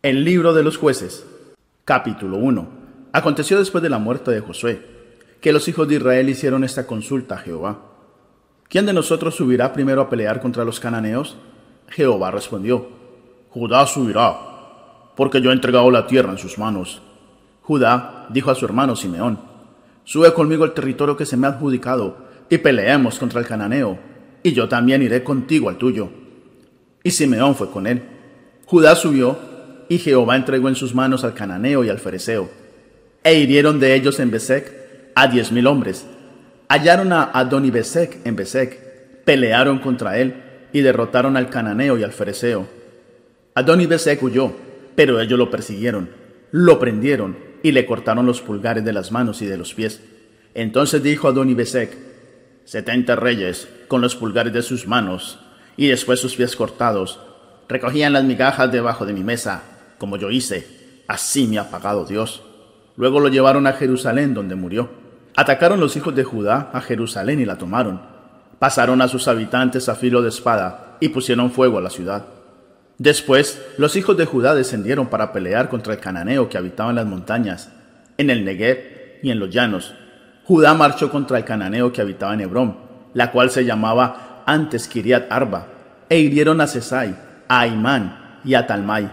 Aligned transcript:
El 0.00 0.22
libro 0.24 0.54
de 0.54 0.62
los 0.62 0.76
jueces, 0.76 1.26
capítulo 1.84 2.36
1. 2.36 2.68
Aconteció 3.12 3.58
después 3.58 3.82
de 3.82 3.90
la 3.90 3.98
muerte 3.98 4.30
de 4.30 4.40
Josué, 4.40 4.80
que 5.40 5.52
los 5.52 5.66
hijos 5.66 5.88
de 5.88 5.96
Israel 5.96 6.28
hicieron 6.28 6.62
esta 6.62 6.86
consulta 6.86 7.34
a 7.34 7.38
Jehová. 7.38 7.80
¿Quién 8.68 8.86
de 8.86 8.92
nosotros 8.92 9.34
subirá 9.34 9.72
primero 9.72 10.00
a 10.00 10.08
pelear 10.08 10.40
contra 10.40 10.64
los 10.64 10.78
cananeos? 10.78 11.36
Jehová 11.88 12.30
respondió, 12.30 12.86
Judá 13.50 13.88
subirá, 13.88 14.38
porque 15.16 15.40
yo 15.40 15.50
he 15.50 15.54
entregado 15.54 15.90
la 15.90 16.06
tierra 16.06 16.30
en 16.30 16.38
sus 16.38 16.58
manos. 16.58 17.02
Judá 17.62 18.28
dijo 18.30 18.52
a 18.52 18.54
su 18.54 18.66
hermano 18.66 18.94
Simeón, 18.94 19.40
Sube 20.04 20.32
conmigo 20.32 20.64
el 20.64 20.74
territorio 20.74 21.16
que 21.16 21.26
se 21.26 21.36
me 21.36 21.48
ha 21.48 21.50
adjudicado, 21.50 22.18
y 22.48 22.58
peleemos 22.58 23.18
contra 23.18 23.40
el 23.40 23.48
cananeo, 23.48 23.98
y 24.44 24.52
yo 24.52 24.68
también 24.68 25.02
iré 25.02 25.24
contigo 25.24 25.68
al 25.68 25.76
tuyo. 25.76 26.08
Y 27.02 27.10
Simeón 27.10 27.56
fue 27.56 27.68
con 27.68 27.88
él. 27.88 28.00
Judá 28.64 28.94
subió, 28.94 29.47
y 29.88 29.98
Jehová 29.98 30.36
entregó 30.36 30.68
en 30.68 30.76
sus 30.76 30.94
manos 30.94 31.24
al 31.24 31.34
cananeo 31.34 31.84
y 31.84 31.88
al 31.88 31.98
fereceo. 31.98 32.50
E 33.24 33.34
hirieron 33.34 33.80
de 33.80 33.94
ellos 33.94 34.20
en 34.20 34.30
Besec 34.30 34.72
a 35.14 35.26
diez 35.26 35.50
mil 35.50 35.66
hombres. 35.66 36.06
Hallaron 36.68 37.12
a 37.12 37.24
Adonibesec 37.24 38.26
en 38.26 38.36
Besec, 38.36 39.24
pelearon 39.24 39.78
contra 39.78 40.18
él, 40.18 40.42
y 40.72 40.80
derrotaron 40.82 41.36
al 41.36 41.48
cananeo 41.48 41.96
y 41.98 42.04
al 42.04 42.12
fereceo. 42.12 42.68
Adonibesec 43.54 44.22
huyó, 44.22 44.52
pero 44.94 45.18
ellos 45.20 45.38
lo 45.38 45.50
persiguieron, 45.50 46.10
lo 46.50 46.78
prendieron, 46.78 47.38
y 47.62 47.72
le 47.72 47.86
cortaron 47.86 48.26
los 48.26 48.40
pulgares 48.40 48.84
de 48.84 48.92
las 48.92 49.10
manos 49.10 49.42
y 49.42 49.46
de 49.46 49.56
los 49.56 49.74
pies. 49.74 50.02
Entonces 50.54 51.02
dijo 51.02 51.28
Adonibesec, 51.28 51.96
setenta 52.64 53.16
reyes, 53.16 53.68
con 53.88 54.00
los 54.02 54.14
pulgares 54.14 54.52
de 54.52 54.62
sus 54.62 54.86
manos, 54.86 55.40
y 55.76 55.88
después 55.88 56.20
sus 56.20 56.36
pies 56.36 56.54
cortados, 56.54 57.18
recogían 57.68 58.12
las 58.12 58.24
migajas 58.24 58.70
debajo 58.70 59.06
de 59.06 59.14
mi 59.14 59.24
mesa, 59.24 59.62
como 59.98 60.16
yo 60.16 60.30
hice, 60.30 61.04
así 61.08 61.46
me 61.46 61.58
ha 61.58 61.70
pagado 61.70 62.04
Dios. 62.04 62.42
Luego 62.96 63.20
lo 63.20 63.28
llevaron 63.28 63.66
a 63.66 63.74
Jerusalén, 63.74 64.34
donde 64.34 64.54
murió. 64.54 64.90
Atacaron 65.36 65.78
los 65.78 65.96
hijos 65.96 66.14
de 66.16 66.24
Judá 66.24 66.70
a 66.72 66.80
Jerusalén 66.80 67.40
y 67.40 67.44
la 67.44 67.58
tomaron. 67.58 68.00
Pasaron 68.58 69.02
a 69.02 69.08
sus 69.08 69.28
habitantes 69.28 69.88
a 69.88 69.94
filo 69.94 70.20
de 70.22 70.30
espada 70.30 70.96
y 71.00 71.10
pusieron 71.10 71.52
fuego 71.52 71.78
a 71.78 71.80
la 71.80 71.90
ciudad. 71.90 72.26
Después, 72.98 73.62
los 73.76 73.94
hijos 73.94 74.16
de 74.16 74.24
Judá 74.24 74.56
descendieron 74.56 75.06
para 75.06 75.32
pelear 75.32 75.68
contra 75.68 75.94
el 75.94 76.00
cananeo 76.00 76.48
que 76.48 76.58
habitaba 76.58 76.90
en 76.90 76.96
las 76.96 77.06
montañas, 77.06 77.70
en 78.16 78.30
el 78.30 78.44
Negev 78.44 79.20
y 79.22 79.30
en 79.30 79.38
los 79.38 79.50
llanos. 79.50 79.94
Judá 80.42 80.74
marchó 80.74 81.08
contra 81.08 81.38
el 81.38 81.44
cananeo 81.44 81.92
que 81.92 82.00
habitaba 82.00 82.34
en 82.34 82.40
Hebrón, 82.40 82.76
la 83.14 83.30
cual 83.30 83.50
se 83.50 83.64
llamaba 83.64 84.42
antes 84.46 84.88
Kiriat 84.88 85.30
Arba, 85.30 85.68
e 86.08 86.18
hirieron 86.18 86.60
a 86.60 86.66
Sesai, 86.66 87.14
a 87.46 87.60
Aimán 87.60 88.40
y 88.44 88.54
a 88.54 88.66
Talmai. 88.66 89.08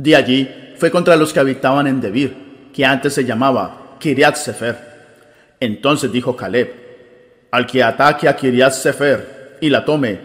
De 0.00 0.16
allí 0.16 0.48
fue 0.76 0.90
contra 0.90 1.14
los 1.14 1.30
que 1.30 1.40
habitaban 1.40 1.86
en 1.86 2.00
Debir, 2.00 2.70
que 2.72 2.86
antes 2.86 3.12
se 3.12 3.26
llamaba 3.26 3.96
Kiriat 4.00 4.34
Sefer. 4.34 4.78
Entonces 5.60 6.10
dijo 6.10 6.34
Caleb, 6.34 6.72
al 7.50 7.66
que 7.66 7.82
ataque 7.82 8.26
a 8.26 8.34
Kiriat 8.34 8.72
Sefer 8.72 9.58
y 9.60 9.68
la 9.68 9.84
tome, 9.84 10.20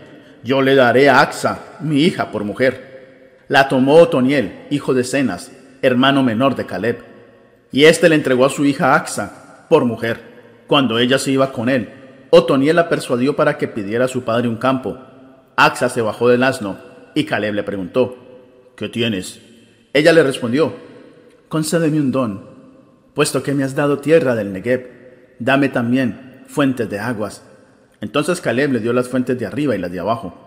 yo 0.46 0.62
le 0.62 0.76
daré 0.76 1.10
a 1.10 1.20
Axa, 1.20 1.60
mi 1.82 2.04
hija, 2.04 2.32
por 2.32 2.46
mujer. 2.46 3.42
La 3.50 3.68
tomó 3.68 3.96
Otoniel, 3.96 4.66
hijo 4.70 4.94
de 4.94 5.04
Cenas, 5.04 5.52
hermano 5.82 6.24
menor 6.24 6.56
de 6.56 6.66
Caleb. 6.66 7.00
Y 7.74 7.84
éste 7.84 8.08
le 8.08 8.16
entregó 8.16 8.46
a 8.46 8.50
su 8.50 8.64
hija 8.64 8.96
Axa, 8.96 9.66
por 9.68 9.84
mujer. 9.84 10.22
Cuando 10.68 11.00
ella 11.00 11.20
se 11.20 11.32
iba 11.32 11.52
con 11.52 11.68
él, 11.68 11.90
Otoniel 12.30 12.78
la 12.78 12.88
persuadió 12.88 13.36
para 13.36 13.58
que 13.58 13.68
pidiera 13.68 14.06
a 14.06 14.08
su 14.08 14.24
padre 14.24 14.48
un 14.48 14.56
campo. 14.56 14.98
Axa 15.58 15.90
se 15.90 16.02
bajó 16.02 16.30
del 16.30 16.44
asno, 16.44 16.78
y 17.14 17.26
Caleb 17.26 17.56
le 17.56 17.64
preguntó, 17.64 18.22
¿Qué 18.78 18.88
tienes? 18.88 19.42
Ella 19.96 20.14
le 20.14 20.22
respondió, 20.22 20.74
Concédeme 21.50 22.00
un 22.00 22.12
don, 22.12 22.48
puesto 23.16 23.42
que 23.42 23.56
me 23.56 23.64
has 23.64 23.74
dado 23.74 23.98
tierra 23.98 24.36
del 24.36 24.54
Negev, 24.54 25.36
dame 25.40 25.70
también 25.70 26.44
fuentes 26.48 26.88
de 26.88 27.00
aguas 27.00 27.42
entonces 28.06 28.40
Caleb 28.40 28.72
le 28.74 28.80
dio 28.80 28.94
las 28.94 29.10
fuentes 29.10 29.40
de 29.40 29.48
arriba 29.48 29.76
y 29.76 29.80
las 29.80 29.92
de 29.92 30.00
abajo. 30.00 30.38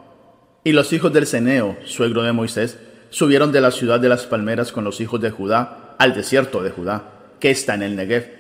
Y 0.63 0.71
los 0.71 0.93
hijos 0.93 1.13
del 1.13 1.27
Ceneo, 1.27 1.77
suegro 1.85 2.23
de 2.23 2.33
Moisés, 2.33 2.79
subieron 3.11 3.51
de 3.51 3.61
la 3.61 3.73
ciudad 3.73 3.99
de 3.99 4.09
las 4.09 4.27
palmeras 4.27 4.71
con 4.71 4.85
los 4.85 5.01
hijos 5.01 5.21
de 5.21 5.31
Judá 5.31 5.97
al 5.99 6.15
desierto 6.15 6.63
de 6.63 6.71
Judá, 6.71 7.03
que 7.41 7.51
está 7.51 7.75
en 7.75 7.83
el 7.83 7.97
Negev, 7.97 8.31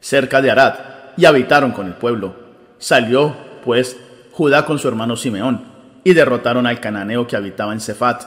cerca 0.00 0.40
de 0.40 0.50
Arad, 0.50 0.74
y 1.18 1.26
habitaron 1.26 1.72
con 1.72 1.86
el 1.86 1.94
pueblo. 1.94 2.34
Salió, 2.78 3.36
pues, 3.62 3.98
Judá 4.32 4.64
con 4.64 4.78
su 4.78 4.88
hermano 4.88 5.16
Simeón, 5.16 5.64
y 6.02 6.14
derrotaron 6.14 6.66
al 6.66 6.80
cananeo 6.80 7.26
que 7.26 7.36
habitaba 7.36 7.74
en 7.74 7.80
Cefat. 7.80 8.22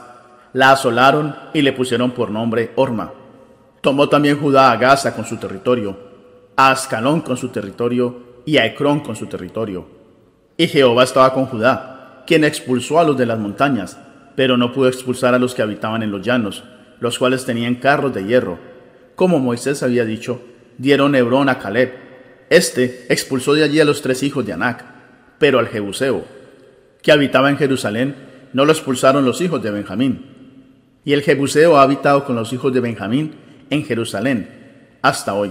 La 0.52 0.72
asolaron 0.72 1.34
y 1.54 1.62
le 1.62 1.72
pusieron 1.72 2.10
por 2.10 2.30
nombre 2.30 2.72
Orma. 2.76 3.12
Tomó 3.80 4.08
también 4.08 4.38
Judá 4.38 4.72
a 4.72 4.76
Gaza 4.76 5.14
con 5.14 5.24
su 5.24 5.36
territorio, 5.36 5.96
a 6.56 6.70
Ascalón 6.70 7.20
con 7.20 7.36
su 7.36 7.48
territorio 7.48 8.42
y 8.44 8.56
a 8.58 8.66
Ecrón 8.66 9.00
con 9.00 9.16
su 9.16 9.26
territorio 9.26 10.00
y 10.60 10.68
Jehová 10.68 11.04
estaba 11.04 11.32
con 11.32 11.46
Judá, 11.46 12.22
quien 12.26 12.44
expulsó 12.44 13.00
a 13.00 13.04
los 13.04 13.16
de 13.16 13.24
las 13.24 13.38
montañas, 13.38 13.96
pero 14.36 14.58
no 14.58 14.74
pudo 14.74 14.88
expulsar 14.88 15.32
a 15.32 15.38
los 15.38 15.54
que 15.54 15.62
habitaban 15.62 16.02
en 16.02 16.10
los 16.10 16.20
llanos, 16.20 16.64
los 16.98 17.18
cuales 17.18 17.46
tenían 17.46 17.76
carros 17.76 18.12
de 18.12 18.26
hierro. 18.26 18.58
Como 19.14 19.38
Moisés 19.38 19.82
había 19.82 20.04
dicho, 20.04 20.42
dieron 20.76 21.14
Hebrón 21.14 21.48
a 21.48 21.58
Caleb. 21.58 21.94
Este 22.50 23.06
expulsó 23.08 23.54
de 23.54 23.64
allí 23.64 23.80
a 23.80 23.86
los 23.86 24.02
tres 24.02 24.22
hijos 24.22 24.44
de 24.44 24.52
Anac, 24.52 24.84
pero 25.38 25.58
al 25.58 25.68
Jebuseo, 25.68 26.26
que 27.00 27.10
habitaba 27.10 27.48
en 27.48 27.56
Jerusalén, 27.56 28.14
no 28.52 28.66
lo 28.66 28.72
expulsaron 28.72 29.24
los 29.24 29.40
hijos 29.40 29.62
de 29.62 29.70
Benjamín. 29.70 30.39
Y 31.10 31.12
el 31.12 31.22
Jebuseo 31.22 31.76
ha 31.76 31.82
habitado 31.82 32.24
con 32.24 32.36
los 32.36 32.52
hijos 32.52 32.72
de 32.72 32.78
Benjamín 32.78 33.34
en 33.68 33.84
Jerusalén 33.84 34.48
hasta 35.02 35.34
hoy. 35.34 35.50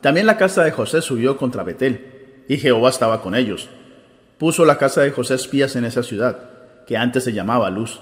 También 0.00 0.26
la 0.26 0.36
casa 0.36 0.64
de 0.64 0.72
José 0.72 1.00
subió 1.00 1.36
contra 1.36 1.62
Betel, 1.62 2.44
y 2.48 2.56
Jehová 2.56 2.88
estaba 2.88 3.22
con 3.22 3.36
ellos 3.36 3.68
puso 4.36 4.64
la 4.64 4.78
casa 4.78 5.02
de 5.02 5.12
José 5.12 5.34
espías 5.34 5.76
en 5.76 5.84
esa 5.84 6.02
ciudad, 6.02 6.38
que 6.88 6.96
antes 6.96 7.22
se 7.22 7.32
llamaba 7.32 7.70
Luz. 7.70 8.00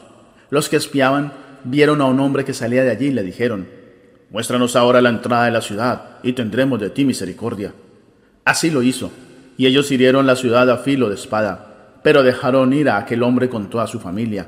Los 0.48 0.70
que 0.70 0.76
espiaban 0.76 1.34
vieron 1.64 2.00
a 2.00 2.06
un 2.06 2.18
hombre 2.20 2.46
que 2.46 2.54
salía 2.54 2.84
de 2.84 2.90
allí 2.90 3.08
y 3.08 3.12
le 3.12 3.22
dijeron, 3.22 3.68
Muéstranos 4.30 4.74
ahora 4.74 5.02
la 5.02 5.10
entrada 5.10 5.44
de 5.44 5.50
la 5.50 5.60
ciudad, 5.60 6.16
y 6.22 6.32
tendremos 6.32 6.80
de 6.80 6.88
ti 6.88 7.04
misericordia. 7.04 7.74
Así 8.46 8.70
lo 8.70 8.82
hizo, 8.82 9.12
y 9.58 9.66
ellos 9.66 9.90
hirieron 9.90 10.26
la 10.26 10.36
ciudad 10.36 10.70
a 10.70 10.78
filo 10.78 11.10
de 11.10 11.16
espada, 11.16 11.98
pero 12.02 12.22
dejaron 12.22 12.72
ir 12.72 12.88
a 12.88 12.96
aquel 12.96 13.22
hombre 13.22 13.50
con 13.50 13.68
toda 13.68 13.86
su 13.86 14.00
familia. 14.00 14.46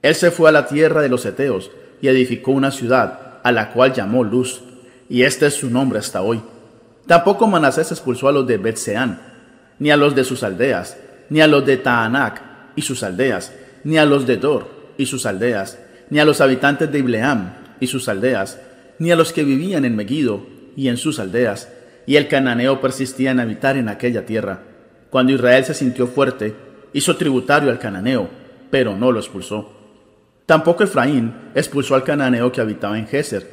Él 0.00 0.14
se 0.14 0.30
fue 0.30 0.48
a 0.48 0.52
la 0.52 0.66
tierra 0.66 1.02
de 1.02 1.10
los 1.10 1.26
Eteos 1.26 1.70
y 2.02 2.08
edificó 2.08 2.50
una 2.50 2.70
ciudad, 2.70 3.38
a 3.42 3.52
la 3.52 3.70
cual 3.70 3.94
llamó 3.94 4.24
Luz, 4.24 4.60
y 5.08 5.22
este 5.22 5.46
es 5.46 5.54
su 5.54 5.70
nombre 5.70 6.00
hasta 6.00 6.20
hoy. 6.20 6.42
Tampoco 7.06 7.46
Manasés 7.46 7.90
expulsó 7.92 8.28
a 8.28 8.32
los 8.32 8.46
de 8.46 8.58
Betseán, 8.58 9.20
ni 9.78 9.90
a 9.90 9.96
los 9.96 10.14
de 10.14 10.24
sus 10.24 10.42
aldeas, 10.42 10.98
ni 11.30 11.40
a 11.40 11.46
los 11.46 11.64
de 11.64 11.76
Taanac 11.76 12.42
y 12.76 12.82
sus 12.82 13.02
aldeas, 13.02 13.52
ni 13.84 13.98
a 13.98 14.04
los 14.04 14.26
de 14.26 14.36
Dor 14.36 14.68
y 14.98 15.06
sus 15.06 15.26
aldeas, 15.26 15.78
ni 16.10 16.18
a 16.18 16.24
los 16.24 16.40
habitantes 16.40 16.90
de 16.90 16.98
Ibleam 16.98 17.54
y 17.80 17.86
sus 17.86 18.08
aldeas, 18.08 18.60
ni 18.98 19.10
a 19.12 19.16
los 19.16 19.32
que 19.32 19.44
vivían 19.44 19.84
en 19.84 19.96
Megiddo 19.96 20.44
y 20.76 20.88
en 20.88 20.96
sus 20.96 21.18
aldeas, 21.18 21.68
y 22.06 22.16
el 22.16 22.28
cananeo 22.28 22.80
persistía 22.80 23.30
en 23.30 23.40
habitar 23.40 23.76
en 23.76 23.88
aquella 23.88 24.26
tierra. 24.26 24.60
Cuando 25.10 25.32
Israel 25.32 25.64
se 25.64 25.74
sintió 25.74 26.08
fuerte, 26.08 26.54
hizo 26.92 27.16
tributario 27.16 27.70
al 27.70 27.78
cananeo, 27.78 28.28
pero 28.70 28.96
no 28.96 29.12
lo 29.12 29.20
expulsó. 29.20 29.81
Tampoco 30.46 30.84
Efraín 30.84 31.32
expulsó 31.54 31.94
al 31.94 32.04
cananeo 32.04 32.50
que 32.50 32.60
habitaba 32.60 32.98
en 32.98 33.06
Geser, 33.06 33.46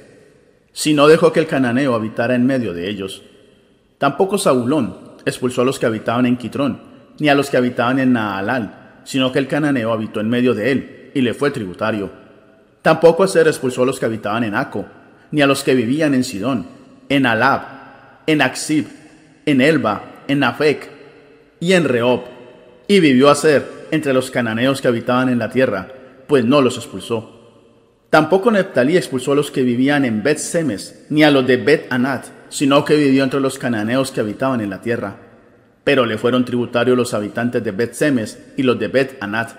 sino 0.73 1.07
dejó 1.07 1.31
que 1.31 1.39
el 1.39 1.47
cananeo 1.47 1.93
habitara 1.93 2.35
en 2.35 2.45
medio 2.45 2.73
de 2.73 2.89
ellos. 2.89 3.23
Tampoco 3.97 4.37
Saulón 4.37 4.95
expulsó 5.25 5.61
a 5.61 5.65
los 5.65 5.77
que 5.77 5.85
habitaban 5.85 6.25
en 6.25 6.37
Quitrón, 6.37 6.81
ni 7.19 7.29
a 7.29 7.35
los 7.35 7.49
que 7.49 7.57
habitaban 7.57 7.99
en 7.99 8.13
Naalal, 8.13 9.01
sino 9.03 9.31
que 9.31 9.39
el 9.39 9.47
cananeo 9.47 9.91
habitó 9.91 10.19
en 10.19 10.29
medio 10.29 10.53
de 10.53 10.71
él, 10.71 11.11
y 11.13 11.21
le 11.21 11.33
fue 11.33 11.51
tributario. 11.51 12.11
Tampoco 12.81 13.23
Aser 13.23 13.47
expulsó 13.47 13.83
a 13.83 13.85
los 13.85 13.99
que 13.99 14.05
habitaban 14.05 14.43
en 14.43 14.55
Aco, 14.55 14.85
ni 15.31 15.41
a 15.41 15.47
los 15.47 15.63
que 15.63 15.75
vivían 15.75 16.13
en 16.13 16.23
Sidón, 16.23 16.65
en 17.09 17.25
Alab, 17.25 17.61
en 18.25 18.41
Axib, 18.41 18.87
en 19.45 19.61
Elba, 19.61 20.23
en 20.27 20.39
Nafec 20.39 20.89
y 21.59 21.73
en 21.73 21.85
Rehob. 21.85 22.21
Y 22.87 22.99
vivió 22.99 23.29
Aser 23.29 23.87
entre 23.91 24.13
los 24.13 24.31
cananeos 24.31 24.81
que 24.81 24.87
habitaban 24.87 25.29
en 25.29 25.39
la 25.39 25.49
tierra, 25.49 25.87
pues 26.29 26.45
no 26.45 26.61
los 26.61 26.77
expulsó. 26.77 27.35
Tampoco 28.09 28.51
Neptalí 28.51 28.95
expulsó 28.95 29.33
a 29.33 29.35
los 29.35 29.51
que 29.51 29.63
vivían 29.63 30.05
en 30.05 30.23
Bet 30.23 30.37
Semes, 30.37 31.05
ni 31.09 31.23
a 31.23 31.31
los 31.31 31.45
de 31.45 31.57
Bet 31.57 31.91
Anat, 31.91 32.27
sino 32.47 32.85
que 32.85 32.95
vivió 32.95 33.25
entre 33.25 33.41
los 33.41 33.59
cananeos 33.59 34.11
que 34.11 34.21
habitaban 34.21 34.61
en 34.61 34.69
la 34.69 34.81
tierra 34.81 35.29
pero 35.89 36.05
le 36.05 36.19
fueron 36.19 36.45
tributarios 36.45 36.95
los 36.95 37.15
habitantes 37.15 37.63
de 37.63 37.71
Bet 37.71 37.93
Semes 37.93 38.37
y 38.57 38.61
los 38.61 38.77
de 38.77 38.89
Bet 38.89 39.17
Anat. 39.21 39.53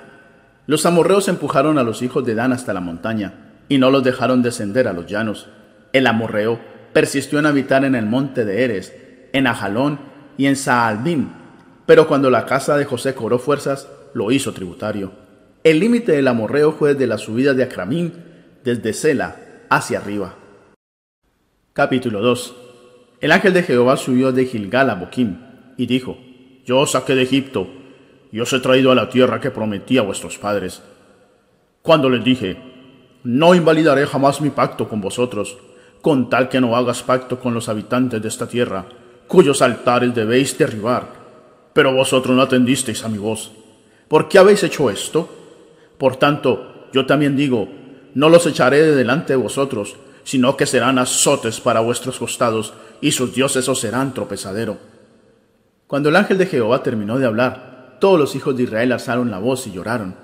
Los 0.69 0.87
amorreos 0.87 1.27
empujaron 1.27 1.77
a 1.77 1.83
los 1.83 2.03
hijos 2.03 2.25
de 2.25 2.37
Dan 2.37 2.53
hasta 2.53 2.73
la 2.73 2.81
montaña, 2.81 3.65
y 3.69 3.79
no 3.79 3.91
los 3.91 4.05
dejaron 4.05 4.41
descender 4.41 4.87
a 4.87 4.93
los 4.93 5.07
llanos. 5.07 5.49
El 5.93 6.07
amorreo 6.07 6.61
persistió 6.93 7.41
en 7.41 7.47
habitar 7.47 7.85
en 7.85 7.97
el 7.97 8.07
monte 8.07 8.45
de 8.45 8.63
Eres, 8.63 8.95
en 9.33 9.49
Ajalón 9.49 9.99
y 10.37 10.47
en 10.47 10.55
Saalbín, 10.55 11.33
pero 11.85 12.07
cuando 12.07 12.31
la 12.31 12.47
casa 12.47 12.77
de 12.77 12.85
José 12.85 13.13
cobró 13.13 13.41
fuerzas, 13.41 13.89
lo 14.15 14.31
hizo 14.31 14.53
tributario. 14.53 15.11
El 15.63 15.79
límite 15.79 16.13
del 16.13 16.27
amorreo 16.27 16.73
fue 16.73 16.95
desde 16.95 17.07
la 17.07 17.19
subida 17.19 17.53
de 17.53 17.63
Acramín, 17.63 18.15
desde 18.65 18.95
Sela, 18.95 19.37
hacia 19.69 19.99
arriba. 19.99 20.37
Capítulo 21.75 22.23
2 22.23 22.57
El 23.21 23.31
ángel 23.31 23.53
de 23.53 23.63
Jehová 23.63 23.99
subió 23.99 24.33
de 24.33 24.47
Gilgal 24.47 24.89
a 24.89 24.95
Boquim 24.95 25.37
y 25.77 25.85
dijo, 25.85 26.17
Yo 26.65 26.79
os 26.79 26.93
saqué 26.93 27.15
de 27.15 27.25
Egipto 27.25 27.69
y 28.33 28.41
os 28.41 28.51
he 28.55 28.61
traído 28.61 28.91
a 28.91 28.95
la 28.95 29.11
tierra 29.11 29.39
que 29.39 29.51
prometí 29.51 29.99
a 29.99 30.03
vuestros 30.03 30.39
padres. 30.39 30.81
Cuando 31.83 32.09
les 32.09 32.25
dije, 32.25 32.57
No 33.23 33.55
invalidaré 33.55 34.07
jamás 34.07 34.41
mi 34.41 34.49
pacto 34.49 34.89
con 34.89 35.03
vosotros, 35.03 35.59
con 36.01 36.31
tal 36.31 36.49
que 36.49 36.63
no 36.63 36.75
hagas 36.75 37.03
pacto 37.03 37.39
con 37.39 37.53
los 37.53 37.69
habitantes 37.69 38.23
de 38.23 38.29
esta 38.29 38.49
tierra, 38.49 38.87
cuyos 39.29 39.61
altares 39.61 40.15
debéis 40.15 40.57
derribar. 40.57 41.21
Pero 41.75 41.93
vosotros 41.93 42.35
no 42.35 42.41
atendisteis 42.41 43.05
a 43.05 43.11
mi 43.11 43.19
voz. 43.19 43.53
¿Por 44.09 44.27
qué 44.27 44.39
habéis 44.39 44.63
hecho 44.63 44.89
esto? 44.89 45.37
Por 46.01 46.17
tanto, 46.17 46.89
yo 46.95 47.05
también 47.05 47.37
digo, 47.37 47.69
no 48.15 48.31
los 48.31 48.47
echaré 48.47 48.81
de 48.81 48.97
delante 48.97 49.35
de 49.35 49.37
vosotros, 49.37 49.97
sino 50.25 50.57
que 50.57 50.65
serán 50.65 50.99
azotes 50.99 51.61
para 51.61 51.81
vuestros 51.81 52.19
costados, 52.19 52.73
y 53.03 53.13
sus 53.13 53.35
dioses 53.35 53.69
os 53.69 53.81
serán 53.81 54.15
tropezadero. 54.15 54.79
Cuando 55.87 56.09
el 56.09 56.17
ángel 56.17 56.39
de 56.39 56.47
Jehová 56.47 56.83
terminó 56.83 57.19
de 57.19 57.27
hablar, 57.27 57.99
todos 58.01 58.19
los 58.19 58.35
hijos 58.35 58.57
de 58.57 58.63
Israel 58.63 58.93
alzaron 58.93 59.31
la 59.31 59.41
voz 59.41 59.67
y 59.67 59.73
lloraron. 59.73 60.15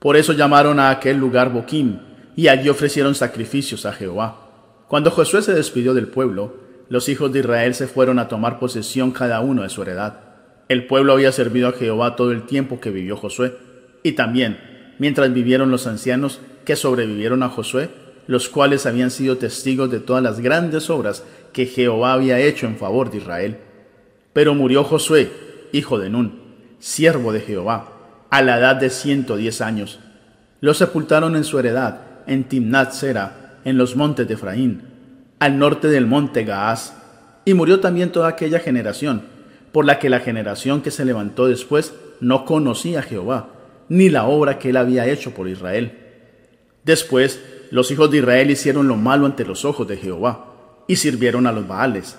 Por 0.00 0.16
eso 0.16 0.32
llamaron 0.32 0.80
a 0.80 0.90
aquel 0.90 1.16
lugar 1.16 1.52
Boquim, 1.52 2.00
y 2.34 2.48
allí 2.48 2.68
ofrecieron 2.68 3.14
sacrificios 3.14 3.86
a 3.86 3.92
Jehová. 3.92 4.48
Cuando 4.88 5.12
Josué 5.12 5.42
se 5.42 5.54
despidió 5.54 5.94
del 5.94 6.08
pueblo, 6.08 6.56
los 6.88 7.08
hijos 7.08 7.32
de 7.32 7.38
Israel 7.38 7.72
se 7.76 7.86
fueron 7.86 8.18
a 8.18 8.26
tomar 8.26 8.58
posesión 8.58 9.12
cada 9.12 9.42
uno 9.42 9.62
de 9.62 9.68
su 9.68 9.80
heredad. 9.80 10.18
El 10.68 10.88
pueblo 10.88 11.12
había 11.12 11.30
servido 11.30 11.68
a 11.68 11.72
Jehová 11.72 12.16
todo 12.16 12.32
el 12.32 12.42
tiempo 12.42 12.80
que 12.80 12.90
vivió 12.90 13.16
Josué, 13.16 13.56
y 14.02 14.12
también 14.12 14.67
mientras 14.98 15.32
vivieron 15.32 15.70
los 15.70 15.86
ancianos 15.86 16.40
que 16.64 16.76
sobrevivieron 16.76 17.42
a 17.42 17.48
Josué, 17.48 17.90
los 18.26 18.48
cuales 18.48 18.84
habían 18.84 19.10
sido 19.10 19.38
testigos 19.38 19.90
de 19.90 20.00
todas 20.00 20.22
las 20.22 20.40
grandes 20.40 20.90
obras 20.90 21.24
que 21.52 21.66
Jehová 21.66 22.12
había 22.12 22.38
hecho 22.38 22.66
en 22.66 22.76
favor 22.76 23.10
de 23.10 23.18
Israel. 23.18 23.56
Pero 24.32 24.54
murió 24.54 24.84
Josué, 24.84 25.30
hijo 25.72 25.98
de 25.98 26.10
Nun, 26.10 26.40
siervo 26.78 27.32
de 27.32 27.40
Jehová, 27.40 27.92
a 28.30 28.42
la 28.42 28.58
edad 28.58 28.76
de 28.76 28.90
ciento 28.90 29.36
diez 29.36 29.60
años. 29.60 29.98
Lo 30.60 30.74
sepultaron 30.74 31.36
en 31.36 31.44
su 31.44 31.58
heredad, 31.58 32.00
en 32.26 32.44
Timnat 32.44 32.92
Sera, 32.92 33.58
en 33.64 33.78
los 33.78 33.96
montes 33.96 34.28
de 34.28 34.34
Efraín, 34.34 34.82
al 35.38 35.58
norte 35.58 35.88
del 35.88 36.06
monte 36.06 36.44
Gaás, 36.44 36.94
y 37.44 37.54
murió 37.54 37.80
también 37.80 38.12
toda 38.12 38.28
aquella 38.28 38.58
generación, 38.58 39.22
por 39.72 39.86
la 39.86 39.98
que 39.98 40.10
la 40.10 40.20
generación 40.20 40.82
que 40.82 40.90
se 40.90 41.04
levantó 41.04 41.46
después 41.46 41.94
no 42.20 42.44
conocía 42.44 43.00
a 43.00 43.02
Jehová, 43.02 43.48
ni 43.88 44.08
la 44.08 44.26
obra 44.26 44.58
que 44.58 44.70
él 44.70 44.76
había 44.76 45.06
hecho 45.06 45.32
por 45.32 45.48
Israel. 45.48 45.92
Después, 46.84 47.40
los 47.70 47.90
hijos 47.90 48.10
de 48.10 48.18
Israel 48.18 48.50
hicieron 48.50 48.88
lo 48.88 48.96
malo 48.96 49.26
ante 49.26 49.44
los 49.44 49.64
ojos 49.64 49.86
de 49.86 49.96
Jehová, 49.96 50.46
y 50.86 50.96
sirvieron 50.96 51.46
a 51.46 51.52
los 51.52 51.68
Baales. 51.68 52.16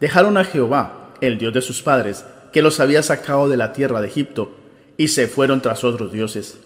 Dejaron 0.00 0.36
a 0.36 0.44
Jehová, 0.44 1.14
el 1.20 1.38
Dios 1.38 1.54
de 1.54 1.62
sus 1.62 1.82
padres, 1.82 2.24
que 2.52 2.62
los 2.62 2.80
había 2.80 3.02
sacado 3.02 3.48
de 3.48 3.56
la 3.56 3.72
tierra 3.72 4.00
de 4.00 4.08
Egipto, 4.08 4.52
y 4.96 5.08
se 5.08 5.28
fueron 5.28 5.60
tras 5.60 5.84
otros 5.84 6.12
dioses, 6.12 6.58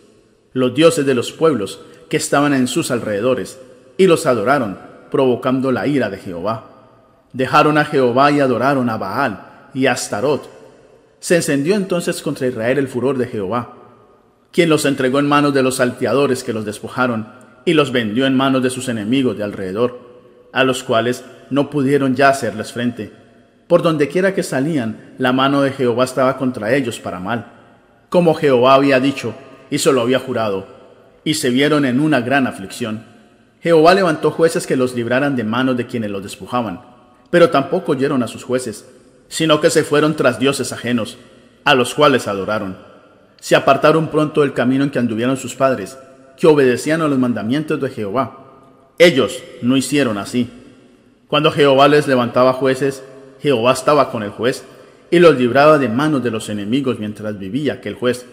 los 0.52 0.74
dioses 0.74 1.04
de 1.04 1.14
los 1.14 1.32
pueblos 1.32 1.80
que 2.08 2.16
estaban 2.16 2.54
en 2.54 2.68
sus 2.68 2.90
alrededores, 2.90 3.58
y 3.98 4.06
los 4.06 4.26
adoraron, 4.26 4.78
provocando 5.10 5.72
la 5.72 5.86
ira 5.86 6.08
de 6.08 6.18
Jehová. 6.18 6.68
Dejaron 7.32 7.76
a 7.76 7.84
Jehová 7.84 8.30
y 8.30 8.40
adoraron 8.40 8.88
a 8.88 8.96
Baal 8.96 9.68
y 9.74 9.86
a 9.86 9.92
Astarot. 9.92 10.48
Se 11.20 11.36
encendió 11.36 11.74
entonces 11.74 12.22
contra 12.22 12.46
Israel 12.46 12.78
el 12.78 12.88
furor 12.88 13.18
de 13.18 13.26
Jehová, 13.26 13.74
quien 14.52 14.68
los 14.68 14.84
entregó 14.84 15.18
en 15.18 15.26
manos 15.26 15.54
de 15.54 15.62
los 15.62 15.76
salteadores 15.76 16.44
que 16.44 16.52
los 16.52 16.64
despojaron 16.64 17.26
y 17.64 17.72
los 17.74 17.90
vendió 17.90 18.26
en 18.26 18.36
manos 18.36 18.62
de 18.62 18.70
sus 18.70 18.88
enemigos 18.88 19.36
de 19.36 19.44
alrededor, 19.44 19.98
a 20.52 20.62
los 20.64 20.82
cuales 20.82 21.24
no 21.50 21.70
pudieron 21.70 22.14
ya 22.14 22.28
hacerles 22.28 22.72
frente. 22.72 23.12
Por 23.66 23.82
donde 23.82 24.08
quiera 24.08 24.34
que 24.34 24.42
salían, 24.42 25.14
la 25.18 25.32
mano 25.32 25.62
de 25.62 25.72
Jehová 25.72 26.04
estaba 26.04 26.36
contra 26.36 26.74
ellos 26.74 26.98
para 26.98 27.18
mal, 27.18 27.46
como 28.10 28.34
Jehová 28.34 28.74
había 28.74 29.00
dicho 29.00 29.34
y 29.70 29.78
se 29.78 29.92
lo 29.92 30.02
había 30.02 30.18
jurado, 30.18 30.66
y 31.24 31.34
se 31.34 31.48
vieron 31.48 31.86
en 31.86 31.98
una 31.98 32.20
gran 32.20 32.46
aflicción. 32.46 33.04
Jehová 33.62 33.94
levantó 33.94 34.30
jueces 34.30 34.66
que 34.66 34.76
los 34.76 34.94
libraran 34.94 35.36
de 35.36 35.44
manos 35.44 35.76
de 35.78 35.86
quienes 35.86 36.10
los 36.10 36.22
despojaban, 36.22 36.82
pero 37.30 37.48
tampoco 37.48 37.92
oyeron 37.92 38.22
a 38.22 38.28
sus 38.28 38.44
jueces, 38.44 38.86
sino 39.28 39.62
que 39.62 39.70
se 39.70 39.84
fueron 39.84 40.14
tras 40.14 40.38
dioses 40.38 40.72
ajenos, 40.72 41.16
a 41.64 41.74
los 41.74 41.94
cuales 41.94 42.28
adoraron. 42.28 42.91
Se 43.42 43.56
apartaron 43.56 44.06
pronto 44.06 44.42
del 44.42 44.52
camino 44.52 44.84
en 44.84 44.90
que 44.90 45.00
anduvieron 45.00 45.36
sus 45.36 45.56
padres, 45.56 45.98
que 46.36 46.46
obedecían 46.46 47.02
a 47.02 47.08
los 47.08 47.18
mandamientos 47.18 47.80
de 47.80 47.90
Jehová. 47.90 48.38
Ellos 49.00 49.42
no 49.62 49.76
hicieron 49.76 50.16
así. 50.16 50.48
Cuando 51.26 51.50
Jehová 51.50 51.88
les 51.88 52.06
levantaba 52.06 52.52
jueces, 52.52 53.02
Jehová 53.40 53.72
estaba 53.72 54.12
con 54.12 54.22
el 54.22 54.30
juez 54.30 54.62
y 55.10 55.18
los 55.18 55.36
libraba 55.36 55.78
de 55.78 55.88
manos 55.88 56.22
de 56.22 56.30
los 56.30 56.48
enemigos 56.50 57.00
mientras 57.00 57.36
vivía 57.36 57.72
aquel 57.72 57.96
juez, 57.96 58.26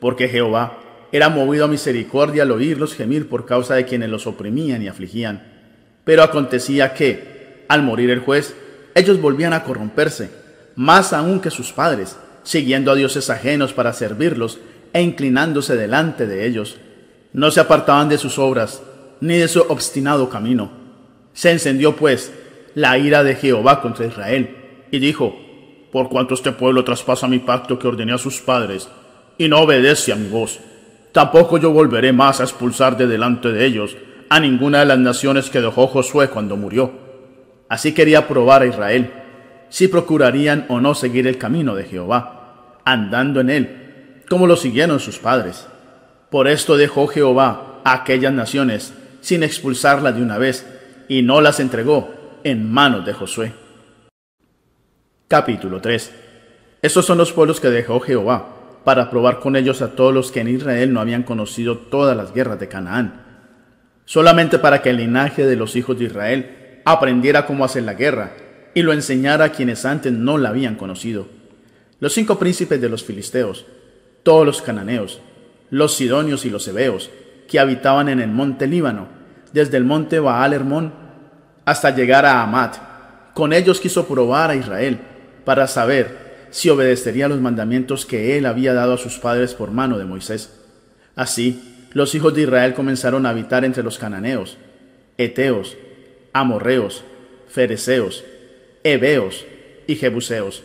porque 0.00 0.28
Jehová 0.28 0.78
era 1.12 1.28
movido 1.28 1.66
a 1.66 1.68
misericordia 1.68 2.42
al 2.42 2.50
oírlos 2.50 2.96
gemir 2.96 3.28
por 3.28 3.46
causa 3.46 3.76
de 3.76 3.84
quienes 3.84 4.10
los 4.10 4.26
oprimían 4.26 4.82
y 4.82 4.88
afligían. 4.88 5.44
Pero 6.02 6.24
acontecía 6.24 6.92
que, 6.92 7.64
al 7.68 7.84
morir 7.84 8.10
el 8.10 8.18
juez, 8.18 8.56
ellos 8.96 9.20
volvían 9.20 9.52
a 9.52 9.62
corromperse, 9.62 10.28
más 10.74 11.12
aún 11.12 11.38
que 11.38 11.52
sus 11.52 11.70
padres, 11.70 12.16
siguiendo 12.46 12.92
a 12.92 12.94
dioses 12.94 13.28
ajenos 13.28 13.72
para 13.72 13.92
servirlos 13.92 14.60
e 14.92 15.02
inclinándose 15.02 15.76
delante 15.76 16.26
de 16.26 16.46
ellos. 16.46 16.76
No 17.32 17.50
se 17.50 17.60
apartaban 17.60 18.08
de 18.08 18.16
sus 18.16 18.38
obras, 18.38 18.80
ni 19.20 19.36
de 19.36 19.48
su 19.48 19.60
obstinado 19.60 20.30
camino. 20.30 20.70
Se 21.34 21.50
encendió, 21.50 21.96
pues, 21.96 22.32
la 22.74 22.96
ira 22.96 23.24
de 23.24 23.34
Jehová 23.34 23.82
contra 23.82 24.06
Israel, 24.06 24.84
y 24.90 25.00
dijo, 25.00 25.36
Por 25.90 26.08
cuanto 26.08 26.34
este 26.34 26.52
pueblo 26.52 26.84
traspasa 26.84 27.28
mi 27.28 27.40
pacto 27.40 27.78
que 27.78 27.88
ordené 27.88 28.12
a 28.12 28.18
sus 28.18 28.40
padres, 28.40 28.88
y 29.36 29.48
no 29.48 29.60
obedece 29.60 30.12
a 30.12 30.16
mi 30.16 30.28
voz, 30.28 30.60
Tampoco 31.16 31.56
yo 31.56 31.72
volveré 31.72 32.12
más 32.12 32.40
a 32.40 32.42
expulsar 32.42 32.98
de 32.98 33.06
delante 33.06 33.50
de 33.50 33.64
ellos 33.64 33.96
a 34.28 34.38
ninguna 34.38 34.80
de 34.80 34.84
las 34.84 34.98
naciones 34.98 35.48
que 35.48 35.62
dejó 35.62 35.86
Josué 35.86 36.28
cuando 36.28 36.58
murió. 36.58 36.92
Así 37.70 37.94
quería 37.94 38.28
probar 38.28 38.60
a 38.60 38.66
Israel 38.66 39.10
si 39.70 39.88
procurarían 39.88 40.66
o 40.68 40.78
no 40.78 40.94
seguir 40.94 41.26
el 41.26 41.38
camino 41.38 41.74
de 41.74 41.84
Jehová, 41.84 42.35
andando 42.86 43.40
en 43.40 43.50
él, 43.50 44.22
como 44.30 44.46
lo 44.46 44.56
siguieron 44.56 45.00
sus 45.00 45.18
padres. 45.18 45.66
Por 46.30 46.48
esto 46.48 46.78
dejó 46.78 47.08
Jehová 47.08 47.80
a 47.84 47.92
aquellas 47.92 48.32
naciones 48.32 48.94
sin 49.20 49.42
expulsarlas 49.42 50.14
de 50.16 50.22
una 50.22 50.38
vez, 50.38 50.64
y 51.08 51.22
no 51.22 51.40
las 51.40 51.60
entregó 51.60 52.40
en 52.44 52.72
manos 52.72 53.04
de 53.04 53.12
Josué. 53.12 53.52
Capítulo 55.28 55.80
3 55.80 56.12
Estos 56.80 57.04
son 57.04 57.18
los 57.18 57.32
pueblos 57.32 57.60
que 57.60 57.68
dejó 57.68 58.00
Jehová 58.00 58.54
para 58.84 59.10
probar 59.10 59.40
con 59.40 59.56
ellos 59.56 59.82
a 59.82 59.96
todos 59.96 60.14
los 60.14 60.30
que 60.30 60.40
en 60.40 60.48
Israel 60.48 60.92
no 60.92 61.00
habían 61.00 61.24
conocido 61.24 61.76
todas 61.76 62.16
las 62.16 62.32
guerras 62.32 62.60
de 62.60 62.68
Canaán, 62.68 63.24
solamente 64.04 64.60
para 64.60 64.80
que 64.80 64.90
el 64.90 64.98
linaje 64.98 65.44
de 65.44 65.56
los 65.56 65.74
hijos 65.74 65.98
de 65.98 66.04
Israel 66.04 66.82
aprendiera 66.84 67.46
cómo 67.46 67.64
hacer 67.64 67.82
la 67.82 67.94
guerra 67.94 68.34
y 68.74 68.82
lo 68.82 68.92
enseñara 68.92 69.46
a 69.46 69.48
quienes 69.50 69.84
antes 69.84 70.12
no 70.12 70.38
la 70.38 70.50
habían 70.50 70.76
conocido. 70.76 71.26
Los 72.00 72.12
cinco 72.12 72.38
príncipes 72.38 72.80
de 72.80 72.88
los 72.88 73.04
filisteos, 73.04 73.64
todos 74.22 74.44
los 74.44 74.62
cananeos, 74.62 75.20
los 75.70 75.94
sidonios 75.94 76.44
y 76.44 76.50
los 76.50 76.66
hebeos, 76.68 77.10
que 77.48 77.58
habitaban 77.58 78.08
en 78.08 78.20
el 78.20 78.28
monte 78.28 78.66
Líbano, 78.66 79.08
desde 79.52 79.76
el 79.76 79.84
monte 79.84 80.20
Baal 80.20 80.52
Hermón 80.52 80.92
hasta 81.64 81.94
llegar 81.94 82.26
a 82.26 82.42
Amat. 82.42 82.76
Con 83.34 83.52
ellos 83.52 83.80
quiso 83.80 84.06
probar 84.06 84.50
a 84.50 84.56
Israel 84.56 84.98
para 85.44 85.66
saber 85.66 86.48
si 86.50 86.70
obedecería 86.70 87.28
los 87.28 87.40
mandamientos 87.40 88.06
que 88.06 88.38
él 88.38 88.46
había 88.46 88.72
dado 88.72 88.94
a 88.94 88.98
sus 88.98 89.18
padres 89.18 89.54
por 89.54 89.70
mano 89.70 89.98
de 89.98 90.04
Moisés. 90.04 90.52
Así, 91.14 91.88
los 91.92 92.14
hijos 92.14 92.34
de 92.34 92.42
Israel 92.42 92.74
comenzaron 92.74 93.26
a 93.26 93.30
habitar 93.30 93.64
entre 93.64 93.82
los 93.82 93.98
cananeos, 93.98 94.58
eteos, 95.18 95.76
amorreos, 96.32 97.04
fereceos, 97.48 98.24
heveos 98.84 99.44
y 99.86 99.96
jebuseos, 99.96 100.62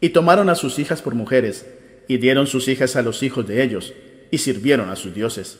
y 0.00 0.10
tomaron 0.10 0.48
a 0.48 0.54
sus 0.54 0.78
hijas 0.78 1.02
por 1.02 1.14
mujeres, 1.14 1.66
y 2.08 2.18
dieron 2.18 2.46
sus 2.46 2.68
hijas 2.68 2.96
a 2.96 3.02
los 3.02 3.22
hijos 3.22 3.46
de 3.46 3.62
ellos, 3.62 3.92
y 4.30 4.38
sirvieron 4.38 4.90
a 4.90 4.96
sus 4.96 5.14
dioses. 5.14 5.58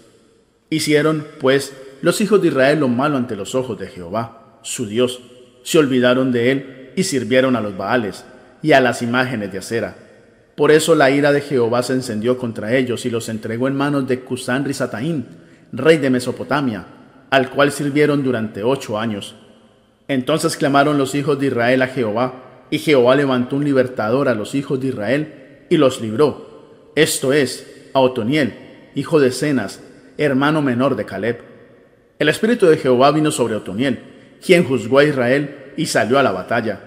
Hicieron, 0.70 1.26
pues, 1.40 1.74
los 2.02 2.20
hijos 2.20 2.40
de 2.40 2.48
Israel 2.48 2.80
lo 2.80 2.88
malo 2.88 3.16
ante 3.16 3.36
los 3.36 3.54
ojos 3.54 3.78
de 3.78 3.88
Jehová, 3.88 4.58
su 4.62 4.86
Dios, 4.86 5.20
se 5.62 5.78
olvidaron 5.78 6.32
de 6.32 6.52
él 6.52 6.90
y 6.96 7.04
sirvieron 7.04 7.56
a 7.56 7.60
los 7.60 7.76
Baales, 7.76 8.24
y 8.62 8.72
a 8.72 8.80
las 8.80 9.02
imágenes 9.02 9.52
de 9.52 9.58
acera. 9.58 9.96
Por 10.56 10.70
eso 10.70 10.94
la 10.94 11.10
ira 11.10 11.32
de 11.32 11.40
Jehová 11.40 11.82
se 11.82 11.94
encendió 11.94 12.36
contra 12.36 12.76
ellos 12.76 13.06
y 13.06 13.10
los 13.10 13.28
entregó 13.28 13.68
en 13.68 13.76
manos 13.76 14.06
de 14.06 14.20
Cusán 14.20 14.64
Risataín, 14.64 15.26
rey 15.72 15.98
de 15.98 16.10
Mesopotamia, 16.10 16.84
al 17.30 17.50
cual 17.50 17.72
sirvieron 17.72 18.22
durante 18.22 18.62
ocho 18.62 18.98
años. 18.98 19.34
Entonces 20.08 20.56
clamaron 20.56 20.98
los 20.98 21.14
hijos 21.14 21.38
de 21.38 21.46
Israel 21.46 21.82
a 21.82 21.86
Jehová, 21.86 22.49
y 22.70 22.78
Jehová 22.78 23.16
levantó 23.16 23.56
un 23.56 23.64
libertador 23.64 24.28
a 24.28 24.34
los 24.34 24.54
hijos 24.54 24.80
de 24.80 24.88
Israel 24.88 25.66
y 25.68 25.76
los 25.76 26.00
libró. 26.00 26.90
Esto 26.94 27.32
es, 27.32 27.88
a 27.92 28.00
Otoniel, 28.00 28.54
hijo 28.94 29.20
de 29.20 29.32
Cenas, 29.32 29.82
hermano 30.18 30.62
menor 30.62 30.96
de 30.96 31.04
Caleb. 31.04 31.40
El 32.18 32.28
espíritu 32.28 32.66
de 32.66 32.76
Jehová 32.76 33.10
vino 33.10 33.30
sobre 33.30 33.56
Otoniel, 33.56 33.98
quien 34.44 34.64
juzgó 34.64 34.98
a 34.98 35.04
Israel 35.04 35.72
y 35.76 35.86
salió 35.86 36.18
a 36.18 36.22
la 36.22 36.32
batalla. 36.32 36.80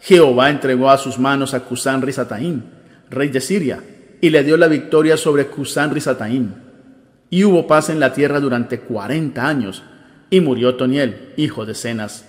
Jehová 0.00 0.50
entregó 0.50 0.90
a 0.90 0.98
sus 0.98 1.18
manos 1.18 1.54
a 1.54 1.60
Cusán 1.60 2.02
Risataín, 2.02 2.64
rey 3.10 3.28
de 3.28 3.40
Siria, 3.40 3.82
y 4.20 4.30
le 4.30 4.44
dio 4.44 4.56
la 4.56 4.68
victoria 4.68 5.16
sobre 5.16 5.46
Cusán 5.46 5.92
Risataín. 5.92 6.54
Y 7.28 7.44
hubo 7.44 7.66
paz 7.66 7.90
en 7.90 8.00
la 8.00 8.12
tierra 8.12 8.40
durante 8.40 8.80
cuarenta 8.80 9.48
años, 9.48 9.82
y 10.30 10.40
murió 10.40 10.70
Otoniel, 10.70 11.32
hijo 11.36 11.66
de 11.66 11.74
Cenas. 11.74 12.24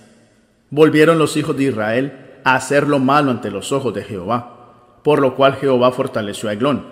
Volvieron 0.70 1.18
los 1.18 1.36
hijos 1.36 1.56
de 1.56 1.64
Israel 1.64 2.12
a 2.44 2.54
hacer 2.54 2.88
lo 2.88 2.98
malo 2.98 3.30
ante 3.30 3.50
los 3.50 3.72
ojos 3.72 3.94
de 3.94 4.02
Jehová, 4.02 4.58
por 5.02 5.20
lo 5.20 5.34
cual 5.34 5.54
Jehová 5.56 5.92
fortaleció 5.92 6.48
a 6.48 6.52
Eglón, 6.52 6.84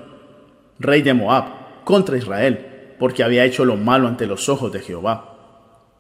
rey 0.79 1.03
de 1.03 1.15
Moab, 1.15 1.85
contra 1.85 2.17
Israel, 2.17 2.95
porque 2.99 3.23
había 3.23 3.45
hecho 3.45 3.65
lo 3.65 3.77
malo 3.77 4.09
ante 4.09 4.27
los 4.27 4.49
ojos 4.49 4.73
de 4.73 4.81
Jehová. 4.81 5.37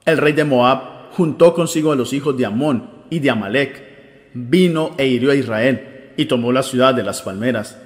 El 0.04 0.18
rey 0.18 0.32
de 0.32 0.44
Moab 0.44 1.12
juntó 1.12 1.54
consigo 1.54 1.92
a 1.92 1.96
los 1.96 2.12
hijos 2.12 2.36
de 2.36 2.46
Amón 2.46 2.90
y 3.10 3.20
de 3.20 3.30
Amalek, 3.30 4.30
vino 4.34 4.92
e 4.98 5.06
hirió 5.06 5.30
a 5.30 5.34
Israel, 5.34 6.12
y 6.16 6.26
tomó 6.26 6.52
la 6.52 6.62
ciudad 6.62 6.94
de 6.94 7.02
las 7.02 7.22
palmeras. 7.22 7.78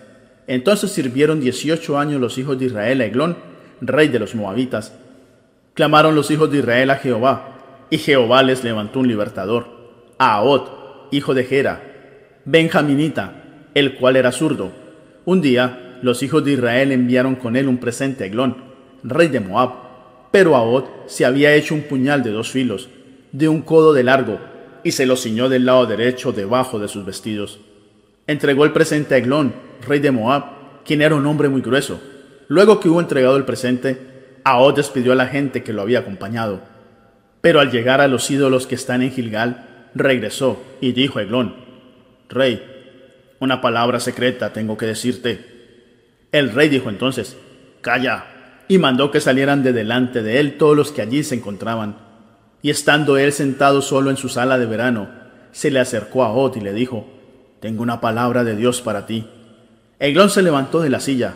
Entonces 0.46 0.90
sirvieron 0.92 1.40
dieciocho 1.40 1.98
años 1.98 2.20
los 2.20 2.38
hijos 2.38 2.58
de 2.58 2.66
Israel 2.66 3.00
a 3.00 3.04
Eglón, 3.04 3.36
rey 3.80 4.08
de 4.08 4.18
los 4.18 4.34
moabitas. 4.34 4.94
Clamaron 5.74 6.14
los 6.14 6.30
hijos 6.30 6.50
de 6.50 6.58
Israel 6.58 6.90
a 6.90 6.96
Jehová, 6.96 7.58
y 7.90 7.98
Jehová 7.98 8.42
les 8.42 8.64
levantó 8.64 9.00
un 9.00 9.08
libertador, 9.08 9.66
a 10.18 10.34
Ahod, 10.34 10.79
hijo 11.10 11.34
de 11.34 11.44
Gera, 11.44 11.82
benjaminita, 12.44 13.42
el 13.74 13.94
cual 13.94 14.16
era 14.16 14.32
zurdo. 14.32 14.72
Un 15.24 15.40
día 15.40 15.98
los 16.02 16.22
hijos 16.22 16.44
de 16.44 16.52
Israel 16.52 16.92
enviaron 16.92 17.34
con 17.36 17.56
él 17.56 17.68
un 17.68 17.78
presente 17.78 18.24
a 18.24 18.26
Eglón, 18.26 18.56
rey 19.02 19.28
de 19.28 19.40
Moab, 19.40 19.70
pero 20.30 20.56
Ahod 20.56 20.84
se 21.06 21.24
había 21.24 21.54
hecho 21.54 21.74
un 21.74 21.82
puñal 21.82 22.22
de 22.22 22.30
dos 22.30 22.50
filos, 22.50 22.88
de 23.32 23.48
un 23.48 23.62
codo 23.62 23.92
de 23.92 24.04
largo, 24.04 24.38
y 24.82 24.92
se 24.92 25.06
lo 25.06 25.16
ciñó 25.16 25.48
del 25.48 25.66
lado 25.66 25.86
derecho 25.86 26.32
debajo 26.32 26.78
de 26.78 26.88
sus 26.88 27.04
vestidos. 27.04 27.60
Entregó 28.26 28.64
el 28.64 28.72
presente 28.72 29.14
a 29.14 29.18
Eglón, 29.18 29.54
rey 29.86 30.00
de 30.00 30.10
Moab, 30.10 30.44
quien 30.84 31.02
era 31.02 31.14
un 31.14 31.26
hombre 31.26 31.48
muy 31.48 31.60
grueso. 31.60 32.00
Luego 32.48 32.80
que 32.80 32.88
hubo 32.88 33.00
entregado 33.00 33.36
el 33.36 33.44
presente, 33.44 33.98
Ahod 34.44 34.76
despidió 34.76 35.12
a 35.12 35.16
la 35.16 35.26
gente 35.26 35.62
que 35.62 35.72
lo 35.72 35.82
había 35.82 36.00
acompañado. 36.00 36.60
Pero 37.40 37.60
al 37.60 37.70
llegar 37.70 38.00
a 38.00 38.08
los 38.08 38.30
ídolos 38.30 38.66
que 38.66 38.74
están 38.74 39.02
en 39.02 39.10
Gilgal, 39.10 39.69
regresó 39.94 40.62
y 40.80 40.92
dijo 40.92 41.18
a 41.18 41.22
Eglón, 41.22 41.54
Rey, 42.28 42.62
una 43.40 43.60
palabra 43.60 44.00
secreta 44.00 44.52
tengo 44.52 44.76
que 44.76 44.86
decirte. 44.86 45.40
El 46.32 46.52
rey 46.52 46.68
dijo 46.68 46.90
entonces, 46.90 47.36
Calla, 47.80 48.26
y 48.68 48.78
mandó 48.78 49.10
que 49.10 49.20
salieran 49.20 49.62
de 49.62 49.72
delante 49.72 50.22
de 50.22 50.38
él 50.38 50.58
todos 50.58 50.76
los 50.76 50.92
que 50.92 51.02
allí 51.02 51.24
se 51.24 51.34
encontraban. 51.34 51.96
Y 52.62 52.70
estando 52.70 53.16
él 53.16 53.32
sentado 53.32 53.82
solo 53.82 54.10
en 54.10 54.16
su 54.16 54.28
sala 54.28 54.58
de 54.58 54.66
verano, 54.66 55.08
se 55.52 55.70
le 55.70 55.80
acercó 55.80 56.22
a 56.22 56.32
Ot 56.32 56.56
y 56.56 56.60
le 56.60 56.72
dijo, 56.72 57.08
Tengo 57.60 57.82
una 57.82 58.00
palabra 58.00 58.44
de 58.44 58.54
Dios 58.54 58.80
para 58.82 59.06
ti. 59.06 59.26
Eglón 59.98 60.30
se 60.30 60.42
levantó 60.42 60.80
de 60.80 60.90
la 60.90 61.00
silla. 61.00 61.34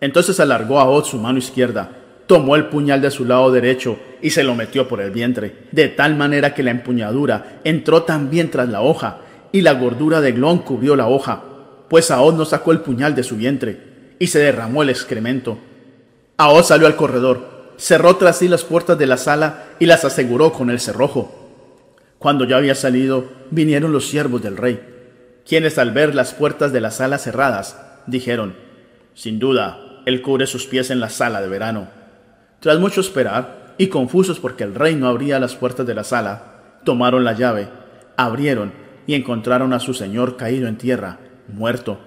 Entonces 0.00 0.40
alargó 0.40 0.80
a 0.80 0.88
Ot 0.88 1.04
su 1.04 1.18
mano 1.18 1.38
izquierda, 1.38 1.90
tomó 2.26 2.56
el 2.56 2.66
puñal 2.66 3.00
de 3.00 3.10
su 3.10 3.24
lado 3.24 3.50
derecho 3.50 3.98
y 4.20 4.30
se 4.30 4.44
lo 4.44 4.54
metió 4.54 4.88
por 4.88 5.00
el 5.00 5.10
vientre, 5.10 5.66
de 5.72 5.88
tal 5.88 6.14
manera 6.14 6.54
que 6.54 6.62
la 6.62 6.70
empuñadura 6.70 7.60
entró 7.64 8.04
también 8.04 8.50
tras 8.50 8.68
la 8.68 8.80
hoja, 8.80 9.18
y 9.50 9.60
la 9.60 9.74
gordura 9.74 10.20
de 10.20 10.30
Eglón 10.30 10.58
cubrió 10.60 10.96
la 10.96 11.08
hoja, 11.08 11.42
pues 11.88 12.10
Ahod 12.10 12.34
no 12.34 12.44
sacó 12.44 12.72
el 12.72 12.80
puñal 12.80 13.14
de 13.14 13.22
su 13.22 13.36
vientre, 13.36 14.16
y 14.18 14.28
se 14.28 14.38
derramó 14.38 14.82
el 14.82 14.90
excremento. 14.90 15.58
Ahod 16.38 16.62
salió 16.62 16.86
al 16.86 16.96
corredor, 16.96 17.74
cerró 17.76 18.16
tras 18.16 18.38
sí 18.38 18.48
las 18.48 18.64
puertas 18.64 18.96
de 18.98 19.06
la 19.06 19.16
sala 19.16 19.64
y 19.78 19.86
las 19.86 20.04
aseguró 20.04 20.52
con 20.52 20.70
el 20.70 20.80
cerrojo. 20.80 21.38
Cuando 22.18 22.44
ya 22.44 22.56
había 22.56 22.76
salido, 22.76 23.26
vinieron 23.50 23.92
los 23.92 24.06
siervos 24.06 24.40
del 24.42 24.56
rey, 24.56 24.80
quienes 25.46 25.76
al 25.78 25.90
ver 25.90 26.14
las 26.14 26.32
puertas 26.32 26.72
de 26.72 26.80
la 26.80 26.92
sala 26.92 27.18
cerradas, 27.18 27.76
dijeron, 28.06 28.54
Sin 29.14 29.38
duda, 29.40 30.00
él 30.06 30.22
cubre 30.22 30.46
sus 30.46 30.66
pies 30.66 30.90
en 30.90 31.00
la 31.00 31.10
sala 31.10 31.42
de 31.42 31.48
verano. 31.48 32.01
Tras 32.62 32.78
mucho 32.78 33.00
esperar, 33.00 33.74
y 33.76 33.88
confusos 33.88 34.38
porque 34.38 34.62
el 34.62 34.76
rey 34.76 34.94
no 34.94 35.08
abría 35.08 35.40
las 35.40 35.56
puertas 35.56 35.84
de 35.84 35.96
la 35.96 36.04
sala, 36.04 36.78
tomaron 36.84 37.24
la 37.24 37.32
llave, 37.32 37.68
abrieron 38.16 38.72
y 39.04 39.14
encontraron 39.14 39.72
a 39.72 39.80
su 39.80 39.94
señor 39.94 40.36
caído 40.36 40.68
en 40.68 40.78
tierra, 40.78 41.18
muerto. 41.48 41.98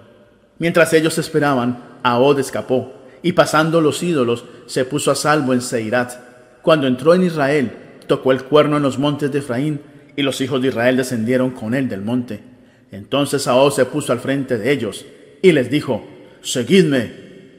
Mientras 0.58 0.94
ellos 0.94 1.18
esperaban, 1.18 1.84
Ahod 2.04 2.40
escapó, 2.40 2.94
y 3.22 3.34
pasando 3.34 3.82
los 3.82 4.02
ídolos, 4.02 4.46
se 4.66 4.86
puso 4.86 5.12
a 5.12 5.16
salvo 5.16 5.52
en 5.52 5.60
Seirat. 5.60 6.14
Cuando 6.62 6.88
entró 6.88 7.14
en 7.14 7.24
Israel, 7.24 7.74
tocó 8.08 8.32
el 8.32 8.46
cuerno 8.46 8.78
en 8.78 8.84
los 8.84 8.98
montes 8.98 9.34
de 9.34 9.40
Efraín, 9.40 9.82
y 10.16 10.22
los 10.22 10.40
hijos 10.40 10.62
de 10.62 10.70
Israel 10.70 10.96
descendieron 10.96 11.52
con 11.52 11.74
él 11.74 11.90
del 11.90 12.02
monte. 12.02 12.42
Entonces 12.94 13.46
Ahod 13.48 13.74
se 13.74 13.84
puso 13.84 14.14
al 14.14 14.22
frente 14.22 14.58
de 14.58 14.72
ellos, 14.72 15.06
y 15.42 15.52
les 15.52 15.70
dijo, 15.70 16.08
Seguidme, 16.40 17.12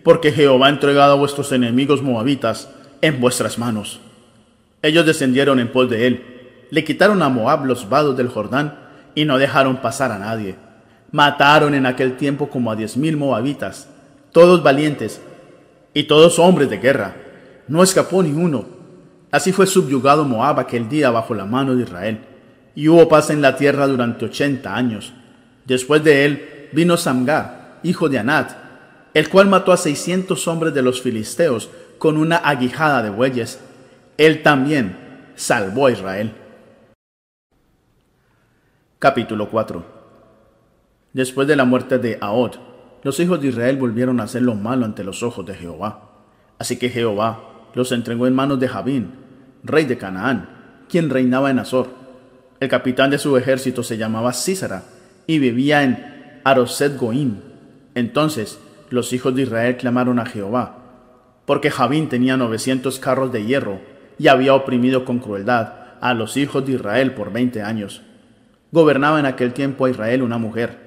porque 0.03 0.33
Jehová 0.33 0.69
ha 0.69 0.71
entregado 0.71 1.13
a 1.13 1.17
vuestros 1.17 1.53
enemigos 1.53 2.01
moabitas 2.01 2.71
en 3.07 3.21
vuestras 3.21 3.57
manos. 3.59 4.01
Ellos 4.83 5.07
descendieron 5.07 5.61
en 5.61 5.71
pos 5.71 5.89
de 5.89 6.07
él, 6.07 6.25
le 6.71 6.85
quitaron 6.85 7.23
a 7.23 7.29
Moab 7.29 7.65
los 7.65 7.89
vados 7.89 8.17
del 8.17 8.29
Jordán, 8.29 8.79
y 9.15 9.25
no 9.25 9.39
dejaron 9.39 9.77
pasar 9.77 10.13
a 10.13 10.19
nadie. 10.19 10.57
Mataron 11.13 11.75
en 11.75 11.87
aquel 11.87 12.17
tiempo 12.17 12.51
como 12.51 12.71
a 12.71 12.77
diez 12.77 12.97
mil 12.97 13.17
moabitas, 13.17 13.89
todos 14.33 14.63
valientes 14.63 15.21
y 15.95 16.05
todos 16.05 16.39
hombres 16.39 16.69
de 16.69 16.79
guerra. 16.79 17.15
No 17.69 17.83
escapó 17.83 18.23
ni 18.23 18.33
uno. 18.33 18.67
Así 19.31 19.53
fue 19.53 19.67
subyugado 19.67 20.25
Moab 20.25 20.59
aquel 20.61 20.89
día 20.89 21.11
bajo 21.11 21.35
la 21.35 21.47
mano 21.47 21.75
de 21.75 21.85
Israel, 21.85 22.21
y 22.75 22.89
hubo 22.89 23.09
paz 23.09 23.31
en 23.31 23.41
la 23.41 23.57
tierra 23.57 23.87
durante 23.87 24.25
ochenta 24.25 24.75
años. 24.75 25.13
Después 25.65 26.03
de 26.03 26.25
él 26.25 26.69
vino 26.73 26.97
Samgar, 26.97 27.79
hijo 27.85 28.09
de 28.09 28.19
Anat, 28.19 28.53
el 29.15 29.29
cual 29.29 29.47
mató 29.47 29.73
a 29.73 29.77
seiscientos 29.77 30.47
hombres 30.47 30.75
de 30.75 30.83
los 30.83 31.01
filisteos 31.01 31.71
con 31.99 32.17
una 32.17 32.37
aguijada 32.37 33.03
de 33.03 33.11
bueyes. 33.11 33.61
Él 34.19 34.43
también 34.43 34.97
salvó 35.35 35.87
a 35.87 35.93
Israel. 35.93 36.33
Capítulo 38.99 39.49
4 39.51 39.85
Después 41.13 41.49
de 41.49 41.57
la 41.57 41.65
muerte 41.65 41.99
de 41.99 42.19
Ahod, 42.21 42.57
los 43.03 43.21
hijos 43.21 43.41
de 43.41 43.49
Israel 43.49 43.77
volvieron 43.77 44.21
a 44.21 44.25
hacer 44.25 44.43
lo 44.43 44.55
malo 44.55 44.85
ante 44.85 45.05
los 45.05 45.23
ojos 45.23 45.47
de 45.47 45.55
Jehová. 45.55 46.11
Así 46.59 46.79
que 46.79 46.89
Jehová 46.89 47.41
los 47.75 47.93
entregó 47.93 48.27
en 48.27 48.35
manos 48.35 48.59
de 48.59 48.69
Jabín, 48.69 49.13
rey 49.63 49.85
de 49.85 49.97
Canaán, 49.99 50.49
quien 50.89 51.11
reinaba 51.11 51.51
en 51.51 51.59
Azor. 51.59 51.89
El 52.61 52.69
capitán 52.69 53.11
de 53.11 53.19
su 53.19 53.37
ejército 53.37 53.83
se 53.83 53.97
llamaba 53.97 54.33
Císara 54.33 54.83
y 55.27 55.39
vivía 55.39 55.83
en 55.83 56.41
Aroset 56.45 56.99
Goim. 56.99 57.37
Entonces 57.95 58.59
los 58.91 59.13
hijos 59.13 59.35
de 59.35 59.43
Israel 59.43 59.77
clamaron 59.77 60.19
a 60.19 60.27
Jehová, 60.27 60.76
porque 61.47 61.71
Jabín 61.71 62.09
tenía 62.09 62.37
novecientos 62.37 62.99
carros 62.99 63.33
de 63.33 63.45
hierro 63.45 63.81
y 64.19 64.29
había 64.29 64.55
oprimido 64.55 65.05
con 65.05 65.21
crueldad 65.21 65.73
a 66.01 66.13
los 66.13 66.37
hijos 66.37 66.67
de 66.67 66.73
Israel 66.73 67.15
por 67.15 67.33
veinte 67.33 67.63
años. 67.63 68.03
Gobernaba 68.73 69.21
en 69.21 69.27
aquel 69.27 69.53
tiempo 69.53 69.87
a 69.87 69.91
Israel 69.91 70.23
una 70.23 70.39
mujer, 70.39 70.79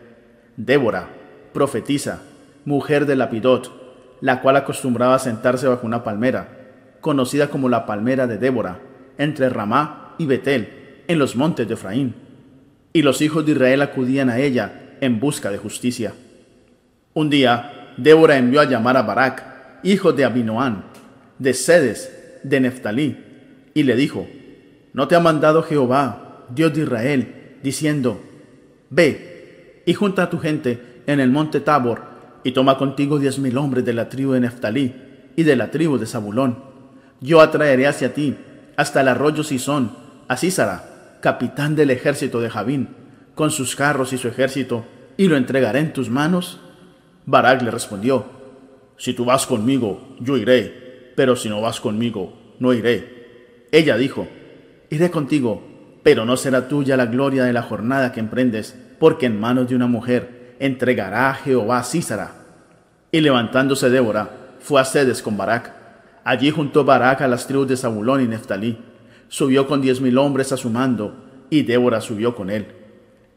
Débora, 0.58 1.08
profetisa, 1.54 2.22
mujer 2.66 3.06
de 3.06 3.16
Lapidot, 3.16 4.18
la 4.22 4.42
cual 4.42 4.58
acostumbraba 4.58 5.16
a 5.16 5.20
sentarse 5.20 5.68
bajo 5.68 5.88
una 5.88 6.04
palmera, 6.04 6.50
conocida 7.00 7.50
como 7.50 7.70
la 7.70 7.86
palmera 7.86 8.28
de 8.28 8.38
Débora, 8.38 8.80
entre 9.18 9.50
Ramá 9.50 10.16
y 10.18 10.26
Betel, 10.26 11.04
en 11.08 11.18
los 11.18 11.36
montes 11.36 11.68
de 11.68 11.76
Efraín. 11.76 12.16
Y 12.92 13.02
los 13.02 13.22
hijos 13.22 13.46
de 13.46 13.54
Israel 13.54 13.82
acudían 13.82 14.30
a 14.30 14.40
ella 14.40 14.98
en 15.00 15.20
busca 15.20 15.50
de 15.50 15.58
justicia. 15.58 16.14
Un 17.14 17.30
día, 17.30 17.94
Débora 17.98 18.38
envió 18.38 18.60
a 18.62 18.66
llamar 18.66 18.98
a 18.98 19.04
Barak, 19.04 19.49
hijo 19.84 20.14
de 20.14 20.26
Abinoán, 20.26 20.86
de 21.38 21.54
Sedes, 21.54 22.12
de 22.44 22.60
Neftalí, 22.60 23.18
y 23.74 23.84
le 23.84 23.96
dijo, 23.96 24.28
¿No 24.94 25.08
te 25.08 25.16
ha 25.16 25.20
mandado 25.20 25.64
Jehová, 25.64 26.46
Dios 26.50 26.74
de 26.74 26.84
Israel, 26.84 27.58
diciendo, 27.64 28.22
Ve 28.90 29.84
y 29.86 29.94
junta 29.94 30.24
a 30.24 30.30
tu 30.30 30.40
gente 30.40 31.02
en 31.08 31.20
el 31.20 31.32
monte 31.32 31.60
Tabor, 31.60 32.02
y 32.44 32.52
toma 32.52 32.78
contigo 32.78 33.20
diez 33.20 33.38
mil 33.40 33.58
hombres 33.58 33.84
de 33.86 33.94
la 33.94 34.10
tribu 34.10 34.32
de 34.32 34.40
Neftalí 34.40 34.96
y 35.36 35.44
de 35.44 35.56
la 35.56 35.72
tribu 35.72 35.98
de 35.98 36.06
Zabulón. 36.06 36.64
Yo 37.22 37.42
atraeré 37.42 37.88
hacia 37.88 38.14
ti 38.14 38.36
hasta 38.78 39.02
el 39.02 39.10
arroyo 39.10 39.44
Sison, 39.44 39.92
a 40.28 40.38
Císara, 40.38 41.18
capitán 41.22 41.76
del 41.76 41.92
ejército 41.92 42.40
de 42.40 42.50
Javín, 42.50 42.90
con 43.36 43.52
sus 43.52 43.76
carros 43.76 44.14
y 44.14 44.18
su 44.18 44.28
ejército, 44.28 44.86
y 45.18 45.28
lo 45.28 45.36
entregaré 45.36 45.80
en 45.80 45.92
tus 45.92 46.10
manos. 46.10 46.60
Barak 47.26 47.62
le 47.62 47.72
respondió, 47.72 48.26
Si 49.00 49.14
tú 49.14 49.26
vas 49.26 49.48
conmigo, 49.48 50.16
yo 50.20 50.38
iré, 50.38 51.14
pero 51.16 51.36
si 51.38 51.50
no 51.50 51.62
vas 51.62 51.80
conmigo, 51.80 52.34
no 52.60 52.74
iré. 52.74 53.66
Ella 53.72 53.96
dijo, 53.98 54.28
Iré 54.92 55.10
contigo, 55.10 55.62
pero 56.04 56.26
no 56.26 56.36
será 56.36 56.68
tuya 56.68 56.98
la 56.98 57.06
gloria 57.06 57.46
de 57.46 57.54
la 57.54 57.62
jornada 57.62 58.12
que 58.12 58.20
emprendes, 58.20 58.78
porque 59.00 59.28
en 59.28 59.40
manos 59.40 59.70
de 59.70 59.76
una 59.76 59.88
mujer 59.88 60.56
entregará 60.60 61.30
a 61.30 61.34
Jehová 61.36 61.80
a 61.80 61.84
Císara. 61.84 62.32
Y 63.12 63.22
levantándose 63.22 63.90
Débora, 63.90 64.56
fue 64.60 64.82
a 64.82 64.86
Sedes 64.86 65.22
con 65.22 65.38
Barak. 65.38 65.74
Allí 66.26 66.52
juntó 66.52 66.84
Barak 66.84 67.22
a 67.22 67.28
las 67.30 67.48
tribus 67.48 67.70
de 67.70 67.78
Zabulón 67.78 68.22
y 68.22 68.28
Neftalí, 68.28 68.78
subió 69.30 69.66
con 69.66 69.80
diez 69.80 70.02
mil 70.02 70.18
hombres 70.18 70.52
a 70.52 70.58
su 70.58 70.70
mando, 70.70 71.46
y 71.50 71.62
Débora 71.62 72.02
subió 72.02 72.36
con 72.36 72.50
él. 72.50 72.68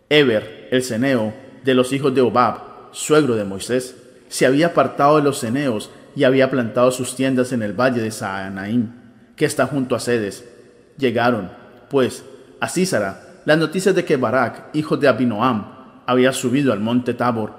Eber, 0.08 0.68
el 0.72 0.82
ceneo, 0.82 1.32
de 1.62 1.74
los 1.74 1.92
hijos 1.92 2.12
de 2.14 2.22
Obab, 2.22 2.90
suegro 2.90 3.36
de 3.36 3.44
Moisés, 3.44 4.01
se 4.32 4.46
había 4.46 4.68
apartado 4.68 5.18
de 5.18 5.22
los 5.22 5.40
ceneos 5.40 5.90
y 6.16 6.24
había 6.24 6.50
plantado 6.50 6.90
sus 6.90 7.14
tiendas 7.14 7.52
en 7.52 7.62
el 7.62 7.74
valle 7.78 8.00
de 8.00 8.10
Saanaim, 8.10 8.90
que 9.36 9.44
está 9.44 9.66
junto 9.66 9.94
a 9.94 10.00
Sedes. 10.00 10.48
Llegaron, 10.96 11.50
pues, 11.90 12.24
a 12.58 12.70
Císara 12.70 13.24
las 13.44 13.58
noticias 13.58 13.94
de 13.94 14.06
que 14.06 14.16
Barak, 14.16 14.70
hijo 14.72 14.96
de 14.96 15.06
Abinoam, 15.06 15.66
había 16.06 16.32
subido 16.32 16.72
al 16.72 16.80
monte 16.80 17.12
Tabor, 17.12 17.52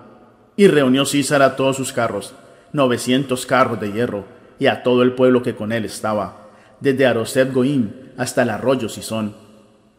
y 0.55 0.65
reunió 0.65 1.05
Císara 1.05 1.45
a 1.45 1.55
todos 1.55 1.77
sus 1.77 1.93
carros, 1.93 2.33
novecientos 2.71 3.45
carros 3.45 3.79
de 3.79 3.91
hierro, 3.91 4.25
y 4.57 4.65
a 4.65 4.81
todo 4.81 5.03
el 5.03 5.13
pueblo 5.13 5.43
que 5.43 5.53
con 5.53 5.71
él 5.71 5.85
estaba, 5.85 6.47
desde 6.79 7.05
Aroset 7.05 7.53
Goim 7.53 7.91
hasta 8.17 8.41
el 8.41 8.49
arroyo 8.49 8.89
Sison. 8.89 9.35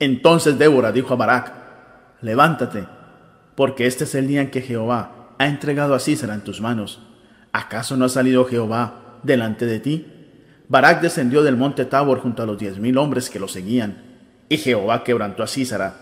Entonces 0.01 0.59
Débora 0.59 0.91
dijo 0.91 1.15
a 1.15 1.19
Barak, 1.19 1.53
levántate, 2.21 2.85
porque 3.55 3.87
este 3.87 4.03
es 4.03 4.17
el 4.17 4.27
día 4.27 4.41
en 4.41 4.51
que 4.51 4.61
Jehová 4.61 5.24
ha 5.39 5.47
entregado 5.47 5.95
a 5.95 6.01
Císara 6.01 6.35
en 6.35 6.43
tus 6.43 6.61
manos. 6.61 7.01
¿Acaso 7.53 7.97
no 7.97 8.05
ha 8.05 8.09
salido 8.09 8.45
Jehová 8.45 9.19
delante 9.23 9.67
de 9.67 9.81
ti? 9.81 10.07
Barak 10.69 11.03
descendió 11.03 11.43
del 11.43 11.57
monte 11.57 11.85
Tabor 11.85 12.21
junto 12.21 12.43
a 12.43 12.47
los 12.47 12.59
diez 12.59 12.79
mil 12.79 12.99
hombres 12.99 13.31
que 13.31 13.39
lo 13.39 13.49
seguían, 13.49 14.03
y 14.49 14.57
Jehová 14.57 15.05
quebrantó 15.05 15.43
a 15.43 15.47
Císara, 15.47 15.95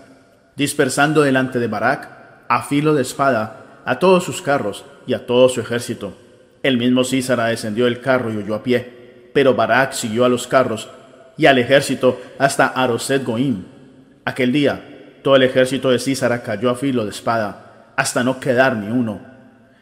dispersando 0.56 1.22
delante 1.22 1.58
de 1.58 1.68
Barak, 1.68 2.08
a 2.48 2.62
filo 2.62 2.94
de 2.94 3.02
espada, 3.02 3.80
a 3.84 3.98
todos 3.98 4.24
sus 4.24 4.42
carros 4.42 4.84
y 5.06 5.14
a 5.14 5.26
todo 5.26 5.48
su 5.48 5.60
ejército. 5.60 6.14
El 6.62 6.78
mismo 6.78 7.04
Císara 7.04 7.46
descendió 7.46 7.86
del 7.86 8.00
carro 8.00 8.32
y 8.32 8.36
huyó 8.36 8.54
a 8.54 8.62
pie, 8.62 9.30
pero 9.34 9.54
Barak 9.54 9.92
siguió 9.92 10.24
a 10.24 10.28
los 10.28 10.46
carros 10.46 10.88
y 11.36 11.46
al 11.46 11.58
ejército 11.58 12.20
hasta 12.38 12.66
Aroset 12.66 13.24
Goim. 13.24 13.64
Aquel 14.24 14.52
día 14.52 14.88
todo 15.22 15.36
el 15.36 15.44
ejército 15.44 15.90
de 15.90 15.98
Císara 15.98 16.42
cayó 16.42 16.70
a 16.70 16.74
filo 16.74 17.04
de 17.04 17.10
espada, 17.10 17.61
hasta 17.96 18.24
no 18.24 18.40
quedar 18.40 18.76
ni 18.76 18.90
uno. 18.90 19.20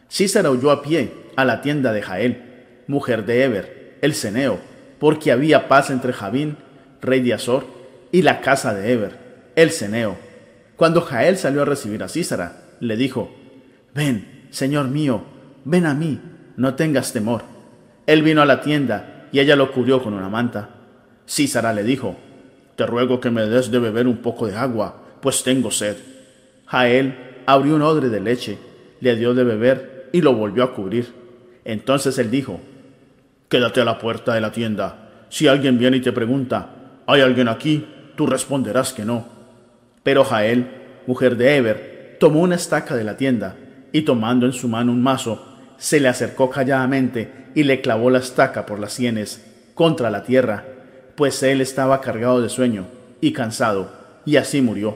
Císara 0.09 0.51
huyó 0.51 0.71
a 0.71 0.81
pie 0.81 1.13
a 1.35 1.45
la 1.45 1.61
tienda 1.61 1.93
de 1.93 2.01
Jael, 2.01 2.83
mujer 2.87 3.25
de 3.25 3.43
Eber, 3.43 3.97
el 4.01 4.13
ceneo, 4.13 4.59
porque 4.99 5.31
había 5.31 5.67
paz 5.67 5.89
entre 5.89 6.13
Javín, 6.13 6.57
rey 7.01 7.21
de 7.21 7.33
Azor, 7.33 7.65
y 8.11 8.21
la 8.21 8.41
casa 8.41 8.73
de 8.73 8.91
Eber, 8.91 9.17
el 9.55 9.71
ceneo. 9.71 10.17
Cuando 10.75 11.01
Jael 11.01 11.37
salió 11.37 11.61
a 11.61 11.65
recibir 11.65 12.03
a 12.03 12.09
Císara, 12.09 12.63
le 12.79 12.97
dijo, 12.97 13.33
Ven, 13.93 14.47
señor 14.49 14.87
mío, 14.87 15.23
ven 15.63 15.85
a 15.85 15.93
mí, 15.93 16.19
no 16.57 16.75
tengas 16.75 17.13
temor. 17.13 17.43
Él 18.07 18.23
vino 18.23 18.41
a 18.41 18.45
la 18.45 18.61
tienda 18.61 19.27
y 19.31 19.39
ella 19.39 19.55
lo 19.55 19.71
cubrió 19.71 20.03
con 20.03 20.13
una 20.13 20.29
manta. 20.29 20.69
Císara 21.27 21.71
le 21.73 21.83
dijo, 21.83 22.17
Te 22.75 22.85
ruego 22.85 23.19
que 23.19 23.29
me 23.29 23.45
des 23.45 23.71
de 23.71 23.79
beber 23.79 24.07
un 24.07 24.17
poco 24.17 24.47
de 24.47 24.57
agua 24.57 25.01
pues 25.21 25.43
tengo 25.43 25.71
sed. 25.71 25.97
Jael 26.65 27.30
abrió 27.45 27.75
un 27.75 27.81
odre 27.81 28.09
de 28.09 28.19
leche, 28.19 28.57
le 28.99 29.15
dio 29.15 29.33
de 29.33 29.43
beber 29.43 30.09
y 30.11 30.21
lo 30.21 30.33
volvió 30.33 30.63
a 30.63 30.73
cubrir. 30.73 31.13
Entonces 31.65 32.17
él 32.17 32.31
dijo, 32.31 32.59
Quédate 33.51 33.81
a 33.81 33.85
la 33.85 33.99
puerta 33.99 34.33
de 34.33 34.39
la 34.39 34.53
tienda. 34.53 35.25
Si 35.27 35.49
alguien 35.49 35.77
viene 35.77 35.97
y 35.97 36.01
te 36.01 36.13
pregunta, 36.13 36.69
¿hay 37.05 37.19
alguien 37.19 37.49
aquí? 37.49 37.85
Tú 38.15 38.25
responderás 38.25 38.93
que 38.93 39.03
no. 39.03 39.25
Pero 40.03 40.23
Jael, 40.23 40.67
mujer 41.05 41.35
de 41.35 41.57
Eber, 41.57 42.17
tomó 42.17 42.39
una 42.39 42.55
estaca 42.55 42.95
de 42.95 43.03
la 43.03 43.17
tienda 43.17 43.57
y 43.91 44.03
tomando 44.03 44.45
en 44.45 44.53
su 44.53 44.69
mano 44.69 44.93
un 44.93 45.03
mazo, 45.03 45.45
se 45.75 45.99
le 45.99 46.07
acercó 46.07 46.49
calladamente 46.49 47.49
y 47.53 47.63
le 47.63 47.81
clavó 47.81 48.09
la 48.09 48.19
estaca 48.19 48.65
por 48.65 48.79
las 48.79 48.93
sienes 48.93 49.45
contra 49.73 50.09
la 50.09 50.23
tierra, 50.23 50.63
pues 51.15 51.43
él 51.43 51.59
estaba 51.59 51.99
cargado 51.99 52.41
de 52.41 52.47
sueño 52.47 52.85
y 53.19 53.33
cansado, 53.33 53.91
y 54.25 54.37
así 54.37 54.61
murió. 54.61 54.95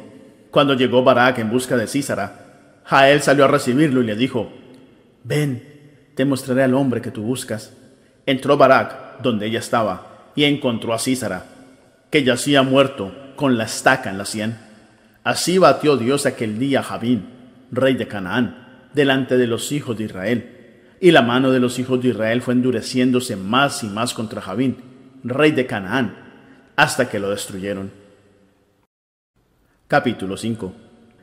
Cuando 0.56 0.74
llegó 0.74 1.04
Barak 1.04 1.40
en 1.40 1.50
busca 1.50 1.76
de 1.76 1.86
Císara, 1.86 2.79
Jael 2.86 3.22
salió 3.22 3.44
a 3.44 3.50
recibirlo 3.50 4.01
y 4.01 4.06
le 4.06 4.16
dijo, 4.16 4.53
Ven, 5.25 5.62
te 6.16 6.24
mostraré 6.24 6.64
al 6.64 6.75
hombre 6.75 7.01
que 7.01 7.12
tú 7.12 7.24
buscas. 7.24 7.75
Entró 8.25 8.56
Barak 8.56 9.20
donde 9.22 9.48
ella 9.48 9.60
estaba 9.60 10.32
y 10.34 10.46
encontró 10.46 10.94
a 10.94 11.00
Císara, 11.00 11.44
que 12.10 12.24
yacía 12.24 12.64
muerto 12.64 13.14
con 13.36 13.58
la 13.58 13.66
estaca 13.66 14.10
en 14.10 14.18
la 14.18 14.24
sien. 14.24 14.58
Así 15.25 15.58
batió 15.58 15.98
Dios 15.98 16.25
aquel 16.25 16.58
día 16.58 16.79
a 16.79 16.84
Javín, 16.84 17.25
rey 17.70 17.96
de 17.96 18.08
Canaán, 18.08 18.88
delante 18.94 19.36
de 19.36 19.48
los 19.48 19.74
hijos 19.74 19.98
de 19.98 20.06
Israel. 20.06 20.51
Y 21.01 21.12
la 21.12 21.22
mano 21.22 21.51
de 21.51 21.60
los 21.60 21.79
hijos 21.79 22.01
de 22.01 22.12
Israel 22.12 22.42
fue 22.42 22.53
endureciéndose 22.53 23.36
más 23.36 23.84
y 23.84 23.88
más 23.88 24.14
contra 24.14 24.40
Javín, 24.40 24.77
rey 25.22 25.51
de 25.51 25.66
Canaán, 25.66 26.16
hasta 26.77 27.10
que 27.10 27.20
lo 27.20 27.29
destruyeron. 27.32 28.04
Capítulo 29.88 30.36
5 30.36 30.74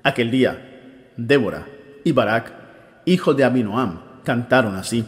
Aquel 0.05 0.31
día, 0.31 1.11
Débora 1.17 1.67
y 2.05 2.13
Barak, 2.13 2.53
hijo 3.07 3.35
de 3.35 3.43
Abinoam, 3.43 4.23
cantaron 4.23 4.77
así, 4.77 5.05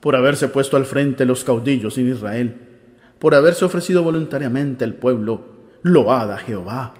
por 0.00 0.16
haberse 0.16 0.48
puesto 0.48 0.76
al 0.76 0.86
frente 0.86 1.24
los 1.24 1.44
caudillos 1.44 1.98
en 1.98 2.10
Israel, 2.10 2.56
por 3.20 3.36
haberse 3.36 3.64
ofrecido 3.64 4.02
voluntariamente 4.02 4.84
el 4.84 4.94
pueblo, 4.94 5.68
load 5.82 6.32
a 6.32 6.38
Jehová. 6.38 6.94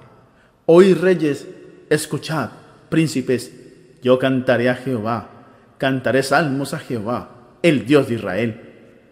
Oí 0.66 0.94
reyes, 0.94 1.48
escuchad, 1.88 2.50
príncipes, 2.88 3.52
yo 4.00 4.20
cantaré 4.20 4.68
a 4.68 4.76
Jehová, 4.76 5.28
cantaré 5.76 6.22
salmos 6.22 6.72
a 6.72 6.78
Jehová, 6.78 7.56
el 7.64 7.84
Dios 7.84 8.06
de 8.06 8.14
Israel. 8.14 8.60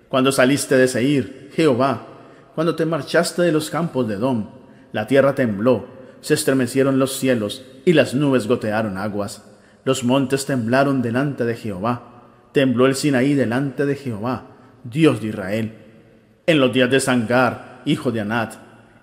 Cuando 0.09 0.31
saliste 0.31 0.77
de 0.77 0.87
Seir, 0.87 1.51
Jehová, 1.55 2.07
cuando 2.55 2.77
te 2.77 2.87
marchaste 2.87 3.43
de 3.43 3.51
los 3.51 3.69
campos 3.69 4.07
de 4.07 4.14
Dom, 4.14 4.51
la 4.93 5.09
tierra 5.09 5.35
tembló, 5.35 5.97
se 6.20 6.35
estremecieron 6.35 6.98
los 6.98 7.16
cielos 7.16 7.64
y 7.85 7.92
las 7.92 8.14
nubes 8.14 8.46
gotearon 8.46 8.98
aguas. 8.98 9.44
Los 9.85 10.04
montes 10.04 10.46
temblaron 10.46 11.02
delante 11.02 11.44
de 11.44 11.57
Jehová. 11.57 12.24
Tembló 12.52 12.87
el 12.87 12.94
Sinaí 12.94 13.35
delante 13.35 13.87
de 13.87 13.94
Jehová, 13.94 14.46
Dios 14.85 15.20
de 15.20 15.28
Israel. 15.28 15.74
En 16.46 16.61
los 16.61 16.72
días 16.72 16.90
de 16.90 17.00
Sangar, 17.00 17.83
hijo 17.85 18.11
de 18.11 18.20
Anat, 18.20 18.54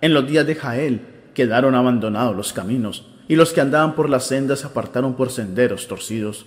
en 0.02 0.14
los 0.14 0.28
días 0.28 0.46
de 0.46 0.56
Jael, 0.56 1.02
quedaron 1.34 1.76
abandonados 1.76 2.36
los 2.36 2.54
caminos, 2.54 3.12
y 3.28 3.36
los 3.36 3.54
que 3.54 3.62
andaban 3.62 3.96
por 3.96 4.10
las 4.10 4.28
sendas 4.28 4.60
se 4.60 4.68
apartaron 4.68 5.16
por 5.16 5.32
senderos 5.32 5.88
torcidos. 5.88 6.46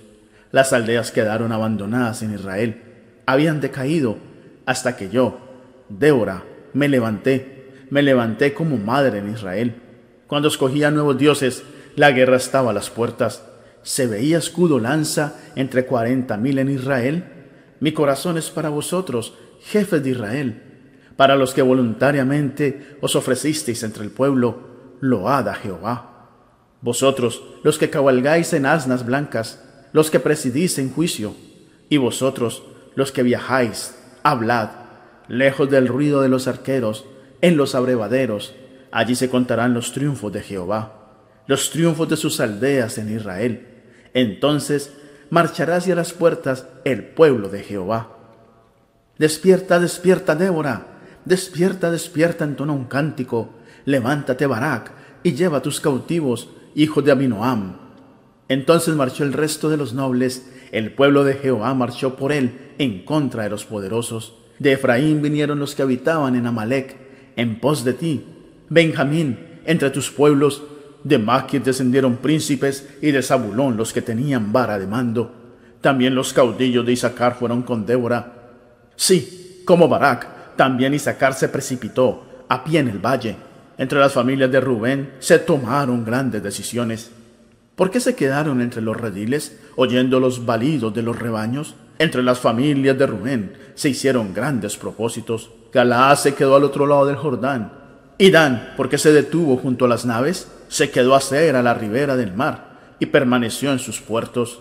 Las 0.50 0.72
aldeas 0.72 1.12
quedaron 1.12 1.52
abandonadas 1.52 2.22
en 2.22 2.34
Israel. 2.34 2.82
Habían 3.26 3.60
decaído 3.60 4.16
hasta 4.66 4.96
que 4.96 5.08
yo, 5.08 5.38
Débora, 5.88 6.44
me 6.74 6.88
levanté, 6.88 7.86
me 7.90 8.02
levanté 8.02 8.54
como 8.54 8.76
madre 8.76 9.18
en 9.18 9.30
Israel 9.30 9.82
cuando 10.28 10.48
escogía 10.48 10.92
nuevos 10.92 11.18
dioses, 11.18 11.64
la 11.96 12.12
guerra 12.12 12.36
estaba 12.36 12.70
a 12.70 12.74
las 12.74 12.90
puertas. 12.90 13.42
¿Se 13.82 14.06
veía 14.06 14.38
escudo 14.38 14.78
lanza 14.78 15.34
entre 15.56 15.86
cuarenta 15.86 16.36
mil 16.36 16.58
en 16.58 16.68
Israel? 16.68 17.24
Mi 17.80 17.92
corazón 17.92 18.36
es 18.36 18.50
para 18.50 18.68
vosotros, 18.68 19.34
jefes 19.62 20.02
de 20.04 20.10
Israel, 20.10 20.62
para 21.16 21.34
los 21.34 21.54
que 21.54 21.62
voluntariamente 21.62 22.98
os 23.00 23.16
ofrecisteis 23.16 23.82
entre 23.82 24.04
el 24.04 24.10
pueblo, 24.10 24.68
load 25.00 25.48
a 25.48 25.54
Jehová. 25.54 26.28
Vosotros, 26.82 27.42
los 27.64 27.78
que 27.78 27.90
cabalgáis 27.90 28.52
en 28.52 28.66
asnas 28.66 29.06
blancas, 29.06 29.64
los 29.92 30.10
que 30.10 30.20
presidís 30.20 30.78
en 30.78 30.92
juicio, 30.92 31.34
y 31.88 31.96
vosotros, 31.96 32.62
los 32.94 33.12
que 33.12 33.22
viajáis, 33.22 33.96
hablad, 34.22 34.68
lejos 35.26 35.70
del 35.70 35.88
ruido 35.88 36.20
de 36.20 36.28
los 36.28 36.46
arqueros, 36.46 37.06
en 37.40 37.56
los 37.56 37.74
abrevaderos, 37.74 38.54
Allí 38.90 39.14
se 39.14 39.28
contarán 39.28 39.74
los 39.74 39.92
triunfos 39.92 40.32
de 40.32 40.40
Jehová, 40.40 40.94
los 41.46 41.70
triunfos 41.70 42.08
de 42.08 42.16
sus 42.16 42.40
aldeas 42.40 42.98
en 42.98 43.14
Israel. 43.14 43.66
Entonces 44.14 44.92
marchará 45.30 45.76
hacia 45.76 45.94
las 45.94 46.12
puertas 46.12 46.66
el 46.84 47.04
pueblo 47.04 47.48
de 47.48 47.62
Jehová. 47.62 48.16
Despierta, 49.18 49.78
despierta, 49.78 50.34
Débora. 50.34 50.86
Despierta, 51.24 51.90
despierta, 51.90 52.44
entona 52.44 52.72
un 52.72 52.84
cántico. 52.84 53.50
Levántate, 53.84 54.46
Barak, 54.46 54.92
y 55.22 55.32
lleva 55.32 55.60
tus 55.60 55.80
cautivos, 55.80 56.50
hijo 56.74 57.02
de 57.02 57.10
Abinoam. 57.10 57.76
Entonces 58.48 58.94
marchó 58.94 59.24
el 59.24 59.32
resto 59.32 59.68
de 59.68 59.76
los 59.76 59.92
nobles, 59.92 60.48
el 60.72 60.92
pueblo 60.92 61.24
de 61.24 61.34
Jehová 61.34 61.74
marchó 61.74 62.16
por 62.16 62.32
él 62.32 62.72
en 62.78 63.04
contra 63.04 63.42
de 63.42 63.50
los 63.50 63.64
poderosos. 63.64 64.34
De 64.58 64.72
Efraín 64.72 65.20
vinieron 65.20 65.58
los 65.58 65.74
que 65.74 65.82
habitaban 65.82 66.34
en 66.34 66.46
Amalek, 66.46 66.96
en 67.36 67.60
pos 67.60 67.84
de 67.84 67.92
ti, 67.92 68.24
Benjamín, 68.68 69.38
entre 69.64 69.90
tus 69.90 70.10
pueblos, 70.10 70.62
de 71.04 71.18
Maquis 71.18 71.64
descendieron 71.64 72.16
príncipes 72.16 72.88
y 73.00 73.10
de 73.10 73.22
Zabulón 73.22 73.76
los 73.76 73.92
que 73.92 74.02
tenían 74.02 74.52
vara 74.52 74.78
de 74.78 74.86
mando. 74.86 75.32
También 75.80 76.14
los 76.14 76.32
caudillos 76.32 76.84
de 76.84 76.92
Isaacar 76.92 77.36
fueron 77.36 77.62
con 77.62 77.86
Débora. 77.86 78.32
Sí, 78.96 79.62
como 79.64 79.88
Barak, 79.88 80.56
también 80.56 80.94
Isaacar 80.94 81.34
se 81.34 81.48
precipitó 81.48 82.44
a 82.48 82.64
pie 82.64 82.80
en 82.80 82.88
el 82.88 82.98
valle. 82.98 83.36
Entre 83.78 83.98
las 83.98 84.12
familias 84.12 84.50
de 84.50 84.60
Rubén 84.60 85.12
se 85.20 85.38
tomaron 85.38 86.04
grandes 86.04 86.42
decisiones. 86.42 87.12
¿Por 87.76 87.92
qué 87.92 88.00
se 88.00 88.16
quedaron 88.16 88.60
entre 88.60 88.82
los 88.82 88.96
rediles, 88.96 89.56
oyendo 89.76 90.18
los 90.18 90.44
balidos 90.44 90.92
de 90.92 91.02
los 91.02 91.16
rebaños? 91.16 91.76
Entre 92.00 92.24
las 92.24 92.40
familias 92.40 92.98
de 92.98 93.06
Rubén 93.06 93.52
se 93.76 93.90
hicieron 93.90 94.34
grandes 94.34 94.76
propósitos. 94.76 95.52
Galaad 95.72 96.16
se 96.16 96.34
quedó 96.34 96.56
al 96.56 96.64
otro 96.64 96.86
lado 96.86 97.06
del 97.06 97.16
Jordán, 97.16 97.72
Y 98.18 98.32
Dan, 98.32 98.74
porque 98.76 98.98
se 98.98 99.12
detuvo 99.12 99.56
junto 99.56 99.84
a 99.84 99.88
las 99.88 100.04
naves, 100.04 100.50
se 100.66 100.90
quedó 100.90 101.14
a 101.14 101.20
ser 101.20 101.54
a 101.54 101.62
la 101.62 101.74
ribera 101.74 102.16
del 102.16 102.34
mar 102.34 102.96
y 102.98 103.06
permaneció 103.06 103.70
en 103.70 103.78
sus 103.78 104.00
puertos. 104.00 104.60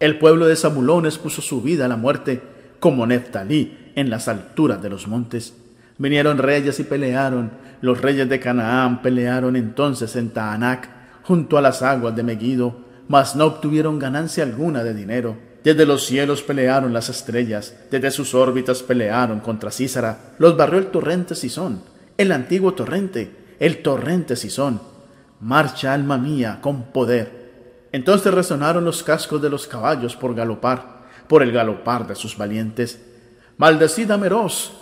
El 0.00 0.18
pueblo 0.18 0.46
de 0.46 0.56
Zabulón 0.56 1.06
expuso 1.06 1.40
su 1.40 1.62
vida 1.62 1.84
a 1.84 1.88
la 1.88 1.96
muerte, 1.96 2.42
como 2.80 3.06
Neftalí 3.06 3.92
en 3.94 4.10
las 4.10 4.26
alturas 4.26 4.82
de 4.82 4.90
los 4.90 5.06
montes. 5.06 5.54
Vinieron 5.98 6.38
reyes 6.38 6.80
y 6.80 6.84
pelearon. 6.84 7.52
Los 7.80 8.00
reyes 8.00 8.28
de 8.28 8.40
Canaán 8.40 9.02
pelearon 9.02 9.54
entonces 9.54 10.16
en 10.16 10.30
Taanac, 10.30 10.88
junto 11.22 11.56
a 11.56 11.62
las 11.62 11.80
aguas 11.80 12.16
de 12.16 12.24
Megiddo, 12.24 12.76
mas 13.06 13.36
no 13.36 13.44
obtuvieron 13.44 14.00
ganancia 14.00 14.42
alguna 14.42 14.82
de 14.82 14.94
dinero. 14.94 15.36
Desde 15.62 15.86
los 15.86 16.04
cielos 16.04 16.42
pelearon 16.42 16.92
las 16.92 17.08
estrellas, 17.08 17.74
desde 17.90 18.10
sus 18.10 18.34
órbitas 18.34 18.82
pelearon 18.82 19.40
contra 19.40 19.70
Císara. 19.70 20.34
Los 20.38 20.56
barrió 20.56 20.78
el 20.78 20.88
torrente 20.88 21.34
Sison, 21.34 21.80
el 22.16 22.32
antiguo 22.32 22.74
torrente, 22.74 23.30
el 23.58 23.82
torrente 23.82 24.36
Sison. 24.36 24.80
Marcha, 25.40 25.92
alma 25.92 26.16
mía, 26.16 26.58
con 26.60 26.84
poder. 26.84 27.44
Entonces 27.92 28.32
resonaron 28.32 28.84
los 28.84 29.02
cascos 29.02 29.42
de 29.42 29.50
los 29.50 29.66
caballos 29.66 30.16
por 30.16 30.34
galopar, 30.34 31.04
por 31.28 31.42
el 31.42 31.52
galopar 31.52 32.06
de 32.06 32.14
sus 32.14 32.36
valientes. 32.36 33.00
Maldecid 33.56 34.10
a 34.10 34.16
Meroz, 34.16 34.72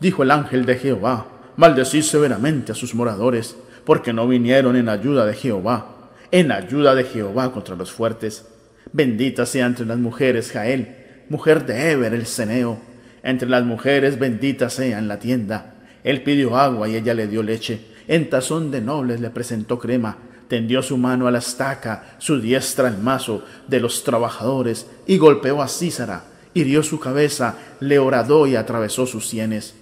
dijo 0.00 0.22
el 0.22 0.30
ángel 0.30 0.64
de 0.64 0.76
Jehová, 0.76 1.26
maldecid 1.56 2.02
severamente 2.02 2.72
a 2.72 2.74
sus 2.74 2.94
moradores, 2.94 3.56
porque 3.84 4.12
no 4.12 4.26
vinieron 4.26 4.76
en 4.76 4.88
ayuda 4.88 5.26
de 5.26 5.34
Jehová, 5.34 6.10
en 6.30 6.52
ayuda 6.52 6.94
de 6.94 7.04
Jehová 7.04 7.52
contra 7.52 7.76
los 7.76 7.92
fuertes. 7.92 8.46
Bendita 8.92 9.46
sea 9.46 9.66
entre 9.66 9.86
las 9.86 9.98
mujeres 9.98 10.52
Jael, 10.52 10.96
mujer 11.28 11.66
de 11.66 11.92
Eber 11.92 12.14
el 12.14 12.26
Ceneo, 12.26 12.78
entre 13.22 13.48
las 13.48 13.64
mujeres 13.64 14.18
bendita 14.18 14.70
sea 14.70 14.98
en 14.98 15.08
la 15.08 15.18
tienda. 15.18 15.73
Él 16.04 16.22
pidió 16.22 16.56
agua 16.56 16.88
y 16.88 16.96
ella 16.96 17.14
le 17.14 17.26
dio 17.26 17.42
leche, 17.42 17.80
en 18.06 18.28
tazón 18.28 18.70
de 18.70 18.82
nobles 18.82 19.20
le 19.20 19.30
presentó 19.30 19.78
crema, 19.78 20.18
tendió 20.48 20.82
su 20.82 20.98
mano 20.98 21.26
a 21.26 21.30
la 21.30 21.38
estaca, 21.38 22.16
su 22.18 22.40
diestra 22.40 22.88
al 22.88 22.98
mazo 22.98 23.42
de 23.66 23.80
los 23.80 24.04
trabajadores, 24.04 24.86
y 25.06 25.16
golpeó 25.16 25.62
a 25.62 25.68
Císara, 25.68 26.24
hirió 26.52 26.82
su 26.82 27.00
cabeza, 27.00 27.56
le 27.80 27.98
horadó 27.98 28.46
y 28.46 28.54
atravesó 28.54 29.06
sus 29.06 29.26
sienes. 29.26 29.74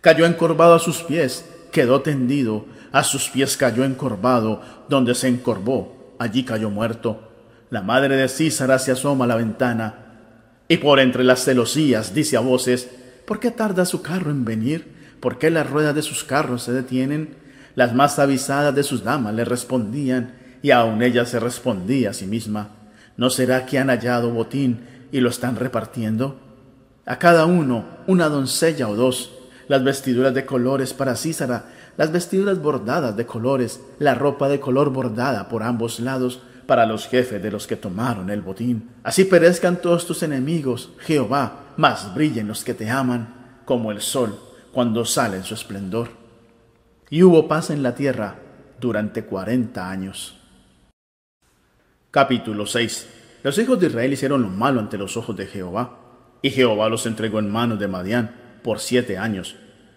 Cayó 0.00 0.26
encorvado 0.26 0.74
a 0.74 0.80
sus 0.80 1.02
pies, 1.04 1.44
quedó 1.70 2.02
tendido, 2.02 2.66
a 2.90 3.04
sus 3.04 3.30
pies 3.30 3.56
cayó 3.56 3.84
encorvado, 3.84 4.60
donde 4.88 5.14
se 5.14 5.28
encorvó, 5.28 6.14
allí 6.18 6.44
cayó 6.44 6.68
muerto. 6.68 7.30
La 7.70 7.80
madre 7.80 8.16
de 8.16 8.28
Císara 8.28 8.78
se 8.78 8.92
asoma 8.92 9.24
a 9.24 9.28
la 9.28 9.36
ventana, 9.36 10.00
y 10.66 10.78
por 10.78 10.98
entre 10.98 11.22
las 11.22 11.44
celosías 11.44 12.12
dice 12.12 12.36
a 12.36 12.40
voces, 12.40 12.88
¿por 13.24 13.38
qué 13.38 13.50
tarda 13.50 13.84
su 13.84 14.02
carro 14.02 14.30
en 14.30 14.44
venir? 14.44 14.93
¿Por 15.24 15.38
qué 15.38 15.50
las 15.50 15.70
ruedas 15.70 15.94
de 15.94 16.02
sus 16.02 16.22
carros 16.22 16.64
se 16.64 16.72
detienen? 16.74 17.36
Las 17.76 17.94
más 17.94 18.18
avisadas 18.18 18.74
de 18.74 18.82
sus 18.82 19.04
damas 19.04 19.32
le 19.32 19.46
respondían, 19.46 20.34
y 20.60 20.70
aun 20.70 21.00
ella 21.00 21.24
se 21.24 21.40
respondía 21.40 22.10
a 22.10 22.12
sí 22.12 22.26
misma, 22.26 22.72
¿no 23.16 23.30
será 23.30 23.64
que 23.64 23.78
han 23.78 23.88
hallado 23.88 24.32
botín 24.32 24.80
y 25.12 25.20
lo 25.20 25.30
están 25.30 25.56
repartiendo? 25.56 26.38
A 27.06 27.18
cada 27.18 27.46
uno 27.46 27.86
una 28.06 28.28
doncella 28.28 28.86
o 28.86 28.96
dos, 28.96 29.32
las 29.66 29.82
vestiduras 29.82 30.34
de 30.34 30.44
colores 30.44 30.92
para 30.92 31.16
Císara, 31.16 31.70
las 31.96 32.12
vestiduras 32.12 32.60
bordadas 32.60 33.16
de 33.16 33.24
colores, 33.24 33.80
la 33.98 34.14
ropa 34.14 34.50
de 34.50 34.60
color 34.60 34.90
bordada 34.90 35.48
por 35.48 35.62
ambos 35.62 36.00
lados 36.00 36.42
para 36.66 36.84
los 36.84 37.06
jefes 37.06 37.42
de 37.42 37.50
los 37.50 37.66
que 37.66 37.76
tomaron 37.76 38.28
el 38.28 38.42
botín. 38.42 38.90
Así 39.02 39.24
perezcan 39.24 39.80
todos 39.80 40.06
tus 40.06 40.22
enemigos, 40.22 40.90
Jehová, 40.98 41.72
más 41.78 42.14
brillen 42.14 42.46
los 42.46 42.62
que 42.62 42.74
te 42.74 42.90
aman, 42.90 43.62
como 43.64 43.90
el 43.90 44.02
sol 44.02 44.38
cuando 44.74 45.04
sale 45.04 45.36
en 45.36 45.44
su 45.44 45.54
esplendor. 45.54 46.08
Y 47.08 47.22
hubo 47.22 47.46
paz 47.46 47.70
en 47.70 47.84
la 47.84 47.94
tierra 47.94 48.40
durante 48.80 49.24
cuarenta 49.24 49.88
años. 49.88 50.36
Capítulo 52.10 52.66
6 52.66 53.08
Los 53.44 53.56
hijos 53.58 53.78
de 53.78 53.86
Israel 53.86 54.12
hicieron 54.12 54.42
lo 54.42 54.48
malo 54.48 54.80
ante 54.80 54.98
los 54.98 55.16
ojos 55.16 55.36
de 55.36 55.46
Jehová, 55.46 56.00
y 56.42 56.50
Jehová 56.50 56.88
los 56.88 57.06
entregó 57.06 57.38
en 57.38 57.50
manos 57.50 57.78
de 57.78 57.86
Madián 57.86 58.34
por 58.64 58.80
siete 58.80 59.16
años. 59.16 59.54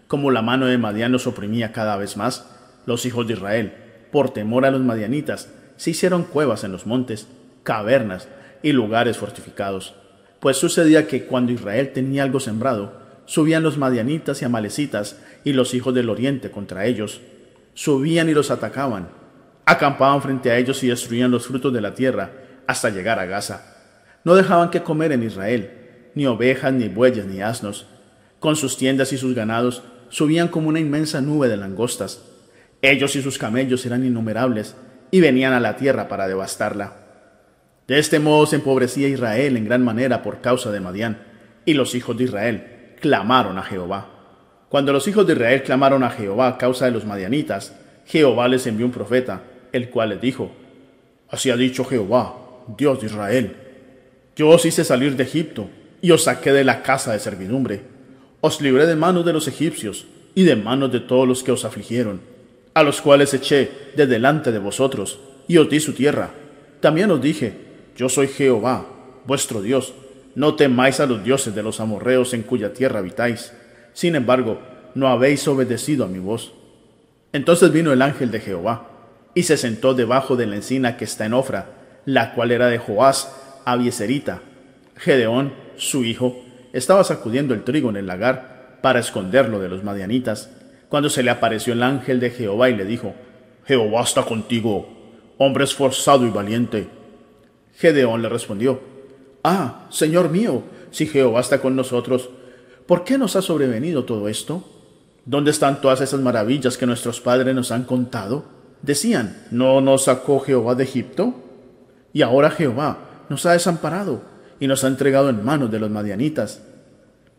Como 0.08 0.30
la 0.30 0.44
mano 0.44 0.68
de 0.68 0.78
Madián 0.78 1.12
los 1.12 1.26
oprimía 1.26 1.72
cada 1.74 1.98
vez 1.98 2.16
más, 2.16 2.48
los 2.86 3.06
hijos 3.06 3.28
de 3.28 3.34
Israel, 3.34 3.74
por 4.12 4.30
temor 4.30 4.66
a 4.66 4.72
los 4.72 4.82
madianitas, 4.82 5.52
se 5.76 5.90
hicieron 5.90 6.24
cuevas 6.24 6.64
en 6.64 6.72
los 6.72 6.86
montes, 6.86 7.28
cavernas 7.64 8.30
y 8.62 8.74
lugares 8.74 9.18
fortificados. 9.18 9.96
Pues 10.40 10.58
sucedía 10.58 11.08
que 11.08 11.26
cuando 11.26 11.52
Israel 11.52 11.92
tenía 11.94 12.24
algo 12.24 12.40
sembrado, 12.40 12.97
subían 13.28 13.62
los 13.62 13.78
madianitas 13.78 14.42
y 14.42 14.46
amalecitas 14.46 15.20
y 15.44 15.54
los 15.54 15.76
hijos 15.76 15.94
del 15.94 16.10
oriente 16.10 16.50
contra 16.50 16.86
ellos. 16.86 17.22
Subían 17.76 18.30
y 18.30 18.34
los 18.34 18.50
atacaban. 18.50 19.10
Acampaban 19.66 20.22
frente 20.24 20.50
a 20.50 20.58
ellos 20.58 20.82
y 20.84 20.88
destruían 20.88 21.30
los 21.30 21.46
frutos 21.46 21.72
de 21.72 21.82
la 21.82 21.94
tierra 21.94 22.32
hasta 22.66 22.90
llegar 22.90 23.20
a 23.20 23.26
Gaza. 23.26 23.76
No 24.24 24.34
dejaban 24.34 24.72
que 24.72 24.82
comer 24.82 25.12
en 25.12 25.24
Israel, 25.24 25.72
ni 26.16 26.26
ovejas, 26.26 26.74
ni 26.74 26.88
bueyes, 26.88 27.26
ni 27.26 27.42
asnos, 27.42 27.86
con 28.40 28.56
sus 28.56 28.78
tiendas 28.78 29.14
y 29.14 29.18
sus 29.18 29.36
ganados, 29.36 29.84
subían 30.10 30.48
como 30.48 30.70
una 30.70 30.80
inmensa 30.80 31.22
nube 31.22 31.50
de 31.50 31.58
langostas. 31.58 32.24
Ellos 32.82 33.16
y 33.16 33.22
sus 33.22 33.38
camellos 33.38 33.86
eran 33.86 34.06
innumerables, 34.06 34.76
y 35.12 35.22
venían 35.22 35.54
a 35.54 35.60
la 35.60 35.76
tierra 35.76 36.08
para 36.08 36.28
devastarla. 36.28 36.96
De 37.88 38.00
este 38.00 38.20
modo 38.20 38.46
se 38.46 38.58
empobrecía 38.58 39.08
Israel 39.08 39.56
en 39.56 39.66
gran 39.66 39.84
manera 39.84 40.24
por 40.24 40.42
causa 40.42 40.72
de 40.72 40.80
Madián, 40.80 41.24
y 41.66 41.74
los 41.74 41.96
hijos 41.96 42.18
de 42.18 42.26
Israel 42.26 42.77
clamaron 43.00 43.58
a 43.58 43.64
Jehová. 43.64 44.08
Cuando 44.70 44.92
los 44.92 45.08
hijos 45.08 45.26
de 45.26 45.34
Israel 45.34 45.64
clamaron 45.64 46.04
a 46.04 46.10
Jehová 46.10 46.48
a 46.48 46.58
causa 46.58 46.86
de 46.86 46.92
los 46.92 47.06
madianitas, 47.06 47.74
Jehová 48.06 48.48
les 48.48 48.68
envió 48.68 48.86
un 48.86 48.92
profeta, 48.92 49.44
el 49.72 49.90
cual 49.90 50.10
les 50.10 50.22
dijo, 50.22 50.52
Así 51.30 51.50
ha 51.50 51.58
dicho 51.58 51.86
Jehová, 51.86 52.36
Dios 52.78 53.00
de 53.00 53.08
Israel, 53.08 53.56
yo 54.36 54.50
os 54.50 54.66
hice 54.66 54.84
salir 54.84 55.16
de 55.16 55.24
Egipto, 55.24 55.70
y 56.02 56.12
os 56.12 56.24
saqué 56.26 56.52
de 56.52 56.64
la 56.64 56.84
casa 56.84 57.14
de 57.14 57.20
servidumbre 57.20 57.98
os 58.40 58.62
libré 58.62 58.86
de 58.86 58.96
manos 58.96 59.26
de 59.26 59.34
los 59.34 59.48
egipcios 59.48 60.06
y 60.36 60.44
de 60.44 60.56
manos 60.56 60.92
de 60.92 61.00
todos 61.00 61.28
los 61.28 61.44
que 61.44 61.52
os 61.52 61.66
afligieron, 61.66 62.22
a 62.74 62.84
los 62.84 63.02
cuales 63.02 63.34
eché 63.34 63.72
de 63.96 64.06
delante 64.06 64.52
de 64.52 64.60
vosotros, 64.60 65.20
y 65.48 65.58
os 65.58 65.70
di 65.70 65.80
su 65.80 65.94
tierra. 65.94 66.32
También 66.80 67.10
os 67.10 67.22
dije, 67.22 67.54
yo 67.96 68.10
soy 68.10 68.28
Jehová, 68.28 68.86
vuestro 69.26 69.62
Dios, 69.62 69.94
no 70.38 70.54
temáis 70.54 71.00
a 71.00 71.08
los 71.08 71.24
dioses 71.24 71.56
de 71.56 71.64
los 71.64 71.80
amorreos 71.80 72.32
en 72.36 72.44
cuya 72.44 72.72
tierra 72.72 73.00
habitáis. 73.00 73.54
Sin 73.94 74.14
embargo, 74.14 74.62
no 74.94 75.08
habéis 75.08 75.48
obedecido 75.48 76.06
a 76.06 76.08
mi 76.08 76.20
voz. 76.20 76.54
Entonces 77.34 77.72
vino 77.72 77.92
el 77.92 78.04
ángel 78.04 78.30
de 78.30 78.40
Jehová, 78.40 78.88
y 79.34 79.44
se 79.44 79.58
sentó 79.58 79.96
debajo 79.96 80.36
de 80.36 80.46
la 80.46 80.58
encina 80.58 80.96
que 80.96 81.06
está 81.06 81.26
en 81.26 81.34
Ofra, 81.34 81.70
la 82.06 82.36
cual 82.36 82.52
era 82.52 82.68
de 82.68 82.78
Joás, 82.78 83.36
Abieserita. 83.66 84.42
Gedeón, 84.98 85.54
su 85.76 86.06
hijo, 86.06 86.40
estaba 86.72 87.04
sacudiendo 87.04 87.56
el 87.56 87.64
trigo 87.64 87.90
en 87.90 87.98
el 87.98 88.06
lagar 88.06 88.78
para 88.84 89.00
esconderlo 89.00 89.60
de 89.60 89.70
los 89.70 89.84
madianitas, 89.84 90.52
cuando 90.88 91.10
se 91.10 91.24
le 91.24 91.32
apareció 91.32 91.74
el 91.74 91.82
ángel 91.82 92.20
de 92.20 92.30
Jehová 92.30 92.70
y 92.70 92.76
le 92.76 92.86
dijo, 92.86 93.16
Jehová 93.66 94.04
está 94.04 94.22
contigo, 94.22 94.88
hombre 95.40 95.64
esforzado 95.64 96.28
y 96.28 96.30
valiente. 96.30 96.90
Gedeón 97.76 98.22
le 98.22 98.30
respondió, 98.30 98.97
Ah, 99.50 99.86
Señor 99.92 100.30
mío, 100.30 100.62
si 100.92 101.08
Jehová 101.08 101.40
está 101.40 101.62
con 101.62 101.74
nosotros, 101.74 102.30
¿por 102.86 103.06
qué 103.06 103.18
nos 103.18 103.38
ha 103.38 103.42
sobrevenido 103.42 104.04
todo 104.04 104.28
esto? 104.28 104.62
¿Dónde 105.24 105.52
están 105.52 105.80
todas 105.80 106.02
esas 106.02 106.20
maravillas 106.20 106.78
que 106.78 106.86
nuestros 106.86 107.22
padres 107.22 107.56
nos 107.56 107.72
han 107.72 107.86
contado? 107.86 108.44
Decían, 108.82 109.46
¿no 109.52 109.80
nos 109.80 110.04
sacó 110.04 110.42
Jehová 110.42 110.76
de 110.76 110.84
Egipto? 110.84 111.34
Y 112.12 112.24
ahora 112.24 112.50
Jehová 112.50 112.98
nos 113.30 113.46
ha 113.46 113.54
desamparado 113.54 114.22
y 114.60 114.68
nos 114.68 114.84
ha 114.84 114.88
entregado 114.88 115.30
en 115.30 115.46
manos 115.46 115.72
de 115.72 115.80
los 115.80 115.90
madianitas. 115.90 116.62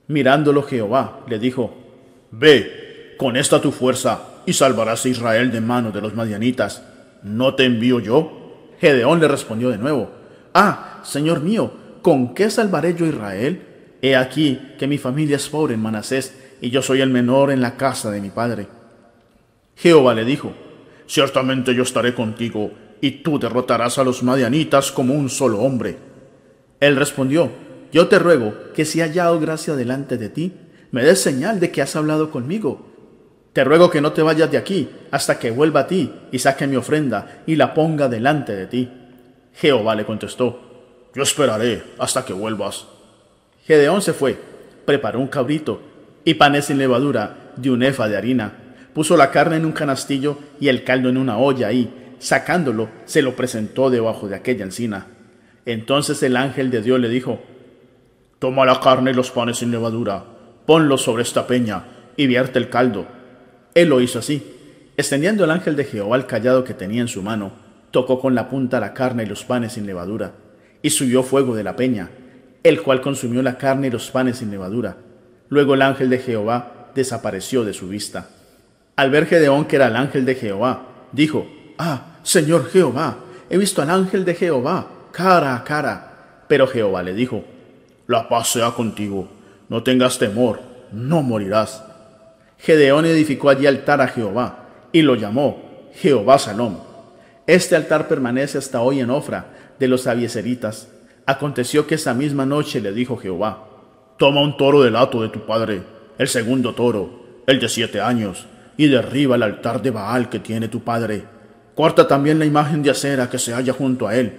Mirándolo 0.07 0.63
Jehová 0.63 1.21
le 1.29 1.39
dijo, 1.39 1.75
Ve, 2.31 3.17
con 3.19 3.37
esta 3.37 3.61
tu 3.61 3.71
fuerza, 3.71 4.21
y 4.47 4.55
salvarás 4.55 5.05
a 5.05 5.11
Israel 5.11 5.53
de 5.53 5.61
manos 5.61 5.93
de 5.93 6.01
los 6.01 6.15
madianitas. 6.15 6.83
¿No 7.23 7.55
te 7.55 7.67
envío 7.67 8.01
yo? 8.01 8.65
Gedeón 8.81 9.21
le 9.21 9.29
respondió 9.29 9.69
de 9.69 9.77
nuevo, 9.77 10.11
Ah, 10.55 11.01
Señor 11.03 11.41
mío, 11.41 11.71
¿con 12.03 12.35
qué 12.35 12.51
salvaré 12.51 12.95
yo 12.95 13.07
a 13.07 13.09
Israel? 13.09 13.63
He 14.03 14.17
aquí 14.17 14.61
que 14.79 14.87
mi 14.87 14.99
familia 14.99 15.37
es 15.37 15.49
pobre 15.49 15.75
en 15.75 15.83
Manasés, 15.83 16.35
y 16.61 16.71
yo 16.71 16.83
soy 16.83 17.01
el 17.01 17.11
menor 17.11 17.51
en 17.51 17.61
la 17.61 17.77
casa 17.77 18.11
de 18.11 18.21
mi 18.21 18.31
padre. 18.31 18.67
Jehová 19.77 20.15
le 20.15 20.25
dijo, 20.25 20.53
Ciertamente 21.07 21.75
yo 21.75 21.83
estaré 21.83 22.15
contigo, 22.15 22.73
y 23.01 23.23
tú 23.23 23.39
derrotarás 23.39 23.99
a 23.99 24.05
los 24.05 24.23
madianitas 24.23 24.93
como 24.93 25.15
un 25.15 25.31
solo 25.31 25.61
hombre. 25.61 25.97
Él 26.81 26.97
respondió, 26.97 27.51
Yo 27.93 28.09
te 28.09 28.19
ruego 28.19 28.55
que 28.75 28.85
si 28.85 29.01
hallado 29.01 29.39
gracia 29.41 29.75
delante 29.75 30.17
de 30.17 30.29
ti, 30.29 30.53
me 30.91 31.05
des 31.05 31.21
señal 31.21 31.61
de 31.61 31.71
que 31.71 31.83
has 31.83 31.97
hablado 31.97 32.31
conmigo. 32.31 32.87
Te 33.53 33.65
ruego 33.65 33.91
que 33.91 34.01
no 34.01 34.13
te 34.13 34.23
vayas 34.23 34.51
de 34.51 34.59
aquí 34.59 34.89
hasta 35.11 35.39
que 35.39 35.51
vuelva 35.51 35.81
a 35.81 35.87
ti 35.87 36.13
y 36.31 36.39
saque 36.39 36.67
mi 36.67 36.77
ofrenda 36.77 37.43
y 37.47 37.57
la 37.57 37.75
ponga 37.75 38.09
delante 38.09 38.55
de 38.55 38.67
ti. 38.67 38.91
Jehová 39.55 39.95
le 39.95 40.05
contestó, 40.05 40.68
Yo 41.19 41.25
esperaré 41.25 41.83
hasta 41.99 42.25
que 42.25 42.33
vuelvas. 42.33 42.87
Gedeón 43.67 44.03
se 44.03 44.13
fue, 44.13 44.39
preparó 44.85 45.19
un 45.19 45.27
cabrito 45.27 45.83
y 46.25 46.35
panes 46.35 46.67
sin 46.67 46.79
levadura 46.79 47.51
de 47.57 47.73
un 47.73 47.83
efa 47.83 48.07
de 48.07 48.17
harina 48.17 48.53
puso 48.95 49.17
la 49.17 49.33
carne 49.33 49.57
en 49.57 49.65
un 49.65 49.73
canastillo 49.73 50.39
y 50.61 50.69
el 50.69 50.85
caldo 50.85 51.09
en 51.09 51.17
una 51.17 51.39
olla 51.39 51.73
y, 51.73 52.15
sacándolo, 52.21 52.89
se 53.05 53.21
lo 53.21 53.35
presentó 53.35 53.91
debajo 53.91 54.29
de 54.29 54.37
aquella 54.37 54.65
encina. 54.65 55.09
Entonces 55.67 56.23
el 56.23 56.37
ángel 56.37 56.71
de 56.71 56.83
Dios 56.83 57.01
le 57.01 57.09
dijo, 57.09 57.41
Toma 58.39 58.65
la 58.65 58.79
carne 58.79 59.11
y 59.11 59.15
los 59.15 59.33
panes 59.33 59.59
sin 59.59 59.73
levadura, 59.73 60.23
ponlos 60.67 61.03
sobre 61.03 61.25
esta 61.25 61.49
peña 61.49 61.85
y 62.17 62.29
vierte 62.29 62.61
el 62.61 62.71
caldo. 62.71 63.07
Él 63.75 63.89
lo 63.89 64.01
hizo 64.01 64.21
así. 64.21 64.55
Extendiendo 64.97 65.43
el 65.43 65.51
ángel 65.51 65.75
de 65.75 65.85
Jehová 65.85 66.17
el 66.17 66.27
callado 66.27 66.63
que 66.63 66.75
tenía 66.75 67.01
en 67.01 67.09
su 67.09 67.23
mano, 67.23 67.51
tocó 67.91 68.21
con 68.21 68.37
la 68.37 68.49
punta 68.49 68.79
la 68.79 68.95
carne 68.95 69.25
y 69.25 69.27
los 69.27 69.45
panes 69.45 69.73
sin 69.73 69.85
levadura, 69.85 70.33
y 70.83 70.91
subió 70.91 71.23
fuego 71.23 71.55
de 71.55 71.65
la 71.65 71.77
peña, 71.77 72.11
el 72.63 72.83
cual 72.83 73.01
consumió 73.01 73.43
la 73.43 73.59
carne 73.59 73.89
y 73.89 73.91
los 73.91 74.11
panes 74.11 74.39
sin 74.39 74.51
levadura. 74.51 74.97
Luego 75.49 75.75
el 75.75 75.83
ángel 75.83 76.11
de 76.11 76.19
Jehová 76.19 76.91
desapareció 76.95 77.65
de 77.65 77.75
su 77.75 77.89
vista. 77.89 78.29
Al 78.97 79.11
ver 79.11 79.27
Gedeón 79.27 79.65
que 79.65 79.77
era 79.77 79.87
el 79.87 79.97
ángel 79.97 80.25
de 80.25 80.35
Jehová, 80.35 80.87
dijo, 81.13 81.47
Ah, 81.79 82.19
Señor 82.23 82.69
Jehová, 82.71 83.19
he 83.49 83.57
visto 83.57 83.81
al 83.81 83.91
ángel 83.91 84.25
de 84.25 84.35
Jehová, 84.35 84.89
cara 85.13 85.57
a 85.57 85.65
cara. 85.65 86.45
Pero 86.49 86.67
Jehová 86.67 87.03
le 87.03 87.15
dijo, 87.15 87.45
La 88.07 88.29
paz 88.29 88.53
sea 88.53 88.71
contigo, 88.73 89.29
no 89.69 89.83
tengas 89.83 90.19
temor, 90.19 90.61
no 90.93 91.23
morirás. 91.23 91.85
Gedeón 92.59 93.07
edificó 93.07 93.51
allí 93.51 93.67
altar 93.67 94.01
a 94.01 94.09
Jehová, 94.09 94.67
y 94.93 95.03
lo 95.03 95.15
llamó 95.15 95.63
Jehová 95.95 96.39
Salom. 96.39 96.79
Este 97.47 97.77
altar 97.77 98.09
permanece 98.09 98.59
hasta 98.59 98.81
hoy 98.81 99.01
en 99.01 99.11
Ofra 99.11 99.58
de 99.79 99.89
los 99.89 100.07
abieseritas. 100.07 100.89
Aconteció 101.27 101.87
que 101.87 101.97
esa 101.97 102.15
misma 102.15 102.47
noche 102.47 102.81
le 102.81 102.93
dijo 102.93 103.17
Jehová, 103.17 103.67
Toma 104.17 104.41
un 104.41 104.57
toro 104.57 104.83
del 104.83 104.97
hato 104.97 105.23
de 105.23 105.29
tu 105.29 105.47
padre, 105.47 105.83
el 106.19 106.27
segundo 106.27 106.75
toro, 106.75 107.43
el 107.47 107.61
de 107.61 107.69
siete 107.69 108.01
años, 108.01 108.47
y 108.77 108.89
derriba 108.89 109.37
el 109.37 109.43
altar 109.43 109.81
de 109.81 109.91
Baal 109.91 110.29
que 110.29 110.41
tiene 110.41 110.69
tu 110.69 110.81
padre. 110.81 111.25
Corta 111.75 112.09
también 112.09 112.39
la 112.39 112.45
imagen 112.45 112.83
de 112.83 112.91
acera 112.91 113.31
que 113.31 113.39
se 113.39 113.53
halla 113.53 113.73
junto 113.73 114.09
a 114.09 114.17
él, 114.17 114.33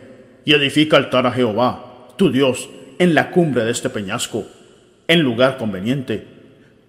y 0.43 0.53
edifica 0.53 0.97
altar 0.97 1.25
a 1.27 1.31
Jehová, 1.31 2.07
tu 2.17 2.31
Dios, 2.31 2.69
en 2.97 3.15
la 3.15 3.31
cumbre 3.31 3.63
de 3.63 3.71
este 3.71 3.89
peñasco, 3.89 4.45
en 5.07 5.21
lugar 5.21 5.57
conveniente. 5.57 6.27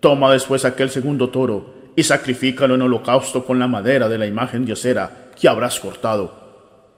Toma 0.00 0.32
después 0.32 0.64
aquel 0.64 0.90
segundo 0.90 1.28
toro, 1.28 1.74
y 1.94 2.02
sacrifícalo 2.02 2.74
en 2.74 2.82
holocausto 2.82 3.44
con 3.44 3.58
la 3.58 3.68
madera 3.68 4.08
de 4.08 4.18
la 4.18 4.26
imagen 4.26 4.64
de 4.64 4.72
acera 4.72 5.28
que 5.38 5.48
habrás 5.48 5.78
cortado. 5.78 6.39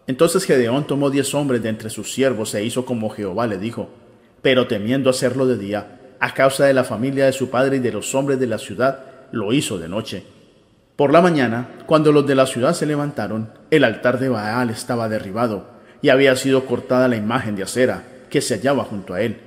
Entonces 0.06 0.44
Gedeón 0.44 0.86
tomó 0.86 1.10
diez 1.10 1.34
hombres 1.34 1.62
de 1.62 1.68
entre 1.68 1.90
sus 1.90 2.12
siervos 2.12 2.54
e 2.54 2.64
hizo 2.64 2.84
como 2.84 3.10
Jehová 3.10 3.46
le 3.46 3.58
dijo, 3.58 3.88
pero 4.42 4.66
temiendo 4.66 5.10
hacerlo 5.10 5.46
de 5.46 5.56
día, 5.56 6.00
a 6.18 6.34
causa 6.34 6.66
de 6.66 6.74
la 6.74 6.84
familia 6.84 7.26
de 7.26 7.32
su 7.32 7.50
padre 7.50 7.76
y 7.76 7.80
de 7.80 7.92
los 7.92 8.14
hombres 8.14 8.38
de 8.38 8.46
la 8.46 8.58
ciudad, 8.58 9.04
lo 9.30 9.52
hizo 9.52 9.78
de 9.78 9.88
noche. 9.88 10.24
Por 10.96 11.12
la 11.12 11.20
mañana, 11.20 11.68
cuando 11.86 12.12
los 12.12 12.26
de 12.26 12.34
la 12.34 12.46
ciudad 12.46 12.74
se 12.74 12.86
levantaron, 12.86 13.50
el 13.70 13.84
altar 13.84 14.18
de 14.18 14.28
Baal 14.28 14.70
estaba 14.70 15.08
derribado, 15.08 15.66
y 16.02 16.10
había 16.10 16.36
sido 16.36 16.66
cortada 16.66 17.08
la 17.08 17.16
imagen 17.16 17.56
de 17.56 17.62
acera 17.62 18.04
que 18.28 18.40
se 18.40 18.56
hallaba 18.56 18.84
junto 18.84 19.14
a 19.14 19.22
él, 19.22 19.38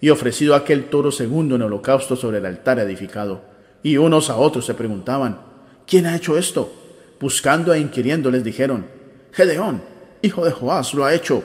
y 0.00 0.10
ofrecido 0.10 0.54
aquel 0.54 0.84
toro 0.84 1.10
segundo 1.10 1.56
en 1.56 1.62
holocausto 1.62 2.16
sobre 2.16 2.38
el 2.38 2.46
altar 2.46 2.78
edificado. 2.78 3.42
Y 3.82 3.96
unos 3.96 4.30
a 4.30 4.36
otros 4.36 4.66
se 4.66 4.74
preguntaban, 4.74 5.38
¿quién 5.86 6.06
ha 6.06 6.16
hecho 6.16 6.38
esto? 6.38 6.72
Buscando 7.20 7.72
e 7.72 7.80
inquiriendo 7.80 8.30
les 8.30 8.44
dijeron, 8.44 8.86
Gedeón, 9.32 9.82
hijo 10.24 10.44
de 10.44 10.52
Joás, 10.52 10.94
lo 10.94 11.04
ha 11.04 11.14
hecho. 11.14 11.44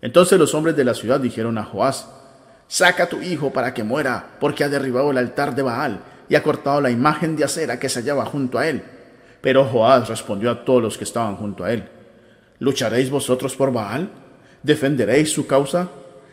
Entonces 0.00 0.38
los 0.38 0.54
hombres 0.54 0.76
de 0.76 0.84
la 0.84 0.94
ciudad 0.94 1.20
dijeron 1.20 1.58
a 1.58 1.64
Joás, 1.64 2.08
Saca 2.66 3.04
a 3.04 3.08
tu 3.08 3.20
hijo 3.20 3.52
para 3.52 3.74
que 3.74 3.84
muera, 3.84 4.36
porque 4.40 4.64
ha 4.64 4.68
derribado 4.68 5.10
el 5.10 5.18
altar 5.18 5.54
de 5.54 5.62
Baal 5.62 6.00
y 6.28 6.34
ha 6.34 6.42
cortado 6.42 6.80
la 6.80 6.90
imagen 6.90 7.36
de 7.36 7.44
acera 7.44 7.78
que 7.78 7.88
se 7.88 8.00
hallaba 8.00 8.24
junto 8.24 8.58
a 8.58 8.66
él. 8.66 8.82
Pero 9.40 9.64
Joás 9.64 10.08
respondió 10.08 10.50
a 10.50 10.64
todos 10.64 10.82
los 10.82 10.96
que 10.96 11.04
estaban 11.04 11.36
junto 11.36 11.64
a 11.64 11.72
él, 11.72 11.88
¿Lucharéis 12.60 13.10
vosotros 13.10 13.54
por 13.56 13.72
Baal? 13.72 14.08
¿Defenderéis 14.62 15.32
su 15.32 15.46
causa? 15.46 15.88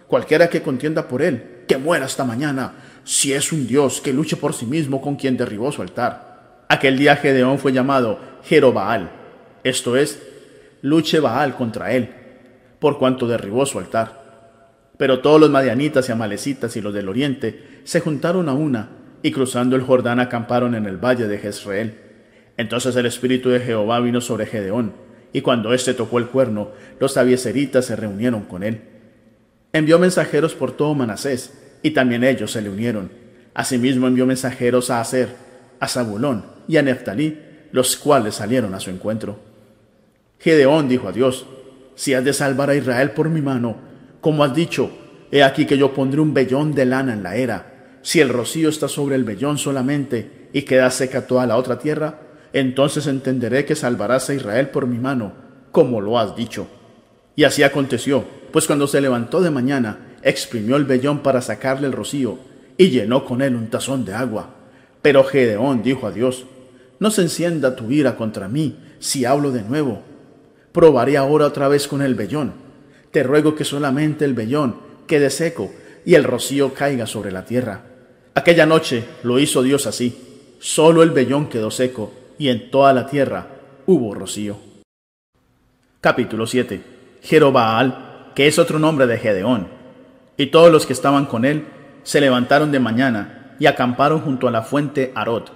Cualquiera 0.07 0.49
que 0.49 0.61
contienda 0.61 1.07
por 1.07 1.21
él, 1.21 1.63
que 1.67 1.77
muera 1.77 2.05
esta 2.05 2.23
mañana, 2.23 2.73
si 3.03 3.33
es 3.33 3.51
un 3.51 3.67
Dios 3.67 3.99
que 3.99 4.13
luche 4.13 4.37
por 4.37 4.53
sí 4.53 4.65
mismo 4.65 5.01
con 5.01 5.15
quien 5.15 5.35
derribó 5.35 5.71
su 5.71 5.81
altar. 5.81 6.65
Aquel 6.69 6.97
día 6.97 7.17
Gedeón 7.17 7.59
fue 7.59 7.73
llamado 7.73 8.19
Jerobaal, 8.43 9.11
esto 9.63 9.97
es, 9.97 10.19
luche 10.81 11.19
Baal 11.19 11.55
contra 11.55 11.93
él, 11.93 12.09
por 12.79 12.97
cuanto 12.97 13.27
derribó 13.27 13.65
su 13.65 13.79
altar. 13.79 14.21
Pero 14.97 15.19
todos 15.19 15.39
los 15.39 15.49
madianitas 15.49 16.07
y 16.09 16.11
amalecitas 16.11 16.75
y 16.75 16.81
los 16.81 16.93
del 16.93 17.09
oriente 17.09 17.81
se 17.83 17.99
juntaron 17.99 18.49
a 18.49 18.53
una 18.53 18.89
y 19.23 19.31
cruzando 19.31 19.75
el 19.75 19.83
Jordán 19.83 20.19
acamparon 20.19 20.75
en 20.75 20.85
el 20.85 20.97
valle 20.97 21.27
de 21.27 21.37
Jezreel. 21.37 21.95
Entonces 22.57 22.95
el 22.95 23.05
espíritu 23.05 23.49
de 23.49 23.59
Jehová 23.59 23.99
vino 23.99 24.21
sobre 24.21 24.45
Gedeón, 24.45 24.93
y 25.33 25.41
cuando 25.41 25.73
éste 25.73 25.93
tocó 25.93 26.19
el 26.19 26.27
cuerno, 26.27 26.71
los 26.99 27.17
abieseritas 27.17 27.85
se 27.85 27.95
reunieron 27.95 28.43
con 28.43 28.63
él. 28.63 28.81
Envió 29.73 29.99
mensajeros 29.99 30.53
por 30.53 30.73
todo 30.73 30.93
Manasés, 30.93 31.53
y 31.81 31.91
también 31.91 32.23
ellos 32.23 32.51
se 32.51 32.61
le 32.61 32.69
unieron. 32.69 33.11
Asimismo 33.53 34.07
envió 34.07 34.25
mensajeros 34.25 34.89
a 34.89 35.01
Aser, 35.01 35.29
a 35.79 35.87
Zabulón 35.87 36.45
y 36.67 36.77
a 36.77 36.83
Neftalí, 36.83 37.39
los 37.71 37.95
cuales 37.95 38.35
salieron 38.35 38.73
a 38.75 38.79
su 38.79 38.89
encuentro. 38.89 39.50
Gedeón 40.41 40.89
dijo 40.89 41.07
a 41.07 41.11
Dios, 41.11 41.45
Si 41.95 42.13
has 42.13 42.25
de 42.25 42.33
salvar 42.33 42.69
a 42.71 42.75
Israel 42.75 43.11
por 43.11 43.29
mi 43.29 43.41
mano, 43.41 43.77
como 44.21 44.43
has 44.43 44.55
dicho, 44.55 44.89
he 45.31 45.43
aquí 45.43 45.65
que 45.65 45.77
yo 45.77 45.93
pondré 45.93 46.19
un 46.19 46.33
vellón 46.33 46.73
de 46.73 46.85
lana 46.85 47.13
en 47.13 47.23
la 47.23 47.35
era, 47.35 47.97
si 48.01 48.19
el 48.19 48.29
rocío 48.29 48.69
está 48.69 48.87
sobre 48.87 49.15
el 49.15 49.23
vellón 49.23 49.59
solamente 49.59 50.49
y 50.51 50.63
queda 50.63 50.89
seca 50.89 51.27
toda 51.27 51.45
la 51.45 51.57
otra 51.57 51.77
tierra, 51.77 52.21
entonces 52.53 53.05
entenderé 53.05 53.65
que 53.65 53.75
salvarás 53.75 54.29
a 54.29 54.33
Israel 54.33 54.69
por 54.69 54.87
mi 54.87 54.97
mano, 54.97 55.33
como 55.71 56.01
lo 56.01 56.17
has 56.17 56.35
dicho. 56.35 56.67
Y 57.35 57.43
así 57.43 57.61
aconteció, 57.61 58.25
pues 58.51 58.65
cuando 58.65 58.87
se 58.87 58.99
levantó 58.99 59.41
de 59.41 59.51
mañana, 59.51 60.17
exprimió 60.23 60.75
el 60.75 60.85
vellón 60.85 61.19
para 61.19 61.41
sacarle 61.41 61.85
el 61.85 61.93
rocío, 61.93 62.39
y 62.77 62.89
llenó 62.89 63.25
con 63.25 63.43
él 63.43 63.55
un 63.55 63.69
tazón 63.69 64.05
de 64.05 64.13
agua. 64.15 64.55
Pero 65.03 65.23
Gedeón 65.23 65.83
dijo 65.83 66.07
a 66.07 66.11
Dios, 66.11 66.45
No 66.99 67.11
se 67.11 67.21
encienda 67.21 67.75
tu 67.75 67.91
ira 67.91 68.15
contra 68.15 68.47
mí 68.47 68.77
si 68.97 69.25
hablo 69.25 69.51
de 69.51 69.61
nuevo. 69.61 70.10
Probaré 70.71 71.17
ahora 71.17 71.47
otra 71.47 71.67
vez 71.67 71.87
con 71.87 72.01
el 72.01 72.15
vellón. 72.15 72.53
Te 73.11 73.23
ruego 73.23 73.55
que 73.55 73.65
solamente 73.65 74.23
el 74.25 74.33
vellón 74.33 74.77
quede 75.07 75.29
seco 75.29 75.71
y 76.05 76.15
el 76.15 76.23
rocío 76.23 76.73
caiga 76.73 77.05
sobre 77.05 77.31
la 77.31 77.45
tierra. 77.45 77.83
Aquella 78.33 78.65
noche 78.65 79.03
lo 79.23 79.39
hizo 79.39 79.61
Dios 79.61 79.85
así. 79.85 80.55
Solo 80.59 81.03
el 81.03 81.11
vellón 81.11 81.49
quedó 81.49 81.71
seco 81.71 82.13
y 82.37 82.49
en 82.49 82.71
toda 82.71 82.93
la 82.93 83.05
tierra 83.07 83.47
hubo 83.85 84.13
rocío. 84.13 84.57
Capítulo 85.99 86.47
7. 86.47 86.81
Jerobaal, 87.21 88.31
que 88.33 88.47
es 88.47 88.57
otro 88.57 88.79
nombre 88.79 89.05
de 89.05 89.17
Gedeón, 89.17 89.67
y 90.37 90.47
todos 90.47 90.71
los 90.71 90.85
que 90.85 90.93
estaban 90.93 91.25
con 91.25 91.45
él 91.45 91.65
se 92.03 92.21
levantaron 92.21 92.71
de 92.71 92.79
mañana 92.79 93.55
y 93.59 93.67
acamparon 93.67 94.21
junto 94.21 94.47
a 94.47 94.51
la 94.51 94.63
fuente 94.63 95.11
Arot. 95.13 95.51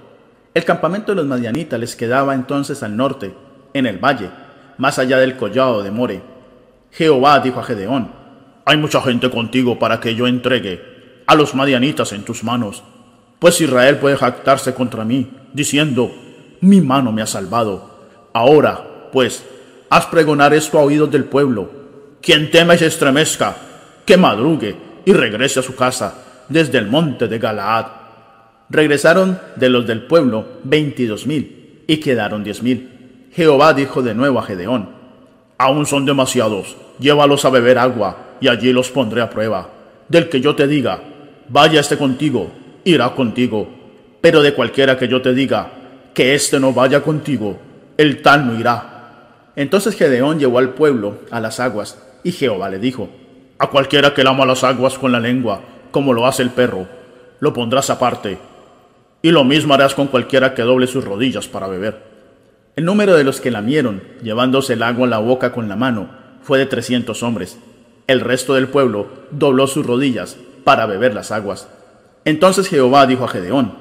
El 0.54 0.64
campamento 0.64 1.12
de 1.12 1.16
los 1.16 1.26
madianitas 1.26 1.80
les 1.80 1.96
quedaba 1.96 2.36
entonces 2.36 2.84
al 2.84 2.96
norte, 2.96 3.34
en 3.74 3.88
el 3.88 3.98
valle, 3.98 4.30
más 4.78 5.00
allá 5.00 5.18
del 5.20 5.38
collado 5.38 5.84
de 5.84 5.92
More. 5.92 6.22
Jehová 6.92 7.40
dijo 7.40 7.60
a 7.60 7.64
Gedeón, 7.64 8.12
Hay 8.66 8.78
mucha 8.78 9.02
gente 9.02 9.30
contigo 9.30 9.78
para 9.80 10.00
que 10.00 10.16
yo 10.16 10.28
entregue 10.28 10.82
a 11.28 11.36
los 11.36 11.56
madianitas 11.56 12.14
en 12.14 12.24
tus 12.24 12.44
manos. 12.44 12.84
Pues 13.40 13.60
Israel 13.62 13.98
puede 13.98 14.18
jactarse 14.18 14.74
contra 14.74 15.04
mí, 15.04 15.30
diciendo, 15.54 16.12
mi 16.62 16.82
mano 16.82 17.12
me 17.12 17.22
ha 17.22 17.28
salvado. 17.28 18.30
Ahora, 18.34 19.10
pues, 19.12 19.46
haz 19.90 20.06
pregonar 20.08 20.54
esto 20.54 20.80
a 20.80 20.84
oídos 20.84 21.12
del 21.12 21.26
pueblo. 21.26 21.70
Quien 22.22 22.50
teme 22.50 22.76
y 22.76 22.78
se 22.80 22.88
estremezca, 22.88 23.56
que 24.06 24.18
madrugue 24.18 24.76
y 25.06 25.14
regrese 25.14 25.60
a 25.60 25.64
su 25.64 25.76
casa 25.76 26.46
desde 26.50 26.78
el 26.78 26.88
monte 26.88 27.28
de 27.28 27.40
Galaad. 27.40 27.86
Regresaron 28.70 29.40
de 29.56 29.70
los 29.70 29.86
del 29.86 30.08
pueblo 30.08 30.46
veintidós 30.64 31.28
mil 31.28 31.84
y 31.88 31.98
quedaron 31.98 32.44
diez 32.44 32.64
mil. 32.64 32.95
Jehová 33.36 33.74
dijo 33.74 34.02
de 34.02 34.16
nuevo 34.16 34.40
a 34.40 34.44
Gedeón, 34.44 34.90
Aún 35.58 35.86
son 35.86 36.06
demasiados, 36.06 36.78
llévalos 37.00 37.44
a 37.44 37.50
beber 37.50 37.78
agua 37.78 38.18
y 38.40 38.48
allí 38.48 38.72
los 38.72 38.92
pondré 38.92 39.22
a 39.22 39.30
prueba. 39.30 39.70
Del 40.08 40.30
que 40.30 40.40
yo 40.40 40.56
te 40.56 40.68
diga, 40.68 41.02
vaya 41.50 41.82
este 41.82 41.98
contigo, 41.98 42.50
irá 42.86 43.10
contigo. 43.14 43.68
Pero 44.22 44.42
de 44.42 44.54
cualquiera 44.54 44.98
que 44.98 45.10
yo 45.10 45.22
te 45.22 45.34
diga, 45.34 45.70
que 46.14 46.34
éste 46.34 46.62
no 46.62 46.72
vaya 46.72 47.02
contigo, 47.02 47.58
el 47.98 48.22
tal 48.22 48.48
no 48.48 48.58
irá. 48.58 49.52
Entonces 49.58 49.96
Gedeón 49.96 50.40
llevó 50.40 50.60
al 50.60 50.70
pueblo 50.70 51.20
a 51.30 51.42
las 51.42 51.60
aguas, 51.60 52.02
y 52.24 52.32
Jehová 52.32 52.70
le 52.70 52.80
dijo, 52.80 53.10
A 53.60 53.68
cualquiera 53.70 54.14
que 54.14 54.24
lama 54.24 54.46
las 54.46 54.64
aguas 54.64 54.98
con 54.98 55.12
la 55.12 55.20
lengua, 55.20 55.60
como 55.92 56.14
lo 56.14 56.26
hace 56.26 56.42
el 56.42 56.52
perro, 56.52 56.88
lo 57.42 57.52
pondrás 57.52 57.90
aparte, 57.90 58.38
y 59.22 59.32
lo 59.32 59.44
mismo 59.44 59.74
harás 59.74 59.94
con 59.94 60.08
cualquiera 60.08 60.54
que 60.54 60.62
doble 60.62 60.88
sus 60.88 61.04
rodillas 61.04 61.48
para 61.48 61.68
beber. 61.68 62.15
El 62.76 62.84
número 62.84 63.16
de 63.16 63.24
los 63.24 63.40
que 63.40 63.52
lamieron, 63.52 64.04
llevándose 64.22 64.74
el 64.74 64.84
agua 64.84 65.08
a 65.08 65.10
la 65.10 65.20
boca 65.20 65.54
con 65.54 65.70
la 65.70 65.78
mano, 65.78 66.10
fue 66.42 66.60
de 66.60 66.66
trescientos 66.66 67.24
hombres. 67.24 67.58
El 68.08 68.20
resto 68.20 68.54
del 68.54 68.68
pueblo 68.68 69.08
dobló 69.32 69.66
sus 69.68 69.86
rodillas 69.86 70.36
para 70.66 70.86
beber 70.86 71.14
las 71.14 71.32
aguas. 71.32 71.70
Entonces 72.26 72.68
Jehová 72.68 73.08
dijo 73.08 73.24
a 73.24 73.30
Gedeón, 73.30 73.76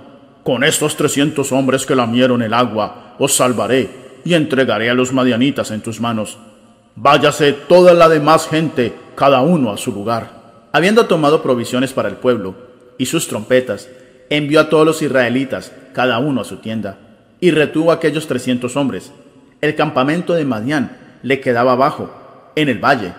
con 0.44 0.62
estos 0.62 0.96
trescientos 0.96 1.50
hombres 1.50 1.86
que 1.86 1.96
lamieron 1.96 2.40
el 2.40 2.54
agua, 2.54 3.16
os 3.18 3.34
salvaré 3.34 3.90
y 4.24 4.34
entregaré 4.34 4.90
a 4.90 4.94
los 4.94 5.12
madianitas 5.12 5.72
en 5.72 5.80
tus 5.80 6.00
manos. 6.00 6.38
Váyase 6.94 7.52
toda 7.52 7.94
la 7.94 8.08
demás 8.08 8.46
gente, 8.46 8.94
cada 9.16 9.40
uno 9.40 9.72
a 9.72 9.76
su 9.76 9.90
lugar. 9.90 10.68
Habiendo 10.70 11.06
tomado 11.06 11.42
provisiones 11.42 11.92
para 11.92 12.08
el 12.08 12.16
pueblo 12.16 12.54
y 12.96 13.06
sus 13.06 13.26
trompetas, 13.26 13.88
envió 14.30 14.60
a 14.60 14.68
todos 14.68 14.86
los 14.86 15.02
israelitas, 15.02 15.72
cada 15.92 16.18
uno 16.18 16.42
a 16.42 16.44
su 16.44 16.58
tienda, 16.58 16.98
y 17.44 17.50
retuvo 17.50 17.90
a 17.90 17.96
aquellos 17.96 18.26
trescientos 18.26 18.74
hombres. 18.74 19.12
El 19.60 19.74
campamento 19.74 20.32
de 20.32 20.46
Madián 20.46 20.96
le 21.22 21.42
quedaba 21.42 21.72
abajo, 21.72 22.10
en 22.56 22.70
el 22.70 22.78
valle. 22.78 23.12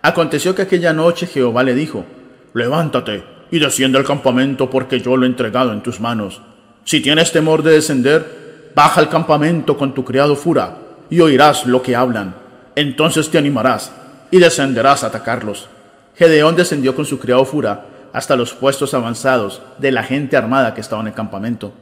Aconteció 0.00 0.54
que 0.54 0.62
aquella 0.62 0.92
noche 0.92 1.26
Jehová 1.26 1.64
le 1.64 1.74
dijo, 1.74 2.04
Levántate 2.52 3.24
y 3.50 3.58
desciende 3.58 3.98
al 3.98 4.04
campamento 4.04 4.70
porque 4.70 5.00
yo 5.00 5.16
lo 5.16 5.24
he 5.24 5.28
entregado 5.28 5.72
en 5.72 5.82
tus 5.82 5.98
manos. 5.98 6.40
Si 6.84 7.00
tienes 7.00 7.32
temor 7.32 7.64
de 7.64 7.72
descender, 7.72 8.70
baja 8.76 9.00
al 9.00 9.08
campamento 9.08 9.76
con 9.76 9.92
tu 9.92 10.04
criado 10.04 10.36
Fura 10.36 10.76
y 11.10 11.20
oirás 11.20 11.66
lo 11.66 11.82
que 11.82 11.96
hablan. 11.96 12.36
Entonces 12.76 13.28
te 13.28 13.38
animarás 13.38 13.90
y 14.30 14.38
descenderás 14.38 15.02
a 15.02 15.08
atacarlos. 15.08 15.68
Gedeón 16.14 16.54
descendió 16.54 16.94
con 16.94 17.06
su 17.06 17.18
criado 17.18 17.44
Fura 17.44 17.86
hasta 18.12 18.36
los 18.36 18.54
puestos 18.54 18.94
avanzados 18.94 19.62
de 19.78 19.90
la 19.90 20.04
gente 20.04 20.36
armada 20.36 20.74
que 20.74 20.80
estaba 20.80 21.02
en 21.02 21.08
el 21.08 21.14
campamento. 21.14 21.72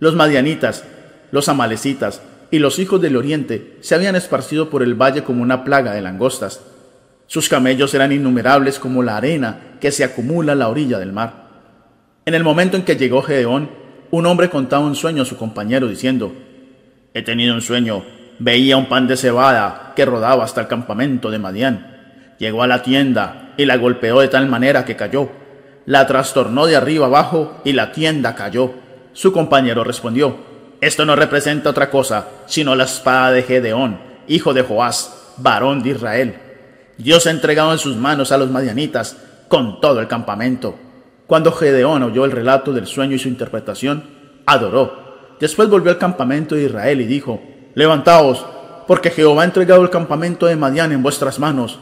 Los 0.00 0.16
madianitas, 0.16 0.84
los 1.30 1.48
amalecitas 1.48 2.22
y 2.50 2.58
los 2.58 2.78
hijos 2.78 3.00
del 3.00 3.16
oriente 3.16 3.76
se 3.80 3.94
habían 3.94 4.16
esparcido 4.16 4.70
por 4.70 4.82
el 4.82 4.94
valle 4.94 5.22
como 5.22 5.42
una 5.42 5.64
plaga 5.64 5.92
de 5.92 6.00
langostas. 6.00 6.60
Sus 7.26 7.48
camellos 7.48 7.92
eran 7.92 8.12
innumerables 8.12 8.78
como 8.78 9.02
la 9.02 9.16
arena 9.16 9.76
que 9.80 9.92
se 9.92 10.04
acumula 10.04 10.52
a 10.52 10.56
la 10.56 10.68
orilla 10.68 10.98
del 10.98 11.12
mar. 11.12 11.48
En 12.24 12.34
el 12.34 12.42
momento 12.42 12.76
en 12.76 12.84
que 12.84 12.96
llegó 12.96 13.22
Gedeón, 13.22 13.70
un 14.10 14.26
hombre 14.26 14.48
contaba 14.48 14.86
un 14.86 14.94
sueño 14.94 15.22
a 15.22 15.26
su 15.26 15.36
compañero 15.36 15.88
diciendo, 15.88 16.32
He 17.12 17.22
tenido 17.22 17.54
un 17.54 17.60
sueño, 17.60 18.04
veía 18.38 18.76
un 18.76 18.88
pan 18.88 19.06
de 19.06 19.16
cebada 19.16 19.92
que 19.94 20.06
rodaba 20.06 20.44
hasta 20.44 20.62
el 20.62 20.68
campamento 20.68 21.30
de 21.30 21.38
Madián. 21.38 21.96
Llegó 22.38 22.62
a 22.62 22.66
la 22.66 22.82
tienda 22.82 23.52
y 23.58 23.66
la 23.66 23.76
golpeó 23.76 24.20
de 24.20 24.28
tal 24.28 24.46
manera 24.46 24.84
que 24.84 24.96
cayó. 24.96 25.28
La 25.84 26.06
trastornó 26.06 26.66
de 26.66 26.76
arriba 26.76 27.06
abajo 27.06 27.60
y 27.64 27.72
la 27.72 27.92
tienda 27.92 28.34
cayó. 28.34 28.72
Su 29.12 29.32
compañero 29.32 29.84
respondió, 29.84 30.47
Esto 30.80 31.04
no 31.04 31.16
representa 31.16 31.70
otra 31.70 31.90
cosa, 31.90 32.28
sino 32.46 32.76
la 32.76 32.84
espada 32.84 33.32
de 33.32 33.42
Gedeón, 33.42 33.98
hijo 34.28 34.54
de 34.54 34.62
Joás, 34.62 35.34
varón 35.38 35.82
de 35.82 35.90
Israel. 35.90 36.36
Dios 36.96 37.26
ha 37.26 37.30
entregado 37.30 37.72
en 37.72 37.78
sus 37.78 37.96
manos 37.96 38.30
a 38.30 38.38
los 38.38 38.50
madianitas 38.50 39.16
con 39.48 39.80
todo 39.80 40.00
el 40.00 40.08
campamento. 40.08 40.76
Cuando 41.26 41.52
Gedeón 41.52 42.02
oyó 42.02 42.24
el 42.24 42.32
relato 42.32 42.72
del 42.72 42.86
sueño 42.86 43.16
y 43.16 43.18
su 43.18 43.28
interpretación, 43.28 44.04
adoró. 44.46 45.36
Después 45.40 45.68
volvió 45.68 45.90
al 45.90 45.98
campamento 45.98 46.54
de 46.54 46.64
Israel 46.64 47.00
y 47.00 47.06
dijo, 47.06 47.40
Levantaos, 47.74 48.44
porque 48.86 49.10
Jehová 49.10 49.42
ha 49.42 49.46
entregado 49.46 49.82
el 49.82 49.90
campamento 49.90 50.46
de 50.46 50.56
Madián 50.56 50.92
en 50.92 51.02
vuestras 51.02 51.38
manos. 51.38 51.78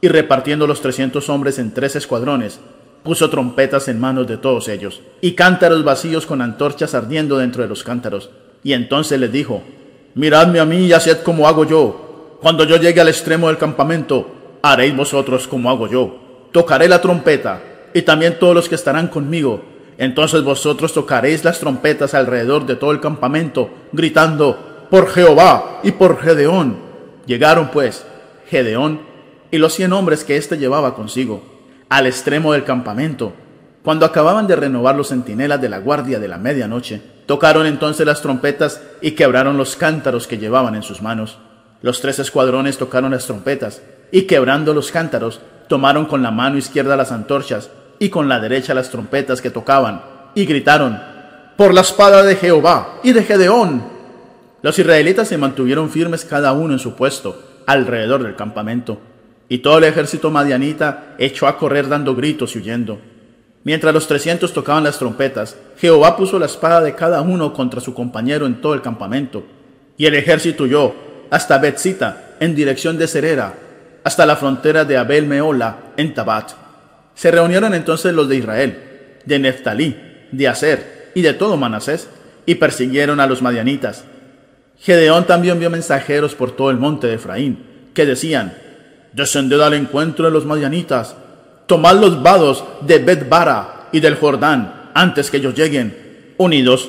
Y 0.00 0.08
repartiendo 0.08 0.66
los 0.66 0.80
trescientos 0.80 1.28
hombres 1.28 1.58
en 1.58 1.72
tres 1.72 1.94
escuadrones, 1.94 2.58
puso 3.02 3.30
trompetas 3.30 3.88
en 3.88 4.00
manos 4.00 4.26
de 4.26 4.36
todos 4.36 4.68
ellos, 4.68 5.00
y 5.20 5.32
cántaros 5.32 5.84
vacíos 5.84 6.26
con 6.26 6.42
antorchas 6.42 6.94
ardiendo 6.94 7.38
dentro 7.38 7.62
de 7.62 7.68
los 7.68 7.82
cántaros. 7.82 8.30
Y 8.62 8.72
entonces 8.72 9.18
les 9.18 9.32
dijo, 9.32 9.62
Miradme 10.14 10.58
a 10.58 10.64
mí 10.64 10.86
y 10.86 10.92
haced 10.92 11.22
como 11.22 11.46
hago 11.46 11.64
yo. 11.64 12.38
Cuando 12.40 12.64
yo 12.64 12.76
llegue 12.76 13.00
al 13.00 13.08
extremo 13.08 13.46
del 13.46 13.58
campamento, 13.58 14.26
haréis 14.60 14.96
vosotros 14.96 15.46
como 15.46 15.70
hago 15.70 15.88
yo. 15.88 16.48
Tocaré 16.52 16.88
la 16.88 17.00
trompeta 17.00 17.62
y 17.94 18.02
también 18.02 18.38
todos 18.38 18.54
los 18.54 18.68
que 18.68 18.74
estarán 18.74 19.06
conmigo. 19.06 19.62
Entonces 19.98 20.42
vosotros 20.42 20.92
tocaréis 20.92 21.44
las 21.44 21.60
trompetas 21.60 22.14
alrededor 22.14 22.66
de 22.66 22.74
todo 22.74 22.90
el 22.90 23.00
campamento, 23.00 23.70
gritando, 23.92 24.86
por 24.90 25.08
Jehová 25.10 25.80
y 25.84 25.92
por 25.92 26.20
Gedeón. 26.20 26.76
Llegaron 27.26 27.70
pues 27.70 28.04
Gedeón 28.48 29.02
y 29.52 29.58
los 29.58 29.74
cien 29.74 29.92
hombres 29.92 30.24
que 30.24 30.36
éste 30.36 30.58
llevaba 30.58 30.94
consigo, 30.94 31.42
al 31.90 32.06
extremo 32.06 32.52
del 32.52 32.64
campamento. 32.64 33.34
Cuando 33.82 34.06
acababan 34.06 34.46
de 34.46 34.56
renovar 34.56 34.94
los 34.94 35.08
centinelas 35.08 35.60
de 35.60 35.68
la 35.68 35.78
guardia 35.78 36.18
de 36.18 36.28
la 36.28 36.38
medianoche, 36.38 37.02
tocaron 37.26 37.66
entonces 37.66 38.06
las 38.06 38.22
trompetas 38.22 38.80
y 39.02 39.10
quebraron 39.12 39.56
los 39.56 39.76
cántaros 39.76 40.26
que 40.26 40.38
llevaban 40.38 40.76
en 40.76 40.82
sus 40.82 41.02
manos. 41.02 41.38
Los 41.82 42.00
tres 42.00 42.18
escuadrones 42.20 42.78
tocaron 42.78 43.10
las 43.10 43.26
trompetas 43.26 43.82
y 44.12 44.22
quebrando 44.22 44.72
los 44.72 44.92
cántaros, 44.92 45.40
tomaron 45.68 46.06
con 46.06 46.22
la 46.22 46.30
mano 46.30 46.58
izquierda 46.58 46.96
las 46.96 47.10
antorchas 47.10 47.70
y 47.98 48.08
con 48.08 48.28
la 48.28 48.38
derecha 48.38 48.72
las 48.72 48.90
trompetas 48.90 49.42
que 49.42 49.50
tocaban, 49.50 50.02
y 50.34 50.46
gritaron, 50.46 51.00
Por 51.56 51.74
la 51.74 51.80
espada 51.82 52.22
de 52.22 52.36
Jehová 52.36 53.00
y 53.02 53.12
de 53.12 53.24
Gedeón. 53.24 53.82
Los 54.62 54.78
israelitas 54.78 55.28
se 55.28 55.38
mantuvieron 55.38 55.90
firmes 55.90 56.24
cada 56.24 56.52
uno 56.52 56.72
en 56.72 56.78
su 56.78 56.94
puesto, 56.94 57.42
alrededor 57.66 58.22
del 58.22 58.36
campamento, 58.36 58.98
y 59.50 59.58
todo 59.58 59.78
el 59.78 59.84
ejército 59.84 60.30
madianita 60.30 61.16
echó 61.18 61.48
a 61.48 61.58
correr 61.58 61.88
dando 61.88 62.14
gritos 62.14 62.54
y 62.54 62.60
huyendo. 62.60 63.00
Mientras 63.64 63.92
los 63.92 64.06
trescientos 64.06 64.54
tocaban 64.54 64.84
las 64.84 64.98
trompetas, 64.98 65.56
Jehová 65.76 66.16
puso 66.16 66.38
la 66.38 66.46
espada 66.46 66.80
de 66.80 66.94
cada 66.94 67.20
uno 67.20 67.52
contra 67.52 67.80
su 67.80 67.92
compañero 67.92 68.46
en 68.46 68.60
todo 68.60 68.74
el 68.74 68.80
campamento, 68.80 69.44
y 69.98 70.06
el 70.06 70.14
ejército 70.14 70.64
huyó 70.64 70.94
hasta 71.30 71.58
Betzita, 71.58 72.36
en 72.38 72.54
dirección 72.54 72.96
de 72.96 73.08
Cerera, 73.08 73.54
hasta 74.04 74.24
la 74.24 74.36
frontera 74.36 74.84
de 74.84 74.96
Abel 74.96 75.26
Meola, 75.26 75.92
en 75.96 76.14
Tabat. 76.14 76.52
Se 77.16 77.32
reunieron 77.32 77.74
entonces 77.74 78.14
los 78.14 78.28
de 78.28 78.36
Israel, 78.36 78.78
de 79.24 79.38
Neftalí, 79.40 79.96
de 80.30 80.48
Aser 80.48 81.10
y 81.14 81.22
de 81.22 81.34
todo 81.34 81.56
Manasés, 81.56 82.08
y 82.46 82.54
persiguieron 82.54 83.18
a 83.18 83.26
los 83.26 83.42
madianitas. 83.42 84.04
Gedeón 84.78 85.26
también 85.26 85.54
envió 85.54 85.70
mensajeros 85.70 86.36
por 86.36 86.52
todo 86.52 86.70
el 86.70 86.78
monte 86.78 87.08
de 87.08 87.14
Efraín, 87.14 87.90
que 87.92 88.06
decían, 88.06 88.54
Descended 89.12 89.60
al 89.60 89.74
encuentro 89.74 90.24
de 90.24 90.30
los 90.30 90.44
madianitas, 90.44 91.16
tomad 91.66 91.96
los 91.96 92.22
vados 92.22 92.64
de 92.82 92.98
Betbara 92.98 93.88
y 93.92 94.00
del 94.00 94.16
Jordán, 94.16 94.90
antes 94.94 95.30
que 95.30 95.38
ellos 95.38 95.54
lleguen. 95.54 96.34
Unidos, 96.36 96.88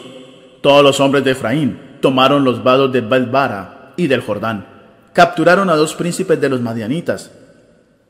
todos 0.62 0.84
los 0.84 0.99
hombres 0.99 1.23
de 1.23 1.31
Efraín 1.31 1.79
tomaron 2.01 2.43
los 2.43 2.63
vados 2.63 2.91
de 2.91 3.01
Betbara 3.01 3.93
y 3.95 4.07
del 4.07 4.21
Jordán. 4.21 4.65
Capturaron 5.13 5.69
a 5.69 5.75
dos 5.75 5.95
príncipes 5.95 6.39
de 6.39 6.49
los 6.49 6.62
madianitas, 6.62 7.31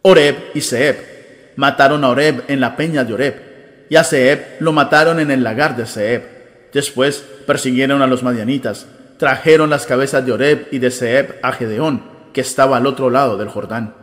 Oreb 0.02 0.36
y 0.54 0.62
Seb, 0.62 1.54
mataron 1.56 2.04
a 2.04 2.10
Oreb 2.10 2.44
en 2.48 2.60
la 2.60 2.76
peña 2.76 3.04
de 3.04 3.14
Oreb, 3.14 3.86
y 3.90 3.96
a 3.96 4.04
Seb 4.04 4.58
lo 4.60 4.72
mataron 4.72 5.20
en 5.20 5.32
el 5.32 5.44
lagar 5.44 5.76
de 5.76 5.86
Seb. 5.86 6.70
Después 6.74 7.24
persiguieron 7.46 8.02
a 8.02 8.08
los 8.08 8.24
madianitas, 8.24 8.88
trajeron 9.18 9.70
las 9.70 9.86
cabezas 9.86 10.26
de 10.26 10.32
Oreb 10.32 10.68
y 10.72 10.80
de 10.80 10.92
Seb 10.92 11.40
a 11.44 11.52
Gedeón, 11.52 12.04
que 12.34 12.42
estaba 12.42 12.78
al 12.78 12.88
otro 12.88 13.10
lado 13.10 13.38
del 13.38 13.50
Jordán. 13.50 14.01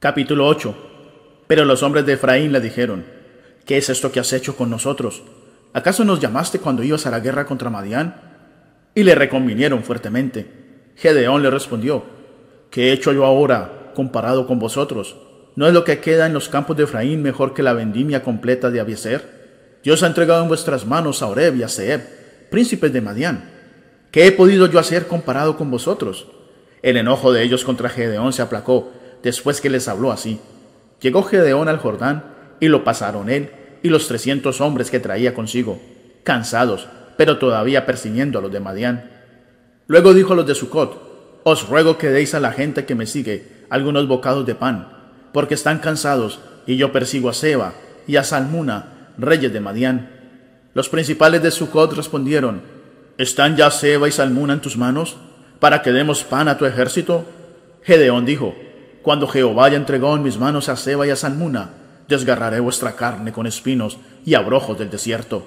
Capítulo 0.00 0.46
8 0.46 0.74
Pero 1.46 1.66
los 1.66 1.82
hombres 1.82 2.06
de 2.06 2.14
Efraín 2.14 2.52
le 2.52 2.62
dijeron, 2.62 3.04
¿qué 3.66 3.76
es 3.76 3.90
esto 3.90 4.10
que 4.10 4.18
has 4.18 4.32
hecho 4.32 4.56
con 4.56 4.70
nosotros? 4.70 5.22
¿Acaso 5.74 6.06
nos 6.06 6.20
llamaste 6.20 6.58
cuando 6.58 6.82
ibas 6.82 7.04
a 7.04 7.10
la 7.10 7.20
guerra 7.20 7.44
contra 7.44 7.68
Madián? 7.68 8.14
Y 8.94 9.02
le 9.02 9.14
reconvinieron 9.14 9.84
fuertemente. 9.84 10.92
Gedeón 10.96 11.42
le 11.42 11.50
respondió, 11.50 12.02
¿qué 12.70 12.88
he 12.88 12.92
hecho 12.92 13.12
yo 13.12 13.26
ahora 13.26 13.92
comparado 13.94 14.46
con 14.46 14.58
vosotros? 14.58 15.16
¿No 15.54 15.66
es 15.66 15.74
lo 15.74 15.84
que 15.84 16.00
queda 16.00 16.24
en 16.24 16.32
los 16.32 16.48
campos 16.48 16.78
de 16.78 16.84
Efraín 16.84 17.20
mejor 17.20 17.52
que 17.52 17.62
la 17.62 17.74
vendimia 17.74 18.22
completa 18.22 18.70
de 18.70 18.80
Abieser? 18.80 19.80
Dios 19.84 20.02
ha 20.02 20.06
entregado 20.06 20.40
en 20.40 20.48
vuestras 20.48 20.86
manos 20.86 21.20
a 21.20 21.26
Oreb 21.26 21.56
y 21.56 21.62
a 21.62 21.68
Seb, 21.68 22.48
príncipes 22.48 22.90
de 22.90 23.02
Madián. 23.02 23.50
¿Qué 24.10 24.26
he 24.26 24.32
podido 24.32 24.64
yo 24.66 24.78
hacer 24.78 25.06
comparado 25.06 25.58
con 25.58 25.70
vosotros? 25.70 26.26
El 26.80 26.96
enojo 26.96 27.34
de 27.34 27.42
ellos 27.42 27.66
contra 27.66 27.90
Gedeón 27.90 28.32
se 28.32 28.40
aplacó 28.40 28.98
después 29.22 29.60
que 29.60 29.70
les 29.70 29.88
habló 29.88 30.12
así. 30.12 30.40
Llegó 31.00 31.22
Gedeón 31.22 31.68
al 31.68 31.78
Jordán 31.78 32.24
y 32.60 32.68
lo 32.68 32.84
pasaron 32.84 33.30
él 33.30 33.50
y 33.82 33.88
los 33.88 34.08
trescientos 34.08 34.60
hombres 34.60 34.90
que 34.90 35.00
traía 35.00 35.34
consigo, 35.34 35.80
cansados, 36.24 36.88
pero 37.16 37.38
todavía 37.38 37.86
persiguiendo 37.86 38.38
a 38.38 38.42
los 38.42 38.52
de 38.52 38.60
Madián. 38.60 39.10
Luego 39.86 40.14
dijo 40.14 40.34
a 40.34 40.36
los 40.36 40.46
de 40.46 40.54
Sucot, 40.54 41.40
Os 41.44 41.68
ruego 41.68 41.96
que 41.96 42.10
deis 42.10 42.34
a 42.34 42.40
la 42.40 42.52
gente 42.52 42.84
que 42.84 42.94
me 42.94 43.06
sigue 43.06 43.64
algunos 43.70 44.06
bocados 44.06 44.44
de 44.44 44.54
pan 44.54 45.00
porque 45.32 45.54
están 45.54 45.78
cansados, 45.78 46.40
y 46.66 46.76
yo 46.76 46.92
persigo 46.92 47.28
a 47.28 47.34
Seba 47.34 47.74
y 48.06 48.16
a 48.16 48.24
Salmuna, 48.24 49.12
reyes 49.18 49.52
de 49.52 49.60
Madián. 49.60 50.10
Los 50.74 50.88
principales 50.88 51.42
de 51.42 51.50
Sucot 51.50 51.92
respondieron, 51.92 52.62
¿Están 53.18 53.56
ya 53.56 53.70
Seba 53.70 54.08
y 54.08 54.12
Salmuna 54.12 54.54
en 54.54 54.60
tus 54.60 54.76
manos, 54.76 55.16
para 55.58 55.82
que 55.82 55.92
demos 55.92 56.24
pan 56.24 56.48
a 56.48 56.56
tu 56.56 56.64
ejército? 56.64 57.24
Gedeón 57.82 58.24
dijo, 58.24 58.54
Cuando 59.02 59.26
Jehová 59.26 59.66
haya 59.66 59.76
entregado 59.76 60.16
en 60.16 60.22
mis 60.22 60.38
manos 60.38 60.68
a 60.68 60.76
Seba 60.76 61.06
y 61.06 61.10
a 61.10 61.16
Salmuna, 61.16 61.70
desgarraré 62.08 62.60
vuestra 62.60 62.96
carne 62.96 63.32
con 63.32 63.46
espinos 63.46 63.98
y 64.26 64.34
abrojos 64.34 64.78
del 64.78 64.90
desierto. 64.90 65.46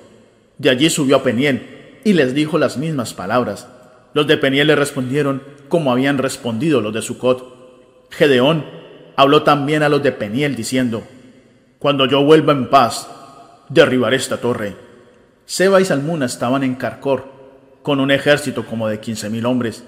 De 0.57 0.69
allí 0.69 0.89
subió 0.89 1.17
a 1.17 1.23
Peniel, 1.23 1.99
y 2.03 2.13
les 2.13 2.33
dijo 2.33 2.57
las 2.57 2.77
mismas 2.77 3.13
palabras. 3.13 3.67
Los 4.13 4.27
de 4.27 4.37
Peniel 4.37 4.67
le 4.67 4.75
respondieron 4.75 5.43
como 5.69 5.91
habían 5.91 6.17
respondido 6.17 6.81
los 6.81 6.93
de 6.93 7.01
Sucot. 7.01 8.09
Gedeón 8.09 8.65
habló 9.15 9.43
también 9.43 9.83
a 9.83 9.89
los 9.89 10.03
de 10.03 10.11
Peniel 10.11 10.55
diciendo, 10.55 11.03
Cuando 11.79 12.05
yo 12.05 12.23
vuelva 12.23 12.53
en 12.53 12.69
paz, 12.69 13.07
derribaré 13.69 14.17
esta 14.17 14.37
torre. 14.37 14.75
Seba 15.45 15.81
y 15.81 15.85
Salmuna 15.85 16.25
estaban 16.25 16.63
en 16.63 16.75
Carcor, 16.75 17.31
con 17.81 17.99
un 17.99 18.11
ejército 18.11 18.65
como 18.65 18.87
de 18.87 18.99
quince 18.99 19.29
mil 19.29 19.45
hombres, 19.45 19.83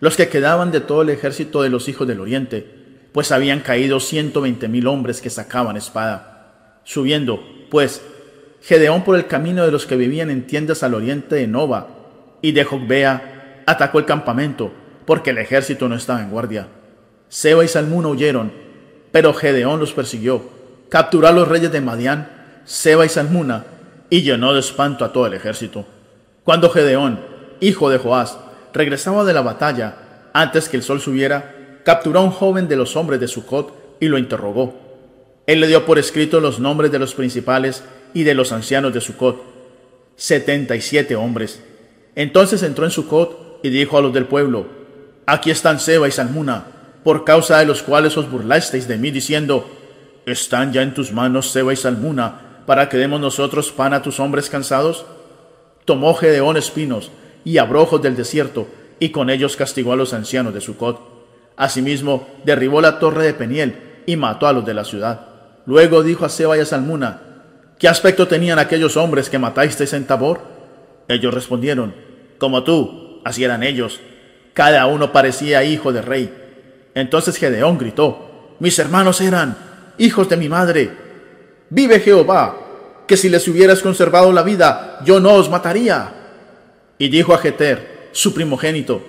los 0.00 0.16
que 0.16 0.28
quedaban 0.28 0.72
de 0.72 0.80
todo 0.80 1.02
el 1.02 1.10
ejército 1.10 1.62
de 1.62 1.70
los 1.70 1.88
hijos 1.88 2.08
del 2.08 2.20
oriente, 2.20 2.81
pues 3.12 3.30
habían 3.32 3.60
caído 3.60 4.00
ciento 4.00 4.40
veinte 4.40 4.68
mil 4.68 4.86
hombres 4.86 5.20
que 5.20 5.30
sacaban 5.30 5.76
espada. 5.76 6.80
Subiendo, 6.84 7.42
pues, 7.70 8.02
Gedeón 8.62 9.02
por 9.04 9.16
el 9.16 9.26
camino 9.26 9.64
de 9.64 9.72
los 9.72 9.86
que 9.86 9.96
vivían 9.96 10.30
en 10.30 10.46
tiendas 10.46 10.82
al 10.82 10.94
oriente 10.94 11.34
de 11.36 11.46
Nova 11.46 11.88
y 12.40 12.52
de 12.52 12.64
Jogbea, 12.64 13.62
atacó 13.66 13.98
el 13.98 14.04
campamento, 14.04 14.72
porque 15.04 15.30
el 15.30 15.38
ejército 15.38 15.88
no 15.88 15.94
estaba 15.94 16.22
en 16.22 16.30
guardia. 16.30 16.68
Seba 17.28 17.64
y 17.64 17.68
Salmuna 17.68 18.08
huyeron, 18.08 18.52
pero 19.10 19.34
Gedeón 19.34 19.80
los 19.80 19.92
persiguió, 19.92 20.42
capturó 20.88 21.28
a 21.28 21.32
los 21.32 21.48
reyes 21.48 21.72
de 21.72 21.80
Madián, 21.80 22.28
Seba 22.64 23.04
y 23.04 23.08
Salmuna, 23.08 23.64
y 24.10 24.22
llenó 24.22 24.52
de 24.52 24.60
espanto 24.60 25.04
a 25.04 25.12
todo 25.12 25.26
el 25.26 25.34
ejército. 25.34 25.86
Cuando 26.44 26.70
Gedeón, 26.70 27.20
hijo 27.60 27.90
de 27.90 27.98
Joás, 27.98 28.38
regresaba 28.72 29.24
de 29.24 29.32
la 29.32 29.42
batalla, 29.42 29.96
antes 30.32 30.68
que 30.68 30.76
el 30.76 30.82
sol 30.82 31.00
subiera, 31.00 31.54
capturó 31.84 32.20
a 32.20 32.24
un 32.24 32.30
joven 32.30 32.68
de 32.68 32.76
los 32.76 32.96
hombres 32.96 33.20
de 33.20 33.28
Sucot 33.28 33.96
y 34.00 34.08
lo 34.08 34.18
interrogó. 34.18 34.74
Él 35.46 35.60
le 35.60 35.66
dio 35.66 35.84
por 35.84 35.98
escrito 35.98 36.40
los 36.40 36.60
nombres 36.60 36.92
de 36.92 36.98
los 36.98 37.14
principales 37.14 37.82
y 38.14 38.22
de 38.22 38.34
los 38.34 38.52
ancianos 38.52 38.94
de 38.94 39.00
Sucot, 39.00 39.42
setenta 40.16 40.76
y 40.76 40.80
siete 40.80 41.16
hombres. 41.16 41.62
Entonces 42.14 42.62
entró 42.62 42.84
en 42.84 42.90
Sucot 42.90 43.60
y 43.62 43.70
dijo 43.70 43.98
a 43.98 44.02
los 44.02 44.12
del 44.12 44.26
pueblo, 44.26 44.66
Aquí 45.26 45.50
están 45.50 45.80
Seba 45.80 46.08
y 46.08 46.12
Salmuna, 46.12 46.64
por 47.04 47.24
causa 47.24 47.58
de 47.58 47.66
los 47.66 47.82
cuales 47.82 48.16
os 48.16 48.30
burlasteis 48.30 48.86
de 48.86 48.98
mí, 48.98 49.10
diciendo, 49.10 49.68
¿Están 50.26 50.72
ya 50.72 50.82
en 50.82 50.94
tus 50.94 51.12
manos 51.12 51.50
Seba 51.50 51.72
y 51.72 51.76
Salmuna, 51.76 52.62
para 52.66 52.88
que 52.88 52.96
demos 52.96 53.20
nosotros 53.20 53.72
pan 53.72 53.94
a 53.94 54.02
tus 54.02 54.20
hombres 54.20 54.48
cansados? 54.48 55.04
Tomó 55.84 56.14
Gedeón 56.14 56.56
espinos 56.56 57.10
y 57.44 57.58
abrojos 57.58 58.02
del 58.02 58.14
desierto, 58.14 58.68
y 59.00 59.10
con 59.10 59.30
ellos 59.30 59.56
castigó 59.56 59.92
a 59.92 59.96
los 59.96 60.14
ancianos 60.14 60.54
de 60.54 60.60
Sucot. 60.60 61.11
Asimismo, 61.56 62.26
derribó 62.44 62.80
la 62.80 62.98
torre 62.98 63.24
de 63.24 63.34
Peniel 63.34 64.02
y 64.06 64.16
mató 64.16 64.46
a 64.46 64.52
los 64.52 64.64
de 64.64 64.74
la 64.74 64.84
ciudad. 64.84 65.26
Luego 65.66 66.02
dijo 66.02 66.24
a 66.24 66.28
Seba 66.28 66.56
y 66.56 66.60
a 66.60 66.64
Salmuna, 66.64 67.20
¿qué 67.78 67.88
aspecto 67.88 68.26
tenían 68.26 68.58
aquellos 68.58 68.96
hombres 68.96 69.30
que 69.30 69.38
matasteis 69.38 69.92
en 69.92 70.06
Tabor? 70.06 70.40
Ellos 71.08 71.32
respondieron, 71.32 71.94
como 72.38 72.64
tú, 72.64 73.20
así 73.24 73.44
eran 73.44 73.62
ellos. 73.62 74.00
Cada 74.54 74.86
uno 74.86 75.12
parecía 75.12 75.64
hijo 75.64 75.92
de 75.92 76.02
rey. 76.02 76.34
Entonces 76.94 77.36
Gedeón 77.36 77.78
gritó, 77.78 78.56
mis 78.58 78.78
hermanos 78.78 79.20
eran 79.20 79.56
hijos 79.98 80.28
de 80.28 80.36
mi 80.36 80.48
madre. 80.48 80.90
Vive 81.70 82.00
Jehová, 82.00 82.56
que 83.06 83.16
si 83.16 83.28
les 83.28 83.46
hubieras 83.48 83.80
conservado 83.80 84.32
la 84.32 84.42
vida, 84.42 84.98
yo 85.04 85.20
no 85.20 85.34
os 85.34 85.50
mataría. 85.50 86.12
Y 86.98 87.08
dijo 87.08 87.34
a 87.34 87.38
Jeter, 87.38 88.08
su 88.12 88.34
primogénito, 88.34 89.02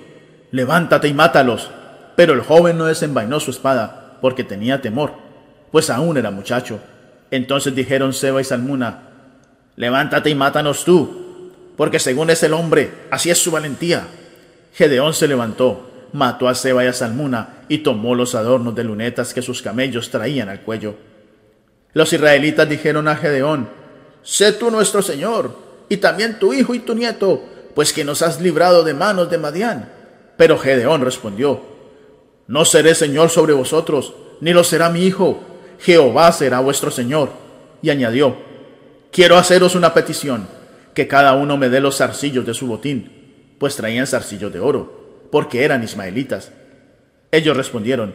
levántate 0.51 1.07
y 1.07 1.13
mátalos. 1.13 1.69
Pero 2.15 2.33
el 2.33 2.41
joven 2.41 2.77
no 2.77 2.85
desenvainó 2.85 3.39
su 3.39 3.51
espada, 3.51 4.17
porque 4.21 4.43
tenía 4.43 4.81
temor, 4.81 5.13
pues 5.71 5.89
aún 5.89 6.17
era 6.17 6.31
muchacho. 6.31 6.79
Entonces 7.31 7.75
dijeron 7.75 8.13
Seba 8.13 8.41
y 8.41 8.43
Salmuna, 8.43 9.09
levántate 9.75 10.29
y 10.29 10.35
mátanos 10.35 10.85
tú, 10.85 11.51
porque 11.75 11.99
según 11.99 12.29
es 12.29 12.43
el 12.43 12.53
hombre, 12.53 12.91
así 13.09 13.31
es 13.31 13.39
su 13.39 13.51
valentía. 13.51 14.07
Gedeón 14.73 15.13
se 15.13 15.27
levantó, 15.27 15.89
mató 16.13 16.47
a 16.47 16.55
Seba 16.55 16.83
y 16.83 16.87
a 16.87 16.93
Salmuna, 16.93 17.63
y 17.67 17.79
tomó 17.79 18.15
los 18.15 18.35
adornos 18.35 18.75
de 18.75 18.83
lunetas 18.83 19.33
que 19.33 19.41
sus 19.41 19.61
camellos 19.61 20.09
traían 20.09 20.49
al 20.49 20.61
cuello. 20.61 20.95
Los 21.93 22.13
israelitas 22.13 22.69
dijeron 22.69 23.07
a 23.07 23.15
Gedeón, 23.15 23.67
Sé 24.21 24.53
tú 24.53 24.71
nuestro 24.71 25.01
Señor, 25.01 25.57
y 25.89 25.97
también 25.97 26.39
tu 26.39 26.53
hijo 26.53 26.73
y 26.73 26.79
tu 26.79 26.95
nieto, 26.95 27.43
pues 27.75 27.91
que 27.91 28.05
nos 28.05 28.21
has 28.21 28.39
librado 28.39 28.83
de 28.83 28.93
manos 28.93 29.29
de 29.29 29.37
Madián. 29.37 29.89
Pero 30.37 30.57
Gedeón 30.57 31.01
respondió, 31.01 31.72
No 32.47 32.65
seré 32.65 32.95
Señor 32.95 33.29
sobre 33.29 33.53
vosotros, 33.53 34.13
ni 34.41 34.51
lo 34.53 34.63
será 34.63 34.89
mi 34.89 35.05
hijo, 35.05 35.41
Jehová 35.79 36.31
será 36.31 36.59
vuestro 36.59 36.91
Señor. 36.91 37.29
Y 37.81 37.89
añadió, 37.89 38.35
Quiero 39.11 39.37
haceros 39.37 39.75
una 39.75 39.93
petición, 39.93 40.47
que 40.93 41.07
cada 41.07 41.33
uno 41.33 41.57
me 41.57 41.69
dé 41.69 41.79
los 41.79 41.97
zarcillos 41.97 42.45
de 42.45 42.53
su 42.53 42.67
botín, 42.67 43.55
pues 43.59 43.75
traían 43.75 44.07
zarcillos 44.07 44.51
de 44.51 44.59
oro, 44.59 45.27
porque 45.31 45.63
eran 45.63 45.83
ismaelitas. 45.83 46.51
Ellos 47.31 47.55
respondieron, 47.55 48.13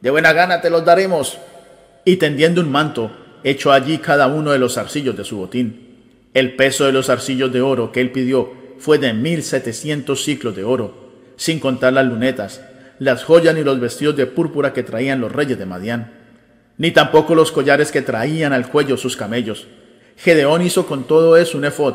De 0.00 0.10
buena 0.10 0.32
gana 0.32 0.60
te 0.60 0.70
los 0.70 0.84
daremos. 0.84 1.38
Y 2.04 2.16
tendiendo 2.16 2.60
un 2.60 2.70
manto, 2.70 3.10
echó 3.44 3.72
allí 3.72 3.98
cada 3.98 4.26
uno 4.26 4.52
de 4.52 4.58
los 4.58 4.74
zarcillos 4.74 5.16
de 5.16 5.24
su 5.24 5.36
botín. 5.36 5.90
El 6.32 6.56
peso 6.56 6.84
de 6.84 6.92
los 6.92 7.06
zarcillos 7.06 7.52
de 7.52 7.60
oro 7.60 7.92
que 7.92 8.00
él 8.00 8.12
pidió 8.12 8.52
fue 8.78 8.98
de 8.98 9.12
mil 9.12 9.42
setecientos 9.42 10.24
ciclos 10.24 10.56
de 10.56 10.64
oro, 10.64 10.94
sin 11.36 11.60
contar 11.60 11.92
las 11.92 12.06
lunetas, 12.06 12.62
las 13.00 13.24
joyas 13.24 13.54
ni 13.54 13.64
los 13.64 13.80
vestidos 13.80 14.14
de 14.14 14.26
púrpura 14.26 14.74
que 14.74 14.82
traían 14.82 15.22
los 15.22 15.32
reyes 15.32 15.58
de 15.58 15.64
Madián, 15.64 16.12
ni 16.76 16.90
tampoco 16.90 17.34
los 17.34 17.50
collares 17.50 17.90
que 17.90 18.02
traían 18.02 18.52
al 18.52 18.68
cuello 18.68 18.98
sus 18.98 19.16
camellos. 19.16 19.66
Gedeón 20.18 20.60
hizo 20.60 20.86
con 20.86 21.04
todo 21.04 21.38
eso 21.38 21.56
un 21.56 21.64
efod, 21.64 21.94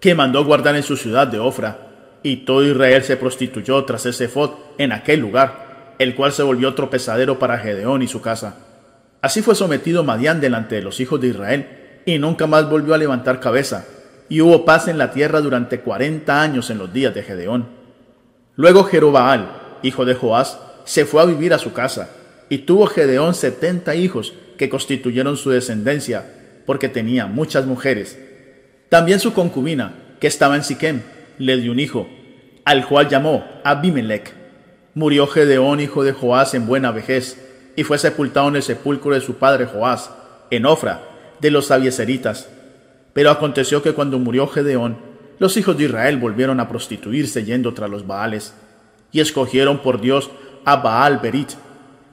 que 0.00 0.16
mandó 0.16 0.44
guardar 0.44 0.74
en 0.74 0.82
su 0.82 0.96
ciudad 0.96 1.28
de 1.28 1.38
Ofra, 1.38 1.78
y 2.24 2.38
todo 2.38 2.64
Israel 2.64 3.04
se 3.04 3.16
prostituyó 3.16 3.84
tras 3.84 4.04
ese 4.04 4.24
efod 4.24 4.50
en 4.78 4.90
aquel 4.90 5.20
lugar, 5.20 5.94
el 6.00 6.16
cual 6.16 6.32
se 6.32 6.42
volvió 6.42 6.74
tropezadero 6.74 7.38
para 7.38 7.58
Gedeón 7.58 8.02
y 8.02 8.08
su 8.08 8.20
casa. 8.20 8.56
Así 9.22 9.42
fue 9.42 9.54
sometido 9.54 10.02
Madián 10.02 10.40
delante 10.40 10.74
de 10.74 10.82
los 10.82 10.98
hijos 10.98 11.20
de 11.20 11.28
Israel, 11.28 11.68
y 12.04 12.18
nunca 12.18 12.48
más 12.48 12.68
volvió 12.68 12.94
a 12.94 12.98
levantar 12.98 13.38
cabeza, 13.38 13.86
y 14.28 14.40
hubo 14.40 14.64
paz 14.64 14.88
en 14.88 14.98
la 14.98 15.12
tierra 15.12 15.40
durante 15.40 15.80
cuarenta 15.80 16.42
años 16.42 16.68
en 16.70 16.78
los 16.78 16.92
días 16.92 17.14
de 17.14 17.22
Gedeón. 17.22 17.68
Luego 18.56 18.82
Jerobaal, 18.82 19.65
hijo 19.82 20.04
de 20.04 20.14
Joás, 20.14 20.58
se 20.84 21.04
fue 21.04 21.22
a 21.22 21.26
vivir 21.26 21.52
a 21.52 21.58
su 21.58 21.72
casa, 21.72 22.10
y 22.48 22.58
tuvo 22.58 22.86
Gedeón 22.86 23.34
setenta 23.34 23.94
hijos 23.94 24.34
que 24.56 24.68
constituyeron 24.68 25.36
su 25.36 25.50
descendencia, 25.50 26.24
porque 26.64 26.88
tenía 26.88 27.26
muchas 27.26 27.66
mujeres. 27.66 28.18
También 28.88 29.20
su 29.20 29.32
concubina, 29.32 29.94
que 30.20 30.26
estaba 30.26 30.56
en 30.56 30.64
Siquem, 30.64 31.02
le 31.38 31.56
dio 31.58 31.72
un 31.72 31.80
hijo, 31.80 32.08
al 32.64 32.86
cual 32.86 33.08
llamó 33.08 33.44
Abimelech. 33.64 34.32
Murió 34.94 35.26
Gedeón, 35.26 35.80
hijo 35.80 36.04
de 36.04 36.12
Joás, 36.12 36.54
en 36.54 36.66
buena 36.66 36.90
vejez, 36.90 37.42
y 37.76 37.84
fue 37.84 37.98
sepultado 37.98 38.48
en 38.48 38.56
el 38.56 38.62
sepulcro 38.62 39.12
de 39.12 39.20
su 39.20 39.34
padre 39.34 39.66
Joás, 39.66 40.10
en 40.50 40.64
Ofra, 40.64 41.02
de 41.40 41.50
los 41.50 41.70
abieseritas. 41.70 42.48
Pero 43.12 43.30
aconteció 43.30 43.82
que 43.82 43.92
cuando 43.92 44.18
murió 44.18 44.46
Gedeón, 44.46 44.98
los 45.38 45.56
hijos 45.56 45.76
de 45.76 45.84
Israel 45.84 46.16
volvieron 46.16 46.60
a 46.60 46.68
prostituirse 46.68 47.44
yendo 47.44 47.74
tras 47.74 47.90
los 47.90 48.06
Baales, 48.06 48.54
y 49.16 49.20
escogieron 49.20 49.78
por 49.78 49.98
Dios 49.98 50.30
a 50.66 50.76
Baal 50.76 51.20
Berit. 51.20 51.52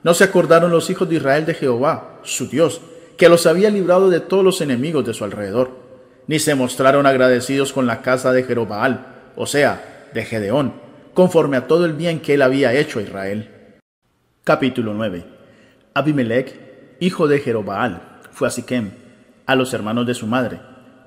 No 0.03 0.13
se 0.13 0.23
acordaron 0.23 0.71
los 0.71 0.89
hijos 0.89 1.09
de 1.09 1.15
Israel 1.15 1.45
de 1.45 1.53
Jehová, 1.53 2.21
su 2.23 2.47
Dios, 2.47 2.79
que 3.17 3.27
los 3.27 3.45
había 3.45 3.69
librado 3.69 4.09
de 4.09 4.21
todos 4.21 4.41
los 4.41 4.61
enemigos 4.61 5.05
de 5.05 5.13
su 5.13 5.25
alrededor, 5.25 5.71
ni 6.27 6.39
se 6.39 6.55
mostraron 6.55 7.05
agradecidos 7.05 7.73
con 7.73 7.87
la 7.87 8.01
casa 8.01 8.31
de 8.31 8.43
Jerobaal, 8.43 9.05
o 9.35 9.45
sea, 9.45 10.07
de 10.13 10.23
Gedeón, 10.23 10.75
conforme 11.13 11.57
a 11.57 11.67
todo 11.67 11.83
el 11.83 11.91
bien 11.91 12.21
que 12.21 12.35
él 12.35 12.41
había 12.41 12.73
hecho 12.73 12.99
a 12.99 13.01
Israel. 13.01 13.49
Capítulo 14.45 14.93
9 14.93 15.25
Abimelech, 15.95 16.97
hijo 17.01 17.27
de 17.27 17.39
Jerobaal, 17.39 18.21
fue 18.31 18.47
a 18.47 18.51
Siquem, 18.51 18.91
a 19.45 19.57
los 19.57 19.73
hermanos 19.73 20.07
de 20.07 20.13
su 20.13 20.25
madre, 20.25 20.61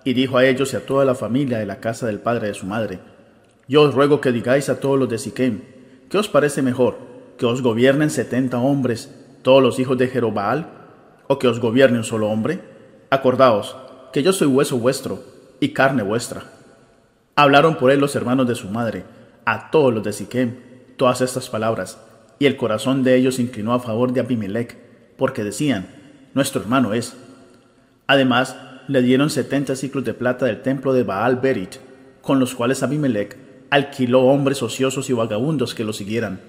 y 0.05 0.13
dijo 0.13 0.37
a 0.37 0.45
ellos 0.45 0.75
y 0.75 0.77
a 0.77 0.85
toda 0.85 1.07
la 1.07 1.15
familia 1.15 1.59
de 1.59 1.65
la 1.65 1.81
casa 1.81 2.07
del 2.07 2.21
padre 2.21 2.49
de 2.49 2.55
su 2.55 2.67
madre, 2.67 2.99
Yo 3.67 3.81
os 3.81 3.95
ruego 3.95 4.21
que 4.21 4.31
digáis 4.31 4.69
a 4.69 4.79
todos 4.79 4.99
los 4.99 5.09
de 5.09 5.17
Siquem, 5.17 5.76
¿qué 6.09 6.19
os 6.19 6.29
parece 6.29 6.63
mejor? 6.63 6.99
¿Que 7.39 7.47
os 7.47 7.63
gobiernen 7.63 8.11
setenta 8.11 8.59
hombres, 8.59 9.15
todos 9.43 9.63
los 9.63 9.79
hijos 9.79 9.99
de 9.99 10.09
Jerobaal, 10.09 10.69
o 11.29 11.39
que 11.39 11.49
os 11.49 11.61
gobierne 11.61 11.99
un 11.99 12.05
solo 12.05 12.29
hombre? 12.29 12.61
Acordaos, 13.11 13.77
que 14.13 14.23
yo 14.23 14.33
soy 14.33 14.49
hueso 14.49 14.79
vuestro 14.79 15.23
y 15.61 15.71
carne 15.71 16.03
vuestra. 16.03 16.45
Hablaron 17.35 17.77
por 17.77 17.91
él 17.91 18.01
los 18.01 18.17
hermanos 18.17 18.49
de 18.49 18.55
su 18.55 18.69
madre, 18.69 19.05
a 19.45 19.71
todos 19.71 19.93
los 19.93 20.03
de 20.03 20.13
Siquem, 20.13 20.57
todas 20.97 21.21
estas 21.21 21.51
palabras, 21.51 21.99
y 22.39 22.47
el 22.47 22.57
corazón 22.57 23.03
de 23.03 23.15
ellos 23.15 23.39
inclinó 23.39 23.75
a 23.75 23.81
favor 23.81 24.13
de 24.13 24.21
Abimelech, 24.21 24.77
porque 25.17 25.45
decían, 25.45 25.89
nuestro 26.35 26.61
hermano 26.61 26.95
es. 26.95 27.17
Además, 28.07 28.57
le 28.89 29.03
dieron 29.03 29.31
setenta 29.31 29.77
ciclos 29.77 30.05
de 30.05 30.15
plata 30.15 30.47
del 30.47 30.63
templo 30.63 30.93
de 30.93 31.03
Baal 31.03 31.37
Berit, 31.37 31.77
con 32.23 32.39
los 32.39 32.55
cuales 32.55 32.83
Abimelech 32.83 33.46
alquiló 33.71 34.23
hombres 34.23 34.63
ociosos 34.63 35.11
y 35.11 35.13
vagabundos 35.13 35.75
que 35.75 35.85
lo 35.85 35.93
siguieran. 35.93 36.41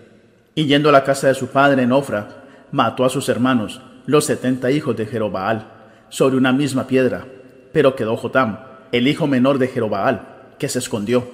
Y 0.56 0.66
yendo 0.66 0.90
a 0.90 0.92
la 0.92 1.04
casa 1.04 1.28
de 1.28 1.36
su 1.36 1.48
padre 1.48 1.84
en 1.84 1.92
Ofra, 1.92 2.44
mató 2.72 3.06
a 3.06 3.10
sus 3.10 3.30
hermanos, 3.30 3.82
los 4.06 4.26
setenta 4.26 4.72
hijos 4.72 4.96
de 4.96 5.06
Jerobaal, 5.06 5.72
sobre 6.10 6.38
una 6.38 6.54
misma 6.54 6.88
piedra, 6.88 7.26
pero 7.74 7.96
quedó 7.96 8.16
Jotam, 8.18 8.60
el 8.92 9.08
hijo 9.08 9.28
menor 9.28 9.60
de 9.60 9.68
Jerobaal, 9.68 10.54
que 10.58 10.70
se 10.70 10.80
escondió. 10.80 11.28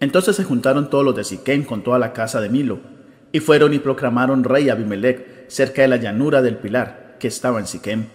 Entonces 0.00 0.36
se 0.36 0.44
juntaron 0.44 0.88
todos 0.88 1.04
los 1.04 1.14
de 1.14 1.24
Siquem 1.24 1.64
con 1.64 1.82
toda 1.82 1.98
la 1.98 2.12
casa 2.12 2.40
de 2.40 2.48
Milo, 2.48 2.80
y 3.32 3.40
fueron 3.40 3.74
y 3.74 3.78
proclamaron 3.78 4.44
rey 4.44 4.68
Abimelech 4.70 5.48
cerca 5.48 5.82
de 5.82 5.88
la 5.88 5.96
llanura 5.96 6.42
del 6.42 6.56
pilar, 6.56 7.16
que 7.20 7.28
estaba 7.28 7.60
en 7.60 7.66
Siquem. 7.66 8.06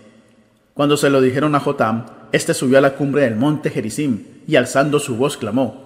Cuando 0.74 0.98
se 0.98 1.10
lo 1.10 1.22
dijeron 1.22 1.56
a 1.56 1.60
Jotam, 1.60 2.06
Este 2.32 2.54
subió 2.54 2.80
a 2.80 2.82
la 2.82 2.96
cumbre 2.96 3.22
del 3.22 3.36
monte 3.36 3.70
Gerizim 3.70 4.24
y 4.46 4.58
alzando 4.58 5.00
su 5.00 5.16
voz 5.16 5.38
clamó, 5.38 5.85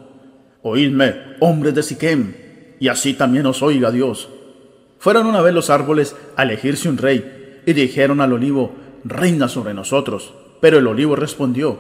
Oídme, 0.62 1.36
hombres 1.39 1.74
de 1.74 1.84
Siquem, 1.84 2.34
y 2.80 2.88
así 2.89 3.14
también 3.14 3.45
os 3.45 3.62
oiga 3.62 3.91
Dios. 3.91 4.30
Fueron 4.99 5.26
una 5.26 5.41
vez 5.41 5.53
los 5.53 5.70
árboles 5.70 6.16
a 6.36 6.43
elegirse 6.43 6.89
un 6.89 6.97
rey, 6.97 7.62
y 7.66 7.74
dijeron 7.74 8.20
al 8.22 8.34
olivo, 8.34 8.74
Reina 9.05 9.47
sobre 9.47 9.74
nosotros. 9.74 10.34
Pero 10.60 10.78
el 10.78 10.88
olivo 10.88 11.16
respondió, 11.16 11.80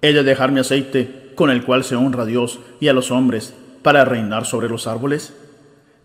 He 0.00 0.12
de 0.12 0.22
dejar 0.22 0.52
mi 0.52 0.60
aceite, 0.60 1.32
con 1.34 1.50
el 1.50 1.64
cual 1.64 1.84
se 1.84 1.96
honra 1.96 2.22
a 2.22 2.26
Dios 2.26 2.60
y 2.80 2.88
a 2.88 2.92
los 2.92 3.10
hombres, 3.10 3.54
para 3.82 4.04
reinar 4.04 4.46
sobre 4.46 4.68
los 4.68 4.86
árboles. 4.86 5.34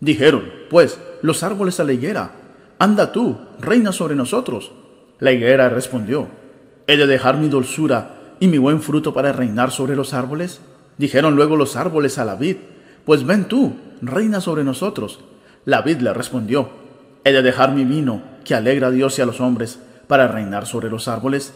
Dijeron, 0.00 0.44
pues, 0.68 1.00
los 1.22 1.42
árboles 1.42 1.80
a 1.80 1.84
la 1.84 1.92
higuera, 1.92 2.32
Anda 2.78 3.12
tú, 3.12 3.38
reina 3.60 3.92
sobre 3.92 4.16
nosotros. 4.16 4.72
La 5.20 5.32
higuera 5.32 5.68
respondió, 5.68 6.28
¿He 6.86 6.96
de 6.96 7.06
dejar 7.06 7.38
mi 7.38 7.48
dulzura 7.48 8.36
y 8.40 8.48
mi 8.48 8.58
buen 8.58 8.82
fruto 8.82 9.14
para 9.14 9.32
reinar 9.32 9.70
sobre 9.70 9.96
los 9.96 10.12
árboles? 10.12 10.60
Dijeron 10.98 11.36
luego 11.36 11.56
los 11.56 11.76
árboles 11.76 12.18
a 12.18 12.24
la 12.24 12.36
vid, 12.36 12.56
Pues 13.04 13.24
ven 13.24 13.46
tú, 13.46 13.74
reina 14.00 14.40
sobre 14.40 14.64
nosotros. 14.64 15.20
La 15.64 15.82
vid 15.82 15.98
le 15.98 16.12
respondió, 16.14 16.68
¿He 17.24 17.32
de 17.32 17.42
dejar 17.42 17.72
mi 17.72 17.84
vino, 17.84 18.22
que 18.44 18.54
alegra 18.54 18.88
a 18.88 18.90
Dios 18.90 19.18
y 19.18 19.22
a 19.22 19.26
los 19.26 19.40
hombres, 19.40 19.78
para 20.06 20.28
reinar 20.28 20.66
sobre 20.66 20.90
los 20.90 21.08
árboles? 21.08 21.54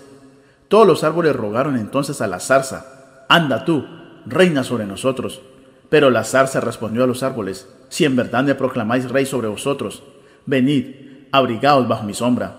Todos 0.69 0.87
los 0.87 1.05
árboles 1.05 1.37
rogaron 1.37 1.77
entonces 1.77 2.21
a 2.21 2.27
la 2.27 2.41
zarza, 2.41 3.25
Anda 3.29 3.65
tú, 3.65 3.85
reina 4.27 4.65
sobre 4.65 4.87
nosotros. 4.87 5.43
Pero 5.91 6.11
la 6.11 6.25
zarza 6.25 6.61
respondió 6.61 7.05
a 7.05 7.07
los 7.07 7.23
árboles, 7.23 7.69
Si 7.89 8.05
en 8.05 8.17
verdad 8.17 8.45
me 8.45 8.55
proclamáis 8.55 9.11
rey 9.11 9.25
sobre 9.27 9.49
vosotros, 9.49 10.03
venid, 10.47 10.95
abrigaos 11.33 11.89
bajo 11.89 12.05
mi 12.05 12.15
sombra. 12.15 12.57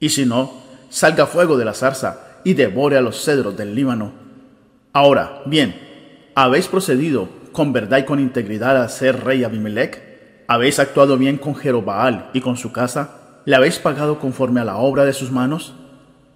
Y 0.00 0.10
si 0.10 0.26
no, 0.26 0.52
salga 0.90 1.26
fuego 1.26 1.56
de 1.56 1.64
la 1.64 1.74
zarza 1.74 2.40
y 2.44 2.54
devore 2.54 2.96
a 2.96 3.00
los 3.00 3.22
cedros 3.22 3.56
del 3.56 3.74
Líbano. 3.74 4.25
Ahora, 4.96 5.42
bien, 5.44 5.78
¿habéis 6.34 6.68
procedido 6.68 7.28
con 7.52 7.74
verdad 7.74 7.98
y 7.98 8.04
con 8.04 8.18
integridad 8.18 8.82
a 8.82 8.88
ser 8.88 9.24
rey 9.24 9.44
Abimelech? 9.44 10.02
¿Habéis 10.48 10.78
actuado 10.78 11.18
bien 11.18 11.36
con 11.36 11.54
Jerobaal 11.54 12.30
y 12.32 12.40
con 12.40 12.56
su 12.56 12.72
casa? 12.72 13.42
¿Le 13.44 13.54
habéis 13.54 13.78
pagado 13.78 14.18
conforme 14.18 14.62
a 14.62 14.64
la 14.64 14.78
obra 14.78 15.04
de 15.04 15.12
sus 15.12 15.30
manos? 15.30 15.74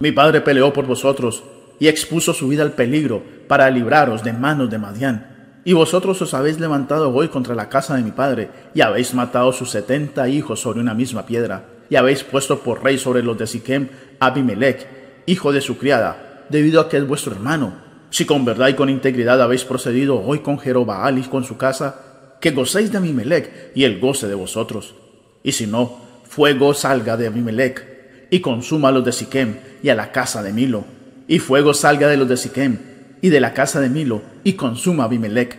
Mi 0.01 0.13
padre 0.13 0.43
peleó 0.43 0.75
por 0.75 0.85
vosotros 0.85 1.43
y 1.79 1.89
expuso 1.89 2.35
su 2.35 2.49
vida 2.49 2.63
al 2.63 2.73
peligro 2.73 3.23
para 3.49 3.71
libraros 3.71 4.23
de 4.23 4.35
manos 4.35 4.69
de 4.69 4.77
Madián 4.77 5.61
y 5.65 5.73
vosotros 5.73 6.21
os 6.21 6.35
habéis 6.35 6.61
levantado 6.61 7.15
hoy 7.15 7.29
contra 7.29 7.55
la 7.55 7.71
casa 7.71 7.97
de 7.97 8.03
mi 8.03 8.11
padre, 8.11 8.51
y 8.75 8.83
habéis 8.83 9.15
matado 9.15 9.55
sus 9.55 9.71
setenta 9.71 10.29
hijos 10.29 10.61
sobre 10.61 10.81
una 10.81 10.93
misma 10.93 11.25
piedra, 11.25 11.65
y 11.89 11.97
habéis 11.97 12.25
puesto 12.25 12.59
por 12.59 12.85
rey 12.85 12.99
sobre 12.99 13.23
los 13.23 13.39
de 13.39 13.47
Siquem 13.47 13.89
Abimelech, 14.19 14.87
hijo 15.25 15.51
de 15.51 15.63
su 15.63 15.79
criada, 15.79 16.45
debido 16.51 16.83
a 16.83 16.91
que 16.91 16.99
es 16.99 17.07
vuestro 17.07 17.33
hermano. 17.33 17.90
Si 18.11 18.27
con 18.27 18.45
verdad 18.45 18.69
y 18.69 18.75
con 18.75 18.91
integridad 18.91 19.41
habéis 19.41 19.65
procedido 19.65 20.21
hoy 20.21 20.41
con 20.41 20.59
Jerobaal 20.59 21.19
y 21.19 21.23
con 21.23 21.45
su 21.45 21.57
casa, 21.57 22.37
que 22.41 22.51
gocéis 22.51 22.91
de 22.91 22.99
Abimelech 22.99 23.73
y 23.75 23.85
él 23.85 24.01
goce 24.01 24.27
de 24.27 24.35
vosotros. 24.35 24.95
Y 25.43 25.53
si 25.53 25.67
no, 25.67 25.99
fuego 26.25 26.75
salga 26.75 27.17
de 27.17 27.29
Abimelech 27.29 28.29
y 28.31 28.41
consuma 28.41 28.89
a 28.89 28.93
los 28.93 29.05
de 29.05 29.13
Siquem 29.13 29.57
y 29.83 29.89
a 29.91 29.95
la 29.95 30.13
casa 30.13 30.43
de 30.43 30.53
Milo, 30.53 30.85
y 31.29 31.39
fuego 31.39 31.75
salga 31.75 32.09
de 32.09 32.17
los 32.17 32.29
de 32.29 32.37
Siquem 32.37 32.79
y 33.21 33.29
de 33.29 33.41
la 33.41 33.53
casa 33.53 33.81
de 33.81 33.89
Milo, 33.89 34.23
y 34.45 34.55
consuma 34.55 35.05
a 35.05 35.07
Abimelech. 35.07 35.59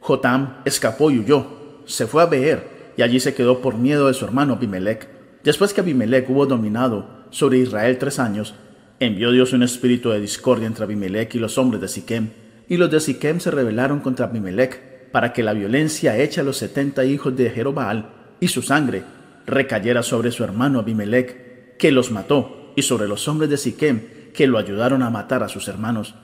Jotam 0.00 0.58
escapó 0.64 1.10
y 1.10 1.18
huyó, 1.18 1.46
se 1.86 2.06
fue 2.06 2.22
a 2.22 2.26
Beer, 2.26 2.92
y 2.96 3.02
allí 3.02 3.20
se 3.20 3.34
quedó 3.34 3.60
por 3.60 3.76
miedo 3.76 4.08
de 4.08 4.14
su 4.14 4.24
hermano 4.24 4.54
Abimelech. 4.54 5.08
Después 5.44 5.72
que 5.72 5.80
Abimelech 5.80 6.28
hubo 6.28 6.46
dominado 6.46 7.06
sobre 7.30 7.58
Israel 7.58 7.98
tres 7.98 8.18
años, 8.18 8.54
envió 9.00 9.30
Dios 9.30 9.52
un 9.52 9.62
espíritu 9.62 10.10
de 10.10 10.20
discordia 10.20 10.66
entre 10.66 10.84
Abimelech 10.84 11.34
y 11.34 11.38
los 11.38 11.58
hombres 11.58 11.80
de 11.80 11.88
Siquem, 11.88 12.30
y 12.68 12.76
los 12.76 12.90
de 12.90 13.00
Siquem 13.00 13.40
se 13.40 13.50
rebelaron 13.50 14.00
contra 14.00 14.26
Abimelech, 14.26 15.10
para 15.12 15.32
que 15.32 15.42
la 15.42 15.54
violencia 15.54 16.18
hecha 16.18 16.42
a 16.42 16.44
los 16.44 16.58
setenta 16.58 17.04
hijos 17.04 17.34
de 17.36 17.50
Jerobaal 17.50 18.10
y 18.40 18.48
su 18.48 18.62
sangre 18.62 19.02
recayera 19.46 20.02
sobre 20.02 20.30
su 20.30 20.44
hermano 20.44 20.80
Abimelech, 20.80 21.76
que 21.78 21.90
los 21.90 22.10
mató, 22.10 22.72
y 22.76 22.82
sobre 22.82 23.08
los 23.08 23.26
hombres 23.26 23.50
de 23.50 23.56
Siquem, 23.56 24.02
que 24.32 24.46
lo 24.46 24.58
ayudaron 24.58 25.02
a 25.02 25.10
matar 25.10 25.42
a 25.42 25.48
sus 25.48 25.66
hermanos. 25.68 26.14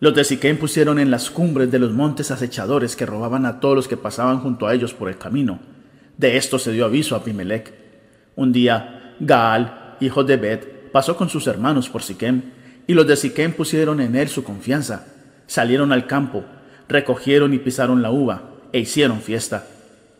Los 0.00 0.14
de 0.14 0.24
Siquem 0.24 0.56
pusieron 0.56 0.98
en 0.98 1.10
las 1.10 1.30
cumbres 1.30 1.70
de 1.70 1.78
los 1.78 1.92
montes 1.92 2.30
acechadores 2.30 2.96
que 2.96 3.06
robaban 3.06 3.46
a 3.46 3.60
todos 3.60 3.76
los 3.76 3.88
que 3.88 3.96
pasaban 3.96 4.40
junto 4.40 4.66
a 4.66 4.74
ellos 4.74 4.92
por 4.92 5.08
el 5.08 5.18
camino. 5.18 5.60
De 6.18 6.36
esto 6.36 6.58
se 6.58 6.72
dio 6.72 6.84
aviso 6.84 7.14
a 7.14 7.18
Abimelech. 7.18 7.72
Un 8.34 8.52
día, 8.52 9.14
Gaal, 9.20 9.96
hijo 10.00 10.24
de 10.24 10.36
Bet, 10.36 10.73
pasó 10.94 11.16
con 11.16 11.28
sus 11.28 11.48
hermanos 11.48 11.88
por 11.88 12.04
Siquem, 12.04 12.52
y 12.86 12.94
los 12.94 13.04
de 13.04 13.16
Siquem 13.16 13.52
pusieron 13.52 14.00
en 14.00 14.14
él 14.14 14.28
su 14.28 14.44
confianza. 14.44 15.08
Salieron 15.48 15.90
al 15.90 16.06
campo, 16.06 16.44
recogieron 16.88 17.52
y 17.52 17.58
pisaron 17.58 18.00
la 18.00 18.12
uva, 18.12 18.52
e 18.72 18.78
hicieron 18.78 19.20
fiesta. 19.20 19.66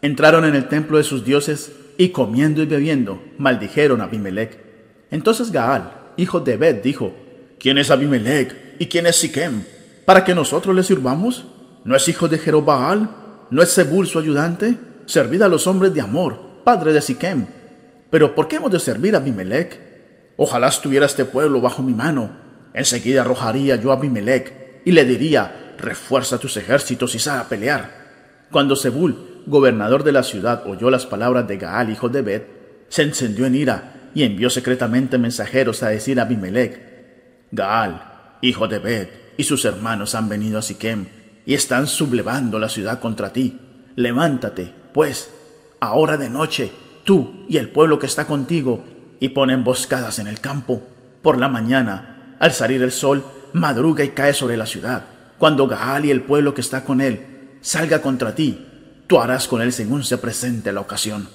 Entraron 0.02 0.44
en 0.44 0.56
el 0.56 0.66
templo 0.66 0.98
de 0.98 1.04
sus 1.04 1.24
dioses, 1.24 1.70
y 1.96 2.08
comiendo 2.08 2.60
y 2.60 2.66
bebiendo, 2.66 3.22
maldijeron 3.38 4.00
a 4.00 4.04
Abimelech. 4.06 4.58
Entonces 5.12 5.52
Gaal, 5.52 5.92
hijo 6.16 6.40
de 6.40 6.56
Bet, 6.56 6.82
dijo, 6.82 7.14
¿Quién 7.60 7.78
es 7.78 7.92
Abimelech? 7.92 8.74
¿Y 8.80 8.86
quién 8.86 9.06
es 9.06 9.14
Siquem? 9.14 9.62
¿Para 10.04 10.24
que 10.24 10.34
nosotros 10.34 10.74
le 10.74 10.82
sirvamos? 10.82 11.46
¿No 11.84 11.94
es 11.94 12.08
hijo 12.08 12.26
de 12.26 12.38
Jerobaal? 12.38 13.10
¿No 13.48 13.62
es 13.62 13.72
Zebul 13.72 14.08
su 14.08 14.18
ayudante? 14.18 14.76
Servid 15.06 15.42
a 15.42 15.48
los 15.48 15.68
hombres 15.68 15.94
de 15.94 16.00
amor, 16.00 16.64
padre 16.64 16.92
de 16.92 17.00
Siquem. 17.00 17.46
Pero 18.10 18.34
¿por 18.34 18.48
qué 18.48 18.56
hemos 18.56 18.72
de 18.72 18.80
servir 18.80 19.14
a 19.14 19.18
Abimelech? 19.18 19.83
Ojalá 20.36 20.68
estuviera 20.68 21.06
este 21.06 21.24
pueblo 21.24 21.60
bajo 21.60 21.82
mi 21.82 21.94
mano. 21.94 22.30
Enseguida 22.72 23.22
arrojaría 23.22 23.76
yo 23.76 23.92
a 23.92 23.94
Abimelech 23.94 24.82
y 24.84 24.92
le 24.92 25.04
diría, 25.04 25.74
refuerza 25.78 26.38
tus 26.38 26.56
ejércitos 26.56 27.14
y 27.14 27.18
sal 27.18 27.40
a 27.40 27.48
pelear. 27.48 28.04
Cuando 28.50 28.76
Zebul, 28.76 29.42
gobernador 29.46 30.04
de 30.04 30.12
la 30.12 30.22
ciudad, 30.22 30.66
oyó 30.66 30.90
las 30.90 31.06
palabras 31.06 31.46
de 31.46 31.56
Gaal, 31.56 31.90
hijo 31.90 32.08
de 32.08 32.22
Bet, 32.22 32.86
se 32.88 33.02
encendió 33.02 33.46
en 33.46 33.54
ira 33.54 34.10
y 34.14 34.22
envió 34.22 34.50
secretamente 34.50 35.18
mensajeros 35.18 35.82
a 35.82 35.88
decir 35.88 36.18
a 36.18 36.22
Abimelech, 36.22 37.48
Gaal, 37.50 38.38
hijo 38.42 38.68
de 38.68 38.78
Bet, 38.78 39.34
y 39.36 39.44
sus 39.44 39.64
hermanos 39.64 40.14
han 40.14 40.28
venido 40.28 40.58
a 40.58 40.62
Siquem 40.62 41.06
y 41.46 41.54
están 41.54 41.86
sublevando 41.86 42.58
la 42.58 42.68
ciudad 42.68 43.00
contra 43.00 43.32
ti. 43.32 43.58
Levántate, 43.96 44.72
pues, 44.92 45.32
ahora 45.80 46.16
de 46.16 46.30
noche, 46.30 46.70
tú 47.04 47.46
y 47.48 47.56
el 47.58 47.70
pueblo 47.70 47.98
que 47.98 48.06
está 48.06 48.26
contigo, 48.26 48.84
y 49.24 49.30
pon 49.30 49.48
emboscadas 49.48 50.18
en 50.18 50.26
el 50.26 50.38
campo. 50.38 50.82
Por 51.22 51.38
la 51.38 51.48
mañana, 51.48 52.36
al 52.40 52.52
salir 52.52 52.82
el 52.82 52.92
sol, 52.92 53.24
madruga 53.54 54.04
y 54.04 54.10
cae 54.10 54.34
sobre 54.34 54.58
la 54.58 54.66
ciudad. 54.66 55.04
Cuando 55.38 55.66
Gaal 55.66 56.04
y 56.04 56.10
el 56.10 56.20
pueblo 56.20 56.52
que 56.52 56.60
está 56.60 56.84
con 56.84 57.00
él 57.00 57.56
salga 57.62 58.02
contra 58.02 58.34
ti, 58.34 58.66
tú 59.06 59.18
harás 59.18 59.48
con 59.48 59.62
él 59.62 59.72
según 59.72 60.04
se 60.04 60.18
presente 60.18 60.74
la 60.74 60.82
ocasión. 60.82 61.26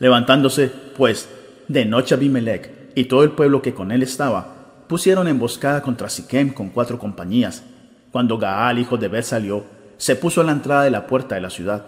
Levantándose, 0.00 0.72
pues, 0.96 1.28
de 1.68 1.84
noche 1.84 2.16
Abimelech 2.16 2.90
y 2.96 3.04
todo 3.04 3.22
el 3.22 3.30
pueblo 3.30 3.62
que 3.62 3.74
con 3.74 3.92
él 3.92 4.02
estaba, 4.02 4.82
pusieron 4.88 5.28
emboscada 5.28 5.82
contra 5.82 6.08
Siquem 6.08 6.52
con 6.52 6.70
cuatro 6.70 6.98
compañías. 6.98 7.62
Cuando 8.10 8.38
Gaal, 8.38 8.80
hijo 8.80 8.96
de 8.96 9.06
Bet, 9.06 9.22
salió, 9.22 9.62
se 9.98 10.16
puso 10.16 10.40
a 10.40 10.44
la 10.44 10.50
entrada 10.50 10.82
de 10.82 10.90
la 10.90 11.06
puerta 11.06 11.36
de 11.36 11.42
la 11.42 11.50
ciudad. 11.50 11.86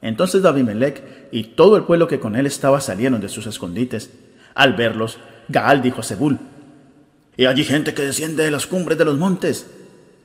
Entonces 0.00 0.46
Abimelech 0.46 1.28
y 1.30 1.44
todo 1.44 1.76
el 1.76 1.82
pueblo 1.82 2.08
que 2.08 2.20
con 2.20 2.36
él 2.36 2.46
estaba 2.46 2.80
salieron 2.80 3.20
de 3.20 3.28
sus 3.28 3.46
escondites. 3.46 4.10
Al 4.54 4.74
verlos, 4.74 5.18
Gaal 5.48 5.82
dijo 5.82 6.00
a 6.00 6.04
Zebul, 6.04 6.38
¿Y 7.36 7.46
allí 7.46 7.64
gente 7.64 7.94
que 7.94 8.02
desciende 8.02 8.44
de 8.44 8.50
las 8.50 8.66
cumbres 8.66 8.96
de 8.96 9.04
los 9.04 9.18
montes? 9.18 9.66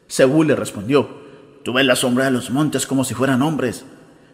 Zebul 0.10 0.48
le 0.48 0.56
respondió, 0.56 1.20
Tú 1.64 1.74
ves 1.74 1.86
la 1.86 1.96
sombra 1.96 2.26
de 2.26 2.32
los 2.32 2.52
montes 2.52 2.86
como 2.86 3.04
si 3.04 3.14
fueran 3.14 3.42
hombres. 3.42 3.84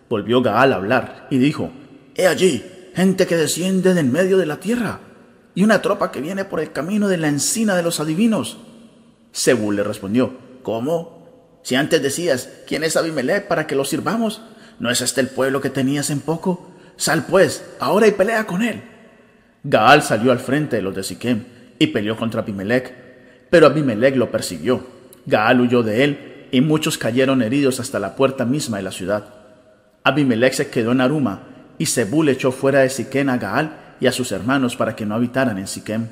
Volvió 0.10 0.42
Gaal 0.42 0.74
a 0.74 0.76
hablar 0.76 1.28
y 1.30 1.38
dijo, 1.38 1.72
He 2.16 2.28
allí 2.28 2.64
gente 2.94 3.28
que 3.28 3.36
desciende 3.36 3.94
de 3.94 4.00
en 4.02 4.12
medio 4.12 4.38
de 4.38 4.46
la 4.46 4.60
tierra 4.60 5.00
y 5.54 5.64
una 5.64 5.82
tropa 5.82 6.12
que 6.12 6.22
viene 6.22 6.46
por 6.46 6.60
el 6.60 6.72
camino 6.72 7.08
de 7.08 7.18
la 7.18 7.28
encina 7.28 7.76
de 7.76 7.84
los 7.84 8.00
adivinos. 8.00 8.58
Zebul 9.34 9.76
le 9.76 9.84
respondió, 9.84 10.38
¿cómo? 10.64 11.60
Si 11.64 11.76
antes 11.76 12.02
decías, 12.02 12.50
¿quién 12.68 12.84
es 12.84 12.96
Abimelech 12.96 13.48
para 13.48 13.66
que 13.66 13.76
lo 13.76 13.86
sirvamos? 13.86 14.42
¿No 14.80 14.92
es 14.92 15.02
este 15.02 15.22
el 15.22 15.30
pueblo 15.30 15.62
que 15.62 15.70
tenías 15.70 16.10
en 16.10 16.20
poco? 16.20 16.70
Sal 16.98 17.26
pues, 17.26 17.66
ahora 17.80 18.08
y 18.08 18.12
pelea 18.12 18.46
con 18.46 18.62
él. 18.62 18.84
Gaal 19.68 20.04
salió 20.04 20.32
al 20.32 20.38
frente 20.38 20.76
de 20.76 20.84
los 20.84 20.94
de 20.94 21.02
Siquem 21.02 21.44
y 21.80 21.88
peleó 21.88 22.16
contra 22.16 22.42
Abimelech, 22.42 22.94
pero 23.50 23.66
Abimelech 23.66 24.16
lo 24.16 24.30
persiguió. 24.30 24.86
Gaal 25.26 25.60
huyó 25.60 25.82
de 25.82 26.04
él 26.04 26.48
y 26.52 26.62
muchos 26.62 27.00
cayeron 27.00 27.42
heridos 27.42 27.80
hasta 27.80 27.98
la 27.98 28.16
puerta 28.16 28.46
misma 28.46 28.78
de 28.78 28.84
la 28.84 28.92
ciudad. 28.92 29.24
Abimelech 30.04 30.54
se 30.54 30.70
quedó 30.70 30.92
en 30.92 31.02
Aruma 31.02 31.48
y 31.80 31.88
Zebul 31.88 32.30
echó 32.30 32.52
fuera 32.52 32.82
de 32.82 32.90
Siquem 32.92 33.28
a 33.28 33.38
Gaal 33.38 33.96
y 34.00 34.06
a 34.06 34.12
sus 34.12 34.32
hermanos 34.32 34.76
para 34.76 34.96
que 34.96 35.08
no 35.08 35.16
habitaran 35.16 35.58
en 35.58 35.66
Siquem. 35.66 36.10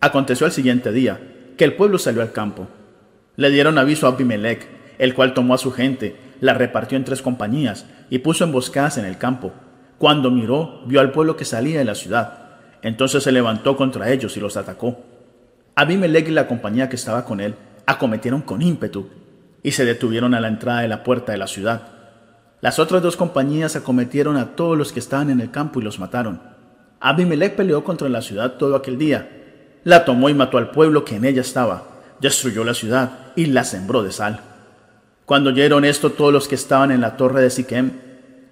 Aconteció 0.00 0.46
el 0.46 0.52
siguiente 0.52 0.92
día 0.92 1.18
que 1.56 1.64
el 1.64 1.74
pueblo 1.74 1.98
salió 1.98 2.22
al 2.22 2.30
campo. 2.30 2.68
Le 3.34 3.50
dieron 3.50 3.78
aviso 3.78 4.06
a 4.06 4.10
Abimelech, 4.10 4.64
el 4.98 5.12
cual 5.12 5.34
tomó 5.34 5.54
a 5.54 5.58
su 5.58 5.72
gente, 5.72 6.14
la 6.40 6.54
repartió 6.54 6.96
en 6.96 7.04
tres 7.04 7.20
compañías 7.20 7.84
y 8.10 8.18
puso 8.20 8.44
emboscadas 8.44 8.96
en 8.96 9.06
el 9.06 9.18
campo. 9.18 9.52
Cuando 9.98 10.30
miró, 10.30 10.82
vio 10.86 11.00
al 11.00 11.10
pueblo 11.10 11.36
que 11.36 11.44
salía 11.44 11.80
de 11.80 11.84
la 11.84 11.96
ciudad. 11.96 12.45
Entonces 12.82 13.22
se 13.22 13.32
levantó 13.32 13.76
contra 13.76 14.10
ellos 14.10 14.36
y 14.36 14.40
los 14.40 14.56
atacó. 14.56 14.98
Abimelech 15.74 16.28
y 16.28 16.32
la 16.32 16.48
compañía 16.48 16.88
que 16.88 16.96
estaba 16.96 17.24
con 17.24 17.40
él 17.40 17.54
acometieron 17.86 18.42
con 18.42 18.62
ímpetu 18.62 19.08
y 19.62 19.72
se 19.72 19.84
detuvieron 19.84 20.34
a 20.34 20.40
la 20.40 20.48
entrada 20.48 20.80
de 20.80 20.88
la 20.88 21.02
puerta 21.02 21.32
de 21.32 21.38
la 21.38 21.46
ciudad. 21.46 21.88
Las 22.60 22.78
otras 22.78 23.02
dos 23.02 23.16
compañías 23.16 23.76
acometieron 23.76 24.36
a 24.36 24.56
todos 24.56 24.78
los 24.78 24.92
que 24.92 25.00
estaban 25.00 25.30
en 25.30 25.40
el 25.40 25.50
campo 25.50 25.80
y 25.80 25.84
los 25.84 25.98
mataron. 25.98 26.40
Abimelech 27.00 27.54
peleó 27.54 27.84
contra 27.84 28.08
la 28.08 28.22
ciudad 28.22 28.54
todo 28.54 28.74
aquel 28.74 28.98
día. 28.98 29.28
La 29.84 30.04
tomó 30.04 30.28
y 30.28 30.34
mató 30.34 30.58
al 30.58 30.70
pueblo 30.70 31.04
que 31.04 31.16
en 31.16 31.24
ella 31.24 31.42
estaba. 31.42 31.84
Destruyó 32.20 32.64
la 32.64 32.74
ciudad 32.74 33.10
y 33.36 33.46
la 33.46 33.64
sembró 33.64 34.02
de 34.02 34.12
sal. 34.12 34.40
Cuando 35.26 35.50
oyeron 35.50 35.84
esto 35.84 36.10
todos 36.10 36.32
los 36.32 36.48
que 36.48 36.54
estaban 36.54 36.90
en 36.90 37.00
la 37.00 37.16
torre 37.16 37.42
de 37.42 37.50
Siquem, 37.50 37.90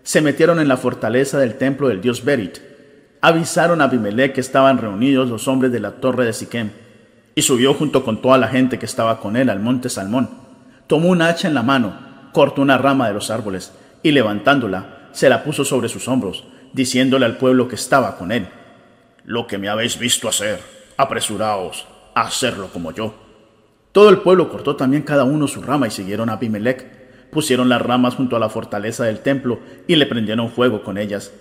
se 0.02 0.20
metieron 0.20 0.60
en 0.60 0.68
la 0.68 0.76
fortaleza 0.76 1.38
del 1.38 1.54
templo 1.54 1.88
del 1.88 2.00
dios 2.00 2.24
Berit. 2.24 2.58
Avisaron 3.26 3.80
a 3.80 3.84
Abimelech 3.84 4.34
que 4.34 4.42
estaban 4.42 4.76
reunidos 4.76 5.30
los 5.30 5.48
hombres 5.48 5.72
de 5.72 5.80
la 5.80 5.92
torre 5.92 6.26
de 6.26 6.34
Siquem, 6.34 6.72
y 7.34 7.40
subió 7.40 7.72
junto 7.72 8.04
con 8.04 8.20
toda 8.20 8.36
la 8.36 8.48
gente 8.48 8.78
que 8.78 8.84
estaba 8.84 9.18
con 9.18 9.38
él 9.38 9.48
al 9.48 9.60
monte 9.60 9.88
Salmón. 9.88 10.28
Tomó 10.86 11.08
un 11.08 11.22
hacha 11.22 11.48
en 11.48 11.54
la 11.54 11.62
mano, 11.62 11.96
cortó 12.34 12.60
una 12.60 12.76
rama 12.76 13.08
de 13.08 13.14
los 13.14 13.30
árboles, 13.30 13.72
y 14.02 14.10
levantándola, 14.10 15.08
se 15.12 15.30
la 15.30 15.42
puso 15.42 15.64
sobre 15.64 15.88
sus 15.88 16.06
hombros, 16.06 16.44
diciéndole 16.74 17.24
al 17.24 17.38
pueblo 17.38 17.66
que 17.66 17.76
estaba 17.76 18.18
con 18.18 18.30
él, 18.30 18.46
Lo 19.24 19.46
que 19.46 19.56
me 19.56 19.70
habéis 19.70 19.98
visto 19.98 20.28
hacer, 20.28 20.60
apresuraos 20.98 21.86
a 22.14 22.26
hacerlo 22.26 22.68
como 22.74 22.92
yo. 22.92 23.14
Todo 23.92 24.10
el 24.10 24.18
pueblo 24.18 24.50
cortó 24.50 24.76
también 24.76 25.02
cada 25.02 25.24
uno 25.24 25.48
su 25.48 25.62
rama 25.62 25.86
y 25.86 25.90
siguieron 25.90 26.28
a 26.28 26.34
Abimelech. 26.34 27.30
Pusieron 27.30 27.70
las 27.70 27.80
ramas 27.80 28.16
junto 28.16 28.36
a 28.36 28.38
la 28.38 28.50
fortaleza 28.50 29.04
del 29.04 29.20
templo 29.20 29.60
y 29.88 29.96
le 29.96 30.04
prendieron 30.04 30.50
fuego 30.50 30.82
con 30.82 30.98
ellas. 30.98 31.32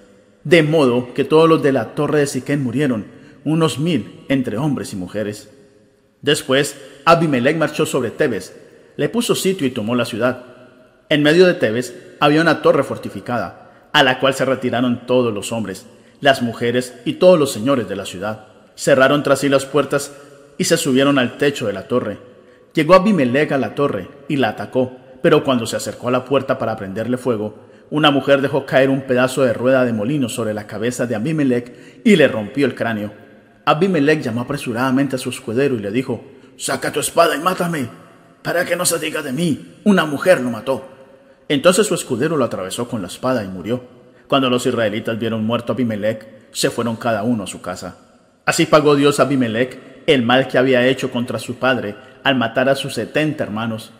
De 0.43 0.61
modo 0.61 1.13
que 1.13 1.23
todos 1.23 1.47
los 1.47 1.63
de 1.63 1.71
la 1.71 1.95
torre 1.95 2.19
de 2.19 2.27
Siquén 2.27 2.61
murieron, 2.61 3.05
unos 3.45 3.79
mil 3.79 4.25
entre 4.29 4.57
hombres 4.57 4.93
y 4.93 4.95
mujeres. 4.95 5.49
Después, 6.21 6.77
Abimelech 7.05 7.57
marchó 7.57 7.85
sobre 7.85 8.11
Tebes, 8.11 8.55
le 8.95 9.09
puso 9.09 9.35
sitio 9.35 9.65
y 9.67 9.71
tomó 9.71 9.95
la 9.95 10.05
ciudad. 10.05 10.45
En 11.09 11.23
medio 11.23 11.45
de 11.45 11.53
Tebes 11.53 11.95
había 12.19 12.41
una 12.41 12.61
torre 12.61 12.83
fortificada, 12.83 13.89
a 13.93 14.03
la 14.03 14.19
cual 14.19 14.33
se 14.33 14.45
retiraron 14.45 15.05
todos 15.05 15.33
los 15.33 15.51
hombres, 15.51 15.85
las 16.19 16.41
mujeres 16.41 16.93
y 17.05 17.13
todos 17.13 17.39
los 17.39 17.51
señores 17.51 17.87
de 17.87 17.95
la 17.95 18.05
ciudad. 18.05 18.47
Cerraron 18.75 19.23
tras 19.23 19.39
sí 19.39 19.49
las 19.49 19.65
puertas 19.65 20.13
y 20.57 20.65
se 20.65 20.77
subieron 20.77 21.19
al 21.19 21.37
techo 21.37 21.67
de 21.67 21.73
la 21.73 21.87
torre. 21.87 22.17
Llegó 22.73 22.95
Abimelech 22.95 23.51
a 23.51 23.57
la 23.57 23.75
torre 23.75 24.07
y 24.27 24.37
la 24.37 24.49
atacó, 24.49 24.93
pero 25.21 25.43
cuando 25.43 25.65
se 25.65 25.75
acercó 25.75 26.07
a 26.07 26.11
la 26.11 26.25
puerta 26.25 26.57
para 26.57 26.75
prenderle 26.75 27.17
fuego, 27.17 27.55
una 27.93 28.09
mujer 28.09 28.41
dejó 28.41 28.65
caer 28.65 28.89
un 28.89 29.01
pedazo 29.01 29.43
de 29.43 29.53
rueda 29.53 29.85
de 29.85 29.93
molino 29.93 30.27
sobre 30.27 30.55
la 30.55 30.65
cabeza 30.65 31.05
de 31.05 31.13
Abimelech 31.13 32.01
y 32.03 32.15
le 32.15 32.27
rompió 32.27 32.65
el 32.65 32.73
cráneo. 32.73 33.13
Abimelech 33.65 34.19
llamó 34.19 34.41
apresuradamente 34.41 35.15
a 35.15 35.19
su 35.19 35.29
escudero 35.29 35.75
y 35.75 35.79
le 35.79 35.91
dijo, 35.91 36.25
Saca 36.57 36.91
tu 36.91 36.99
espada 36.99 37.35
y 37.35 37.39
mátame, 37.39 37.87
para 38.41 38.65
que 38.65 38.75
no 38.75 38.83
se 38.83 38.97
diga 38.97 39.21
de 39.21 39.31
mí, 39.31 39.75
una 39.83 40.05
mujer 40.05 40.41
lo 40.41 40.49
mató. 40.49 40.89
Entonces 41.47 41.85
su 41.85 41.93
escudero 41.93 42.35
lo 42.35 42.45
atravesó 42.45 42.89
con 42.89 43.03
la 43.03 43.09
espada 43.09 43.43
y 43.43 43.47
murió. 43.47 43.83
Cuando 44.27 44.49
los 44.49 44.65
israelitas 44.65 45.19
vieron 45.19 45.45
muerto 45.45 45.73
a 45.73 45.75
Abimelech, 45.75 46.49
se 46.51 46.71
fueron 46.71 46.95
cada 46.95 47.21
uno 47.21 47.43
a 47.43 47.47
su 47.47 47.61
casa. 47.61 47.97
Así 48.43 48.65
pagó 48.65 48.95
Dios 48.95 49.19
a 49.19 49.23
Abimelech 49.23 50.03
el 50.07 50.23
mal 50.23 50.47
que 50.47 50.57
había 50.57 50.87
hecho 50.87 51.11
contra 51.11 51.37
su 51.37 51.57
padre 51.57 51.93
al 52.23 52.37
matar 52.37 52.69
a 52.69 52.75
sus 52.75 52.95
setenta 52.95 53.43
hermanos. 53.43 53.91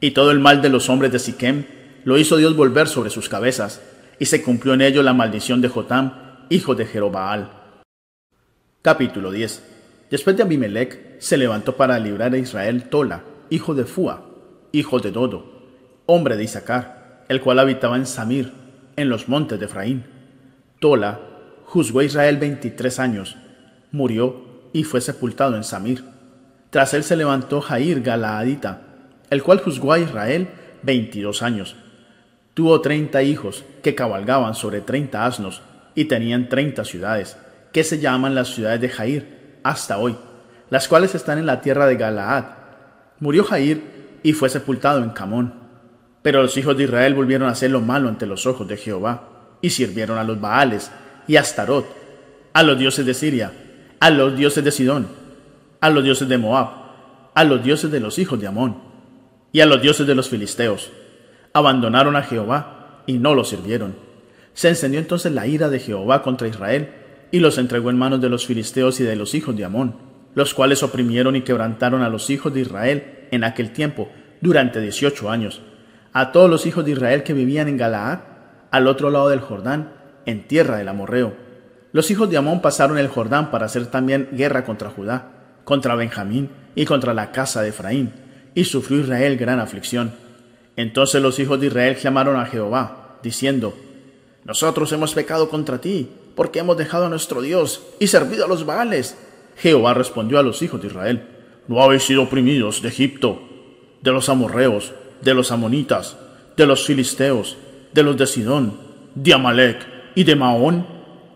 Y 0.00 0.12
todo 0.12 0.30
el 0.30 0.40
mal 0.40 0.62
de 0.62 0.70
los 0.70 0.88
hombres 0.88 1.12
de 1.12 1.18
Siquem 1.18 1.81
lo 2.04 2.18
hizo 2.18 2.36
Dios 2.36 2.56
volver 2.56 2.88
sobre 2.88 3.10
sus 3.10 3.28
cabezas, 3.28 3.80
y 4.18 4.26
se 4.26 4.42
cumplió 4.42 4.74
en 4.74 4.82
ello 4.82 5.02
la 5.02 5.12
maldición 5.12 5.60
de 5.60 5.68
Jotam, 5.68 6.46
hijo 6.48 6.74
de 6.74 6.86
Jerobaal. 6.86 7.50
Capítulo 8.82 9.30
10 9.30 9.72
Después 10.10 10.36
de 10.36 10.42
Abimelech 10.42 11.18
se 11.20 11.38
levantó 11.38 11.74
para 11.76 11.98
librar 11.98 12.34
a 12.34 12.38
Israel 12.38 12.90
Tola, 12.90 13.22
hijo 13.48 13.74
de 13.74 13.84
Fua, 13.84 14.26
hijo 14.70 15.00
de 15.00 15.10
Dodo, 15.10 15.46
hombre 16.04 16.36
de 16.36 16.44
Isaacar, 16.44 17.24
el 17.28 17.40
cual 17.40 17.58
habitaba 17.58 17.96
en 17.96 18.04
Samir, 18.06 18.52
en 18.96 19.08
los 19.08 19.28
montes 19.28 19.58
de 19.58 19.64
Efraín. 19.64 20.04
Tola 20.80 21.18
juzgó 21.64 22.00
a 22.00 22.04
Israel 22.04 22.36
veintitrés 22.36 22.98
años, 22.98 23.36
murió 23.90 24.68
y 24.74 24.84
fue 24.84 25.00
sepultado 25.00 25.56
en 25.56 25.64
Samir. 25.64 26.04
Tras 26.68 26.92
él 26.92 27.04
se 27.04 27.16
levantó 27.16 27.60
Jair 27.62 28.02
Galaadita, 28.02 28.82
el 29.30 29.42
cual 29.42 29.60
juzgó 29.60 29.92
a 29.92 29.98
Israel 29.98 30.48
veintidós 30.82 31.42
años. 31.42 31.76
Tuvo 32.54 32.80
treinta 32.80 33.22
hijos 33.22 33.64
que 33.82 33.94
cabalgaban 33.94 34.54
sobre 34.54 34.80
treinta 34.80 35.24
asnos 35.24 35.62
y 35.94 36.04
tenían 36.04 36.48
treinta 36.48 36.84
ciudades, 36.84 37.36
que 37.72 37.82
se 37.82 37.98
llaman 37.98 38.34
las 38.34 38.48
ciudades 38.48 38.80
de 38.80 38.90
Jair 38.90 39.58
hasta 39.62 39.98
hoy, 39.98 40.16
las 40.68 40.86
cuales 40.88 41.14
están 41.14 41.38
en 41.38 41.46
la 41.46 41.60
tierra 41.62 41.86
de 41.86 41.96
Galaad. 41.96 42.44
Murió 43.20 43.44
Jair 43.44 44.20
y 44.22 44.34
fue 44.34 44.50
sepultado 44.50 45.02
en 45.02 45.10
Camón. 45.10 45.54
Pero 46.20 46.42
los 46.42 46.56
hijos 46.56 46.76
de 46.76 46.84
Israel 46.84 47.14
volvieron 47.14 47.48
a 47.48 47.52
hacer 47.52 47.70
lo 47.70 47.80
malo 47.80 48.08
ante 48.08 48.26
los 48.26 48.46
ojos 48.46 48.68
de 48.68 48.76
Jehová, 48.76 49.28
y 49.60 49.70
sirvieron 49.70 50.18
a 50.18 50.24
los 50.24 50.40
Baales 50.40 50.90
y 51.26 51.36
a 51.36 51.40
Astarot, 51.40 51.86
a 52.52 52.62
los 52.62 52.78
dioses 52.78 53.06
de 53.06 53.14
Siria, 53.14 53.52
a 53.98 54.10
los 54.10 54.36
dioses 54.36 54.62
de 54.62 54.70
Sidón, 54.72 55.08
a 55.80 55.88
los 55.88 56.04
dioses 56.04 56.28
de 56.28 56.38
Moab, 56.38 56.68
a 57.34 57.44
los 57.44 57.64
dioses 57.64 57.90
de 57.90 58.00
los 58.00 58.18
hijos 58.18 58.38
de 58.40 58.46
Amón, 58.46 58.76
y 59.52 59.60
a 59.60 59.66
los 59.66 59.80
dioses 59.80 60.06
de 60.06 60.14
los 60.14 60.28
filisteos. 60.28 60.90
Abandonaron 61.52 62.16
a 62.16 62.22
Jehová 62.22 63.02
y 63.06 63.18
no 63.18 63.34
lo 63.34 63.44
sirvieron. 63.44 63.94
Se 64.54 64.68
encendió 64.68 65.00
entonces 65.00 65.32
la 65.32 65.46
ira 65.46 65.68
de 65.68 65.78
Jehová 65.78 66.22
contra 66.22 66.48
Israel, 66.48 66.90
y 67.30 67.40
los 67.40 67.56
entregó 67.56 67.90
en 67.90 67.98
manos 67.98 68.20
de 68.20 68.28
los 68.28 68.46
filisteos 68.46 69.00
y 69.00 69.04
de 69.04 69.16
los 69.16 69.34
hijos 69.34 69.56
de 69.56 69.64
Amón, 69.64 69.96
los 70.34 70.52
cuales 70.52 70.82
oprimieron 70.82 71.34
y 71.34 71.42
quebrantaron 71.42 72.02
a 72.02 72.10
los 72.10 72.28
hijos 72.28 72.52
de 72.52 72.60
Israel 72.60 73.26
en 73.30 73.44
aquel 73.44 73.72
tiempo, 73.72 74.10
durante 74.40 74.80
dieciocho 74.80 75.30
años, 75.30 75.62
a 76.12 76.32
todos 76.32 76.50
los 76.50 76.66
hijos 76.66 76.84
de 76.84 76.92
Israel 76.92 77.22
que 77.22 77.32
vivían 77.32 77.68
en 77.68 77.78
Galaad, 77.78 78.18
al 78.70 78.86
otro 78.86 79.10
lado 79.10 79.28
del 79.30 79.40
Jordán, 79.40 79.92
en 80.26 80.46
tierra 80.46 80.76
del 80.76 80.88
Amorreo. 80.88 81.34
Los 81.92 82.10
hijos 82.10 82.28
de 82.28 82.36
Amón 82.36 82.60
pasaron 82.60 82.98
el 82.98 83.08
Jordán 83.08 83.50
para 83.50 83.66
hacer 83.66 83.86
también 83.86 84.28
guerra 84.32 84.64
contra 84.64 84.90
Judá 84.90 85.42
contra 85.64 85.94
Benjamín 85.94 86.50
y 86.74 86.84
contra 86.84 87.14
la 87.14 87.32
casa 87.32 87.62
de 87.62 87.68
Efraín, 87.68 88.12
y 88.54 88.64
sufrió 88.64 89.00
Israel 89.00 89.36
gran 89.36 89.60
aflicción. 89.60 90.12
Entonces 90.76 91.22
los 91.22 91.38
hijos 91.38 91.60
de 91.60 91.66
Israel 91.66 91.96
llamaron 91.96 92.36
a 92.36 92.46
Jehová, 92.46 93.18
diciendo, 93.22 93.74
Nosotros 94.44 94.90
hemos 94.92 95.14
pecado 95.14 95.48
contra 95.48 95.80
ti, 95.80 96.08
porque 96.34 96.60
hemos 96.60 96.76
dejado 96.76 97.06
a 97.06 97.08
nuestro 97.08 97.42
Dios 97.42 97.82
y 97.98 98.06
servido 98.06 98.44
a 98.44 98.48
los 98.48 98.64
Baales. 98.64 99.16
Jehová 99.56 99.94
respondió 99.94 100.38
a 100.38 100.42
los 100.42 100.62
hijos 100.62 100.80
de 100.80 100.88
Israel, 100.88 101.28
No 101.68 101.82
habéis 101.82 102.04
sido 102.04 102.22
oprimidos 102.22 102.82
de 102.82 102.88
Egipto, 102.88 103.40
de 104.00 104.10
los 104.12 104.28
amorreos, 104.28 104.92
de 105.20 105.34
los 105.34 105.52
amonitas, 105.52 106.16
de 106.56 106.66
los 106.66 106.84
filisteos, 106.84 107.56
de 107.92 108.02
los 108.02 108.16
de 108.16 108.26
Sidón, 108.26 108.78
de 109.14 109.34
Amalek 109.34 109.86
y 110.14 110.24
de 110.24 110.36
Maón, 110.36 110.86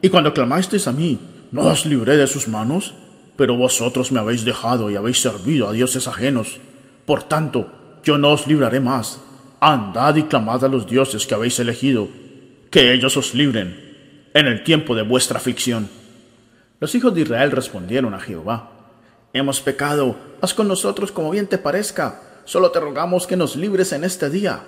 y 0.03 0.09
cuando 0.09 0.32
clamasteis 0.32 0.87
a 0.89 0.93
mí, 0.93 1.18
¿no 1.53 1.62
os 1.62 1.87
libré 1.87 2.16
de 2.16 2.26
sus 2.26 2.49
manos? 2.49 2.95
pero 3.37 3.57
vosotros 3.57 4.11
me 4.11 4.18
habéis 4.18 4.45
dejado 4.45 4.91
y 4.91 4.97
habéis 4.97 5.20
servido 5.20 5.68
a 5.68 5.72
dioses 5.72 6.09
ajenos. 6.09 6.59
Por 7.05 7.22
tanto, 7.22 7.70
yo 8.03 8.18
no 8.18 8.32
os 8.32 8.47
libraré 8.47 8.80
más. 8.80 9.20
Andad 9.68 10.14
y 10.14 10.22
clamad 10.22 10.64
a 10.64 10.68
los 10.68 10.86
dioses 10.86 11.26
que 11.26 11.34
habéis 11.34 11.58
elegido, 11.58 12.08
que 12.70 12.92
ellos 12.92 13.16
os 13.16 13.34
libren 13.34 14.30
en 14.32 14.46
el 14.46 14.62
tiempo 14.62 14.94
de 14.94 15.02
vuestra 15.02 15.38
aflicción. 15.38 15.88
Los 16.78 16.94
hijos 16.94 17.12
de 17.12 17.22
Israel 17.22 17.50
respondieron 17.50 18.14
a 18.14 18.20
Jehová, 18.20 18.70
Hemos 19.32 19.60
pecado, 19.60 20.14
haz 20.40 20.54
con 20.54 20.68
nosotros 20.68 21.10
como 21.10 21.30
bien 21.30 21.48
te 21.48 21.58
parezca, 21.58 22.22
solo 22.44 22.70
te 22.70 22.78
rogamos 22.78 23.26
que 23.26 23.36
nos 23.36 23.56
libres 23.56 23.92
en 23.92 24.04
este 24.04 24.30
día. 24.30 24.60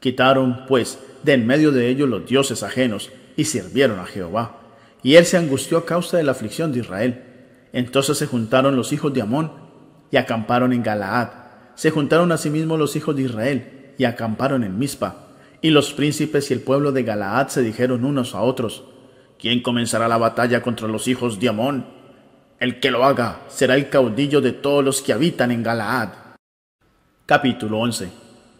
Quitaron, 0.00 0.64
pues, 0.66 0.98
de 1.22 1.34
en 1.34 1.46
medio 1.46 1.70
de 1.70 1.90
ellos 1.90 2.08
los 2.08 2.26
dioses 2.26 2.62
ajenos, 2.62 3.10
y 3.36 3.44
sirvieron 3.44 4.00
a 4.00 4.06
Jehová. 4.06 4.60
Y 5.02 5.16
él 5.16 5.26
se 5.26 5.36
angustió 5.36 5.76
a 5.76 5.84
causa 5.84 6.16
de 6.16 6.22
la 6.22 6.32
aflicción 6.32 6.72
de 6.72 6.78
Israel 6.78 7.22
entonces 7.72 8.18
se 8.18 8.26
juntaron 8.26 8.76
los 8.76 8.92
hijos 8.92 9.12
de 9.14 9.22
Amón 9.22 9.50
y 10.10 10.16
acamparon 10.16 10.72
en 10.72 10.82
Galaad. 10.82 11.28
Se 11.74 11.90
juntaron 11.90 12.30
asimismo 12.32 12.76
los 12.76 12.96
hijos 12.96 13.16
de 13.16 13.22
Israel 13.22 13.81
y 13.98 14.04
acamparon 14.04 14.64
en 14.64 14.78
Mizpa. 14.78 15.28
Y 15.60 15.70
los 15.70 15.92
príncipes 15.92 16.50
y 16.50 16.54
el 16.54 16.60
pueblo 16.60 16.92
de 16.92 17.02
Galaad 17.02 17.48
se 17.48 17.62
dijeron 17.62 18.04
unos 18.04 18.34
a 18.34 18.40
otros, 18.40 18.84
¿quién 19.38 19.62
comenzará 19.62 20.08
la 20.08 20.18
batalla 20.18 20.62
contra 20.62 20.88
los 20.88 21.08
hijos 21.08 21.38
de 21.38 21.48
Amón? 21.48 21.86
El 22.58 22.80
que 22.80 22.90
lo 22.90 23.04
haga 23.04 23.40
será 23.48 23.74
el 23.74 23.88
caudillo 23.88 24.40
de 24.40 24.52
todos 24.52 24.84
los 24.84 25.02
que 25.02 25.12
habitan 25.12 25.50
en 25.50 25.62
Galaad. 25.62 26.08
Capítulo 27.26 27.78
11 27.78 28.10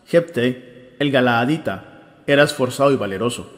Jepte, 0.06 0.96
el 0.98 1.10
Galaadita, 1.10 2.22
era 2.26 2.42
esforzado 2.42 2.92
y 2.92 2.96
valeroso. 2.96 3.50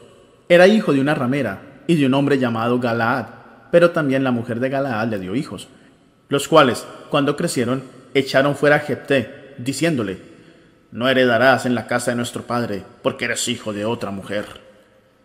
Era 0.49 0.67
hijo 0.67 0.93
de 0.93 1.01
una 1.01 1.15
ramera 1.15 1.83
y 1.87 1.95
de 1.95 2.05
un 2.05 2.13
hombre 2.13 2.37
llamado 2.39 2.79
Galaad 2.79 3.45
pero 3.75 3.91
también 3.91 4.23
la 4.23 4.31
mujer 4.31 4.61
de 4.61 4.69
Galaad 4.69 5.09
le 5.09 5.19
dio 5.19 5.35
hijos, 5.35 5.67
los 6.29 6.47
cuales, 6.47 6.87
cuando 7.09 7.35
crecieron, 7.35 7.83
echaron 8.13 8.55
fuera 8.55 8.77
a 8.77 8.79
Jepté, 8.79 9.53
diciéndole, 9.57 10.17
No 10.95 11.09
heredarás 11.09 11.65
en 11.65 11.75
la 11.75 11.87
casa 11.87 12.11
de 12.11 12.15
nuestro 12.15 12.43
padre, 12.43 12.81
porque 13.01 13.25
eres 13.25 13.49
hijo 13.49 13.73
de 13.73 13.83
otra 13.83 14.11
mujer. 14.11 14.45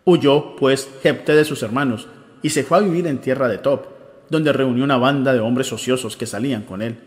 Huyó, 0.03 0.57
pues, 0.57 0.89
Jepté 1.01 1.33
de 1.33 1.45
sus 1.45 1.63
hermanos, 1.63 2.09
y 2.41 2.49
se 2.49 2.65
fue 2.65 2.77
a 2.77 2.81
vivir 2.81 3.07
en 3.07 3.19
tierra 3.19 3.47
de 3.47 3.57
Top, 3.57 3.85
donde 4.29 4.51
reunió 4.51 4.83
una 4.83 4.97
banda 4.97 5.31
de 5.31 5.39
hombres 5.39 5.71
ociosos 5.71 6.17
que 6.17 6.25
salían 6.25 6.63
con 6.63 6.81
él. 6.81 6.97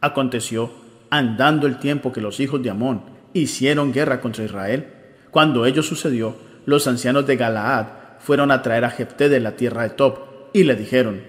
Aconteció, 0.00 0.72
andando 1.08 1.68
el 1.68 1.78
tiempo 1.78 2.10
que 2.10 2.20
los 2.20 2.40
hijos 2.40 2.60
de 2.60 2.70
Amón 2.70 3.04
hicieron 3.32 3.92
guerra 3.92 4.20
contra 4.20 4.44
Israel, 4.44 4.88
cuando 5.30 5.64
ello 5.64 5.84
sucedió, 5.84 6.34
los 6.66 6.88
ancianos 6.88 7.28
de 7.28 7.36
Galaad 7.36 7.86
fueron 8.18 8.50
a 8.50 8.60
traer 8.60 8.86
a 8.86 8.90
Jepté 8.90 9.28
de 9.28 9.38
la 9.38 9.52
tierra 9.52 9.84
de 9.84 9.90
Top 9.90 10.50
y 10.52 10.64
le 10.64 10.74
dijeron, 10.74 11.22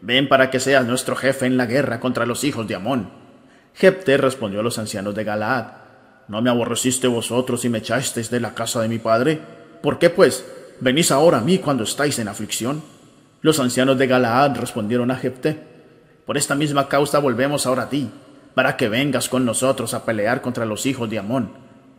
Ven 0.00 0.28
para 0.28 0.50
que 0.50 0.58
seas 0.58 0.84
nuestro 0.84 1.14
jefe 1.14 1.46
en 1.46 1.56
la 1.56 1.66
guerra 1.66 2.00
contra 2.00 2.26
los 2.26 2.42
hijos 2.42 2.66
de 2.66 2.74
Amón. 2.74 3.10
Jepté 3.72 4.16
respondió 4.16 4.58
a 4.58 4.64
los 4.64 4.80
ancianos 4.80 5.14
de 5.14 5.22
Galaad, 5.22 5.83
¿No 6.26 6.40
me 6.40 6.50
aborreciste 6.50 7.06
vosotros 7.06 7.64
y 7.64 7.68
me 7.68 7.78
echasteis 7.78 8.30
de 8.30 8.40
la 8.40 8.54
casa 8.54 8.80
de 8.80 8.88
mi 8.88 8.98
padre? 8.98 9.40
¿Por 9.82 9.98
qué, 9.98 10.08
pues, 10.08 10.44
venís 10.80 11.10
ahora 11.10 11.38
a 11.38 11.42
mí 11.42 11.58
cuando 11.58 11.84
estáis 11.84 12.18
en 12.18 12.28
aflicción? 12.28 12.82
Los 13.42 13.60
ancianos 13.60 13.98
de 13.98 14.06
Galaad 14.06 14.56
respondieron 14.56 15.10
a 15.10 15.16
Jepté, 15.16 15.58
Por 16.24 16.38
esta 16.38 16.54
misma 16.54 16.88
causa 16.88 17.18
volvemos 17.18 17.66
ahora 17.66 17.82
a 17.82 17.90
ti, 17.90 18.08
para 18.54 18.78
que 18.78 18.88
vengas 18.88 19.28
con 19.28 19.44
nosotros 19.44 19.92
a 19.92 20.06
pelear 20.06 20.40
contra 20.40 20.64
los 20.64 20.86
hijos 20.86 21.10
de 21.10 21.18
Amón, 21.18 21.50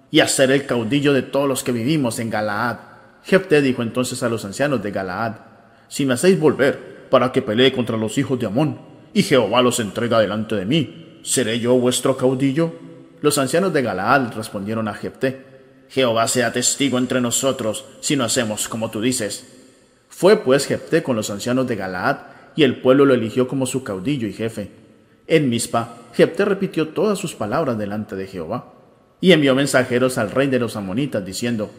y 0.10 0.22
a 0.22 0.28
ser 0.28 0.50
el 0.50 0.66
caudillo 0.66 1.14
de 1.14 1.22
todos 1.22 1.48
los 1.48 1.64
que 1.64 1.72
vivimos 1.72 2.18
en 2.18 2.32
Galaad. 2.32 2.78
Jepté 3.24 3.62
dijo 3.62 3.84
entonces 3.84 4.24
a 4.24 4.30
los 4.30 4.44
ancianos 4.44 4.82
de 4.82 4.90
Galaad, 4.90 5.34
Si 5.88 6.08
me 6.08 6.16
hacéis 6.16 6.40
volver, 6.40 7.08
para 7.12 7.32
que 7.32 7.44
pelee 7.44 7.72
contra 7.72 7.98
los 7.98 8.18
hijos 8.18 8.40
de 8.40 8.48
Amón, 8.48 8.80
y 9.14 9.22
Jehová 9.22 9.62
los 9.62 9.80
entrega 9.80 10.20
delante 10.20 10.56
de 10.56 10.66
mí, 10.66 11.20
¿seré 11.22 11.60
yo 11.60 11.76
vuestro 11.76 12.18
caudillo? 12.18 12.74
Los 13.22 13.38
ancianos 13.38 13.74
de 13.74 13.82
Galaad 13.82 14.34
respondieron 14.34 14.88
a 14.88 14.94
Jepté, 14.94 15.56
Jehová 15.90 16.28
sea 16.28 16.52
testigo 16.52 16.98
entre 16.98 17.22
nosotros 17.22 17.86
si 18.02 18.16
no 18.16 18.24
hacemos 18.24 18.68
como 18.68 18.92
tú 18.92 19.02
dices. 19.02 19.46
Fue 20.10 20.38
pues 20.38 20.66
Jepté 20.66 21.04
con 21.04 21.16
los 21.16 21.30
ancianos 21.30 21.68
de 21.68 21.76
Galaad, 21.76 22.18
y 22.56 22.64
el 22.64 22.82
pueblo 22.82 23.06
lo 23.06 23.14
eligió 23.14 23.48
como 23.48 23.66
su 23.66 23.84
caudillo 23.84 24.28
y 24.28 24.34
jefe. 24.34 24.72
En 25.28 25.50
Mispa, 25.50 25.98
Jepté 26.14 26.46
repitió 26.46 26.90
todas 26.90 27.20
sus 27.20 27.36
palabras 27.36 27.78
delante 27.78 28.16
de 28.16 28.28
Jehová, 28.28 28.74
y 29.20 29.32
envió 29.32 29.56
mensajeros 29.56 30.18
al 30.18 30.32
rey 30.32 30.48
de 30.48 30.60
los 30.60 30.76
amonitas, 30.76 31.26
diciendo, 31.26 31.70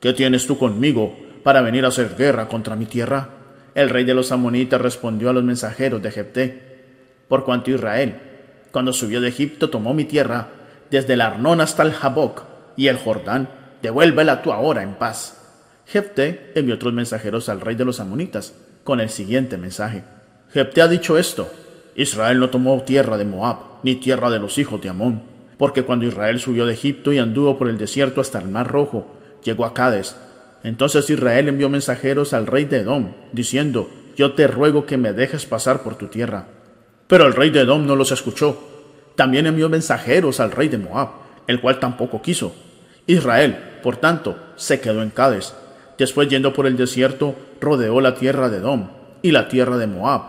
¿Qué 0.00 0.12
tienes 0.12 0.46
tú 0.46 0.58
conmigo 0.58 1.16
para 1.42 1.62
venir 1.62 1.84
a 1.84 1.88
hacer 1.88 2.14
guerra 2.16 2.48
contra 2.48 2.76
mi 2.76 2.86
tierra? 2.86 3.30
El 3.74 3.88
rey 3.88 4.04
de 4.04 4.14
los 4.14 4.32
amonitas 4.32 4.80
respondió 4.80 5.30
a 5.30 5.32
los 5.32 5.44
mensajeros 5.44 6.02
de 6.02 6.10
Jepté, 6.10 6.62
por 7.28 7.44
cuanto 7.44 7.70
Israel, 7.70 8.16
cuando 8.70 8.92
subió 8.92 9.20
de 9.20 9.28
Egipto, 9.28 9.70
tomó 9.70 9.94
mi 9.94 10.04
tierra, 10.04 10.48
desde 10.90 11.14
el 11.14 11.20
Arnón 11.20 11.60
hasta 11.60 11.82
el 11.82 11.92
Jaboc 11.92 12.44
y 12.76 12.88
el 12.88 12.98
Jordán, 12.98 13.48
devuélvela 13.82 14.42
tú 14.42 14.52
ahora 14.52 14.82
en 14.82 14.94
paz. 14.94 15.36
Jepté 15.86 16.52
envió 16.54 16.74
otros 16.74 16.92
mensajeros 16.92 17.48
al 17.48 17.60
rey 17.60 17.74
de 17.74 17.84
los 17.84 18.00
amonitas 18.00 18.54
con 18.84 19.00
el 19.00 19.08
siguiente 19.10 19.56
mensaje. 19.56 20.04
Jepté 20.52 20.82
ha 20.82 20.88
dicho 20.88 21.18
esto, 21.18 21.50
Israel 21.94 22.38
no 22.38 22.50
tomó 22.50 22.80
tierra 22.82 23.18
de 23.18 23.24
Moab, 23.24 23.56
ni 23.82 23.96
tierra 23.96 24.30
de 24.30 24.38
los 24.38 24.58
hijos 24.58 24.80
de 24.80 24.88
Amón, 24.88 25.22
porque 25.56 25.82
cuando 25.82 26.06
Israel 26.06 26.38
subió 26.40 26.64
de 26.64 26.74
Egipto 26.74 27.12
y 27.12 27.18
anduvo 27.18 27.58
por 27.58 27.68
el 27.68 27.76
desierto 27.76 28.20
hasta 28.20 28.38
el 28.38 28.48
mar 28.48 28.68
rojo, 28.68 29.18
llegó 29.42 29.64
a 29.64 29.74
Cades. 29.74 30.16
Entonces 30.62 31.10
Israel 31.10 31.48
envió 31.48 31.68
mensajeros 31.68 32.32
al 32.32 32.46
rey 32.46 32.64
de 32.64 32.78
Edom, 32.78 33.14
diciendo, 33.32 33.90
Yo 34.16 34.34
te 34.34 34.46
ruego 34.46 34.86
que 34.86 34.96
me 34.96 35.12
dejes 35.12 35.46
pasar 35.46 35.82
por 35.82 35.96
tu 35.96 36.06
tierra. 36.06 36.46
Pero 37.08 37.26
el 37.26 37.32
rey 37.32 37.50
de 37.50 37.60
Edom 37.60 37.86
no 37.86 37.96
los 37.96 38.12
escuchó. 38.12 38.67
También 39.18 39.48
envió 39.48 39.68
mensajeros 39.68 40.38
al 40.38 40.52
rey 40.52 40.68
de 40.68 40.78
Moab, 40.78 41.08
el 41.48 41.60
cual 41.60 41.80
tampoco 41.80 42.22
quiso. 42.22 42.54
Israel, 43.08 43.58
por 43.82 43.96
tanto, 43.96 44.38
se 44.54 44.78
quedó 44.78 45.02
en 45.02 45.10
Cades. 45.10 45.56
Después, 45.98 46.28
yendo 46.28 46.52
por 46.52 46.68
el 46.68 46.76
desierto, 46.76 47.34
rodeó 47.60 48.00
la 48.00 48.14
tierra 48.14 48.48
de 48.48 48.58
Edom 48.58 48.90
y 49.20 49.32
la 49.32 49.48
tierra 49.48 49.76
de 49.76 49.88
Moab, 49.88 50.22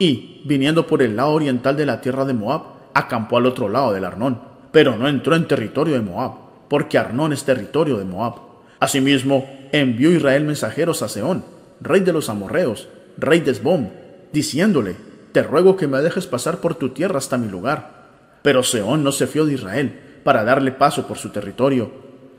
y, 0.00 0.42
viniendo 0.46 0.84
por 0.84 1.00
el 1.00 1.14
lado 1.14 1.30
oriental 1.30 1.76
de 1.76 1.86
la 1.86 2.00
tierra 2.00 2.24
de 2.24 2.32
Moab, 2.32 2.62
acampó 2.92 3.36
al 3.36 3.46
otro 3.46 3.68
lado 3.68 3.92
del 3.92 4.04
Arnón, 4.04 4.40
pero 4.72 4.96
no 4.96 5.06
entró 5.06 5.36
en 5.36 5.46
territorio 5.46 5.94
de 5.94 6.00
Moab, 6.00 6.32
porque 6.68 6.98
Arnón 6.98 7.32
es 7.32 7.44
territorio 7.44 7.98
de 7.98 8.04
Moab. 8.04 8.34
Asimismo, 8.80 9.48
envió 9.70 10.10
Israel 10.10 10.42
mensajeros 10.42 11.02
a 11.02 11.08
Seón, 11.08 11.44
rey 11.80 12.00
de 12.00 12.12
los 12.12 12.28
amorreos, 12.28 12.88
rey 13.16 13.38
de 13.38 13.52
Esbom, 13.52 13.90
diciéndole, 14.32 14.96
Te 15.30 15.44
ruego 15.44 15.76
que 15.76 15.86
me 15.86 16.02
dejes 16.02 16.26
pasar 16.26 16.58
por 16.58 16.74
tu 16.74 16.88
tierra 16.88 17.18
hasta 17.18 17.38
mi 17.38 17.48
lugar. 17.48 18.02
Pero 18.44 18.62
Seón 18.62 19.02
no 19.02 19.10
se 19.10 19.26
fió 19.26 19.46
de 19.46 19.54
Israel 19.54 20.20
para 20.22 20.44
darle 20.44 20.70
paso 20.70 21.06
por 21.06 21.16
su 21.16 21.30
territorio, 21.30 21.90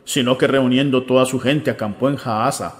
sino 0.03 0.37
que 0.37 0.45
reuniendo 0.45 1.01
toda 1.01 1.25
su 1.25 1.39
gente 1.39 1.71
acampó 1.71 2.09
en 2.09 2.15
Jaasa 2.15 2.75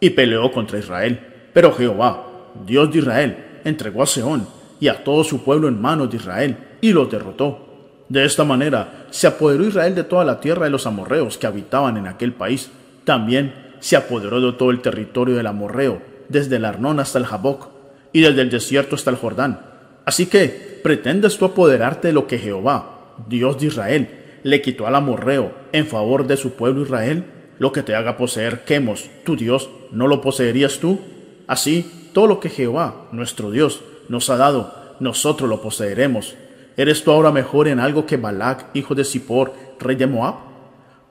y 0.00 0.08
peleó 0.08 0.50
contra 0.50 0.78
Israel. 0.78 1.20
Pero 1.52 1.74
Jehová, 1.74 2.26
Dios 2.64 2.90
de 2.90 3.00
Israel, 3.00 3.60
entregó 3.64 4.02
a 4.02 4.06
Seón 4.06 4.48
y 4.80 4.88
a 4.88 5.04
todo 5.04 5.22
su 5.22 5.44
pueblo 5.44 5.68
en 5.68 5.82
manos 5.82 6.08
de 6.08 6.16
Israel 6.16 6.56
y 6.80 6.94
los 6.94 7.10
derrotó. 7.10 8.04
De 8.08 8.24
esta 8.24 8.42
manera 8.42 9.04
se 9.10 9.26
apoderó 9.26 9.64
Israel 9.64 9.94
de 9.94 10.04
toda 10.04 10.24
la 10.24 10.40
tierra 10.40 10.64
de 10.64 10.70
los 10.70 10.86
amorreos 10.86 11.36
que 11.36 11.46
habitaban 11.46 11.98
en 11.98 12.06
aquel 12.06 12.32
país. 12.32 12.70
También 13.04 13.52
se 13.80 13.96
apoderó 13.96 14.40
de 14.40 14.50
todo 14.56 14.70
el 14.70 14.80
territorio 14.80 15.36
del 15.36 15.46
amorreo, 15.46 16.00
desde 16.30 16.56
el 16.56 16.64
Arnón 16.64 17.00
hasta 17.00 17.18
el 17.18 17.26
Jaboc, 17.26 17.68
y 18.14 18.22
desde 18.22 18.40
el 18.40 18.48
desierto 18.48 18.96
hasta 18.96 19.10
el 19.10 19.16
Jordán. 19.16 19.60
Así 20.06 20.24
que, 20.24 20.71
¿pretendes 20.82 21.38
tú 21.38 21.44
apoderarte 21.44 22.08
de 22.08 22.14
lo 22.14 22.26
que 22.26 22.38
Jehová, 22.38 23.14
Dios 23.28 23.58
de 23.58 23.66
Israel, 23.66 24.08
le 24.42 24.60
quitó 24.62 24.86
al 24.86 24.94
amorreo 24.94 25.52
en 25.72 25.86
favor 25.86 26.26
de 26.26 26.36
su 26.36 26.52
pueblo 26.52 26.82
Israel? 26.82 27.24
Lo 27.58 27.72
que 27.72 27.82
te 27.82 27.94
haga 27.94 28.16
poseer 28.16 28.64
Quemos, 28.64 29.08
tu 29.24 29.36
Dios, 29.36 29.70
¿no 29.90 30.08
lo 30.08 30.20
poseerías 30.20 30.78
tú? 30.78 31.00
Así, 31.46 32.10
todo 32.12 32.26
lo 32.26 32.40
que 32.40 32.50
Jehová, 32.50 33.08
nuestro 33.12 33.50
Dios, 33.50 33.82
nos 34.08 34.30
ha 34.30 34.36
dado, 34.36 34.96
nosotros 35.00 35.48
lo 35.48 35.62
poseeremos. 35.62 36.34
¿Eres 36.76 37.04
tú 37.04 37.10
ahora 37.10 37.30
mejor 37.30 37.68
en 37.68 37.80
algo 37.80 38.06
que 38.06 38.16
Balac, 38.16 38.74
hijo 38.74 38.94
de 38.94 39.04
Zippor, 39.04 39.52
rey 39.78 39.96
de 39.96 40.06
Moab? 40.06 40.34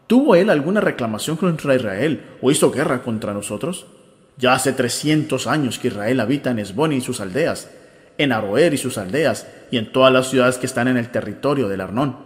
¿Tuvo 0.07 0.35
él 0.35 0.49
alguna 0.49 0.81
reclamación 0.81 1.37
contra 1.37 1.75
Israel 1.75 2.21
o 2.41 2.51
hizo 2.51 2.71
guerra 2.71 3.01
contra 3.01 3.33
nosotros? 3.33 3.85
Ya 4.37 4.53
hace 4.53 4.73
trescientos 4.73 5.47
años 5.47 5.79
que 5.79 5.89
Israel 5.89 6.19
habita 6.19 6.51
en 6.51 6.59
Esbón 6.59 6.93
y 6.93 7.01
sus 7.01 7.21
aldeas, 7.21 7.69
en 8.17 8.31
Aroer 8.31 8.73
y 8.73 8.77
sus 8.77 8.97
aldeas, 8.97 9.47
y 9.71 9.77
en 9.77 9.91
todas 9.91 10.11
las 10.11 10.29
ciudades 10.29 10.57
que 10.57 10.65
están 10.65 10.87
en 10.87 10.97
el 10.97 11.09
territorio 11.09 11.67
del 11.67 11.81
Arnón. 11.81 12.17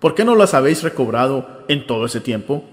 ¿Por 0.00 0.14
qué 0.14 0.24
no 0.24 0.34
las 0.34 0.54
habéis 0.54 0.82
recobrado 0.82 1.64
en 1.68 1.86
todo 1.86 2.06
ese 2.06 2.20
tiempo? 2.20 2.64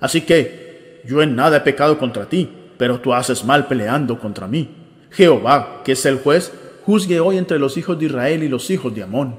Así 0.00 0.22
que 0.22 1.02
yo 1.04 1.22
en 1.22 1.36
nada 1.36 1.58
he 1.58 1.60
pecado 1.60 1.98
contra 1.98 2.26
ti, 2.26 2.50
pero 2.78 3.00
tú 3.00 3.14
haces 3.14 3.44
mal 3.44 3.66
peleando 3.66 4.18
contra 4.18 4.46
mí. 4.46 4.68
Jehová, 5.10 5.82
que 5.84 5.92
es 5.92 6.06
el 6.06 6.18
juez, 6.18 6.52
juzgue 6.84 7.20
hoy 7.20 7.38
entre 7.38 7.58
los 7.58 7.76
hijos 7.76 7.98
de 7.98 8.06
Israel 8.06 8.42
y 8.42 8.48
los 8.48 8.70
hijos 8.70 8.94
de 8.94 9.02
Amón. 9.02 9.36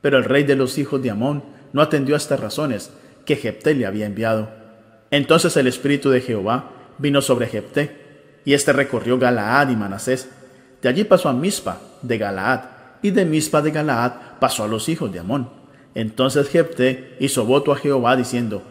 Pero 0.00 0.18
el 0.18 0.24
rey 0.24 0.44
de 0.44 0.56
los 0.56 0.78
hijos 0.78 1.02
de 1.02 1.10
Amón 1.10 1.44
no 1.72 1.82
atendió 1.82 2.14
a 2.14 2.18
estas 2.18 2.40
razones 2.40 2.90
que 3.24 3.36
Jepté 3.36 3.74
le 3.74 3.86
había 3.86 4.06
enviado. 4.06 4.48
Entonces 5.10 5.56
el 5.56 5.66
espíritu 5.66 6.10
de 6.10 6.20
Jehová 6.20 6.70
vino 6.98 7.20
sobre 7.20 7.48
Jepté, 7.48 8.06
y 8.44 8.54
éste 8.54 8.72
recorrió 8.72 9.18
Galaad 9.18 9.70
y 9.70 9.76
Manasés. 9.76 10.30
De 10.82 10.88
allí 10.88 11.04
pasó 11.04 11.28
a 11.28 11.32
Mispa 11.32 11.80
de 12.02 12.18
Galaad, 12.18 12.60
y 13.02 13.10
de 13.10 13.24
Mispa 13.24 13.62
de 13.62 13.70
Galaad 13.70 14.12
pasó 14.40 14.64
a 14.64 14.68
los 14.68 14.88
hijos 14.88 15.12
de 15.12 15.20
Amón. 15.20 15.48
Entonces 15.94 16.48
Jepté 16.48 17.16
hizo 17.20 17.44
voto 17.44 17.72
a 17.72 17.76
Jehová 17.76 18.16
diciendo, 18.16 18.62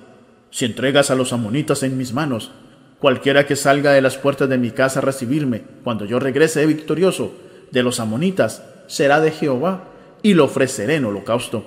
Si 0.52 0.66
entregas 0.66 1.10
a 1.10 1.16
los 1.16 1.34
amonitas 1.34 1.84
en 1.84 1.98
mis 1.98 2.14
manos, 2.14 2.52
cualquiera 3.00 3.46
que 3.46 3.56
salga 3.56 3.94
de 3.94 4.02
las 4.02 4.18
puertas 4.18 4.50
de 4.50 4.58
mi 4.58 4.72
casa 4.72 5.00
a 5.00 5.04
recibirme, 5.04 5.64
cuando 5.84 6.06
yo 6.06 6.20
regrese 6.20 6.66
victorioso 6.66 7.34
de 7.72 7.84
los 7.84 8.00
amonitas, 8.00 8.64
será 8.88 9.20
de 9.22 9.32
Jehová, 9.32 9.86
y 10.22 10.34
lo 10.34 10.46
ofreceré 10.46 10.96
en 10.96 11.06
holocausto. 11.06 11.66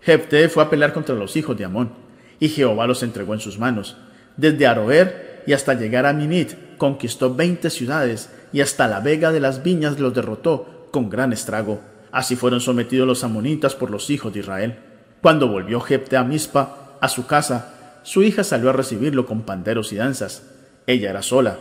Jepté 0.00 0.48
fue 0.48 0.62
a 0.62 0.70
pelear 0.70 0.92
contra 0.92 1.14
los 1.14 1.36
hijos 1.36 1.56
de 1.56 1.64
Amón, 1.64 1.90
y 2.38 2.48
Jehová 2.48 2.86
los 2.86 3.02
entregó 3.02 3.34
en 3.34 3.40
sus 3.40 3.58
manos. 3.58 3.96
Desde 4.36 4.66
Aroer 4.66 5.42
y 5.46 5.52
hasta 5.52 5.74
llegar 5.74 6.06
a 6.06 6.12
Minit, 6.12 6.76
conquistó 6.78 7.34
veinte 7.34 7.68
ciudades, 7.70 8.30
y 8.52 8.60
hasta 8.60 8.88
la 8.88 9.00
vega 9.00 9.32
de 9.32 9.40
las 9.40 9.62
viñas 9.62 9.98
los 9.98 10.14
derrotó 10.14 10.88
con 10.90 11.08
gran 11.08 11.32
estrago. 11.32 11.80
Así 12.12 12.36
fueron 12.36 12.60
sometidos 12.60 13.06
los 13.06 13.24
amonitas 13.24 13.74
por 13.74 13.90
los 13.90 14.10
hijos 14.10 14.32
de 14.32 14.40
Israel. 14.40 14.78
Cuando 15.22 15.48
volvió 15.48 15.80
Jepté 15.80 16.16
a 16.16 16.24
Mispa, 16.24 16.96
a 17.00 17.08
su 17.08 17.26
casa, 17.26 18.00
su 18.02 18.22
hija 18.22 18.44
salió 18.44 18.70
a 18.70 18.72
recibirlo 18.72 19.26
con 19.26 19.42
panderos 19.42 19.92
y 19.92 19.96
danzas. 19.96 20.42
Ella 20.86 21.10
era 21.10 21.22
sola. 21.22 21.58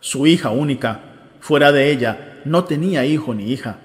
Su 0.00 0.26
hija 0.26 0.50
única, 0.50 1.00
fuera 1.40 1.72
de 1.72 1.90
ella, 1.90 2.40
no 2.44 2.64
tenía 2.64 3.04
hijo 3.04 3.34
ni 3.34 3.52
hija. 3.52 3.78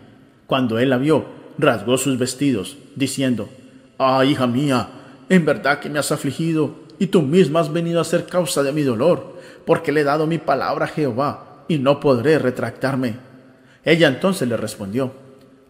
Cuando 0.45 0.79
él 0.79 0.89
la 0.89 0.97
vio, 0.97 1.25
rasgó 1.57 1.97
sus 1.97 2.17
vestidos, 2.17 2.77
diciendo, 2.95 3.49
Ah, 3.97 4.23
hija 4.25 4.47
mía, 4.47 4.89
en 5.29 5.45
verdad 5.45 5.79
que 5.79 5.89
me 5.89 5.99
has 5.99 6.11
afligido, 6.11 6.75
y 6.99 7.07
tú 7.07 7.21
misma 7.21 7.59
has 7.59 7.71
venido 7.71 7.99
a 7.99 8.05
ser 8.05 8.25
causa 8.25 8.63
de 8.63 8.71
mi 8.71 8.83
dolor, 8.83 9.37
porque 9.65 9.91
le 9.91 10.01
he 10.01 10.03
dado 10.03 10.27
mi 10.27 10.37
palabra 10.37 10.85
a 10.85 10.89
Jehová, 10.89 11.46
y 11.67 11.79
no 11.79 11.99
podré 11.99 12.39
retractarme. 12.39 13.17
Ella 13.83 14.07
entonces 14.07 14.47
le 14.47 14.57
respondió, 14.57 15.13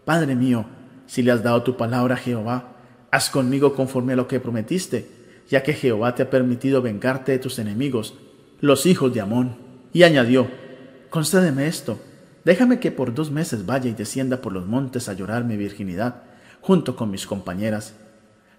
Padre 0.04 0.34
mío, 0.34 0.66
si 1.06 1.22
le 1.22 1.32
has 1.32 1.42
dado 1.42 1.62
tu 1.62 1.76
palabra 1.76 2.14
a 2.14 2.18
Jehová, 2.18 2.76
haz 3.10 3.30
conmigo 3.30 3.74
conforme 3.74 4.12
a 4.12 4.16
lo 4.16 4.28
que 4.28 4.40
prometiste, 4.40 5.08
ya 5.48 5.62
que 5.62 5.72
Jehová 5.72 6.14
te 6.14 6.22
ha 6.22 6.30
permitido 6.30 6.82
vengarte 6.82 7.32
de 7.32 7.38
tus 7.38 7.58
enemigos, 7.58 8.14
los 8.60 8.86
hijos 8.86 9.12
de 9.14 9.20
Amón. 9.20 9.56
Y 9.92 10.02
añadió, 10.02 10.48
Concédeme 11.10 11.66
esto, 11.66 11.98
déjame 12.44 12.80
que 12.80 12.90
por 12.90 13.14
dos 13.14 13.30
meses 13.30 13.64
vaya 13.64 13.88
y 13.88 13.94
descienda 13.94 14.42
por 14.42 14.52
los 14.52 14.66
montes 14.66 15.08
a 15.08 15.14
llorar 15.14 15.44
mi 15.44 15.56
virginidad, 15.56 16.22
junto 16.60 16.96
con 16.96 17.10
mis 17.10 17.26
compañeras. 17.26 17.94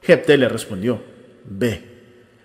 Jepté 0.02 0.38
le 0.38 0.50
respondió, 0.50 1.02
Ve. 1.46 2.00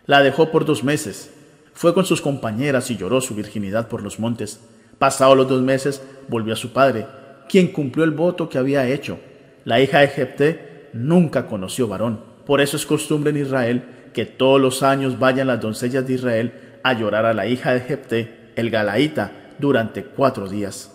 La 0.07 0.23
dejó 0.23 0.51
por 0.51 0.65
dos 0.67 0.85
meses. 0.85 1.31
Fue 1.73 1.95
con 1.95 2.05
sus 2.05 2.21
compañeras 2.21 2.91
y 2.91 2.97
lloró 2.97 3.21
su 3.21 3.35
virginidad 3.35 3.89
por 3.89 4.03
los 4.03 4.19
montes. 4.19 4.61
Pasados 4.99 5.37
los 5.37 5.49
dos 5.49 5.63
meses, 5.63 6.03
volvió 6.29 6.53
a 6.53 6.57
su 6.57 6.73
padre, 6.73 7.07
quien 7.49 7.69
cumplió 7.69 8.05
el 8.05 8.13
voto 8.13 8.49
que 8.49 8.59
había 8.59 8.89
hecho. 8.89 9.19
La 9.65 9.81
hija 9.81 10.01
de 10.01 10.09
Jepté 10.09 10.89
nunca 10.93 11.47
conoció 11.47 11.89
varón. 11.89 12.21
Por 12.47 12.61
eso 12.61 12.77
es 12.77 12.87
costumbre 12.87 13.31
en 13.31 13.39
Israel 13.39 13.85
que 14.13 14.27
todos 14.27 14.61
los 14.61 14.83
años 14.83 15.19
vayan 15.19 15.49
las 15.49 15.61
doncellas 15.61 16.07
de 16.07 16.15
Israel 16.15 16.53
a 16.83 16.93
llorar 16.93 17.27
a 17.27 17.35
la 17.35 17.47
hija 17.47 17.73
de 17.73 17.81
Jepté, 17.81 18.51
el 18.57 18.71
Galaíta, 18.71 19.33
durante 19.59 20.05
cuatro 20.05 20.49
días. 20.49 20.91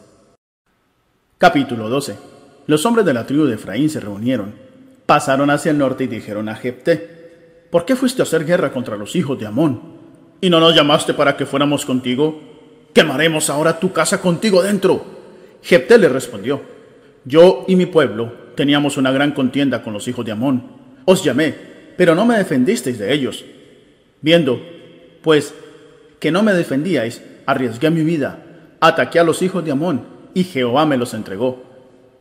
Capítulo 1.37 1.89
12. 1.89 2.17
Los 2.67 2.85
hombres 2.85 3.05
de 3.05 3.13
la 3.13 3.25
tribu 3.25 3.45
de 3.45 3.55
Efraín 3.55 3.89
se 3.89 3.99
reunieron, 3.99 4.53
pasaron 5.05 5.49
hacia 5.49 5.71
el 5.71 5.77
norte 5.77 6.03
y 6.03 6.07
dijeron 6.07 6.49
a 6.49 6.55
Jepté, 6.55 7.65
¿por 7.71 7.85
qué 7.85 7.95
fuiste 7.95 8.21
a 8.21 8.23
hacer 8.23 8.45
guerra 8.45 8.71
contra 8.71 8.95
los 8.95 9.15
hijos 9.15 9.39
de 9.39 9.47
Amón? 9.47 9.81
¿Y 10.41 10.49
no 10.49 10.59
nos 10.59 10.75
llamaste 10.75 11.13
para 11.13 11.35
que 11.35 11.45
fuéramos 11.45 11.85
contigo? 11.85 12.48
Quemaremos 12.93 13.49
ahora 13.49 13.79
tu 13.79 13.91
casa 13.91 14.21
contigo 14.21 14.61
dentro. 14.63 15.05
Jepté 15.61 15.97
le 15.97 16.09
respondió, 16.09 16.61
yo 17.25 17.65
y 17.67 17.75
mi 17.75 17.85
pueblo 17.85 18.31
teníamos 18.55 18.97
una 18.97 19.11
gran 19.11 19.31
contienda 19.31 19.83
con 19.83 19.93
los 19.93 20.07
hijos 20.07 20.25
de 20.25 20.31
Amón. 20.31 20.63
Os 21.05 21.23
llamé, 21.23 21.53
pero 21.97 22.15
no 22.15 22.25
me 22.25 22.37
defendisteis 22.37 22.97
de 22.97 23.13
ellos. 23.13 23.45
Viendo, 24.21 24.61
pues, 25.21 25.53
que 26.19 26.31
no 26.31 26.43
me 26.43 26.53
defendíais, 26.53 27.21
arriesgué 27.45 27.89
mi 27.89 28.03
vida, 28.03 28.43
ataqué 28.79 29.19
a 29.19 29.23
los 29.23 29.41
hijos 29.41 29.63
de 29.63 29.71
Amón, 29.71 30.03
y 30.33 30.43
Jehová 30.43 30.85
me 30.85 30.97
los 30.97 31.13
entregó. 31.13 31.63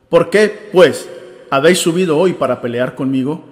¿Por 0.09 0.31
qué, 0.31 0.71
pues, 0.73 1.09
habéis 1.51 1.79
subido 1.79 2.19
hoy 2.19 2.35
para 2.35 2.61
pelear 2.61 2.95
conmigo? 2.95 3.45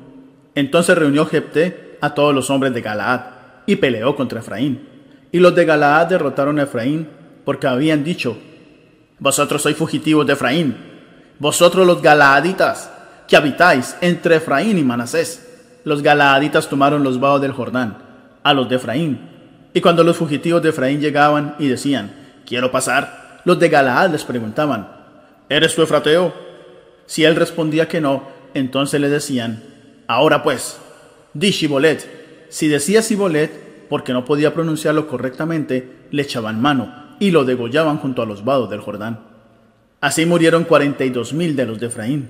Entonces 0.55 0.97
reunió 0.97 1.27
Jepté 1.27 1.99
a 2.01 2.15
todos 2.15 2.35
los 2.35 2.51
hombres 2.51 2.73
de 2.73 2.83
Galaad, 2.83 3.21
y 3.67 3.77
peleó 3.77 4.15
contra 4.17 4.41
Efraín. 4.41 4.96
Y 5.33 5.39
los 5.41 5.55
de 5.55 5.65
Galaad 5.65 6.07
derrotaron 6.07 6.59
a 6.59 6.65
Efraín, 6.65 7.09
porque 7.45 7.67
habían 7.67 8.05
dicho, 8.05 8.37
Vosotros 9.19 9.63
sois 9.63 9.77
fugitivos 9.77 10.27
de 10.27 10.35
Efraín, 10.35 10.77
vosotros 11.39 11.87
los 11.87 12.03
Galaaditas, 12.03 12.91
que 13.27 13.37
habitáis 13.37 13.97
entre 14.03 14.37
Efraín 14.37 14.77
y 14.77 14.85
Manasés. 14.85 15.43
Los 15.85 16.03
Galaaditas 16.03 16.69
tomaron 16.69 17.03
los 17.03 17.19
vados 17.19 17.41
del 17.41 17.53
Jordán, 17.53 17.97
a 18.43 18.53
los 18.53 18.69
de 18.69 18.77
Efraín. 18.77 19.31
Y 19.73 19.81
cuando 19.81 20.05
los 20.05 20.19
fugitivos 20.19 20.63
de 20.63 20.69
Efraín 20.69 21.01
llegaban 21.01 21.55
y 21.59 21.69
decían, 21.69 22.15
quiero 22.45 22.71
pasar, 22.71 23.41
los 23.45 23.59
de 23.59 23.71
Galaad 23.71 24.11
les 24.11 24.25
preguntaban, 24.25 24.89
¿eres 25.49 25.75
tu 25.75 25.83
Efrateo? 25.83 26.35
Si 27.07 27.25
él 27.25 27.37
respondía 27.37 27.89
que 27.89 28.03
no, 28.03 28.25
entonces 28.53 29.01
le 29.01 29.09
decían, 29.09 29.63
ahora 30.09 30.43
pues, 30.43 30.79
di 31.33 31.53
Shibolet. 31.53 32.47
Si 32.51 32.69
decía 32.69 33.01
Shibolet, 33.01 33.66
porque 33.89 34.13
no 34.13 34.25
podía 34.25 34.55
pronunciarlo 34.55 35.07
correctamente, 35.09 36.07
le 36.11 36.23
echaban 36.23 36.61
mano 36.61 37.17
y 37.19 37.31
lo 37.31 37.45
degollaban 37.45 37.99
junto 37.99 38.23
a 38.23 38.27
los 38.27 38.45
vados 38.45 38.71
del 38.71 38.81
Jordán. 38.81 39.21
Así 40.01 40.27
murieron 40.27 40.65
cuarenta 40.65 41.05
y 41.05 41.11
dos 41.11 41.33
mil 41.33 41.57
de 41.57 41.67
los 41.67 41.81
de 41.81 41.87
Efraín. 41.87 42.29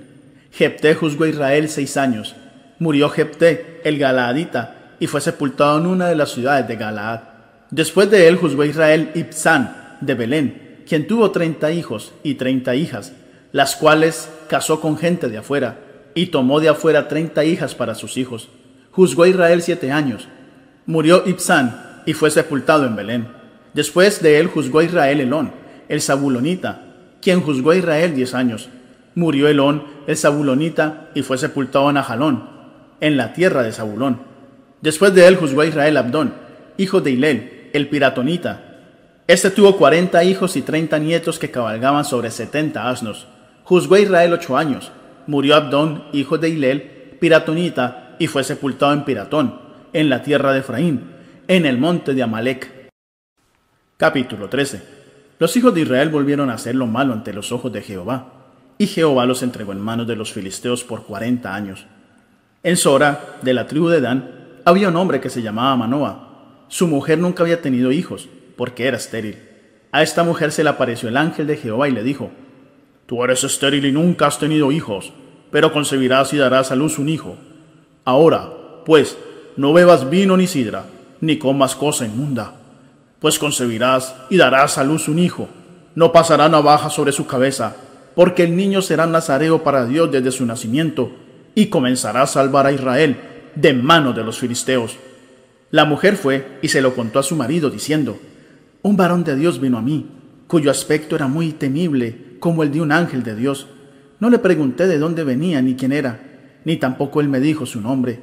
Jepté 0.51 0.95
juzgó 0.95 1.25
a 1.25 1.29
Israel 1.29 1.69
seis 1.69 1.97
años. 1.97 2.35
Murió 2.79 3.09
Jepté, 3.09 3.81
el 3.83 3.97
Galaadita, 3.97 4.95
y 4.99 5.07
fue 5.07 5.19
sepultado 5.19 5.77
en 5.79 5.87
una 5.87 6.07
de 6.07 6.15
las 6.15 6.31
ciudades 6.31 6.67
de 6.67 6.75
Galaad. 6.75 7.21
Después 7.69 8.09
de 8.09 8.27
él 8.27 8.37
juzgó 8.37 8.61
a 8.61 8.67
Israel 8.67 9.11
Ibsán, 9.13 9.97
de 9.99 10.13
Belén, 10.13 10.83
quien 10.87 11.07
tuvo 11.07 11.31
treinta 11.31 11.71
hijos 11.71 12.13
y 12.23 12.35
treinta 12.35 12.75
hijas, 12.75 13.13
las 13.51 13.75
cuales 13.75 14.29
casó 14.47 14.79
con 14.79 14.97
gente 14.97 15.27
de 15.27 15.39
afuera, 15.39 15.79
y 16.15 16.27
tomó 16.27 16.59
de 16.59 16.69
afuera 16.69 17.07
treinta 17.07 17.43
hijas 17.43 17.75
para 17.75 17.93
sus 17.95 18.15
hijos. 18.17 18.49
Juzgó 18.91 19.23
a 19.23 19.27
Israel 19.27 19.61
siete 19.61 19.91
años. 19.91 20.27
Murió 20.87 21.23
Ibsán 21.25 22.01
y 22.05 22.13
fue 22.13 22.31
sepultado 22.31 22.85
en 22.85 22.95
Belén. 22.95 23.27
Después 23.73 24.21
de 24.21 24.39
él 24.39 24.47
juzgó 24.47 24.81
Israel 24.81 25.19
Elón, 25.19 25.51
el 25.89 26.01
Zabulonita, 26.01 26.81
quien 27.21 27.41
juzgó 27.41 27.71
a 27.71 27.75
Israel 27.75 28.15
diez 28.15 28.33
años. 28.33 28.69
Murió 29.13 29.49
Elón, 29.49 29.83
el 30.07 30.15
Zabulonita, 30.15 31.09
y 31.13 31.23
fue 31.23 31.37
sepultado 31.37 31.89
en 31.89 31.97
Ajalón, 31.97 32.49
en 33.01 33.17
la 33.17 33.33
tierra 33.33 33.63
de 33.63 33.73
Zabulón. 33.73 34.21
Después 34.81 35.13
de 35.13 35.27
él 35.27 35.35
juzgó 35.35 35.61
a 35.61 35.65
Israel 35.65 35.97
Abdón, 35.97 36.33
hijo 36.77 37.01
de 37.01 37.11
Hilel, 37.11 37.69
el 37.73 37.89
Piratonita. 37.89 38.63
Este 39.27 39.49
tuvo 39.51 39.75
cuarenta 39.75 40.23
hijos 40.23 40.55
y 40.55 40.61
treinta 40.61 40.99
nietos 40.99 41.37
que 41.37 41.51
cabalgaban 41.51 42.05
sobre 42.05 42.31
setenta 42.31 42.89
asnos. 42.89 43.27
Juzgó 43.65 43.97
Israel 43.97 44.31
ocho 44.31 44.55
años. 44.55 44.93
Murió 45.25 45.57
Abdón, 45.57 46.05
hijo 46.13 46.37
de 46.37 46.47
Hilel, 46.47 47.17
Piratonita, 47.19 48.15
y 48.19 48.27
fue 48.27 48.45
sepultado 48.45 48.93
en 48.93 49.03
Piratón, 49.03 49.66
en 49.93 50.09
la 50.09 50.23
tierra 50.23 50.53
de 50.53 50.59
Efraín, 50.59 51.11
en 51.47 51.65
el 51.65 51.77
monte 51.77 52.13
de 52.13 52.23
Amalek. 52.23 52.91
Capítulo 53.97 54.49
13. 54.49 54.81
Los 55.39 55.55
hijos 55.55 55.73
de 55.73 55.81
Israel 55.81 56.09
volvieron 56.09 56.49
a 56.49 56.55
hacer 56.55 56.75
lo 56.75 56.87
malo 56.87 57.13
ante 57.13 57.33
los 57.33 57.51
ojos 57.51 57.71
de 57.71 57.81
Jehová, 57.81 58.33
y 58.77 58.87
Jehová 58.87 59.25
los 59.25 59.43
entregó 59.43 59.71
en 59.71 59.81
manos 59.81 60.07
de 60.07 60.15
los 60.15 60.33
filisteos 60.33 60.83
por 60.83 61.03
cuarenta 61.03 61.55
años. 61.55 61.85
En 62.63 62.77
Sora, 62.77 63.37
de 63.41 63.53
la 63.53 63.67
tribu 63.67 63.89
de 63.89 64.01
Dan, 64.01 64.59
había 64.65 64.89
un 64.89 64.95
hombre 64.95 65.21
que 65.21 65.29
se 65.29 65.41
llamaba 65.41 65.75
Manoah. 65.75 66.65
Su 66.67 66.87
mujer 66.87 67.17
nunca 67.19 67.43
había 67.43 67.61
tenido 67.61 67.91
hijos, 67.91 68.29
porque 68.55 68.87
era 68.87 68.97
estéril. 68.97 69.37
A 69.91 70.03
esta 70.03 70.23
mujer 70.23 70.51
se 70.51 70.63
le 70.63 70.69
apareció 70.69 71.07
el 71.09 71.17
ángel 71.17 71.47
de 71.47 71.57
Jehová 71.57 71.87
y 71.87 71.91
le 71.91 72.03
dijo, 72.03 72.31
Tú 73.05 73.23
eres 73.23 73.43
estéril 73.43 73.85
y 73.85 73.91
nunca 73.91 74.27
has 74.27 74.37
tenido 74.37 74.71
hijos, 74.71 75.13
pero 75.49 75.71
concebirás 75.71 76.33
y 76.33 76.37
darás 76.37 76.71
a 76.71 76.75
luz 76.75 76.99
un 76.99 77.07
hijo. 77.07 77.37
Ahora, 78.03 78.51
pues, 78.85 79.17
no 79.57 79.73
bebas 79.73 80.09
vino 80.09 80.37
ni 80.37 80.45
sidra, 80.45 80.85
ni 81.19 81.37
comas 81.37 81.75
cosa 81.75 82.05
inmunda, 82.05 82.53
pues 83.19 83.39
concebirás 83.39 84.15
y 84.29 84.37
darás 84.37 84.77
a 84.77 84.83
luz 84.83 85.07
un 85.07 85.17
hijo. 85.19 85.49
No 85.95 86.11
pasará 86.11 86.47
navaja 86.47 86.91
sobre 86.91 87.11
su 87.11 87.25
cabeza, 87.25 87.75
porque 88.15 88.43
el 88.43 88.55
niño 88.55 88.83
será 88.83 89.07
nazareo 89.07 89.63
para 89.63 89.85
Dios 89.85 90.11
desde 90.11 90.31
su 90.31 90.45
nacimiento, 90.45 91.11
y 91.55 91.67
comenzará 91.67 92.21
a 92.21 92.27
salvar 92.27 92.67
a 92.67 92.71
Israel 92.71 93.17
de 93.55 93.73
manos 93.73 94.15
de 94.15 94.23
los 94.23 94.37
filisteos. 94.37 94.95
La 95.71 95.85
mujer 95.85 96.15
fue 96.15 96.59
y 96.61 96.67
se 96.67 96.81
lo 96.81 96.93
contó 96.93 97.17
a 97.17 97.23
su 97.23 97.35
marido, 97.35 97.71
diciendo, 97.71 98.19
Un 98.83 98.95
varón 98.95 99.23
de 99.23 99.35
Dios 99.35 99.59
vino 99.59 99.79
a 99.79 99.81
mí, 99.81 100.05
cuyo 100.45 100.69
aspecto 100.69 101.15
era 101.15 101.27
muy 101.27 101.51
temible, 101.51 102.37
como 102.39 102.61
el 102.61 102.71
de 102.71 102.81
un 102.81 102.91
ángel 102.91 103.23
de 103.23 103.35
Dios. 103.35 103.67
No 104.19 104.29
le 104.29 104.37
pregunté 104.37 104.85
de 104.85 104.99
dónde 104.99 105.23
venía 105.23 105.63
ni 105.63 105.75
quién 105.75 105.91
era, 105.91 106.19
ni 106.63 106.77
tampoco 106.77 107.21
él 107.21 107.27
me 107.27 107.39
dijo 107.39 107.65
su 107.65 107.81
nombre, 107.81 108.19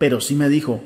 pero 0.00 0.22
sí 0.22 0.34
me 0.34 0.48
dijo, 0.48 0.80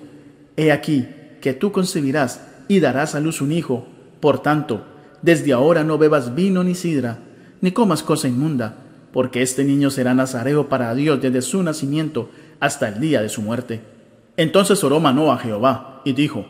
He 0.57 0.73
aquí 0.73 1.07
que 1.41 1.53
tú 1.53 1.71
concebirás 1.71 2.41
y 2.67 2.81
darás 2.81 3.15
a 3.15 3.21
luz 3.21 3.41
un 3.41 3.53
hijo, 3.53 3.87
por 4.19 4.43
tanto, 4.43 4.85
desde 5.23 5.53
ahora 5.53 5.85
no 5.85 5.99
bebas 5.99 6.35
vino 6.35 6.65
ni 6.65 6.75
sidra, 6.75 7.21
ni 7.61 7.71
comas 7.71 8.03
cosa 8.03 8.27
inmunda, 8.27 8.77
porque 9.13 9.41
este 9.41 9.63
niño 9.63 9.91
será 9.91 10.15
nazareo 10.15 10.69
para 10.69 10.93
Dios 10.97 11.23
desde 11.23 11.43
su 11.43 11.63
nacimiento 11.63 12.29
hasta 12.59 12.89
el 12.89 12.99
día 12.99 13.23
de 13.23 13.29
su 13.29 13.41
muerte. 13.41 13.83
Entonces 14.37 14.83
oró 14.83 14.99
Manoah 14.99 15.35
a 15.35 15.39
Jehová 15.39 16.03
y 16.05 16.13
dijo, 16.13 16.45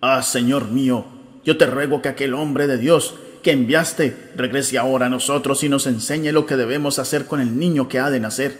Ah, 0.00 0.22
Señor 0.22 0.70
mío, 0.70 1.04
yo 1.44 1.58
te 1.58 1.66
ruego 1.66 2.00
que 2.00 2.08
aquel 2.08 2.32
hombre 2.32 2.66
de 2.66 2.78
Dios 2.78 3.16
que 3.42 3.52
enviaste 3.52 4.30
regrese 4.34 4.78
ahora 4.78 5.06
a 5.06 5.10
nosotros 5.10 5.62
y 5.62 5.68
nos 5.68 5.86
enseñe 5.86 6.32
lo 6.32 6.46
que 6.46 6.56
debemos 6.56 6.98
hacer 6.98 7.26
con 7.26 7.42
el 7.42 7.58
niño 7.58 7.86
que 7.86 7.98
ha 7.98 8.08
de 8.08 8.18
nacer. 8.18 8.56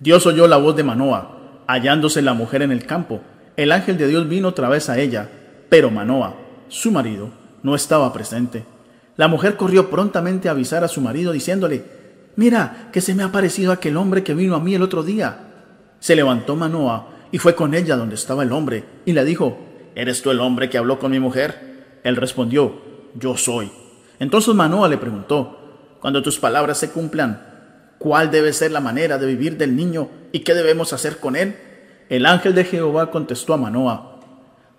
Dios 0.00 0.26
oyó 0.26 0.46
la 0.46 0.58
voz 0.58 0.76
de 0.76 0.84
Manoah, 0.84 1.33
hallándose 1.66 2.22
la 2.22 2.34
mujer 2.34 2.62
en 2.62 2.72
el 2.72 2.86
campo. 2.86 3.20
El 3.56 3.72
ángel 3.72 3.96
de 3.98 4.08
Dios 4.08 4.28
vino 4.28 4.48
otra 4.48 4.68
vez 4.68 4.88
a 4.88 4.98
ella, 4.98 5.28
pero 5.68 5.90
Manoah, 5.90 6.34
su 6.68 6.90
marido, 6.90 7.30
no 7.62 7.74
estaba 7.74 8.12
presente. 8.12 8.64
La 9.16 9.28
mujer 9.28 9.56
corrió 9.56 9.90
prontamente 9.90 10.48
a 10.48 10.52
avisar 10.52 10.82
a 10.84 10.88
su 10.88 11.00
marido 11.00 11.32
diciéndole, 11.32 11.84
Mira, 12.36 12.88
que 12.92 13.00
se 13.00 13.14
me 13.14 13.22
ha 13.22 13.30
parecido 13.30 13.70
aquel 13.70 13.96
hombre 13.96 14.24
que 14.24 14.34
vino 14.34 14.56
a 14.56 14.60
mí 14.60 14.74
el 14.74 14.82
otro 14.82 15.02
día. 15.04 15.38
Se 16.00 16.16
levantó 16.16 16.56
Manoah 16.56 17.06
y 17.30 17.38
fue 17.38 17.54
con 17.54 17.74
ella 17.74 17.96
donde 17.96 18.16
estaba 18.16 18.42
el 18.42 18.52
hombre, 18.52 18.84
y 19.04 19.12
le 19.12 19.24
dijo, 19.24 19.58
¿Eres 19.94 20.22
tú 20.22 20.30
el 20.30 20.40
hombre 20.40 20.68
que 20.68 20.78
habló 20.78 20.98
con 20.98 21.12
mi 21.12 21.20
mujer? 21.20 22.00
Él 22.02 22.16
respondió, 22.16 22.80
Yo 23.14 23.36
soy. 23.36 23.70
Entonces 24.18 24.54
Manoah 24.54 24.88
le 24.88 24.98
preguntó, 24.98 25.58
Cuando 26.00 26.22
tus 26.22 26.38
palabras 26.38 26.78
se 26.78 26.90
cumplan, 26.90 27.53
¿cuál 28.04 28.30
debe 28.30 28.52
ser 28.52 28.70
la 28.70 28.82
manera 28.82 29.16
de 29.16 29.24
vivir 29.24 29.56
del 29.56 29.74
niño 29.74 30.10
y 30.30 30.40
qué 30.40 30.52
debemos 30.52 30.92
hacer 30.92 31.20
con 31.20 31.36
él? 31.36 31.56
El 32.10 32.26
ángel 32.26 32.54
de 32.54 32.64
Jehová 32.64 33.10
contestó 33.10 33.54
a 33.54 33.56
Manoah, 33.56 34.20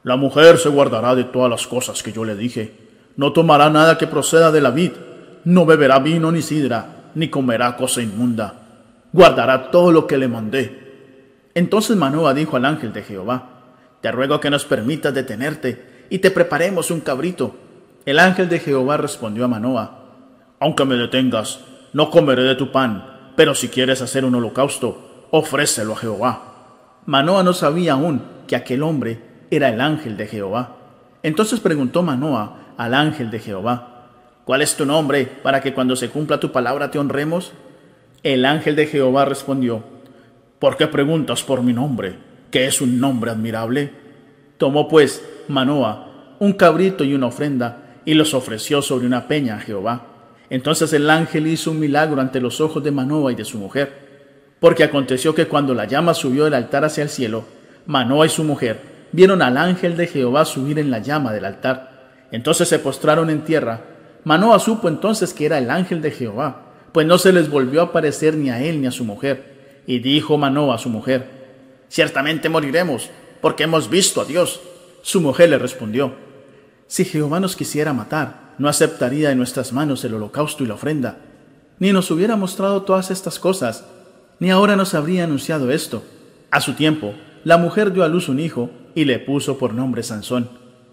La 0.04 0.16
mujer 0.16 0.60
se 0.60 0.70
guardará 0.70 1.16
de 1.16 1.24
todas 1.24 1.50
las 1.50 1.66
cosas 1.66 2.04
que 2.04 2.12
yo 2.12 2.24
le 2.24 2.36
dije. 2.36 2.74
No 3.18 3.34
tomará 3.34 3.72
nada 3.72 3.98
que 3.98 4.06
proceda 4.06 4.52
de 4.52 4.62
la 4.62 4.70
vid, 4.70 4.92
no 5.44 5.66
beberá 5.66 5.98
vino 5.98 6.32
ni 6.32 6.44
sidra, 6.44 7.10
ni 7.16 7.30
comerá 7.30 7.76
cosa 7.76 8.04
inmunda. 8.04 9.08
Guardará 9.12 9.72
todo 9.72 9.92
lo 9.92 10.06
que 10.06 10.20
le 10.20 10.28
mandé. 10.28 11.50
Entonces 11.56 11.98
Manoah 11.98 12.36
dijo 12.36 12.58
al 12.58 12.66
ángel 12.66 12.94
de 12.94 13.02
Jehová, 13.02 13.50
Te 14.02 14.12
ruego 14.12 14.40
que 14.40 14.52
nos 14.52 14.66
permitas 14.66 15.16
detenerte 15.16 16.06
y 16.12 16.20
te 16.20 16.30
preparemos 16.30 16.92
un 16.92 17.00
cabrito. 17.00 17.56
El 18.06 18.20
ángel 18.20 18.50
de 18.50 18.60
Jehová 18.60 18.98
respondió 18.98 19.46
a 19.46 19.48
Manoah, 19.48 19.98
Aunque 20.60 20.86
me 20.86 20.94
detengas, 20.94 21.62
no 21.94 22.12
comeré 22.12 22.44
de 22.44 22.54
tu 22.54 22.72
pan, 22.72 23.15
pero 23.36 23.56
si 23.56 23.70
quieres 23.70 24.02
hacer 24.02 24.26
un 24.26 24.36
holocausto, 24.36 25.28
ofrécelo 25.32 25.94
a 25.94 25.98
Jehová. 25.98 26.42
Manoa 27.06 27.44
no 27.44 27.54
sabía 27.54 27.94
aún 27.94 28.22
que 28.48 28.56
aquel 28.56 28.84
hombre 28.84 29.20
era 29.52 29.70
el 29.70 29.82
ángel 29.82 30.18
de 30.18 30.28
Jehová. 30.28 30.78
Entonces 31.24 31.60
preguntó 31.60 32.04
Manoa 32.04 32.74
al 32.78 32.94
ángel 32.94 33.32
de 33.32 33.40
Jehová, 33.40 34.10
¿cuál 34.46 34.62
es 34.62 34.76
tu 34.76 34.86
nombre 34.86 35.26
para 35.26 35.62
que 35.62 35.74
cuando 35.74 35.96
se 35.96 36.10
cumpla 36.10 36.40
tu 36.40 36.52
palabra 36.52 36.92
te 36.92 37.00
honremos? 37.00 37.54
El 38.24 38.46
ángel 38.46 38.76
de 38.76 38.88
Jehová 38.88 39.26
respondió, 39.26 39.84
¿por 40.60 40.78
qué 40.78 40.88
preguntas 40.88 41.44
por 41.44 41.62
mi 41.62 41.74
nombre, 41.74 42.18
que 42.52 42.66
es 42.66 42.82
un 42.82 43.00
nombre 43.00 43.32
admirable? 43.32 43.92
Tomó 44.58 44.88
pues 44.88 45.24
Manoa 45.48 46.36
un 46.40 46.54
cabrito 46.54 47.04
y 47.04 47.14
una 47.14 47.28
ofrenda 47.28 47.98
y 48.06 48.14
los 48.14 48.34
ofreció 48.34 48.82
sobre 48.82 49.08
una 49.08 49.28
peña 49.28 49.56
a 49.56 49.60
Jehová. 49.60 50.15
Entonces 50.50 50.94
el 50.94 51.10
ángel 51.10 51.48
hizo 51.48 51.72
un 51.72 51.80
milagro 51.80 52.22
ante 52.22 52.40
los 52.40 52.62
ojos 52.62 52.84
de 52.84 52.92
Manoa 52.92 53.32
y 53.32 53.36
de 53.36 53.46
su 53.46 53.58
mujer. 53.58 54.06
Porque 54.60 54.84
aconteció 54.84 55.36
que 55.36 55.48
cuando 55.48 55.74
la 55.74 55.86
llama 55.86 56.14
subió 56.14 56.46
del 56.46 56.54
altar 56.54 56.86
hacia 56.86 57.04
el 57.04 57.10
cielo, 57.10 57.46
Manoa 57.86 58.26
y 58.26 58.30
su 58.30 58.44
mujer 58.44 58.80
vieron 59.12 59.42
al 59.42 59.58
ángel 59.58 59.96
de 59.96 60.08
Jehová 60.08 60.46
subir 60.46 60.80
en 60.80 60.92
la 60.92 61.00
llama 61.00 61.34
del 61.34 61.46
altar. 61.46 62.12
Entonces 62.32 62.68
se 62.68 62.80
postraron 62.80 63.30
en 63.30 63.44
tierra. 63.44 63.82
Manoa 64.24 64.60
supo 64.60 64.88
entonces 64.88 65.34
que 65.34 65.46
era 65.46 65.58
el 65.58 65.70
ángel 65.70 66.02
de 66.02 66.12
Jehová, 66.12 66.64
pues 66.92 67.06
no 67.06 67.18
se 67.18 67.32
les 67.32 67.50
volvió 67.50 67.82
a 67.82 67.86
aparecer 67.86 68.36
ni 68.36 68.50
a 68.50 68.62
él 68.64 68.82
ni 68.82 68.88
a 68.88 68.92
su 68.92 69.06
mujer. 69.06 69.84
Y 69.88 70.00
dijo 70.00 70.38
Manoa 70.38 70.76
a 70.76 70.80
su 70.80 70.90
mujer, 70.90 71.36
Ciertamente 71.90 72.50
moriremos, 72.50 73.10
porque 73.42 73.64
hemos 73.64 73.90
visto 73.90 74.22
a 74.22 74.26
Dios. 74.26 74.60
Su 75.02 75.22
mujer 75.22 75.50
le 75.50 75.60
respondió, 75.60 76.14
Si 76.88 77.06
Jehová 77.06 77.40
nos 77.40 77.56
quisiera 77.56 77.94
matar, 77.94 78.45
no 78.58 78.70
aceptaría 78.70 79.30
de 79.30 79.36
nuestras 79.36 79.74
manos 79.74 80.04
el 80.04 80.14
holocausto 80.14 80.64
y 80.64 80.68
la 80.68 80.76
ofrenda, 80.76 81.18
ni 81.80 81.92
nos 81.92 82.10
hubiera 82.12 82.36
mostrado 82.36 82.84
todas 82.84 83.12
estas 83.12 83.40
cosas, 83.40 83.86
ni 84.40 84.50
ahora 84.52 84.76
nos 84.76 84.94
habría 84.94 85.24
anunciado 85.24 85.72
esto. 85.72 86.04
A 86.52 86.62
su 86.62 86.74
tiempo, 86.74 87.14
la 87.44 87.58
mujer 87.58 87.92
dio 87.92 88.04
a 88.04 88.08
luz 88.08 88.30
un 88.30 88.40
hijo 88.40 88.70
y 88.94 89.06
le 89.06 89.20
puso 89.20 89.58
por 89.58 89.74
nombre 89.74 90.04
Sansón. 90.04 90.50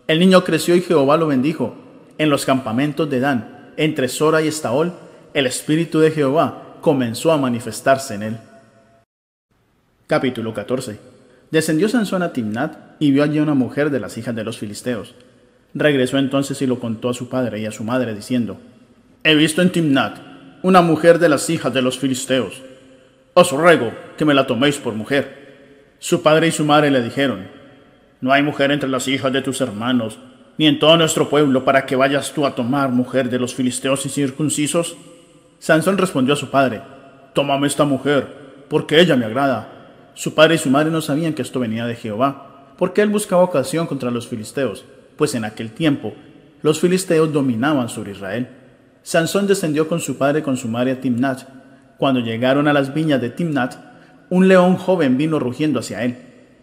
El 0.09 0.19
niño 0.19 0.45
creció 0.45 0.75
y 0.75 0.83
Jehová 0.83 1.17
lo 1.17 1.29
bendijo. 1.29 1.75
En 2.19 2.31
los 2.31 2.45
campamentos 2.45 3.09
de 3.09 3.21
Dan, 3.21 3.73
entre 3.77 4.09
Sora 4.09 4.43
y 4.43 4.49
Estaol, 4.49 4.93
el 5.35 5.47
Espíritu 5.47 6.01
de 6.01 6.11
Jehová 6.11 6.77
comenzó 6.81 7.33
a 7.33 7.39
manifestarse 7.39 8.15
en 8.15 8.23
él. 8.23 8.39
Capítulo 10.07 10.53
14 10.53 10.99
Descendió 11.51 11.89
Sansón 11.89 12.23
a 12.23 12.33
Timnat 12.33 12.97
y 12.99 13.11
vio 13.11 13.23
allí 13.23 13.39
a 13.39 13.43
una 13.43 13.55
mujer 13.55 13.91
de 13.91 14.01
las 14.01 14.19
hijas 14.19 14.35
de 14.35 14.45
los 14.45 14.59
filisteos. 14.59 15.15
Regresó 15.75 16.19
entonces 16.19 16.61
y 16.63 16.67
lo 16.67 16.79
contó 16.79 17.09
a 17.09 17.15
su 17.15 17.29
padre 17.29 17.61
y 17.61 17.67
a 17.67 17.73
su 17.73 17.85
madre, 17.85 18.15
diciendo, 18.15 18.59
He 19.25 19.35
visto 19.35 19.63
en 19.63 19.71
Timnat 19.71 20.19
una 20.63 20.83
mujer 20.83 21.19
de 21.19 21.29
las 21.29 21.49
hijas 21.51 21.73
de 21.73 21.83
los 21.83 21.99
filisteos. 21.99 22.63
Os 23.35 23.53
ruego 23.53 23.93
que 24.17 24.25
me 24.25 24.35
la 24.35 24.47
toméis 24.47 24.77
por 24.77 24.95
mujer. 24.95 25.95
Su 25.99 26.23
padre 26.23 26.49
y 26.49 26.53
su 26.53 26.65
madre 26.65 26.91
le 26.91 27.03
dijeron, 27.03 27.49
No 28.21 28.33
hay 28.33 28.43
mujer 28.43 28.71
entre 28.71 28.89
las 28.89 29.09
hijas 29.09 29.33
de 29.33 29.41
tus 29.41 29.61
hermanos, 29.61 30.19
ni 30.59 30.67
en 30.67 30.79
todo 30.79 30.97
nuestro 30.97 31.29
pueblo, 31.31 31.65
para 31.65 31.87
que 31.87 31.97
vayas 31.97 32.33
tú 32.33 32.45
a 32.45 32.55
tomar 32.55 32.91
mujer 32.91 33.31
de 33.31 33.39
los 33.39 33.55
filisteos 33.55 34.05
incircuncisos. 34.05 34.97
Sansón 35.59 35.97
respondió 35.97 36.35
a 36.35 36.37
su 36.37 36.51
padre, 36.51 36.83
Tómame 37.33 37.67
esta 37.67 37.85
mujer, 37.85 38.27
porque 38.69 39.01
ella 39.01 39.17
me 39.17 39.25
agrada. 39.25 39.69
Su 40.15 40.35
padre 40.35 40.57
y 40.57 40.59
su 40.59 40.69
madre 40.69 40.91
no 40.91 41.01
sabían 41.01 41.33
que 41.33 41.43
esto 41.43 41.61
venía 41.61 41.87
de 41.87 41.97
Jehová, 41.97 42.75
porque 42.77 43.01
él 43.01 43.09
buscaba 43.09 43.43
ocasión 43.43 43.87
contra 43.87 44.11
los 44.11 44.29
filisteos, 44.29 44.85
pues 45.17 45.35
en 45.35 45.45
aquel 45.45 45.71
tiempo 45.71 46.15
los 46.63 46.81
filisteos 46.81 47.33
dominaban 47.33 47.89
sobre 47.89 48.13
Israel. 48.13 48.49
Sansón 49.03 49.47
descendió 49.47 49.89
con 49.89 50.01
su 50.01 50.17
padre 50.17 50.43
con 50.43 50.57
su 50.57 50.69
madre 50.69 50.93
a 50.93 51.01
Timnat. 51.01 51.43
Cuando 51.99 52.21
llegaron 52.21 52.69
a 52.69 52.73
las 52.73 52.95
viñas 52.95 53.21
de 53.21 53.31
Timnat, 53.31 53.75
un 54.31 54.49
león 54.49 54.77
joven 54.77 55.19
vino 55.19 55.39
rugiendo 55.39 55.81
hacia 55.81 56.05
él. 56.05 56.17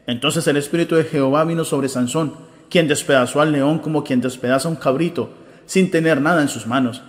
Entonces 0.08 0.48
el 0.48 0.58
espíritu 0.58 0.96
de 0.96 1.04
Jehová 1.04 1.44
vino 1.44 1.66
sobre 1.66 1.90
Sansón, 1.90 2.34
quien 2.70 2.88
despedazó 2.88 3.42
al 3.42 3.52
león 3.52 3.80
como 3.80 4.04
quien 4.04 4.22
despedaza 4.22 4.70
un 4.70 4.76
cabrito, 4.76 5.32
sin 5.66 5.92
tener 5.92 6.22
nada 6.22 6.42
en 6.42 6.50
sus 6.50 6.66
manos. 6.66 7.04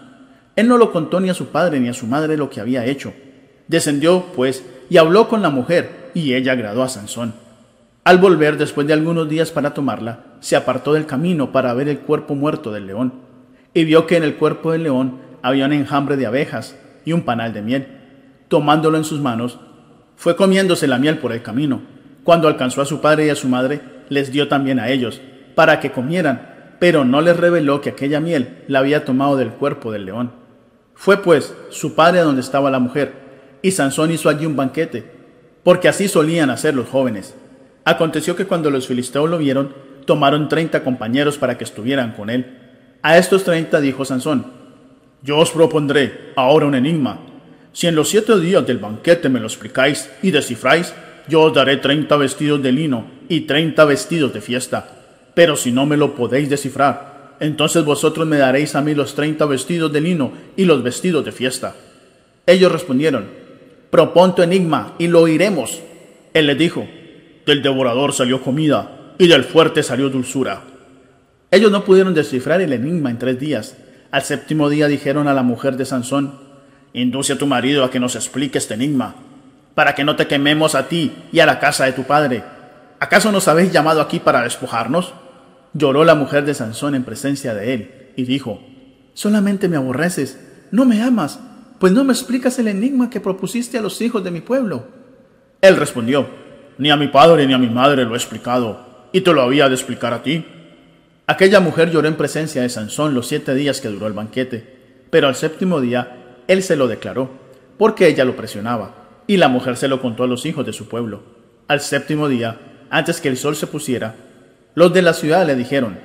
Él 0.57 0.69
no 0.69 0.77
lo 0.77 0.93
contó 0.93 1.21
ni 1.21 1.31
a 1.31 1.35
su 1.35 1.47
padre 1.47 1.81
ni 1.81 1.89
a 1.89 1.95
su 1.95 2.07
madre 2.07 2.37
lo 2.37 2.51
que 2.51 2.61
había 2.61 2.85
hecho. 2.85 3.15
Descendió, 3.69 4.27
pues, 4.35 4.65
y 4.91 4.97
habló 4.97 5.29
con 5.29 5.43
la 5.43 5.51
mujer, 5.51 6.11
y 6.13 6.35
ella 6.35 6.53
agradó 6.53 6.83
a 6.83 6.89
Sansón. 6.89 7.35
Al 8.03 8.19
volver 8.19 8.59
después 8.59 8.87
de 8.87 8.93
algunos 8.93 9.29
días 9.29 9.53
para 9.53 9.73
tomarla, 9.73 10.25
se 10.41 10.57
apartó 10.57 10.95
del 10.95 11.07
camino 11.07 11.53
para 11.53 11.73
ver 11.75 11.89
el 11.89 12.01
cuerpo 12.01 12.35
muerto 12.35 12.73
del 12.73 12.87
león, 12.87 13.13
y 13.73 13.85
vio 13.85 14.07
que 14.07 14.17
en 14.17 14.25
el 14.25 14.37
cuerpo 14.37 14.73
del 14.73 14.83
león 14.83 15.21
había 15.43 15.67
un 15.67 15.73
enjambre 15.73 16.17
de 16.17 16.27
abejas 16.27 16.77
y 17.05 17.13
un 17.13 17.23
panal 17.23 17.53
de 17.53 17.63
miel. 17.63 17.87
Tomándolo 18.49 18.99
en 18.99 19.05
sus 19.05 19.21
manos, 19.21 19.61
fue 20.17 20.37
comiéndose 20.37 20.87
la 20.87 20.99
miel 20.99 21.19
por 21.19 21.33
el 21.33 21.43
camino. 21.43 21.83
Cuando 22.25 22.49
alcanzó 22.49 22.83
a 22.83 22.87
su 22.87 23.01
padre 23.01 23.27
y 23.27 23.31
a 23.31 23.37
su 23.37 23.49
madre, 23.49 23.81
les 24.09 24.33
dio 24.33 24.49
también 24.49 24.81
a 24.81 24.91
ellos, 24.91 25.21
para 25.55 25.81
que 25.81 25.93
comieran, 25.93 26.77
pero 26.79 27.05
no 27.05 27.21
les 27.21 27.37
reveló 27.37 27.81
que 27.81 27.91
aquella 27.91 28.21
miel 28.21 28.65
la 28.67 28.81
había 28.81 29.05
tomado 29.05 29.37
del 29.37 29.51
cuerpo 29.51 29.93
del 29.93 30.07
león. 30.07 30.33
Fue 30.95 31.23
pues 31.23 31.55
su 31.71 31.95
padre 31.95 32.21
a 32.21 32.25
donde 32.25 32.41
estaba 32.41 32.71
la 32.71 32.79
mujer, 32.79 33.13
y 33.63 33.71
Sansón 33.71 34.11
hizo 34.11 34.29
allí 34.29 34.47
un 34.47 34.57
banquete, 34.57 35.05
porque 35.63 35.89
así 35.89 36.09
solían 36.09 36.51
hacer 36.51 36.75
los 36.75 36.89
jóvenes. 36.89 37.35
Aconteció 37.85 38.37
que 38.37 38.47
cuando 38.47 38.71
los 38.71 38.87
filisteos 38.87 39.31
lo 39.31 39.39
vieron, 39.39 39.75
tomaron 40.05 40.49
treinta 40.49 40.83
compañeros 40.83 41.39
para 41.39 41.57
que 41.59 41.65
estuvieran 41.65 42.13
con 42.13 42.31
él. 42.31 42.59
A 43.03 43.19
estos 43.19 43.45
treinta 43.45 43.81
dijo 43.81 44.05
Sansón, 44.05 44.47
Yo 45.23 45.39
os 45.39 45.51
propondré 45.51 46.33
ahora 46.37 46.67
un 46.67 46.75
enigma, 46.75 47.21
si 47.73 47.87
en 47.87 47.95
los 47.95 48.09
siete 48.09 48.39
días 48.41 48.67
del 48.67 48.79
banquete 48.79 49.29
me 49.29 49.39
lo 49.39 49.47
explicáis 49.47 50.11
y 50.23 50.31
descifráis, 50.31 50.93
yo 51.29 51.43
os 51.43 51.55
daré 51.55 51.77
treinta 51.77 52.17
vestidos 52.17 52.63
de 52.63 52.73
lino 52.73 53.07
y 53.29 53.43
treinta 53.43 53.85
vestidos 53.85 54.33
de 54.33 54.41
fiesta. 54.41 54.89
Pero 55.35 55.55
si 55.55 55.71
no 55.71 55.87
me 55.87 55.97
lo 55.97 56.15
podéis 56.15 56.51
descifrar, 56.51 57.37
entonces 57.39 57.85
vosotros 57.85 58.27
me 58.27 58.39
daréis 58.39 58.75
a 58.75 58.83
mí 58.83 58.95
los 58.95 59.15
treinta 59.15 59.47
vestidos 59.47 59.93
de 59.93 60.01
lino 60.01 60.33
y 60.57 60.65
los 60.65 60.83
vestidos 60.83 61.25
de 61.25 61.33
fiesta. 61.33 61.77
Ellos 62.45 62.73
respondieron, 62.73 63.29
propon 63.91 64.35
tu 64.35 64.43
enigma 64.43 64.95
y 64.99 65.07
lo 65.07 65.21
oiremos. 65.23 65.81
Él 66.35 66.49
les 66.49 66.59
dijo, 66.59 66.87
del 67.47 67.63
devorador 67.63 68.13
salió 68.13 68.43
comida 68.43 69.00
y 69.21 69.29
del 69.29 69.45
fuerte 69.45 69.83
salió 69.83 70.09
dulzura. 70.09 70.63
Ellos 71.51 71.71
no 71.71 71.85
pudieron 71.85 72.15
descifrar 72.15 72.63
el 72.63 72.73
enigma 72.73 73.11
en 73.11 73.19
tres 73.19 73.39
días. 73.39 73.77
Al 74.11 74.23
séptimo 74.23 74.71
día 74.71 74.89
dijeron 74.89 75.29
a 75.29 75.35
la 75.35 75.43
mujer 75.43 75.77
de 75.77 75.85
Sansón, 75.85 76.39
Induce 76.95 77.35
a 77.35 77.39
tu 77.39 77.47
marido 77.47 77.85
a 77.85 77.91
que 77.91 78.01
nos 78.01 78.17
explique 78.17 78.57
este 78.57 78.73
enigma, 78.73 79.15
para 79.75 79.95
que 79.95 80.05
no 80.05 80.17
te 80.17 80.27
quememos 80.27 80.75
a 80.75 80.89
ti 80.89 81.13
y 81.33 81.41
a 81.41 81.47
la 81.47 81.59
casa 81.59 81.85
de 81.85 81.93
tu 81.93 82.05
padre. 82.05 82.43
¿Acaso 82.99 83.31
nos 83.31 83.47
habéis 83.47 83.73
llamado 83.73 84.01
aquí 84.01 84.21
para 84.21 84.43
despojarnos? 84.43 85.13
Lloró 85.75 86.07
la 86.07 86.15
mujer 86.15 86.47
de 86.47 86.55
Sansón 86.55 86.95
en 86.95 87.05
presencia 87.05 87.53
de 87.53 87.75
él 87.75 88.13
y 88.17 88.25
dijo, 88.25 88.63
Solamente 89.13 89.69
me 89.69 89.77
aborreces, 89.77 90.41
no 90.71 90.87
me 90.87 91.03
amas, 91.03 91.41
pues 91.79 91.93
no 91.93 92.05
me 92.05 92.15
explicas 92.15 92.59
el 92.59 92.69
enigma 92.69 93.11
que 93.11 93.21
propusiste 93.21 93.77
a 93.77 93.83
los 93.83 94.01
hijos 94.01 94.25
de 94.25 94.31
mi 94.31 94.41
pueblo. 94.41 94.87
Él 95.61 95.77
respondió, 95.77 96.27
Ni 96.79 96.91
a 96.91 96.97
mi 96.97 97.09
padre 97.09 97.47
ni 97.47 97.53
a 97.53 97.59
mi 97.59 97.69
madre 97.69 98.07
lo 98.07 98.15
he 98.15 98.17
explicado, 98.17 98.90
y 99.13 99.23
te 99.23 99.33
lo 99.33 99.43
había 99.43 99.69
de 99.69 99.75
explicar 99.75 100.13
a 100.13 100.23
ti. 100.23 100.45
Aquella 101.27 101.61
mujer 101.61 101.91
lloró 101.91 102.09
en 102.09 102.17
presencia 102.17 102.63
de 102.63 102.69
Sansón 102.69 103.15
los 103.15 103.29
siete 103.29 103.55
días 103.55 103.81
que 103.81 103.89
duró 103.89 104.07
el 104.07 104.13
banquete, 104.13 104.65
pero 105.11 105.29
al 105.29 105.37
séptimo 105.37 105.81
día 105.81 106.43
él 106.49 106.63
se 106.63 106.77
lo 106.77 106.89
declaró, 106.89 107.31
porque 107.79 108.09
ella 108.09 108.25
lo 108.25 108.37
presionaba, 108.37 109.23
y 109.27 109.37
la 109.37 109.49
mujer 109.49 109.77
se 109.77 109.89
lo 109.89 110.01
contó 110.01 110.25
a 110.25 110.27
los 110.27 110.45
hijos 110.47 110.67
de 110.67 110.73
su 110.73 110.89
pueblo. 110.89 111.23
Al 111.69 111.81
séptimo 111.81 112.29
día, 112.29 112.59
antes 112.91 113.21
que 113.21 113.29
el 113.29 113.37
sol 113.37 113.55
se 113.55 113.69
pusiera, 113.69 114.17
los 114.75 114.93
de 114.93 115.03
la 115.03 115.15
ciudad 115.15 115.47
le 115.47 115.55
dijeron, 115.55 115.99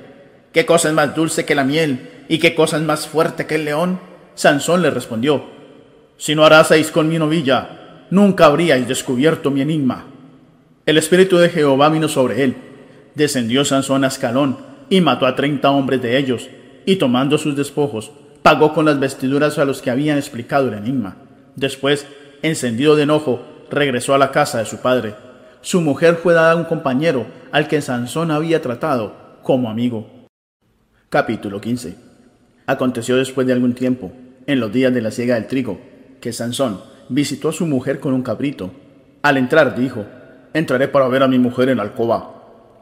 ¿qué 0.52 0.64
cosa 0.64 0.88
es 0.88 0.94
más 0.94 1.14
dulce 1.14 1.44
que 1.44 1.54
la 1.54 1.64
miel 1.64 2.24
y 2.28 2.38
qué 2.38 2.54
cosa 2.54 2.76
es 2.76 2.82
más 2.82 3.08
fuerte 3.08 3.46
que 3.46 3.56
el 3.56 3.64
león? 3.64 3.98
Sansón 4.34 4.82
le 4.82 4.90
respondió, 4.90 5.44
si 6.16 6.34
no 6.34 6.44
araseis 6.44 6.90
con 6.90 7.08
mi 7.08 7.18
novilla, 7.18 8.04
nunca 8.10 8.46
habríais 8.46 8.86
descubierto 8.86 9.50
mi 9.50 9.60
enigma. 9.60 10.06
El 10.86 10.98
espíritu 10.98 11.36
de 11.36 11.48
Jehová 11.48 11.88
vino 11.88 12.08
sobre 12.08 12.44
él. 12.44 12.56
Descendió 13.16 13.64
Sansón 13.64 14.04
a 14.04 14.08
Escalón 14.08 14.58
y 14.90 15.00
mató 15.00 15.26
a 15.26 15.34
treinta 15.34 15.70
hombres 15.70 16.02
de 16.02 16.18
ellos, 16.18 16.50
y 16.84 16.96
tomando 16.96 17.38
sus 17.38 17.56
despojos, 17.56 18.12
pagó 18.42 18.74
con 18.74 18.84
las 18.84 19.00
vestiduras 19.00 19.58
a 19.58 19.64
los 19.64 19.80
que 19.80 19.90
habían 19.90 20.18
explicado 20.18 20.68
el 20.68 20.74
enigma. 20.74 21.16
Después, 21.56 22.06
encendido 22.42 22.94
de 22.94 23.04
enojo, 23.04 23.42
regresó 23.70 24.14
a 24.14 24.18
la 24.18 24.32
casa 24.32 24.58
de 24.58 24.66
su 24.66 24.76
padre. 24.82 25.14
Su 25.62 25.80
mujer 25.80 26.16
fue 26.16 26.34
dada 26.34 26.52
a 26.52 26.56
un 26.56 26.64
compañero 26.64 27.26
al 27.52 27.68
que 27.68 27.80
Sansón 27.80 28.30
había 28.30 28.60
tratado 28.60 29.38
como 29.42 29.70
amigo. 29.70 30.08
Capítulo 31.08 31.58
15 31.58 31.96
Aconteció 32.66 33.16
después 33.16 33.46
de 33.46 33.54
algún 33.54 33.72
tiempo, 33.72 34.12
en 34.46 34.60
los 34.60 34.70
días 34.70 34.92
de 34.92 35.00
la 35.00 35.10
siega 35.10 35.36
del 35.36 35.46
trigo, 35.46 35.80
que 36.20 36.34
Sansón 36.34 36.82
visitó 37.08 37.48
a 37.48 37.54
su 37.54 37.66
mujer 37.66 37.98
con 37.98 38.12
un 38.12 38.22
cabrito. 38.22 38.72
Al 39.22 39.38
entrar 39.38 39.74
dijo, 39.74 40.04
entraré 40.52 40.88
para 40.88 41.08
ver 41.08 41.22
a 41.22 41.28
mi 41.28 41.38
mujer 41.38 41.70
en 41.70 41.78
la 41.78 41.84
alcoba. 41.84 42.35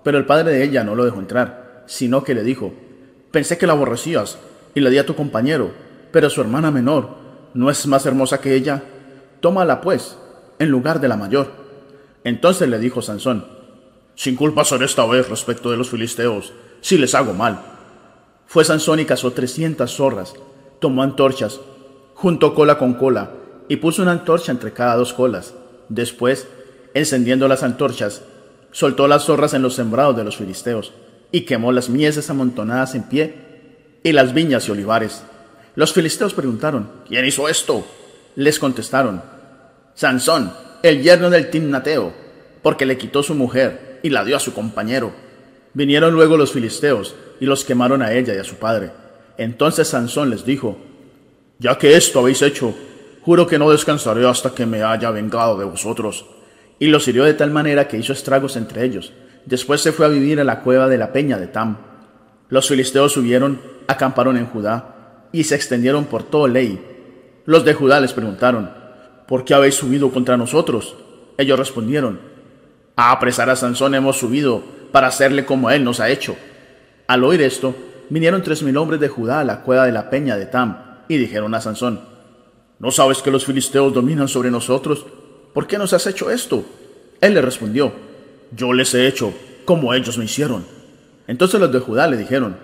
Pero 0.04 0.18
el 0.18 0.26
padre 0.26 0.52
de 0.52 0.62
ella 0.62 0.84
no 0.84 0.94
lo 0.94 1.04
dejó 1.04 1.18
entrar, 1.18 1.82
sino 1.86 2.22
que 2.22 2.34
le 2.34 2.44
dijo, 2.44 2.72
pensé 3.32 3.58
que 3.58 3.66
la 3.66 3.72
aborrecías 3.72 4.38
y 4.74 4.80
la 4.80 4.90
di 4.90 4.98
a 4.98 5.06
tu 5.06 5.16
compañero, 5.16 5.72
pero 6.12 6.30
su 6.30 6.40
hermana 6.40 6.70
menor 6.70 7.08
no 7.54 7.70
es 7.70 7.86
más 7.86 8.06
hermosa 8.06 8.40
que 8.40 8.54
ella. 8.54 8.82
Tómala, 9.40 9.80
pues, 9.80 10.16
en 10.58 10.68
lugar 10.68 11.00
de 11.00 11.08
la 11.08 11.16
mayor. 11.16 11.48
Entonces 12.22 12.68
le 12.68 12.78
dijo 12.78 13.02
Sansón, 13.02 13.46
Sin 14.14 14.36
culpa 14.36 14.64
seré 14.64 14.84
esta 14.84 15.04
vez 15.06 15.28
respecto 15.28 15.70
de 15.70 15.76
los 15.76 15.90
filisteos, 15.90 16.52
si 16.80 16.98
les 16.98 17.14
hago 17.14 17.32
mal. 17.32 17.60
Fue 18.46 18.64
Sansón 18.64 19.00
y 19.00 19.04
cazó 19.06 19.32
trescientas 19.32 19.92
zorras, 19.92 20.34
tomó 20.80 21.02
antorchas, 21.02 21.60
juntó 22.14 22.54
cola 22.54 22.78
con 22.78 22.94
cola, 22.94 23.30
y 23.68 23.76
puso 23.76 24.02
una 24.02 24.12
antorcha 24.12 24.52
entre 24.52 24.72
cada 24.72 24.96
dos 24.96 25.12
colas. 25.14 25.54
Después, 25.88 26.46
encendiendo 26.92 27.48
las 27.48 27.62
antorchas, 27.62 28.22
soltó 28.74 29.06
las 29.06 29.24
zorras 29.24 29.54
en 29.54 29.62
los 29.62 29.76
sembrados 29.76 30.16
de 30.16 30.24
los 30.24 30.36
filisteos, 30.36 30.92
y 31.30 31.42
quemó 31.42 31.70
las 31.70 31.88
mieses 31.88 32.28
amontonadas 32.28 32.96
en 32.96 33.04
pie, 33.04 33.34
y 34.02 34.10
las 34.10 34.34
viñas 34.34 34.66
y 34.66 34.72
olivares. 34.72 35.22
Los 35.76 35.92
filisteos 35.92 36.34
preguntaron, 36.34 36.90
¿quién 37.06 37.24
hizo 37.24 37.48
esto? 37.48 37.86
Les 38.34 38.58
contestaron, 38.58 39.22
Sansón, 39.94 40.52
el 40.82 41.04
yerno 41.04 41.30
del 41.30 41.50
Timnateo, 41.50 42.12
porque 42.62 42.84
le 42.84 42.98
quitó 42.98 43.22
su 43.22 43.36
mujer 43.36 44.00
y 44.02 44.10
la 44.10 44.24
dio 44.24 44.36
a 44.36 44.40
su 44.40 44.52
compañero. 44.52 45.12
Vinieron 45.72 46.12
luego 46.12 46.36
los 46.36 46.50
filisteos 46.50 47.14
y 47.38 47.46
los 47.46 47.64
quemaron 47.64 48.02
a 48.02 48.12
ella 48.12 48.34
y 48.34 48.38
a 48.38 48.44
su 48.44 48.56
padre. 48.56 48.90
Entonces 49.38 49.86
Sansón 49.86 50.30
les 50.30 50.44
dijo, 50.44 50.78
Ya 51.60 51.78
que 51.78 51.96
esto 51.96 52.18
habéis 52.18 52.42
hecho, 52.42 52.74
juro 53.22 53.46
que 53.46 53.58
no 53.58 53.70
descansaré 53.70 54.28
hasta 54.28 54.52
que 54.52 54.66
me 54.66 54.82
haya 54.82 55.12
vengado 55.12 55.56
de 55.58 55.64
vosotros. 55.64 56.26
Y 56.84 56.88
los 56.88 57.08
hirió 57.08 57.24
de 57.24 57.32
tal 57.32 57.50
manera 57.50 57.88
que 57.88 57.96
hizo 57.96 58.12
estragos 58.12 58.56
entre 58.56 58.84
ellos. 58.84 59.14
Después 59.46 59.80
se 59.80 59.90
fue 59.90 60.04
a 60.04 60.10
vivir 60.10 60.38
a 60.38 60.44
la 60.44 60.60
cueva 60.60 60.86
de 60.86 60.98
la 60.98 61.14
peña 61.14 61.38
de 61.38 61.46
Tam. 61.46 61.78
Los 62.50 62.68
filisteos 62.68 63.10
subieron, 63.10 63.58
acamparon 63.86 64.36
en 64.36 64.44
Judá 64.44 65.22
y 65.32 65.44
se 65.44 65.54
extendieron 65.54 66.04
por 66.04 66.24
todo 66.24 66.46
Ley. 66.46 66.78
Los 67.46 67.64
de 67.64 67.72
Judá 67.72 68.00
les 68.00 68.12
preguntaron, 68.12 68.70
¿por 69.26 69.46
qué 69.46 69.54
habéis 69.54 69.76
subido 69.76 70.10
contra 70.10 70.36
nosotros? 70.36 70.94
Ellos 71.38 71.58
respondieron, 71.58 72.20
a 72.96 73.12
apresar 73.12 73.48
a 73.48 73.56
Sansón 73.56 73.94
hemos 73.94 74.18
subido 74.18 74.62
para 74.92 75.06
hacerle 75.06 75.46
como 75.46 75.70
él 75.70 75.84
nos 75.84 76.00
ha 76.00 76.10
hecho. 76.10 76.36
Al 77.06 77.24
oír 77.24 77.40
esto, 77.40 77.74
vinieron 78.10 78.42
tres 78.42 78.62
mil 78.62 78.76
hombres 78.76 79.00
de 79.00 79.08
Judá 79.08 79.40
a 79.40 79.44
la 79.44 79.62
cueva 79.62 79.86
de 79.86 79.92
la 79.92 80.10
peña 80.10 80.36
de 80.36 80.44
Tam 80.44 81.04
y 81.08 81.16
dijeron 81.16 81.54
a 81.54 81.62
Sansón, 81.62 82.02
¿no 82.78 82.90
sabes 82.90 83.22
que 83.22 83.30
los 83.30 83.46
filisteos 83.46 83.94
dominan 83.94 84.28
sobre 84.28 84.50
nosotros? 84.50 85.06
¿Por 85.54 85.66
qué 85.66 85.78
nos 85.78 85.94
has 85.94 86.06
hecho 86.06 86.30
esto? 86.30 86.64
Él 87.20 87.32
le 87.32 87.40
respondió, 87.40 87.92
yo 88.54 88.74
les 88.74 88.92
he 88.92 89.06
hecho 89.06 89.32
como 89.64 89.94
ellos 89.94 90.18
me 90.18 90.26
hicieron. 90.26 90.66
Entonces 91.26 91.58
los 91.58 91.72
de 91.72 91.78
Judá 91.78 92.06
le 92.06 92.18
dijeron, 92.18 92.56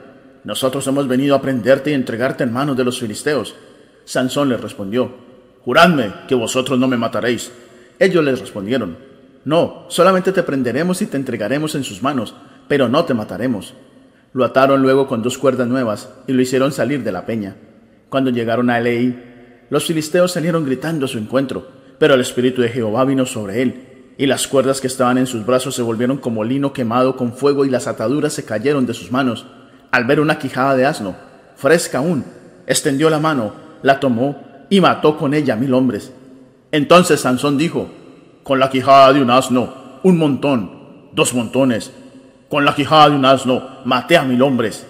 nosotros 0.45 0.87
hemos 0.87 1.09
venido 1.09 1.35
a 1.35 1.41
prenderte 1.41 1.91
y 1.91 1.95
entregarte 1.95 2.45
en 2.45 2.53
manos 2.53 2.77
de 2.77 2.85
los 2.85 2.99
filisteos. 2.99 3.55
Sansón 4.05 4.49
les 4.49 4.61
respondió, 4.61 5.31
Juradme 5.65 6.13
que 6.27 6.35
vosotros 6.35 6.79
no 6.79 6.89
me 6.89 6.97
mataréis. 6.97 7.53
Ellos 7.99 8.25
les 8.25 8.41
respondieron, 8.41 8.97
No, 9.45 9.87
solamente 9.89 10.33
te 10.33 10.43
prenderemos 10.43 11.01
y 11.01 11.07
te 11.07 11.17
entregaremos 11.17 11.75
en 11.75 11.85
sus 11.85 12.03
manos, 12.03 12.35
pero 12.69 12.89
no 12.89 13.05
te 13.05 13.15
mataremos. 13.15 13.75
Lo 14.33 14.45
ataron 14.45 14.83
luego 14.83 15.07
con 15.07 15.23
dos 15.23 15.39
cuerdas 15.39 15.69
nuevas 15.69 16.09
y 16.27 16.33
lo 16.33 16.43
hicieron 16.43 16.73
salir 16.73 17.03
de 17.03 17.13
la 17.13 17.27
peña. 17.27 17.57
Cuando 18.09 18.31
llegaron 18.31 18.71
a 18.71 18.79
Elei, 18.79 19.67
los 19.71 19.85
filisteos 19.85 20.33
salieron 20.33 20.65
gritando 20.65 21.05
a 21.05 21.09
su 21.09 21.19
encuentro, 21.19 21.69
pero 22.01 22.15
el 22.15 22.23
espíritu 22.23 22.63
de 22.63 22.71
Jehová 22.71 23.05
vino 23.05 23.27
sobre 23.27 23.61
él, 23.61 24.15
y 24.17 24.25
las 24.25 24.49
cuerdas 24.49 24.81
que 24.81 24.87
estaban 24.87 25.19
en 25.19 25.27
sus 25.27 25.45
brazos 25.45 25.75
se 25.75 25.83
volvieron 25.83 26.17
como 26.17 26.45
lino 26.45 26.73
quemado 26.73 27.15
con 27.15 27.35
fuego 27.35 27.67
y 27.67 27.69
las 27.69 27.87
ataduras 27.87 28.33
se 28.33 28.47
cayeron 28.47 28.87
de 28.87 28.95
sus 28.95 29.13
manos. 29.13 29.47
Al 29.91 30.07
ver 30.07 30.19
una 30.19 30.39
quijada 30.39 30.75
de 30.77 30.87
asno, 30.87 31.15
fresca 31.57 31.99
aún, 31.99 32.25
extendió 32.67 33.11
la 33.11 33.19
mano, 33.19 33.53
la 33.83 34.01
tomó 34.01 34.43
y 34.71 34.81
mató 34.81 35.19
con 35.19 35.35
ella 35.35 35.57
mil 35.57 35.75
hombres. 35.75 36.11
Entonces 36.73 37.21
Sansón 37.21 37.59
dijo, 37.59 37.91
con 38.45 38.59
la 38.61 38.71
quijada 38.71 39.13
de 39.13 39.21
un 39.21 39.31
asno, 39.31 40.01
un 40.03 40.17
montón, 40.17 41.11
dos 41.13 41.35
montones, 41.35 41.93
con 42.49 42.65
la 42.65 42.75
quijada 42.75 43.11
de 43.11 43.17
un 43.17 43.27
asno 43.27 43.63
maté 43.85 44.17
a 44.17 44.23
mil 44.23 44.41
hombres. 44.41 44.87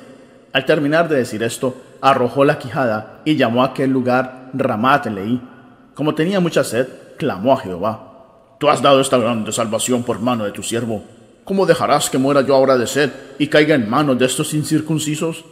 Al 0.52 0.64
terminar 0.64 1.08
de 1.08 1.16
decir 1.16 1.42
esto, 1.42 1.74
arrojó 2.00 2.44
la 2.44 2.58
quijada 2.58 3.20
y 3.24 3.34
llamó 3.34 3.64
a 3.64 3.66
aquel 3.66 3.90
lugar 3.90 4.50
Ramat 4.54 5.06
Leí. 5.06 5.40
Como 5.94 6.14
tenía 6.14 6.40
mucha 6.40 6.64
sed, 6.64 6.86
clamó 7.16 7.52
a 7.52 7.58
Jehová. 7.58 8.56
Tú 8.58 8.68
has 8.68 8.82
dado 8.82 9.00
esta 9.00 9.18
grande 9.18 9.52
salvación 9.52 10.02
por 10.02 10.20
mano 10.20 10.44
de 10.44 10.52
tu 10.52 10.62
siervo. 10.62 11.02
¿Cómo 11.44 11.66
dejarás 11.66 12.10
que 12.10 12.18
muera 12.18 12.42
yo 12.42 12.54
ahora 12.54 12.76
de 12.76 12.86
sed 12.86 13.10
y 13.38 13.48
caiga 13.48 13.74
en 13.74 13.88
manos 13.88 14.18
de 14.18 14.26
estos 14.26 14.54
incircuncisos? 14.54 15.44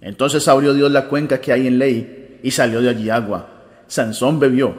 Entonces 0.00 0.46
abrió 0.48 0.72
Dios 0.74 0.90
la 0.90 1.08
cuenca 1.08 1.40
que 1.40 1.52
hay 1.52 1.66
en 1.66 1.78
Ley 1.78 2.40
y 2.42 2.50
salió 2.50 2.80
de 2.80 2.90
allí 2.90 3.10
agua. 3.10 3.48
Sansón 3.86 4.38
bebió, 4.38 4.74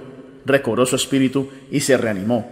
recobró 0.45 0.85
su 0.85 0.95
espíritu 0.95 1.49
y 1.71 1.81
se 1.81 1.97
reanimó. 1.97 2.51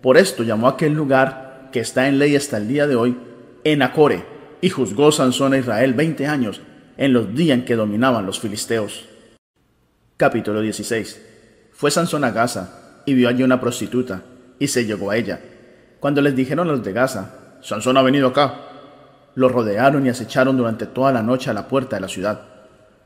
Por 0.00 0.16
esto 0.16 0.42
llamó 0.42 0.68
a 0.68 0.72
aquel 0.72 0.94
lugar 0.94 1.68
que 1.72 1.80
está 1.80 2.08
en 2.08 2.18
Ley 2.18 2.36
hasta 2.36 2.56
el 2.56 2.68
día 2.68 2.86
de 2.86 2.96
hoy 2.96 3.16
en 3.64 3.82
Acore, 3.82 4.24
y 4.60 4.70
juzgó 4.70 5.12
Sansón 5.12 5.52
a 5.52 5.58
Israel 5.58 5.94
veinte 5.94 6.26
años, 6.26 6.60
en 6.96 7.12
los 7.12 7.34
días 7.34 7.58
en 7.58 7.64
que 7.64 7.76
dominaban 7.76 8.26
los 8.26 8.40
filisteos. 8.40 9.04
Capítulo 10.16 10.60
16. 10.60 11.31
Fue 11.82 11.90
Sansón 11.90 12.22
a 12.22 12.30
Gaza, 12.30 13.02
y 13.06 13.12
vio 13.12 13.28
allí 13.28 13.42
una 13.42 13.60
prostituta, 13.60 14.22
y 14.60 14.68
se 14.68 14.84
llegó 14.84 15.10
a 15.10 15.16
ella. 15.16 15.40
Cuando 15.98 16.22
les 16.22 16.36
dijeron 16.36 16.68
los 16.68 16.84
de 16.84 16.92
Gaza, 16.92 17.56
Sansón 17.60 17.96
ha 17.96 18.02
venido 18.02 18.28
acá, 18.28 18.54
lo 19.34 19.48
rodearon 19.48 20.06
y 20.06 20.08
acecharon 20.08 20.56
durante 20.56 20.86
toda 20.86 21.10
la 21.10 21.24
noche 21.24 21.50
a 21.50 21.54
la 21.54 21.66
puerta 21.66 21.96
de 21.96 22.02
la 22.02 22.06
ciudad. 22.06 22.42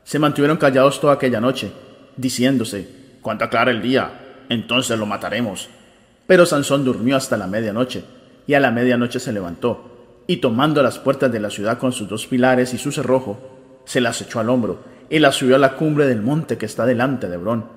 Se 0.03 0.19
mantuvieron 0.19 0.57
callados 0.57 1.01
toda 1.01 1.13
aquella 1.13 1.41
noche, 1.41 1.71
diciéndose, 2.17 2.87
cuando 3.23 3.45
aclare 3.45 3.71
el 3.71 3.81
día, 3.81 4.11
entonces 4.47 4.99
lo 4.99 5.07
mataremos. 5.07 5.69
Pero 6.27 6.45
Sansón 6.45 6.85
durmió 6.85 7.15
hasta 7.15 7.35
la 7.35 7.47
medianoche, 7.47 8.03
y 8.45 8.53
a 8.53 8.59
la 8.59 8.69
medianoche 8.69 9.19
se 9.19 9.33
levantó, 9.33 10.21
y 10.27 10.37
tomando 10.37 10.83
las 10.83 10.99
puertas 10.99 11.31
de 11.31 11.39
la 11.39 11.49
ciudad 11.49 11.79
con 11.79 11.93
sus 11.93 12.07
dos 12.07 12.27
pilares 12.27 12.75
y 12.75 12.77
su 12.77 12.91
cerrojo, 12.91 13.81
se 13.85 14.01
las 14.01 14.21
echó 14.21 14.39
al 14.39 14.51
hombro 14.51 14.81
y 15.09 15.17
las 15.17 15.33
subió 15.33 15.55
a 15.55 15.59
la 15.59 15.73
cumbre 15.73 16.05
del 16.05 16.21
monte 16.21 16.59
que 16.59 16.67
está 16.67 16.85
delante 16.85 17.27
de 17.27 17.37
Hebrón. 17.37 17.76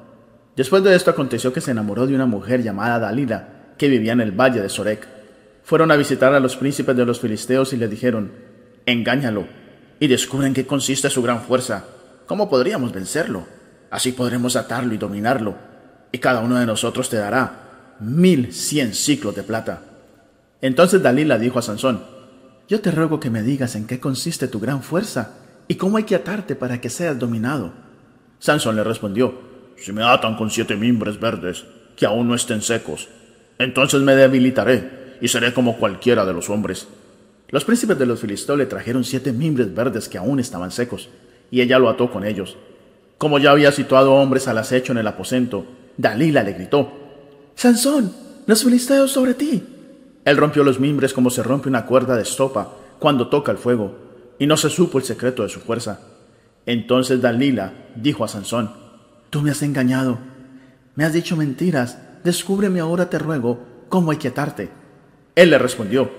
Después 0.56 0.82
de 0.82 0.94
esto 0.94 1.10
aconteció 1.10 1.52
que 1.52 1.60
se 1.60 1.70
enamoró 1.70 2.06
de 2.06 2.14
una 2.14 2.26
mujer 2.26 2.62
llamada 2.62 2.98
Dalila, 2.98 3.74
que 3.78 3.88
vivía 3.88 4.12
en 4.12 4.20
el 4.20 4.32
valle 4.32 4.60
de 4.60 4.68
Sorek. 4.68 5.06
Fueron 5.62 5.90
a 5.90 5.96
visitar 5.96 6.34
a 6.34 6.40
los 6.40 6.56
príncipes 6.56 6.96
de 6.96 7.06
los 7.06 7.20
filisteos 7.20 7.72
y 7.72 7.76
le 7.76 7.88
dijeron, 7.88 8.32
engáñalo, 8.86 9.46
y 9.98 10.08
descubren 10.08 10.54
qué 10.54 10.66
consiste 10.66 11.10
su 11.10 11.22
gran 11.22 11.42
fuerza. 11.42 11.84
¿Cómo 12.26 12.48
podríamos 12.48 12.92
vencerlo? 12.92 13.46
Así 13.90 14.12
podremos 14.12 14.56
atarlo 14.56 14.94
y 14.94 14.98
dominarlo, 14.98 15.56
y 16.12 16.18
cada 16.18 16.40
uno 16.40 16.58
de 16.58 16.66
nosotros 16.66 17.08
te 17.08 17.16
dará 17.16 17.96
mil 18.00 18.52
cien 18.52 18.94
ciclos 18.94 19.36
de 19.36 19.42
plata. 19.42 19.82
Entonces 20.60 21.02
Dalila 21.02 21.38
dijo 21.38 21.58
a 21.58 21.62
Sansón, 21.62 22.02
yo 22.68 22.80
te 22.80 22.90
ruego 22.90 23.18
que 23.18 23.30
me 23.30 23.42
digas 23.42 23.74
en 23.74 23.86
qué 23.86 23.98
consiste 23.98 24.46
tu 24.46 24.60
gran 24.60 24.82
fuerza 24.82 25.32
y 25.68 25.74
cómo 25.74 25.96
hay 25.96 26.04
que 26.04 26.14
atarte 26.14 26.54
para 26.54 26.80
que 26.80 26.90
seas 26.90 27.18
dominado. 27.18 27.72
Sansón 28.38 28.76
le 28.76 28.84
respondió, 28.84 29.49
si 29.80 29.92
me 29.92 30.02
atan 30.02 30.36
con 30.36 30.50
siete 30.50 30.76
mimbres 30.76 31.18
verdes, 31.18 31.64
que 31.96 32.06
aún 32.06 32.28
no 32.28 32.34
estén 32.34 32.62
secos, 32.62 33.08
entonces 33.58 34.00
me 34.00 34.14
debilitaré 34.14 35.16
y 35.20 35.28
seré 35.28 35.52
como 35.52 35.76
cualquiera 35.76 36.24
de 36.24 36.32
los 36.32 36.48
hombres. 36.50 36.88
Los 37.48 37.64
príncipes 37.64 37.98
de 37.98 38.06
los 38.06 38.20
filisteos 38.20 38.58
le 38.58 38.66
trajeron 38.66 39.04
siete 39.04 39.32
mimbres 39.32 39.74
verdes 39.74 40.08
que 40.08 40.18
aún 40.18 40.38
estaban 40.40 40.70
secos, 40.70 41.08
y 41.50 41.60
ella 41.60 41.78
lo 41.78 41.88
ató 41.88 42.10
con 42.10 42.24
ellos. 42.24 42.56
Como 43.18 43.38
ya 43.38 43.50
había 43.50 43.72
situado 43.72 44.14
hombres 44.14 44.48
al 44.48 44.58
acecho 44.58 44.92
en 44.92 44.98
el 44.98 45.06
aposento, 45.06 45.66
Dalila 45.96 46.42
le 46.42 46.52
gritó, 46.52 46.90
Sansón, 47.54 48.12
los 48.46 48.64
filisteos 48.64 49.10
sobre 49.10 49.34
ti. 49.34 49.62
Él 50.24 50.36
rompió 50.36 50.64
los 50.64 50.80
mimbres 50.80 51.12
como 51.12 51.28
se 51.28 51.42
rompe 51.42 51.68
una 51.68 51.86
cuerda 51.86 52.16
de 52.16 52.22
estopa 52.22 52.76
cuando 52.98 53.28
toca 53.28 53.52
el 53.52 53.58
fuego, 53.58 53.94
y 54.38 54.46
no 54.46 54.56
se 54.56 54.70
supo 54.70 54.98
el 54.98 55.04
secreto 55.04 55.42
de 55.42 55.50
su 55.50 55.60
fuerza. 55.60 56.00
Entonces 56.64 57.20
Dalila 57.20 57.72
dijo 57.94 58.24
a 58.24 58.28
Sansón, 58.28 58.70
Tú 59.30 59.42
me 59.42 59.52
has 59.52 59.62
engañado, 59.62 60.18
me 60.96 61.04
has 61.04 61.12
dicho 61.12 61.36
mentiras, 61.36 61.98
descúbreme 62.24 62.80
ahora 62.80 63.08
te 63.08 63.18
ruego 63.18 63.60
cómo 63.88 64.10
hay 64.10 64.16
que 64.16 64.28
atarte. 64.28 64.70
Él 65.36 65.50
le 65.50 65.58
respondió, 65.58 66.10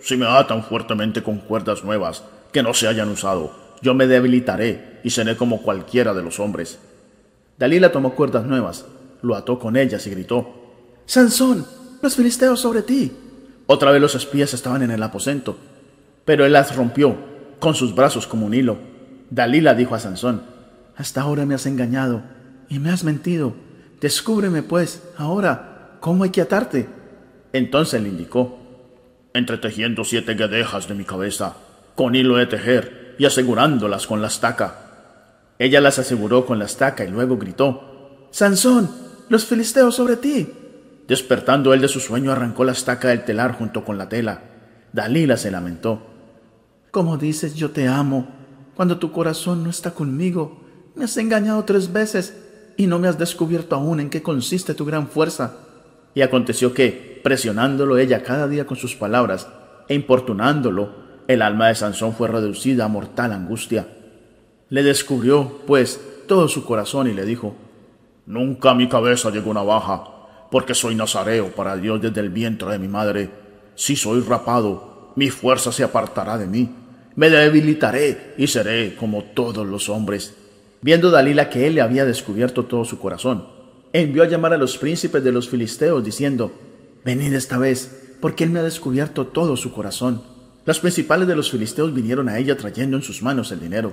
Si 0.00 0.16
me 0.16 0.24
atan 0.24 0.62
fuertemente 0.62 1.20
con 1.22 1.38
cuerdas 1.38 1.82
nuevas 1.82 2.22
que 2.52 2.62
no 2.62 2.72
se 2.72 2.86
hayan 2.86 3.08
usado, 3.08 3.52
yo 3.82 3.92
me 3.94 4.06
debilitaré 4.06 5.00
y 5.02 5.10
seré 5.10 5.36
como 5.36 5.62
cualquiera 5.62 6.14
de 6.14 6.22
los 6.22 6.38
hombres. 6.38 6.78
Dalila 7.58 7.90
tomó 7.90 8.14
cuerdas 8.14 8.46
nuevas, 8.46 8.86
lo 9.20 9.34
ató 9.34 9.58
con 9.58 9.76
ellas 9.76 10.06
y 10.06 10.10
gritó, 10.10 10.46
Sansón, 11.06 11.66
los 12.00 12.14
filisteos 12.14 12.60
sobre 12.60 12.82
ti. 12.82 13.12
Otra 13.66 13.90
vez 13.90 14.00
los 14.00 14.14
espías 14.14 14.54
estaban 14.54 14.82
en 14.82 14.92
el 14.92 15.02
aposento, 15.02 15.58
pero 16.24 16.46
él 16.46 16.52
las 16.52 16.76
rompió 16.76 17.16
con 17.58 17.74
sus 17.74 17.96
brazos 17.96 18.28
como 18.28 18.46
un 18.46 18.54
hilo. 18.54 18.78
Dalila 19.28 19.74
dijo 19.74 19.96
a 19.96 19.98
Sansón, 19.98 20.42
Hasta 20.96 21.22
ahora 21.22 21.44
me 21.46 21.54
has 21.54 21.66
engañado 21.66 22.22
y 22.70 22.78
me 22.78 22.88
has 22.90 23.04
mentido. 23.04 23.52
Descúbreme, 24.00 24.62
pues, 24.62 25.02
ahora, 25.18 25.98
cómo 26.00 26.24
hay 26.24 26.30
que 26.30 26.40
atarte. 26.40 26.88
Entonces 27.52 28.00
le 28.00 28.08
indicó, 28.08 28.58
entretejiendo 29.34 30.04
siete 30.04 30.34
guedejas 30.34 30.88
de 30.88 30.94
mi 30.94 31.04
cabeza, 31.04 31.56
con 31.96 32.14
hilo 32.14 32.36
de 32.36 32.46
tejer 32.46 33.16
y 33.18 33.26
asegurándolas 33.26 34.06
con 34.06 34.22
la 34.22 34.28
estaca. 34.28 34.76
Ella 35.58 35.82
las 35.82 35.98
aseguró 35.98 36.46
con 36.46 36.58
la 36.58 36.64
estaca 36.64 37.04
y 37.04 37.10
luego 37.10 37.36
gritó, 37.36 38.28
Sansón, 38.30 38.88
los 39.28 39.44
filisteos 39.44 39.96
sobre 39.96 40.16
ti. 40.16 40.48
Despertando 41.06 41.74
él 41.74 41.80
de 41.80 41.88
su 41.88 41.98
sueño, 41.98 42.30
arrancó 42.30 42.64
la 42.64 42.72
estaca 42.72 43.08
del 43.08 43.24
telar 43.24 43.52
junto 43.52 43.84
con 43.84 43.98
la 43.98 44.08
tela. 44.08 44.42
Dalila 44.92 45.36
se 45.36 45.50
lamentó. 45.50 46.06
Como 46.92 47.18
dices, 47.18 47.56
yo 47.56 47.72
te 47.72 47.88
amo, 47.88 48.28
cuando 48.76 48.98
tu 48.98 49.10
corazón 49.10 49.64
no 49.64 49.70
está 49.70 49.90
conmigo. 49.90 50.62
Me 50.94 51.04
has 51.04 51.16
engañado 51.16 51.64
tres 51.64 51.92
veces 51.92 52.34
y 52.80 52.86
no 52.86 52.98
me 52.98 53.08
has 53.08 53.18
descubierto 53.18 53.76
aún 53.76 54.00
en 54.00 54.08
qué 54.08 54.22
consiste 54.22 54.72
tu 54.72 54.86
gran 54.86 55.06
fuerza. 55.06 55.52
Y 56.14 56.22
aconteció 56.22 56.72
que, 56.72 57.20
presionándolo 57.22 57.98
ella 57.98 58.22
cada 58.22 58.48
día 58.48 58.66
con 58.66 58.78
sus 58.78 58.96
palabras 58.96 59.48
e 59.86 59.94
importunándolo, 59.94 60.88
el 61.28 61.42
alma 61.42 61.68
de 61.68 61.74
Sansón 61.74 62.14
fue 62.14 62.28
reducida 62.28 62.86
a 62.86 62.88
mortal 62.88 63.32
angustia. 63.32 63.86
Le 64.70 64.82
descubrió, 64.82 65.60
pues, 65.66 66.00
todo 66.26 66.48
su 66.48 66.64
corazón 66.64 67.06
y 67.06 67.12
le 67.12 67.26
dijo, 67.26 67.54
Nunca 68.24 68.70
a 68.70 68.74
mi 68.74 68.88
cabeza 68.88 69.28
llegó 69.28 69.52
baja, 69.52 70.04
porque 70.50 70.74
soy 70.74 70.94
nazareo 70.94 71.48
para 71.54 71.76
Dios 71.76 72.00
desde 72.00 72.22
el 72.22 72.30
vientre 72.30 72.70
de 72.70 72.78
mi 72.78 72.88
madre. 72.88 73.28
Si 73.74 73.94
soy 73.94 74.22
rapado, 74.22 75.12
mi 75.16 75.28
fuerza 75.28 75.70
se 75.70 75.84
apartará 75.84 76.38
de 76.38 76.46
mí. 76.46 76.74
Me 77.14 77.28
debilitaré 77.28 78.36
y 78.38 78.46
seré 78.46 78.96
como 78.96 79.24
todos 79.34 79.66
los 79.66 79.90
hombres. 79.90 80.34
Viendo 80.82 81.10
Dalila 81.10 81.50
que 81.50 81.66
él 81.66 81.74
le 81.74 81.82
había 81.82 82.04
descubierto 82.04 82.64
todo 82.64 82.84
su 82.84 82.98
corazón, 82.98 83.46
envió 83.92 84.22
a 84.22 84.28
llamar 84.28 84.54
a 84.54 84.58
los 84.58 84.78
príncipes 84.78 85.22
de 85.22 85.32
los 85.32 85.48
filisteos, 85.48 86.02
diciendo, 86.02 86.52
Venid 87.04 87.34
esta 87.34 87.58
vez, 87.58 88.16
porque 88.20 88.44
él 88.44 88.50
me 88.50 88.60
ha 88.60 88.62
descubierto 88.62 89.26
todo 89.26 89.56
su 89.56 89.72
corazón. 89.72 90.22
Los 90.64 90.80
principales 90.80 91.26
de 91.28 91.36
los 91.36 91.50
filisteos 91.50 91.92
vinieron 91.92 92.28
a 92.28 92.38
ella 92.38 92.56
trayendo 92.56 92.96
en 92.96 93.02
sus 93.02 93.22
manos 93.22 93.52
el 93.52 93.60
dinero. 93.60 93.92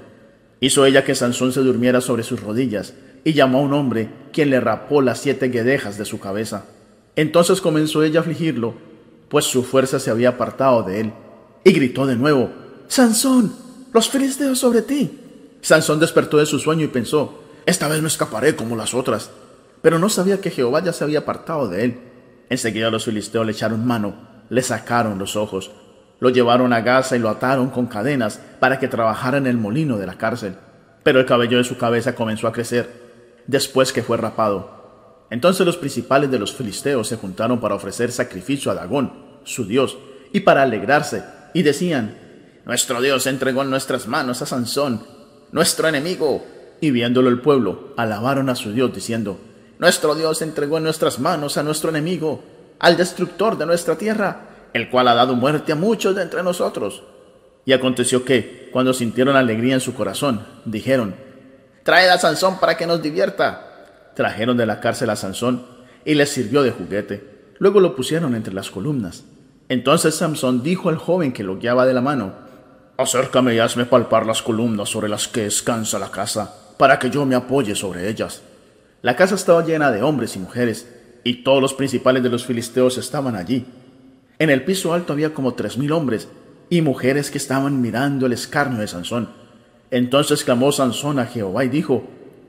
Hizo 0.59 0.85
ella 0.85 1.03
que 1.03 1.15
Sansón 1.15 1.53
se 1.53 1.61
durmiera 1.61 2.01
sobre 2.01 2.23
sus 2.23 2.41
rodillas 2.41 2.93
y 3.23 3.33
llamó 3.33 3.59
a 3.59 3.61
un 3.61 3.73
hombre, 3.73 4.09
quien 4.31 4.49
le 4.49 4.59
rapó 4.59 5.01
las 5.01 5.19
siete 5.19 5.49
guedejas 5.49 5.97
de 5.97 6.05
su 6.05 6.19
cabeza. 6.19 6.65
Entonces 7.15 7.61
comenzó 7.61 8.03
ella 8.03 8.19
a 8.19 8.21
afligirlo, 8.21 8.75
pues 9.29 9.45
su 9.45 9.63
fuerza 9.63 9.99
se 9.99 10.09
había 10.09 10.29
apartado 10.29 10.83
de 10.83 11.01
él, 11.01 11.13
y 11.63 11.71
gritó 11.71 12.05
de 12.05 12.15
nuevo, 12.15 12.51
Sansón, 12.87 13.53
los 13.93 14.09
filisteos 14.09 14.59
sobre 14.59 14.81
ti. 14.81 15.19
Sansón 15.67 15.99
despertó 15.99 16.37
de 16.37 16.45
su 16.45 16.59
sueño 16.59 16.85
y 16.85 16.87
pensó, 16.87 17.43
esta 17.65 17.89
vez 17.89 18.01
no 18.01 18.07
escaparé 18.07 18.55
como 18.55 18.77
las 18.77 18.93
otras. 18.93 19.31
Pero 19.81 19.99
no 19.99 20.07
sabía 20.07 20.39
que 20.39 20.49
Jehová 20.49 20.81
ya 20.81 20.93
se 20.93 21.03
había 21.03 21.19
apartado 21.19 21.67
de 21.67 21.83
él. 21.83 21.99
Enseguida 22.49 22.89
los 22.89 23.03
filisteos 23.03 23.45
le 23.45 23.51
echaron 23.51 23.85
mano, 23.85 24.15
le 24.49 24.61
sacaron 24.61 25.19
los 25.19 25.35
ojos, 25.35 25.71
lo 26.21 26.29
llevaron 26.29 26.71
a 26.71 26.79
Gaza 26.79 27.17
y 27.17 27.19
lo 27.19 27.27
ataron 27.27 27.69
con 27.69 27.87
cadenas 27.87 28.39
para 28.61 28.79
que 28.79 28.87
trabajara 28.87 29.39
en 29.39 29.45
el 29.45 29.57
molino 29.57 29.97
de 29.97 30.07
la 30.07 30.17
cárcel. 30.17 30.55
Pero 31.03 31.19
el 31.19 31.25
cabello 31.25 31.57
de 31.57 31.65
su 31.65 31.77
cabeza 31.77 32.15
comenzó 32.15 32.47
a 32.47 32.53
crecer 32.53 33.43
después 33.45 33.91
que 33.91 34.03
fue 34.03 34.15
rapado. 34.15 35.25
Entonces 35.29 35.65
los 35.65 35.75
principales 35.75 36.31
de 36.31 36.39
los 36.39 36.55
filisteos 36.55 37.09
se 37.09 37.17
juntaron 37.17 37.59
para 37.59 37.75
ofrecer 37.75 38.13
sacrificio 38.13 38.71
a 38.71 38.75
Dagón, 38.75 39.11
su 39.43 39.65
dios, 39.65 39.97
y 40.31 40.39
para 40.39 40.63
alegrarse, 40.63 41.25
y 41.53 41.63
decían, 41.63 42.17
Nuestro 42.63 43.01
dios 43.01 43.27
entregó 43.27 43.63
en 43.63 43.69
nuestras 43.69 44.07
manos 44.07 44.41
a 44.41 44.45
Sansón, 44.45 45.16
nuestro 45.51 45.87
enemigo. 45.87 46.45
Y 46.79 46.91
viéndolo 46.91 47.29
el 47.29 47.41
pueblo, 47.41 47.93
alabaron 47.97 48.49
a 48.49 48.55
su 48.55 48.71
dios, 48.71 48.93
diciendo, 48.93 49.39
Nuestro 49.79 50.15
dios 50.15 50.41
entregó 50.41 50.77
en 50.77 50.83
nuestras 50.83 51.19
manos 51.19 51.57
a 51.57 51.63
nuestro 51.63 51.89
enemigo, 51.89 52.43
al 52.79 52.97
destructor 52.97 53.57
de 53.57 53.65
nuestra 53.65 53.97
tierra, 53.97 54.69
el 54.73 54.89
cual 54.89 55.07
ha 55.07 55.15
dado 55.15 55.35
muerte 55.35 55.71
a 55.71 55.75
muchos 55.75 56.15
de 56.15 56.23
entre 56.23 56.43
nosotros. 56.43 57.03
Y 57.65 57.73
aconteció 57.73 58.23
que, 58.23 58.69
cuando 58.71 58.93
sintieron 58.93 59.35
alegría 59.35 59.73
en 59.73 59.81
su 59.81 59.93
corazón, 59.93 60.45
dijeron, 60.65 61.15
Traed 61.83 62.09
a 62.09 62.17
Sansón 62.17 62.59
para 62.59 62.75
que 62.77 62.87
nos 62.87 63.01
divierta. 63.01 64.13
Trajeron 64.15 64.57
de 64.57 64.65
la 64.65 64.79
cárcel 64.79 65.09
a 65.09 65.15
Sansón 65.15 65.65
y 66.05 66.15
le 66.15 66.25
sirvió 66.25 66.63
de 66.63 66.71
juguete. 66.71 67.37
Luego 67.59 67.79
lo 67.79 67.95
pusieron 67.95 68.35
entre 68.35 68.53
las 68.53 68.69
columnas. 68.69 69.25
Entonces 69.69 70.15
Samson 70.15 70.63
dijo 70.63 70.89
al 70.89 70.97
joven 70.97 71.33
que 71.33 71.43
lo 71.43 71.57
guiaba 71.57 71.85
de 71.85 71.93
la 71.93 72.01
mano, 72.01 72.33
Acércame 72.97 73.53
y 73.53 73.59
hazme 73.59 73.85
palpar 73.85 74.25
las 74.25 74.41
columnas 74.41 74.89
sobre 74.89 75.07
las 75.07 75.27
que 75.27 75.43
descansa 75.43 75.99
la 75.99 76.09
casa, 76.09 76.73
para 76.77 76.97
que 76.97 77.11
yo 77.11 77.27
me 77.27 77.35
apoye 77.35 77.75
sobre 77.75 78.09
ellas. 78.09 78.41
La 79.03 79.15
casa 79.15 79.35
estaba 79.35 79.63
llena 79.63 79.91
de 79.91 80.01
hombres 80.01 80.35
y 80.35 80.39
mujeres, 80.39 80.87
y 81.23 81.43
todos 81.43 81.61
los 81.61 81.75
principales 81.75 82.23
de 82.23 82.29
los 82.29 82.45
filisteos 82.45 82.97
estaban 82.97 83.35
allí. 83.35 83.67
En 84.39 84.49
el 84.49 84.65
piso 84.65 84.93
alto 84.93 85.13
había 85.13 85.31
como 85.31 85.53
tres 85.53 85.77
mil 85.77 85.91
hombres 85.91 86.27
y 86.71 86.81
mujeres 86.81 87.29
que 87.29 87.37
estaban 87.37 87.81
mirando 87.81 88.25
el 88.25 88.33
escarnio 88.33 88.79
de 88.79 88.87
Sansón. 88.87 89.29
Entonces 89.91 90.43
clamó 90.43 90.71
Sansón 90.71 91.19
a 91.19 91.27
Jehová 91.27 91.65
y 91.65 91.69
dijo, 91.69 92.03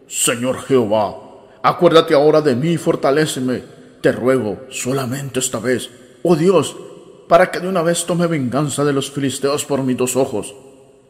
Señor 0.07 0.63
Jehová, 0.63 1.15
acuérdate 1.63 2.15
ahora 2.15 2.41
de 2.41 2.57
mí 2.57 2.71
y 2.71 2.79
fortaléceme. 2.79 3.63
Te 4.01 4.13
ruego 4.13 4.61
solamente 4.71 5.41
esta 5.41 5.59
vez, 5.59 5.91
oh 6.23 6.37
Dios, 6.37 6.75
para 7.29 7.51
que 7.51 7.61
de 7.61 7.69
una 7.69 7.83
vez 7.83 8.07
tome 8.07 8.27
venganza 8.27 8.85
de 8.85 8.93
los 8.93 9.11
filisteos 9.11 9.65
por 9.65 9.83
mis 9.83 9.97
dos 9.97 10.17
ojos. 10.17 10.55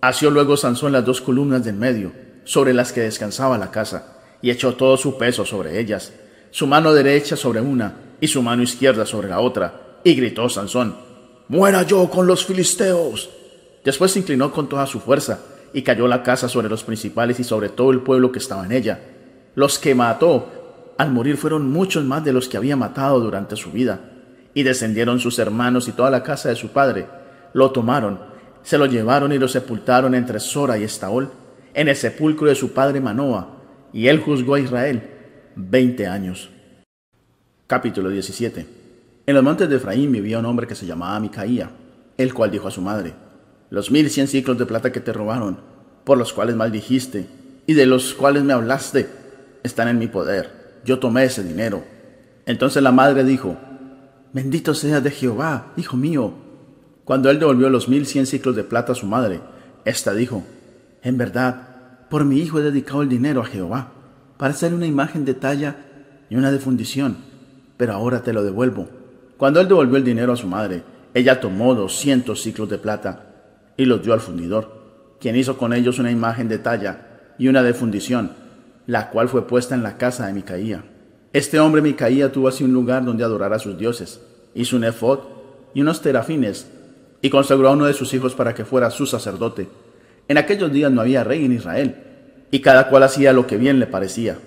Asió 0.01 0.31
luego 0.31 0.57
Sansón 0.57 0.93
las 0.93 1.05
dos 1.05 1.21
columnas 1.21 1.65
del 1.65 1.77
medio, 1.77 2.13
sobre 2.45 2.75
las 2.75 2.93
que 2.93 3.03
descansaba 3.03 3.57
la 3.57 3.71
casa, 3.71 4.19
y 4.43 4.51
echó 4.51 4.75
todo 4.75 4.97
su 4.97 5.17
peso 5.17 5.45
sobre 5.45 5.79
ellas, 5.79 6.13
su 6.51 6.67
mano 6.67 6.93
derecha 6.93 7.37
sobre 7.37 7.61
una 7.61 8.17
y 8.21 8.29
su 8.29 8.43
mano 8.43 8.63
izquierda 8.63 9.07
sobre 9.07 9.29
la 9.29 9.41
otra, 9.41 10.01
y 10.05 10.15
gritó 10.15 10.49
Sansón, 10.49 10.97
Muera 11.49 11.83
yo 11.83 12.11
con 12.11 12.27
los 12.27 12.45
filisteos. 12.45 13.31
Después 13.85 14.13
se 14.13 14.19
inclinó 14.19 14.53
con 14.53 14.69
toda 14.69 14.87
su 14.87 15.01
fuerza, 15.01 15.41
y 15.73 15.83
cayó 15.83 16.09
la 16.09 16.23
casa 16.23 16.49
sobre 16.49 16.69
los 16.69 16.85
principales 16.85 17.39
y 17.41 17.45
sobre 17.45 17.69
todo 17.69 17.91
el 17.91 18.01
pueblo 18.01 18.33
que 18.33 18.39
estaba 18.39 18.65
en 18.65 18.73
ella. 18.73 19.01
Los 19.55 19.79
que 19.79 19.95
mató 19.95 20.95
al 20.99 21.13
morir 21.13 21.37
fueron 21.37 21.71
muchos 21.71 22.05
más 22.05 22.25
de 22.25 22.33
los 22.33 22.49
que 22.49 22.57
había 22.57 22.77
matado 22.77 23.21
durante 23.21 23.57
su 23.57 23.71
vida. 23.71 24.01
Y 24.59 24.65
descendieron 24.65 25.21
sus 25.21 25.39
hermanos 25.39 25.87
y 25.87 25.93
toda 25.93 26.11
la 26.11 26.25
casa 26.25 26.49
de 26.49 26.57
su 26.57 26.69
padre. 26.69 27.07
Lo 27.53 27.71
tomaron, 27.71 28.19
se 28.63 28.79
lo 28.79 28.87
llevaron 28.87 29.33
y 29.33 29.39
lo 29.39 29.47
sepultaron 29.47 30.15
entre 30.15 30.41
Sora 30.41 30.77
y 30.79 30.83
Estaol, 30.83 31.31
en 31.75 31.89
el 31.89 31.95
sepulcro 31.95 32.49
de 32.49 32.55
su 32.57 32.73
padre 32.73 33.01
Manoa, 33.01 33.63
y 33.93 34.09
él 34.09 34.19
juzgó 34.19 34.55
a 34.55 34.61
Israel 34.61 35.03
veinte 35.55 36.07
años. 36.07 36.51
Capítulo 37.69 38.09
17 38.09 38.79
en 39.29 39.35
los 39.35 39.45
montes 39.45 39.69
de 39.69 39.77
Efraín 39.77 40.11
vivía 40.11 40.39
un 40.39 40.47
hombre 40.47 40.67
que 40.67 40.75
se 40.75 40.87
llamaba 40.87 41.21
Micaía, 41.21 41.71
el 42.17 42.33
cual 42.33 42.51
dijo 42.51 42.67
a 42.67 42.71
su 42.71 42.81
madre, 42.81 43.13
Los 43.69 43.91
mil 43.91 44.09
cien 44.09 44.27
ciclos 44.27 44.57
de 44.57 44.65
plata 44.65 44.91
que 44.91 45.01
te 45.01 45.13
robaron, 45.13 45.61
por 46.05 46.17
los 46.17 46.33
cuales 46.33 46.57
maldijiste, 46.57 47.27
y 47.67 47.75
de 47.75 47.85
los 47.85 48.15
cuales 48.15 48.43
me 48.43 48.55
hablaste, 48.55 49.07
están 49.63 49.89
en 49.89 49.99
mi 49.99 50.07
poder. 50.07 50.81
Yo 50.83 50.99
tomé 50.99 51.25
ese 51.25 51.45
dinero. 51.45 51.85
Entonces 52.47 52.83
la 52.83 52.91
madre 52.91 53.23
dijo, 53.23 53.59
Bendito 54.33 54.75
sea 54.75 55.01
de 55.01 55.11
Jehová, 55.11 55.73
hijo 55.77 55.97
mío. 55.97 56.33
Cuando 57.05 57.31
él 57.31 57.39
devolvió 57.39 57.71
los 57.71 57.89
mil 57.89 58.07
cien 58.07 58.27
ciclos 58.27 58.55
de 58.55 58.65
plata 58.65 58.93
a 58.93 58.95
su 58.95 59.07
madre, 59.07 59.41
ésta 59.85 60.15
dijo, 60.15 60.45
En 61.03 61.17
verdad, 61.17 62.07
por 62.11 62.25
mi 62.25 62.39
hijo 62.39 62.59
he 62.59 62.63
dedicado 62.63 63.03
el 63.03 63.09
dinero 63.09 63.41
a 63.41 63.47
Jehová, 63.47 63.93
para 64.37 64.53
hacer 64.53 64.75
una 64.75 64.87
imagen 64.87 65.25
de 65.25 65.35
talla 65.35 65.77
y 66.29 66.37
una 66.37 66.51
de 66.51 66.59
fundición, 66.59 67.17
pero 67.77 67.93
ahora 67.95 68.23
te 68.23 68.33
lo 68.33 68.43
devuelvo 68.43 68.89
cuando 69.39 69.61
él 69.61 69.69
devolvió 69.69 69.97
el 69.97 70.05
dinero 70.05 70.33
a 70.33 70.37
su 70.37 70.49
madre, 70.49 70.83
ella 71.15 71.41
tomó 71.41 71.77
doscientos 71.77 72.43
ciclos 72.43 72.69
de 72.69 72.77
plata 72.77 73.23
y 73.77 73.85
los 73.85 74.03
dio 74.03 74.13
al 74.13 74.21
fundidor, 74.21 75.15
quien 75.21 75.37
hizo 75.37 75.57
con 75.57 75.73
ellos 75.73 76.01
una 76.01 76.11
imagen 76.11 76.49
de 76.49 76.59
talla 76.59 77.07
y 77.39 77.47
una 77.47 77.63
de 77.63 77.73
fundición, 77.73 78.33
la 78.89 79.11
cual 79.11 79.29
fue 79.29 79.47
puesta 79.47 79.77
en 79.77 79.85
la 79.85 79.97
casa 79.97 80.27
de 80.27 80.33
Micaía. 80.33 80.83
Este 81.33 81.61
hombre 81.61 81.83
Micaía 81.83 82.33
tuvo 82.33 82.49
así 82.49 82.65
un 82.65 82.73
lugar 82.73 83.05
donde 83.05 83.25
adorar 83.25 83.53
a 83.53 83.59
sus 83.59 83.77
dioses, 83.77 84.21
hizo 84.55 84.77
un 84.77 84.85
efod 84.85 85.21
y 85.75 85.83
unos 85.83 86.01
terafines, 86.01 86.71
y 87.21 87.31
consagró 87.31 87.69
a 87.69 87.73
uno 87.73 87.87
de 87.87 87.95
sus 87.95 88.15
hijos 88.15 88.35
para 88.35 88.55
que 88.55 88.65
fuera 88.65 88.91
su 88.91 89.07
sacerdote. 89.07 89.69
En 90.29 90.39
aquellos 90.39 90.73
días 90.73 90.91
no 90.91 91.01
había 91.01 91.25
rey 91.25 91.45
en 91.45 91.53
Israel, 91.53 91.97
y 92.51 92.61
cada 92.61 92.89
cual 92.89 93.03
hacía 93.03 93.33
lo 93.33 93.47
que 93.47 93.57
bien 93.57 93.79
le 93.79 93.87
parecía. 93.87 94.39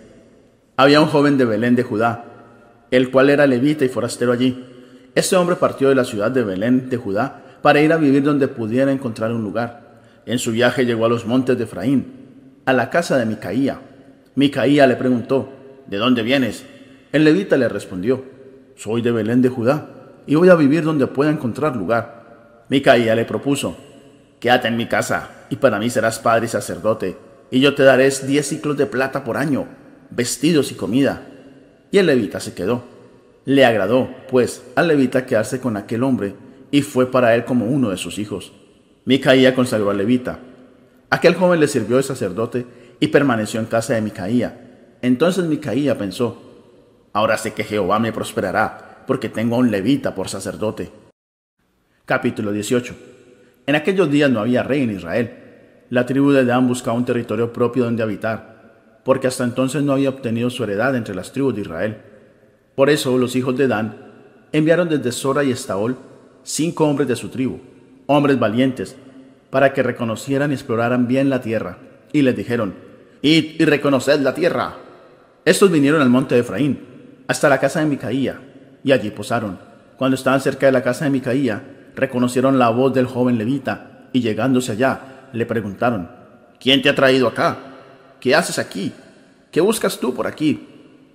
Había 0.77 1.01
un 1.01 1.07
joven 1.07 1.37
de 1.37 1.45
Belén 1.45 1.75
de 1.75 1.83
Judá, 1.83 2.25
el 2.89 3.11
cual 3.11 3.29
era 3.29 3.45
levita 3.45 3.85
y 3.85 3.89
forastero 3.89 4.31
allí, 4.31 4.65
este 5.13 5.35
hombre 5.35 5.57
partió 5.57 5.89
de 5.89 5.95
la 5.95 6.05
ciudad 6.05 6.31
de 6.31 6.43
Belén 6.43 6.89
de 6.89 6.95
Judá 6.95 7.41
para 7.61 7.81
ir 7.81 7.91
a 7.91 7.97
vivir 7.97 8.23
donde 8.23 8.47
pudiera 8.47 8.91
encontrar 8.91 9.33
un 9.33 9.43
lugar. 9.43 9.99
En 10.25 10.39
su 10.39 10.51
viaje 10.51 10.85
llegó 10.85 11.05
a 11.05 11.09
los 11.09 11.25
montes 11.25 11.57
de 11.57 11.65
Efraín, 11.65 12.05
a 12.65 12.71
la 12.71 12.89
casa 12.89 13.17
de 13.17 13.25
Micaía. 13.25 13.79
Micaía 14.35 14.87
le 14.87 14.95
preguntó, 14.95 15.49
¿de 15.91 15.97
dónde 15.97 16.23
vienes? 16.23 16.63
El 17.11 17.25
levita 17.25 17.57
le 17.57 17.67
respondió, 17.67 18.23
soy 18.77 19.01
de 19.01 19.11
Belén 19.11 19.41
de 19.41 19.49
Judá 19.49 19.89
y 20.25 20.35
voy 20.35 20.47
a 20.47 20.55
vivir 20.55 20.83
donde 20.83 21.05
pueda 21.05 21.29
encontrar 21.29 21.75
lugar. 21.75 22.63
Micaía 22.69 23.13
le 23.13 23.25
propuso, 23.25 23.75
quédate 24.39 24.69
en 24.69 24.77
mi 24.77 24.87
casa 24.87 25.47
y 25.49 25.57
para 25.57 25.79
mí 25.79 25.89
serás 25.89 26.19
padre 26.19 26.45
y 26.45 26.49
sacerdote, 26.49 27.17
y 27.51 27.59
yo 27.59 27.75
te 27.75 27.83
daré 27.83 28.09
diez 28.25 28.47
ciclos 28.47 28.77
de 28.77 28.85
plata 28.85 29.25
por 29.25 29.35
año, 29.35 29.67
vestidos 30.11 30.71
y 30.71 30.75
comida. 30.75 31.27
Y 31.91 31.97
el 31.97 32.05
levita 32.05 32.39
se 32.39 32.53
quedó. 32.53 32.85
Le 33.43 33.65
agradó, 33.65 34.09
pues, 34.29 34.63
al 34.75 34.87
levita 34.87 35.25
quedarse 35.25 35.59
con 35.59 35.75
aquel 35.75 36.03
hombre, 36.03 36.35
y 36.71 36.83
fue 36.83 37.11
para 37.11 37.35
él 37.35 37.43
como 37.43 37.65
uno 37.65 37.89
de 37.89 37.97
sus 37.97 38.17
hijos. 38.17 38.53
Micaía 39.03 39.53
consagró 39.53 39.89
al 39.89 39.97
levita. 39.97 40.39
Aquel 41.09 41.35
joven 41.35 41.59
le 41.59 41.67
sirvió 41.67 41.97
de 41.97 42.03
sacerdote 42.03 42.65
y 43.01 43.07
permaneció 43.07 43.59
en 43.59 43.65
casa 43.65 43.93
de 43.93 44.01
Micaía. 44.01 44.70
Entonces 45.01 45.45
Micaía 45.45 45.97
pensó, 45.97 46.41
ahora 47.13 47.37
sé 47.37 47.53
que 47.53 47.63
Jehová 47.63 47.99
me 47.99 48.13
prosperará, 48.13 49.03
porque 49.07 49.29
tengo 49.29 49.55
a 49.55 49.59
un 49.59 49.71
levita 49.71 50.13
por 50.13 50.29
sacerdote. 50.29 50.91
Capítulo 52.05 52.51
18. 52.51 52.95
En 53.65 53.75
aquellos 53.75 54.11
días 54.11 54.29
no 54.29 54.39
había 54.39 54.63
rey 54.63 54.83
en 54.83 54.91
Israel. 54.91 55.37
La 55.89 56.05
tribu 56.05 56.31
de 56.31 56.45
Dan 56.45 56.67
buscaba 56.67 56.97
un 56.97 57.05
territorio 57.05 57.51
propio 57.51 57.83
donde 57.83 58.03
habitar, 58.03 59.01
porque 59.03 59.27
hasta 59.27 59.43
entonces 59.43 59.83
no 59.83 59.93
había 59.93 60.09
obtenido 60.09 60.49
su 60.49 60.63
heredad 60.63 60.95
entre 60.95 61.15
las 61.15 61.31
tribus 61.31 61.55
de 61.55 61.61
Israel. 61.61 61.97
Por 62.75 62.89
eso 62.89 63.17
los 63.17 63.35
hijos 63.35 63.57
de 63.57 63.67
Dan 63.67 63.97
enviaron 64.51 64.87
desde 64.87 65.11
Sora 65.11 65.43
y 65.43 65.51
Estaol 65.51 65.97
cinco 66.43 66.87
hombres 66.87 67.07
de 67.07 67.15
su 67.15 67.29
tribu, 67.29 67.59
hombres 68.05 68.39
valientes, 68.39 68.95
para 69.49 69.73
que 69.73 69.83
reconocieran 69.83 70.51
y 70.51 70.53
exploraran 70.53 71.07
bien 71.07 71.29
la 71.29 71.41
tierra. 71.41 71.77
Y 72.13 72.21
les 72.21 72.35
dijeron, 72.35 72.73
Id 73.21 73.59
y 73.59 73.65
reconoced 73.65 74.19
la 74.21 74.33
tierra. 74.33 74.75
Estos 75.43 75.71
vinieron 75.71 76.01
al 76.01 76.09
monte 76.09 76.35
de 76.35 76.41
Efraín, 76.41 76.79
hasta 77.27 77.49
la 77.49 77.59
casa 77.59 77.79
de 77.79 77.87
Micaía, 77.87 78.39
y 78.83 78.91
allí 78.91 79.09
posaron. 79.09 79.57
Cuando 79.97 80.15
estaban 80.15 80.39
cerca 80.39 80.67
de 80.67 80.71
la 80.71 80.83
casa 80.83 81.05
de 81.05 81.11
Micaía, 81.11 81.89
reconocieron 81.95 82.59
la 82.59 82.69
voz 82.69 82.93
del 82.93 83.07
joven 83.07 83.37
levita, 83.37 84.09
y 84.13 84.21
llegándose 84.21 84.73
allá, 84.73 85.29
le 85.33 85.45
preguntaron, 85.45 86.09
¿Quién 86.59 86.81
te 86.81 86.89
ha 86.89 86.95
traído 86.95 87.27
acá? 87.27 87.57
¿Qué 88.19 88.35
haces 88.35 88.59
aquí? 88.59 88.93
¿Qué 89.51 89.61
buscas 89.61 89.99
tú 89.99 90.13
por 90.13 90.27
aquí? 90.27 90.67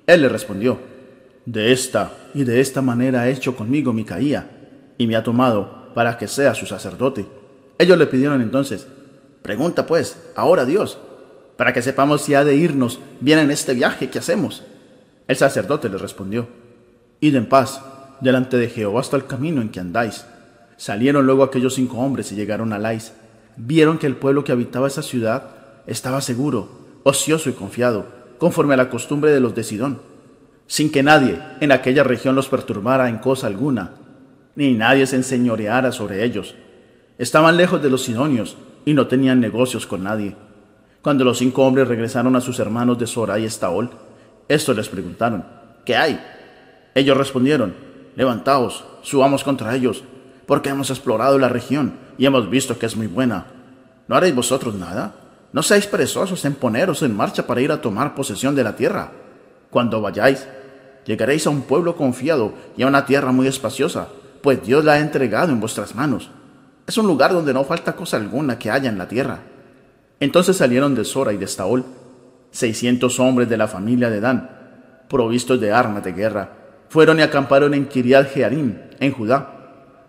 Él 0.06 0.22
le 0.22 0.28
respondió, 0.28 0.80
De 1.44 1.70
esta 1.70 2.10
y 2.34 2.42
de 2.42 2.60
esta 2.60 2.82
manera 2.82 3.22
ha 3.22 3.28
hecho 3.28 3.56
conmigo 3.56 3.92
Micaía, 3.92 4.50
y 4.98 5.06
me 5.06 5.14
ha 5.14 5.22
tomado 5.22 5.92
para 5.94 6.18
que 6.18 6.26
sea 6.26 6.54
su 6.54 6.66
sacerdote. 6.66 7.26
Ellos 7.78 7.96
le 7.96 8.06
pidieron 8.06 8.42
entonces, 8.42 8.88
Pregunta 9.42 9.86
pues, 9.86 10.20
ahora 10.34 10.64
Dios, 10.64 10.98
para 11.56 11.72
que 11.72 11.82
sepamos 11.82 12.22
si 12.22 12.34
ha 12.34 12.44
de 12.44 12.56
irnos 12.56 13.00
bien 13.20 13.38
en 13.38 13.50
este 13.50 13.74
viaje 13.74 14.10
que 14.10 14.18
hacemos. 14.18 14.62
El 15.28 15.36
sacerdote 15.36 15.88
le 15.88 15.98
respondió, 15.98 16.48
Id 17.20 17.34
en 17.34 17.48
paz, 17.48 17.82
delante 18.20 18.56
de 18.56 18.68
Jehová 18.68 19.00
hasta 19.00 19.16
el 19.16 19.26
camino 19.26 19.62
en 19.62 19.70
que 19.70 19.80
andáis. 19.80 20.26
Salieron 20.76 21.26
luego 21.26 21.42
aquellos 21.42 21.74
cinco 21.74 21.98
hombres 21.98 22.30
y 22.32 22.36
llegaron 22.36 22.72
a 22.72 22.78
Lais. 22.78 23.12
Vieron 23.56 23.98
que 23.98 24.06
el 24.06 24.16
pueblo 24.16 24.44
que 24.44 24.52
habitaba 24.52 24.86
esa 24.86 25.02
ciudad 25.02 25.50
estaba 25.86 26.20
seguro, 26.20 26.68
ocioso 27.04 27.48
y 27.48 27.54
confiado, 27.54 28.06
conforme 28.38 28.74
a 28.74 28.76
la 28.76 28.90
costumbre 28.90 29.30
de 29.30 29.40
los 29.40 29.54
de 29.54 29.64
Sidón, 29.64 30.00
sin 30.66 30.90
que 30.90 31.02
nadie 31.02 31.38
en 31.60 31.72
aquella 31.72 32.04
región 32.04 32.34
los 32.34 32.48
perturbara 32.48 33.08
en 33.08 33.18
cosa 33.18 33.46
alguna, 33.46 33.92
ni 34.56 34.74
nadie 34.74 35.06
se 35.06 35.16
enseñoreara 35.16 35.92
sobre 35.92 36.24
ellos. 36.24 36.54
Estaban 37.18 37.56
lejos 37.56 37.82
de 37.82 37.90
los 37.90 38.02
sidonios 38.02 38.56
y 38.84 38.94
no 38.94 39.06
tenían 39.06 39.40
negocios 39.40 39.86
con 39.86 40.04
nadie. 40.04 40.36
Cuando 41.06 41.22
los 41.22 41.38
cinco 41.38 41.64
hombres 41.64 41.86
regresaron 41.86 42.34
a 42.34 42.40
sus 42.40 42.58
hermanos 42.58 42.98
de 42.98 43.06
Sora 43.06 43.38
y 43.38 43.44
Estaol, 43.44 43.90
estos 44.48 44.76
les 44.76 44.88
preguntaron, 44.88 45.44
¿qué 45.84 45.94
hay? 45.94 46.20
Ellos 46.96 47.16
respondieron, 47.16 47.76
levantaos, 48.16 48.84
subamos 49.02 49.44
contra 49.44 49.76
ellos 49.76 50.02
porque 50.46 50.70
hemos 50.70 50.90
explorado 50.90 51.38
la 51.38 51.48
región 51.48 51.94
y 52.18 52.26
hemos 52.26 52.50
visto 52.50 52.76
que 52.76 52.86
es 52.86 52.96
muy 52.96 53.06
buena. 53.06 53.46
¿No 54.08 54.16
haréis 54.16 54.34
vosotros 54.34 54.74
nada? 54.74 55.14
No 55.52 55.62
seáis 55.62 55.86
perezosos 55.86 56.44
en 56.44 56.56
poneros 56.56 57.00
en 57.02 57.16
marcha 57.16 57.46
para 57.46 57.60
ir 57.60 57.70
a 57.70 57.80
tomar 57.80 58.16
posesión 58.16 58.56
de 58.56 58.64
la 58.64 58.74
tierra. 58.74 59.12
Cuando 59.70 60.00
vayáis, 60.00 60.48
llegaréis 61.04 61.46
a 61.46 61.50
un 61.50 61.62
pueblo 61.62 61.94
confiado 61.94 62.52
y 62.76 62.82
a 62.82 62.88
una 62.88 63.06
tierra 63.06 63.30
muy 63.30 63.46
espaciosa, 63.46 64.08
pues 64.42 64.60
Dios 64.66 64.84
la 64.84 64.94
ha 64.94 64.98
entregado 64.98 65.52
en 65.52 65.60
vuestras 65.60 65.94
manos. 65.94 66.30
Es 66.84 66.98
un 66.98 67.06
lugar 67.06 67.32
donde 67.32 67.54
no 67.54 67.62
falta 67.62 67.94
cosa 67.94 68.16
alguna 68.16 68.58
que 68.58 68.72
haya 68.72 68.90
en 68.90 68.98
la 68.98 69.06
tierra. 69.06 69.38
Entonces 70.20 70.56
salieron 70.56 70.94
de 70.94 71.04
Sora 71.04 71.32
y 71.32 71.36
de 71.36 71.44
Estaol 71.44 71.84
seiscientos 72.50 73.20
hombres 73.20 73.48
de 73.48 73.56
la 73.56 73.68
familia 73.68 74.08
de 74.08 74.20
Dan, 74.20 74.50
provistos 75.08 75.60
de 75.60 75.72
armas 75.72 76.02
de 76.04 76.12
guerra. 76.12 76.52
Fueron 76.88 77.18
y 77.18 77.22
acamparon 77.22 77.74
en 77.74 77.86
Kiriat 77.86 78.32
Jearim, 78.32 78.78
en 78.98 79.12
Judá 79.12 79.56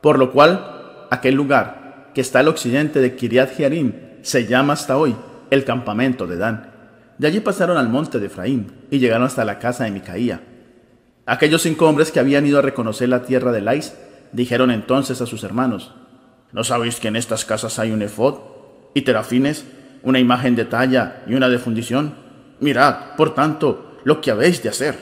por 0.02 0.20
lo 0.20 0.32
cual 0.32 1.06
aquel 1.10 1.36
lugar 1.36 2.12
que 2.14 2.22
está 2.22 2.40
al 2.40 2.48
occidente 2.48 3.00
de 3.00 3.16
Kiriat 3.16 3.56
Jearim 3.56 3.94
se 4.22 4.46
llama 4.46 4.74
hasta 4.74 4.98
hoy 4.98 5.16
el 5.50 5.66
campamento 5.66 6.28
de 6.28 6.38
Dan. 6.38 6.72
De 7.18 7.28
allí 7.28 7.40
pasaron 7.40 7.78
al 7.78 7.90
monte 7.90 8.20
de 8.20 8.28
Efraín 8.28 8.72
y 8.92 9.00
llegaron 9.00 9.26
hasta 9.26 9.46
la 9.46 9.60
casa 9.60 9.84
de 9.84 9.92
Micaía. 9.92 10.42
Aquellos 11.26 11.64
cinco 11.64 11.88
hombres 11.88 12.12
que 12.12 12.20
habían 12.20 12.46
ido 12.46 12.60
a 12.60 12.62
reconocer 12.62 13.10
la 13.10 13.24
tierra 13.24 13.52
de 13.52 13.62
Lais 13.62 13.98
dijeron 14.32 14.72
entonces 14.72 15.20
a 15.22 15.26
sus 15.26 15.44
hermanos, 15.44 15.94
¿no 16.52 16.64
sabéis 16.64 17.00
que 17.00 17.08
en 17.08 17.16
estas 17.16 17.44
casas 17.44 17.80
hay 17.80 17.92
un 17.92 18.02
efod 18.02 18.36
y 18.94 19.02
terafines, 19.02 19.66
una 20.08 20.20
imagen 20.20 20.56
de 20.56 20.64
talla 20.64 21.24
y 21.28 21.34
una 21.34 21.50
de 21.50 21.60
fundición? 21.60 22.14
Mirad, 22.62 23.18
por 23.18 23.36
tanto, 23.36 24.00
lo 24.06 24.22
que 24.22 24.32
habéis 24.32 24.64
de 24.64 24.70
hacer. 24.70 24.96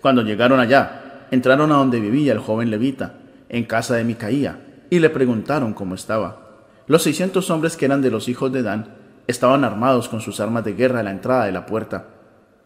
Cuando 0.00 0.22
llegaron 0.22 0.60
allá, 0.60 1.26
entraron 1.32 1.72
a 1.72 1.74
donde 1.74 1.98
vivía 1.98 2.32
el 2.32 2.38
joven 2.38 2.70
levita, 2.70 3.14
en 3.48 3.64
casa 3.64 3.96
de 3.96 4.04
Micaía, 4.04 4.60
y 4.90 5.00
le 5.00 5.10
preguntaron 5.10 5.74
cómo 5.74 5.96
estaba. 5.96 6.38
Los 6.86 7.02
seiscientos 7.02 7.50
hombres 7.50 7.76
que 7.76 7.86
eran 7.86 8.00
de 8.00 8.12
los 8.12 8.28
hijos 8.28 8.52
de 8.52 8.62
Dan 8.62 8.94
estaban 9.26 9.64
armados 9.64 10.08
con 10.08 10.20
sus 10.20 10.38
armas 10.38 10.64
de 10.64 10.74
guerra 10.74 11.00
a 11.00 11.02
la 11.02 11.10
entrada 11.10 11.46
de 11.46 11.52
la 11.52 11.66
puerta. 11.66 12.06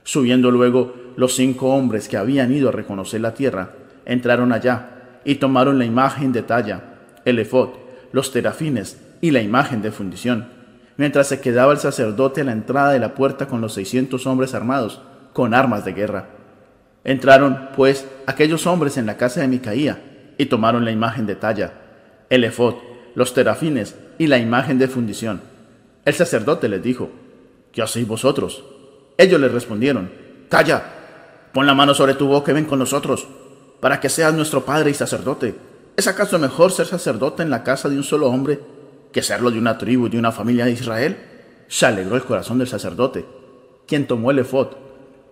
Subiendo 0.04 0.50
luego 0.50 0.94
los 1.16 1.36
cinco 1.36 1.74
hombres 1.74 2.06
que 2.06 2.18
habían 2.18 2.52
ido 2.52 2.68
a 2.68 2.72
reconocer 2.72 3.22
la 3.22 3.32
tierra, 3.32 3.70
entraron 4.04 4.52
allá 4.52 5.20
y 5.24 5.36
tomaron 5.36 5.78
la 5.78 5.86
imagen 5.86 6.32
de 6.32 6.42
talla, 6.42 6.82
el 7.24 7.38
efod, 7.38 7.70
los 8.12 8.30
terafines 8.30 9.00
y 9.22 9.30
la 9.30 9.40
imagen 9.40 9.80
de 9.80 9.90
fundición, 9.90 10.57
mientras 10.98 11.28
se 11.28 11.40
quedaba 11.40 11.72
el 11.72 11.78
sacerdote 11.78 12.42
a 12.42 12.44
la 12.44 12.52
entrada 12.52 12.92
de 12.92 12.98
la 12.98 13.14
puerta 13.14 13.46
con 13.46 13.62
los 13.62 13.72
seiscientos 13.72 14.26
hombres 14.26 14.52
armados 14.52 15.00
con 15.32 15.54
armas 15.54 15.84
de 15.84 15.92
guerra. 15.92 16.28
Entraron, 17.04 17.70
pues, 17.74 18.06
aquellos 18.26 18.66
hombres 18.66 18.98
en 18.98 19.06
la 19.06 19.16
casa 19.16 19.40
de 19.40 19.48
Micaía, 19.48 20.34
y 20.36 20.46
tomaron 20.46 20.84
la 20.84 20.90
imagen 20.90 21.26
de 21.26 21.36
talla, 21.36 21.72
el 22.28 22.44
efod, 22.44 22.74
los 23.14 23.32
terafines 23.32 23.96
y 24.18 24.26
la 24.26 24.38
imagen 24.38 24.78
de 24.78 24.88
fundición. 24.88 25.40
El 26.04 26.14
sacerdote 26.14 26.68
les 26.68 26.82
dijo, 26.82 27.10
¿qué 27.72 27.80
hacéis 27.80 28.06
vosotros? 28.06 28.64
Ellos 29.16 29.40
le 29.40 29.48
respondieron, 29.48 30.10
calla, 30.48 30.82
pon 31.52 31.66
la 31.66 31.74
mano 31.74 31.94
sobre 31.94 32.14
tu 32.14 32.26
boca 32.26 32.50
y 32.50 32.54
ven 32.54 32.64
con 32.64 32.80
nosotros, 32.80 33.28
para 33.80 34.00
que 34.00 34.08
seas 34.08 34.34
nuestro 34.34 34.64
padre 34.64 34.90
y 34.90 34.94
sacerdote. 34.94 35.54
¿Es 35.96 36.08
acaso 36.08 36.38
mejor 36.38 36.72
ser 36.72 36.86
sacerdote 36.86 37.44
en 37.44 37.50
la 37.50 37.62
casa 37.62 37.88
de 37.88 37.96
un 37.96 38.04
solo 38.04 38.28
hombre 38.28 38.60
que 39.12 39.22
serlo 39.22 39.50
de 39.50 39.58
una 39.58 39.78
tribu 39.78 40.06
y 40.06 40.10
de 40.10 40.18
una 40.18 40.32
familia 40.32 40.64
de 40.64 40.72
Israel? 40.72 41.16
Se 41.68 41.86
alegró 41.86 42.16
el 42.16 42.24
corazón 42.24 42.58
del 42.58 42.68
sacerdote, 42.68 43.24
quien 43.86 44.06
tomó 44.06 44.30
el 44.30 44.38
efod, 44.38 44.68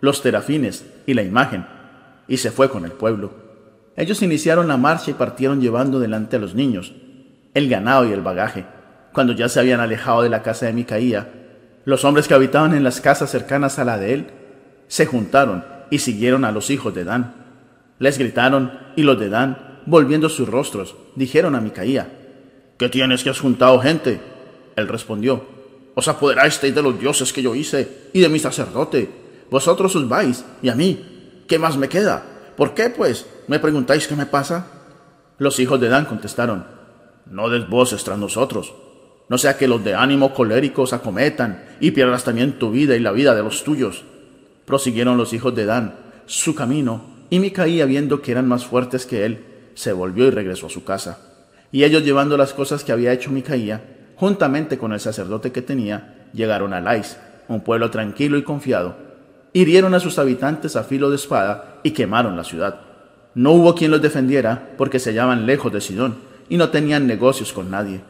los 0.00 0.22
terafines 0.22 0.86
y 1.06 1.14
la 1.14 1.22
imagen, 1.22 1.66
y 2.28 2.38
se 2.38 2.50
fue 2.50 2.68
con 2.68 2.84
el 2.84 2.92
pueblo. 2.92 3.32
Ellos 3.96 4.22
iniciaron 4.22 4.68
la 4.68 4.76
marcha 4.76 5.10
y 5.10 5.14
partieron 5.14 5.60
llevando 5.60 5.98
delante 5.98 6.36
a 6.36 6.38
los 6.38 6.54
niños, 6.54 6.92
el 7.54 7.68
ganado 7.68 8.06
y 8.06 8.12
el 8.12 8.20
bagaje. 8.20 8.66
Cuando 9.12 9.32
ya 9.32 9.48
se 9.48 9.60
habían 9.60 9.80
alejado 9.80 10.22
de 10.22 10.28
la 10.28 10.42
casa 10.42 10.66
de 10.66 10.74
Micaía, 10.74 11.32
los 11.86 12.04
hombres 12.04 12.28
que 12.28 12.34
habitaban 12.34 12.74
en 12.74 12.84
las 12.84 13.00
casas 13.00 13.30
cercanas 13.30 13.78
a 13.78 13.84
la 13.84 13.96
de 13.96 14.12
él 14.12 14.26
se 14.88 15.06
juntaron 15.06 15.64
y 15.90 15.98
siguieron 16.00 16.44
a 16.44 16.52
los 16.52 16.70
hijos 16.70 16.94
de 16.94 17.04
Dan. 17.04 17.34
Les 17.98 18.18
gritaron 18.18 18.72
y 18.96 19.02
los 19.02 19.18
de 19.18 19.28
Dan, 19.30 19.80
volviendo 19.86 20.28
sus 20.28 20.48
rostros, 20.48 20.96
dijeron 21.14 21.54
a 21.54 21.60
Micaía, 21.60 22.15
¿Qué 22.78 22.88
tienes 22.88 23.24
que 23.24 23.30
has 23.30 23.40
juntado 23.40 23.80
gente? 23.80 24.20
Él 24.76 24.88
respondió, 24.88 25.44
Os 25.94 26.08
apoderasteis 26.08 26.74
de 26.74 26.82
los 26.82 27.00
dioses 27.00 27.32
que 27.32 27.42
yo 27.42 27.54
hice 27.54 28.10
y 28.12 28.20
de 28.20 28.28
mi 28.28 28.38
sacerdote. 28.38 29.08
Vosotros 29.50 29.96
os 29.96 30.08
vais, 30.08 30.44
y 30.60 30.68
a 30.68 30.74
mí, 30.74 31.42
¿qué 31.48 31.58
más 31.58 31.76
me 31.76 31.88
queda? 31.88 32.22
¿Por 32.56 32.74
qué, 32.74 32.90
pues? 32.90 33.26
¿Me 33.46 33.58
preguntáis 33.58 34.06
qué 34.06 34.16
me 34.16 34.26
pasa? 34.26 34.66
Los 35.38 35.58
hijos 35.58 35.80
de 35.80 35.88
Dan 35.88 36.04
contestaron, 36.04 36.66
No 37.30 37.48
des 37.48 37.68
voces 37.68 38.04
tras 38.04 38.18
nosotros, 38.18 38.74
no 39.28 39.38
sea 39.38 39.56
que 39.56 39.68
los 39.68 39.82
de 39.82 39.94
ánimo 39.94 40.34
colérico 40.34 40.86
se 40.86 40.96
acometan 40.96 41.64
y 41.80 41.90
pierdas 41.92 42.24
también 42.24 42.58
tu 42.58 42.70
vida 42.70 42.94
y 42.94 43.00
la 43.00 43.12
vida 43.12 43.34
de 43.34 43.42
los 43.42 43.64
tuyos. 43.64 44.04
Prosiguieron 44.64 45.16
los 45.16 45.32
hijos 45.32 45.54
de 45.54 45.64
Dan 45.64 45.94
su 46.26 46.54
camino, 46.54 47.04
y 47.30 47.38
Micaía, 47.38 47.86
viendo 47.86 48.20
que 48.20 48.32
eran 48.32 48.48
más 48.48 48.66
fuertes 48.66 49.06
que 49.06 49.24
él, 49.24 49.44
se 49.74 49.92
volvió 49.92 50.26
y 50.26 50.30
regresó 50.30 50.66
a 50.66 50.70
su 50.70 50.84
casa. 50.84 51.35
Y 51.76 51.84
ellos 51.84 52.04
llevando 52.04 52.38
las 52.38 52.54
cosas 52.54 52.84
que 52.84 52.92
había 52.92 53.12
hecho 53.12 53.30
Micaía, 53.30 53.82
juntamente 54.14 54.78
con 54.78 54.94
el 54.94 54.98
sacerdote 54.98 55.52
que 55.52 55.60
tenía, 55.60 56.24
llegaron 56.32 56.72
a 56.72 56.80
Lais, 56.80 57.18
un 57.48 57.60
pueblo 57.60 57.90
tranquilo 57.90 58.38
y 58.38 58.42
confiado, 58.42 58.96
hirieron 59.52 59.92
a 59.92 60.00
sus 60.00 60.18
habitantes 60.18 60.74
a 60.74 60.84
filo 60.84 61.10
de 61.10 61.16
espada 61.16 61.80
y 61.82 61.90
quemaron 61.90 62.34
la 62.34 62.44
ciudad. 62.44 62.80
No 63.34 63.52
hubo 63.52 63.74
quien 63.74 63.90
los 63.90 64.00
defendiera 64.00 64.70
porque 64.78 64.98
se 64.98 65.10
hallaban 65.10 65.44
lejos 65.44 65.70
de 65.70 65.82
Sidón 65.82 66.16
y 66.48 66.56
no 66.56 66.70
tenían 66.70 67.06
negocios 67.06 67.52
con 67.52 67.70
nadie. 67.70 68.00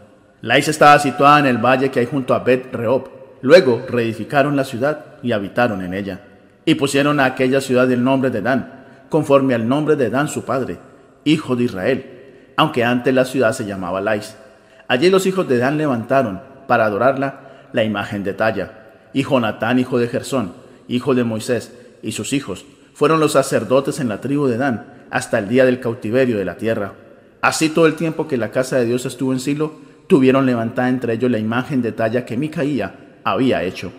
Lais 0.43 0.69
estaba 0.69 1.01
situada 1.01 1.41
en 1.41 1.47
el 1.47 1.59
valle 1.59 1.91
que 1.91 1.99
hay 1.99 2.07
junto 2.07 2.35
a 2.35 2.39
Bet 2.39 2.73
Rehob. 2.73 3.09
Luego 3.43 3.85
reedificaron 3.89 4.55
la 4.55 4.63
ciudad 4.63 5.07
y 5.25 5.33
habitaron 5.33 5.83
en 5.83 5.93
ella. 5.93 6.21
Y 6.65 6.77
pusieron 6.77 7.19
a 7.19 7.25
aquella 7.25 7.61
ciudad 7.61 7.91
el 7.91 8.05
nombre 8.05 8.31
de 8.31 8.43
Dan, 8.43 8.85
conforme 9.09 9.55
al 9.55 9.67
nombre 9.67 9.97
de 9.97 10.09
Dan 10.09 10.29
su 10.29 10.45
padre, 10.45 10.79
hijo 11.25 11.57
de 11.57 11.65
Israel, 11.65 12.16
aunque 12.57 12.85
antes 12.85 13.15
la 13.15 13.25
ciudad 13.25 13.53
se 13.53 13.67
llamaba 13.67 14.01
Lais. 14.01 14.37
Allí 14.89 15.11
los 15.11 15.27
hijos 15.27 15.49
de 15.49 15.59
Dan 15.59 15.79
levantaron, 15.79 16.41
para 16.67 16.87
adorarla, 16.87 17.69
la 17.73 17.85
imagen 17.85 18.25
de 18.25 18.35
Talla, 18.35 18.73
y 19.13 19.23
Jonatán, 19.23 19.79
hijo 19.79 19.99
de 19.99 20.09
Gersón, 20.09 20.55
hijo 20.89 21.15
de 21.15 21.25
Moisés, 21.25 21.73
y 22.03 22.13
sus 22.13 22.33
hijos, 22.33 22.65
fueron 22.95 23.21
los 23.21 23.33
sacerdotes 23.33 24.01
en 24.01 24.09
la 24.09 24.21
tribu 24.21 24.47
de 24.47 24.57
Dan, 24.57 24.87
hasta 25.11 25.39
el 25.39 25.49
día 25.49 25.65
del 25.65 25.81
cautiverio 25.81 26.39
de 26.39 26.45
la 26.45 26.57
tierra. 26.57 26.95
Así 27.41 27.69
todo 27.69 27.87
el 27.87 27.95
tiempo 27.95 28.27
que 28.27 28.37
la 28.37 28.51
casa 28.51 28.77
de 28.77 28.87
Dios 28.87 29.05
estuvo 29.07 29.33
en 29.33 29.41
Silo, 29.41 29.75
tuvieron 30.07 30.47
levantada 30.47 30.89
entre 30.89 31.15
ellos 31.15 31.31
la 31.31 31.39
imagen 31.39 31.83
de 31.83 31.93
talla 31.93 32.25
que 32.25 32.37
Micaía 32.37 33.21
había 33.25 33.63
hecho. 33.63 33.93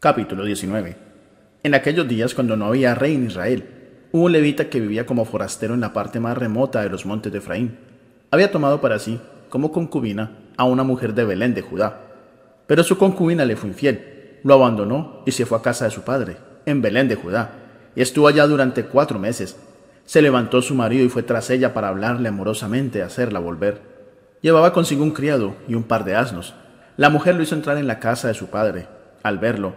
Capítulo 0.00 0.44
19 0.44 0.96
En 1.62 1.74
aquellos 1.74 2.08
días, 2.08 2.34
cuando 2.34 2.56
no 2.56 2.66
había 2.66 2.94
rey 2.94 3.14
en 3.14 3.26
Israel, 3.26 3.79
un 4.12 4.32
levita 4.32 4.68
que 4.68 4.80
vivía 4.80 5.06
como 5.06 5.24
forastero 5.24 5.74
en 5.74 5.80
la 5.80 5.92
parte 5.92 6.18
más 6.18 6.36
remota 6.36 6.82
de 6.82 6.88
los 6.88 7.06
montes 7.06 7.30
de 7.30 7.38
Efraín. 7.38 7.78
Había 8.30 8.50
tomado 8.50 8.80
para 8.80 8.98
sí, 8.98 9.20
como 9.48 9.70
concubina, 9.70 10.32
a 10.56 10.64
una 10.64 10.82
mujer 10.82 11.14
de 11.14 11.24
Belén 11.24 11.54
de 11.54 11.62
Judá. 11.62 12.00
Pero 12.66 12.82
su 12.82 12.98
concubina 12.98 13.44
le 13.44 13.56
fue 13.56 13.68
infiel, 13.68 14.38
lo 14.42 14.54
abandonó 14.54 15.22
y 15.26 15.32
se 15.32 15.46
fue 15.46 15.58
a 15.58 15.62
casa 15.62 15.84
de 15.84 15.90
su 15.90 16.02
padre, 16.02 16.36
en 16.66 16.82
Belén 16.82 17.08
de 17.08 17.14
Judá, 17.14 17.52
y 17.94 18.02
estuvo 18.02 18.26
allá 18.26 18.46
durante 18.46 18.84
cuatro 18.84 19.18
meses. 19.18 19.56
Se 20.06 20.22
levantó 20.22 20.60
su 20.60 20.74
marido 20.74 21.04
y 21.04 21.08
fue 21.08 21.22
tras 21.22 21.50
ella 21.50 21.72
para 21.72 21.88
hablarle 21.88 22.28
amorosamente, 22.28 23.02
hacerla 23.02 23.38
volver. 23.38 23.80
Llevaba 24.40 24.72
consigo 24.72 25.04
un 25.04 25.12
criado 25.12 25.54
y 25.68 25.74
un 25.74 25.84
par 25.84 26.04
de 26.04 26.16
asnos. 26.16 26.54
La 26.96 27.10
mujer 27.10 27.36
lo 27.36 27.42
hizo 27.42 27.54
entrar 27.54 27.76
en 27.76 27.86
la 27.86 28.00
casa 28.00 28.26
de 28.26 28.34
su 28.34 28.48
padre. 28.48 28.88
Al 29.22 29.38
verlo, 29.38 29.74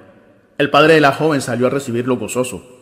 el 0.57 0.69
padre 0.69 0.95
de 0.95 1.01
la 1.01 1.11
joven 1.11 1.41
salió 1.41 1.67
a 1.67 1.69
recibirlo 1.69 2.17
gozoso. 2.17 2.72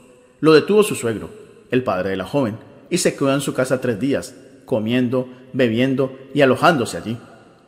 Lo 0.41 0.53
detuvo 0.53 0.81
su 0.81 0.95
suegro, 0.95 1.30
el 1.69 1.84
padre 1.84 2.09
de 2.09 2.18
la 2.18 2.26
joven, 2.26 2.57
y 2.89 2.97
se 2.97 3.15
quedó 3.15 3.31
en 3.34 3.41
su 3.41 3.53
casa 3.53 3.80
tres 3.80 3.99
días, 3.99 4.35
comiendo, 4.65 5.30
bebiendo 5.53 6.18
y 6.34 6.41
alojándose 6.41 6.97
allí. 6.97 7.18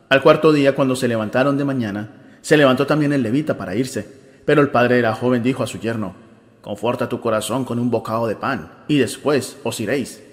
Al 0.10 0.24
cuarto 0.24 0.52
día, 0.52 0.74
cuando 0.74 0.96
se 0.96 1.08
levantaron 1.08 1.56
de 1.56 1.66
mañana, 1.66 2.38
se 2.42 2.58
levantó 2.58 2.88
también 2.88 3.14
el 3.14 3.22
levita 3.22 3.58
para 3.58 3.76
irse, 3.76 4.08
pero 4.46 4.62
el 4.62 4.70
padre 4.70 4.96
de 4.96 5.04
la 5.04 5.14
joven 5.14 5.44
dijo 5.44 5.62
a 5.62 5.68
su 5.68 5.80
yerno, 5.80 6.16
Conforta 6.62 7.10
tu 7.10 7.22
corazón 7.22 7.64
con 7.64 7.78
un 7.78 7.92
bocado 7.92 8.26
de 8.26 8.36
pan, 8.36 8.72
y 8.88 8.98
después 8.98 9.58
os 9.64 9.80
iréis. 9.80 10.24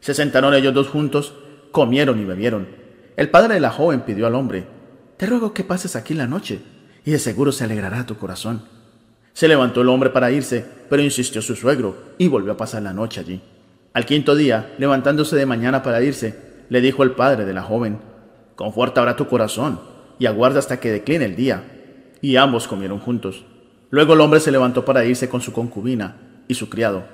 Se 0.00 0.12
sentaron 0.12 0.52
ellos 0.52 0.74
dos 0.74 0.88
juntos, 0.88 1.34
comieron 1.72 2.20
y 2.20 2.24
bebieron. 2.24 2.68
El 3.16 3.30
padre 3.30 3.54
de 3.54 3.60
la 3.60 3.70
joven 3.70 4.02
pidió 4.02 4.26
al 4.26 4.34
hombre, 4.34 4.66
Te 5.16 5.24
ruego 5.24 5.54
que 5.54 5.64
pases 5.64 5.96
aquí 5.96 6.12
la 6.12 6.26
noche, 6.26 6.60
y 7.04 7.12
de 7.12 7.18
seguro 7.18 7.50
se 7.50 7.64
alegrará 7.64 8.04
tu 8.04 8.18
corazón. 8.18 8.62
Se 9.38 9.46
levantó 9.46 9.82
el 9.82 9.88
hombre 9.88 10.10
para 10.10 10.32
irse, 10.32 10.64
pero 10.90 11.00
insistió 11.00 11.40
su 11.40 11.54
suegro, 11.54 11.94
y 12.18 12.26
volvió 12.26 12.50
a 12.50 12.56
pasar 12.56 12.82
la 12.82 12.92
noche 12.92 13.20
allí. 13.20 13.40
Al 13.92 14.04
quinto 14.04 14.34
día, 14.34 14.74
levantándose 14.78 15.36
de 15.36 15.46
mañana 15.46 15.80
para 15.84 16.02
irse, 16.02 16.34
le 16.68 16.80
dijo 16.80 17.04
el 17.04 17.12
padre 17.12 17.44
de 17.44 17.52
la 17.52 17.62
joven, 17.62 18.00
Conforta 18.56 18.98
ahora 18.98 19.14
tu 19.14 19.28
corazón, 19.28 19.80
y 20.18 20.26
aguarda 20.26 20.58
hasta 20.58 20.80
que 20.80 20.90
decline 20.90 21.24
el 21.24 21.36
día. 21.36 21.62
Y 22.20 22.34
ambos 22.34 22.66
comieron 22.66 22.98
juntos. 22.98 23.44
Luego 23.90 24.14
el 24.14 24.22
hombre 24.22 24.40
se 24.40 24.50
levantó 24.50 24.84
para 24.84 25.04
irse 25.04 25.28
con 25.28 25.40
su 25.40 25.52
concubina 25.52 26.16
y 26.48 26.54
su 26.54 26.68
criado. 26.68 27.04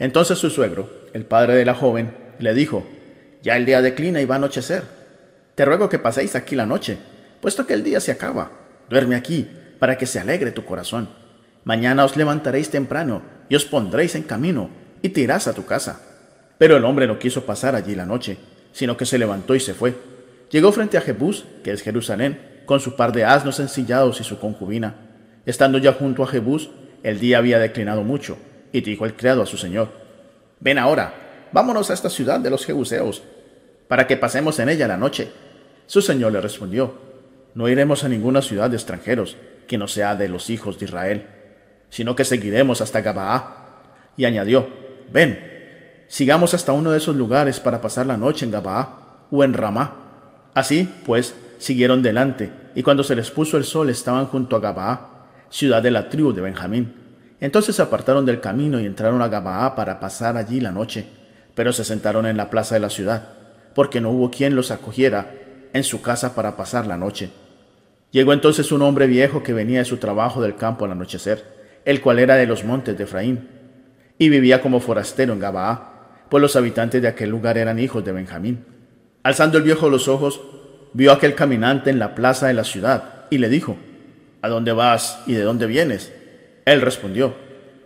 Entonces 0.00 0.36
su 0.36 0.50
suegro, 0.50 0.90
el 1.12 1.26
padre 1.26 1.54
de 1.54 1.64
la 1.64 1.74
joven, 1.74 2.12
le 2.40 2.54
dijo, 2.54 2.84
Ya 3.44 3.56
el 3.56 3.66
día 3.66 3.82
declina 3.82 4.20
y 4.20 4.24
va 4.24 4.34
a 4.34 4.38
anochecer. 4.38 4.82
Te 5.54 5.64
ruego 5.64 5.88
que 5.88 6.00
paséis 6.00 6.34
aquí 6.34 6.56
la 6.56 6.66
noche, 6.66 6.98
puesto 7.40 7.68
que 7.68 7.74
el 7.74 7.84
día 7.84 8.00
se 8.00 8.10
acaba. 8.10 8.50
Duerme 8.90 9.14
aquí, 9.14 9.48
para 9.78 9.96
que 9.96 10.06
se 10.06 10.18
alegre 10.18 10.50
tu 10.50 10.64
corazón. 10.64 11.17
Mañana 11.68 12.06
os 12.06 12.16
levantaréis 12.16 12.70
temprano 12.72 13.20
y 13.50 13.54
os 13.54 13.66
pondréis 13.66 14.14
en 14.14 14.22
camino 14.22 14.70
y 15.02 15.10
te 15.10 15.20
irás 15.20 15.48
a 15.48 15.52
tu 15.52 15.66
casa. 15.66 16.00
Pero 16.56 16.78
el 16.78 16.84
hombre 16.86 17.06
no 17.06 17.18
quiso 17.18 17.44
pasar 17.44 17.74
allí 17.74 17.94
la 17.94 18.06
noche, 18.06 18.38
sino 18.72 18.96
que 18.96 19.04
se 19.04 19.18
levantó 19.18 19.54
y 19.54 19.60
se 19.60 19.74
fue. 19.74 19.94
Llegó 20.50 20.72
frente 20.72 20.96
a 20.96 21.02
Jebús, 21.02 21.44
que 21.62 21.72
es 21.72 21.82
Jerusalén, 21.82 22.62
con 22.64 22.80
su 22.80 22.96
par 22.96 23.12
de 23.12 23.26
asnos 23.26 23.60
ensillados 23.60 24.18
y 24.18 24.24
su 24.24 24.38
concubina 24.38 24.94
Estando 25.44 25.76
ya 25.76 25.92
junto 25.92 26.22
a 26.22 26.26
Jebús, 26.26 26.70
el 27.02 27.20
día 27.20 27.36
había 27.36 27.58
declinado 27.58 28.02
mucho, 28.02 28.38
y 28.72 28.80
dijo 28.80 29.04
el 29.04 29.12
criado 29.12 29.42
a 29.42 29.46
su 29.46 29.58
señor, 29.58 29.90
Ven 30.60 30.78
ahora, 30.78 31.12
vámonos 31.52 31.90
a 31.90 31.94
esta 31.94 32.08
ciudad 32.08 32.40
de 32.40 32.48
los 32.48 32.64
Jebuseos, 32.64 33.22
para 33.88 34.06
que 34.06 34.16
pasemos 34.16 34.58
en 34.58 34.70
ella 34.70 34.88
la 34.88 34.96
noche. 34.96 35.28
Su 35.84 36.00
señor 36.00 36.32
le 36.32 36.40
respondió, 36.40 36.94
No 37.52 37.68
iremos 37.68 38.04
a 38.04 38.08
ninguna 38.08 38.40
ciudad 38.40 38.70
de 38.70 38.76
extranjeros 38.76 39.36
que 39.66 39.76
no 39.76 39.86
sea 39.86 40.16
de 40.16 40.30
los 40.30 40.48
hijos 40.48 40.78
de 40.78 40.86
Israel, 40.86 41.26
sino 41.90 42.16
que 42.16 42.24
seguiremos 42.24 42.80
hasta 42.80 43.00
Gabaá. 43.00 43.66
Y 44.16 44.24
añadió, 44.24 44.68
Ven, 45.12 45.38
sigamos 46.08 46.54
hasta 46.54 46.72
uno 46.72 46.90
de 46.90 46.98
esos 46.98 47.16
lugares 47.16 47.60
para 47.60 47.80
pasar 47.80 48.06
la 48.06 48.16
noche 48.16 48.44
en 48.44 48.50
Gabaá 48.50 49.26
o 49.30 49.44
en 49.44 49.54
Ramá. 49.54 50.50
Así, 50.54 50.88
pues, 51.06 51.34
siguieron 51.58 52.02
delante, 52.02 52.50
y 52.74 52.82
cuando 52.82 53.02
se 53.02 53.16
les 53.16 53.30
puso 53.30 53.56
el 53.56 53.64
sol 53.64 53.90
estaban 53.90 54.26
junto 54.26 54.56
a 54.56 54.60
Gabaá 54.60 55.18
ciudad 55.50 55.82
de 55.82 55.90
la 55.90 56.08
tribu 56.08 56.32
de 56.32 56.42
Benjamín. 56.42 56.94
Entonces 57.40 57.76
se 57.76 57.82
apartaron 57.82 58.26
del 58.26 58.40
camino 58.40 58.80
y 58.80 58.86
entraron 58.86 59.22
a 59.22 59.28
Gabaá 59.28 59.74
para 59.74 60.00
pasar 60.00 60.36
allí 60.36 60.60
la 60.60 60.72
noche, 60.72 61.06
pero 61.54 61.72
se 61.72 61.84
sentaron 61.84 62.26
en 62.26 62.36
la 62.36 62.50
plaza 62.50 62.74
de 62.74 62.80
la 62.80 62.90
ciudad, 62.90 63.28
porque 63.74 64.00
no 64.00 64.10
hubo 64.10 64.30
quien 64.30 64.56
los 64.56 64.70
acogiera 64.70 65.32
en 65.72 65.84
su 65.84 66.02
casa 66.02 66.34
para 66.34 66.56
pasar 66.56 66.86
la 66.86 66.96
noche. 66.96 67.30
Llegó 68.10 68.32
entonces 68.32 68.72
un 68.72 68.82
hombre 68.82 69.06
viejo 69.06 69.42
que 69.42 69.52
venía 69.52 69.80
de 69.80 69.84
su 69.84 69.98
trabajo 69.98 70.40
del 70.40 70.56
campo 70.56 70.84
al 70.84 70.92
anochecer, 70.92 71.57
el 71.88 72.02
cual 72.02 72.18
era 72.18 72.34
de 72.34 72.46
los 72.46 72.64
montes 72.64 72.98
de 72.98 73.04
Efraín, 73.04 73.48
y 74.18 74.28
vivía 74.28 74.60
como 74.60 74.78
forastero 74.78 75.32
en 75.32 75.38
Gabaá, 75.38 76.26
pues 76.28 76.42
los 76.42 76.54
habitantes 76.54 77.00
de 77.00 77.08
aquel 77.08 77.30
lugar 77.30 77.56
eran 77.56 77.78
hijos 77.78 78.04
de 78.04 78.12
Benjamín. 78.12 78.62
Alzando 79.22 79.56
el 79.56 79.64
viejo 79.64 79.88
los 79.88 80.06
ojos, 80.06 80.38
vio 80.92 81.12
a 81.12 81.14
aquel 81.14 81.34
caminante 81.34 81.88
en 81.88 81.98
la 81.98 82.14
plaza 82.14 82.46
de 82.46 82.52
la 82.52 82.64
ciudad, 82.64 83.24
y 83.30 83.38
le 83.38 83.48
dijo, 83.48 83.78
¿A 84.42 84.50
dónde 84.50 84.72
vas 84.72 85.22
y 85.26 85.32
de 85.32 85.40
dónde 85.40 85.64
vienes? 85.64 86.12
Él 86.66 86.82
respondió, 86.82 87.32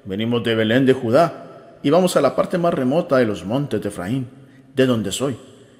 Venimos 0.05 0.43
de 0.43 0.57
Belén 0.57 0.85
de 0.85 0.95
Judá 0.95 1.77
y 1.81 1.91
vamos 1.91 2.16
a 2.16 2.20
la 2.20 2.35
parte 2.35 2.59
más 2.59 2.74
remota 2.74 3.19
de 3.19 3.24
los 3.24 3.45
montes 3.45 3.81
de 3.81 3.89
Efraín, 3.89 4.27
de 4.74 4.85
donde 4.85 5.12
soy. 5.12 5.37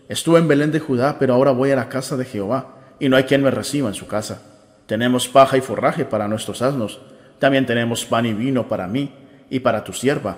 Estuve 0.09 0.39
en 0.39 0.47
Belén 0.47 0.71
de 0.71 0.79
Judá, 0.79 1.17
pero 1.19 1.35
ahora 1.35 1.51
voy 1.51 1.73
a 1.73 1.77
la 1.77 1.89
casa 1.89 2.17
de 2.17 2.25
Jehová, 2.25 2.77
y 3.01 3.09
no 3.09 3.17
hay 3.17 3.25
quien 3.25 3.43
me 3.43 3.51
reciba 3.51 3.89
en 3.89 3.95
su 3.95 4.07
casa. 4.07 4.43
Tenemos 4.87 5.27
paja 5.27 5.57
y 5.57 5.61
forraje 5.61 6.05
para 6.05 6.29
nuestros 6.29 6.63
asnos, 6.63 7.01
también 7.43 7.67
tenemos 7.67 8.05
pan 8.05 8.25
y 8.25 8.35
vino 8.35 8.69
para 8.69 8.87
mí 8.87 9.13
y 9.51 9.59
para 9.59 9.83
tu 9.83 9.93
sierva, 9.93 10.37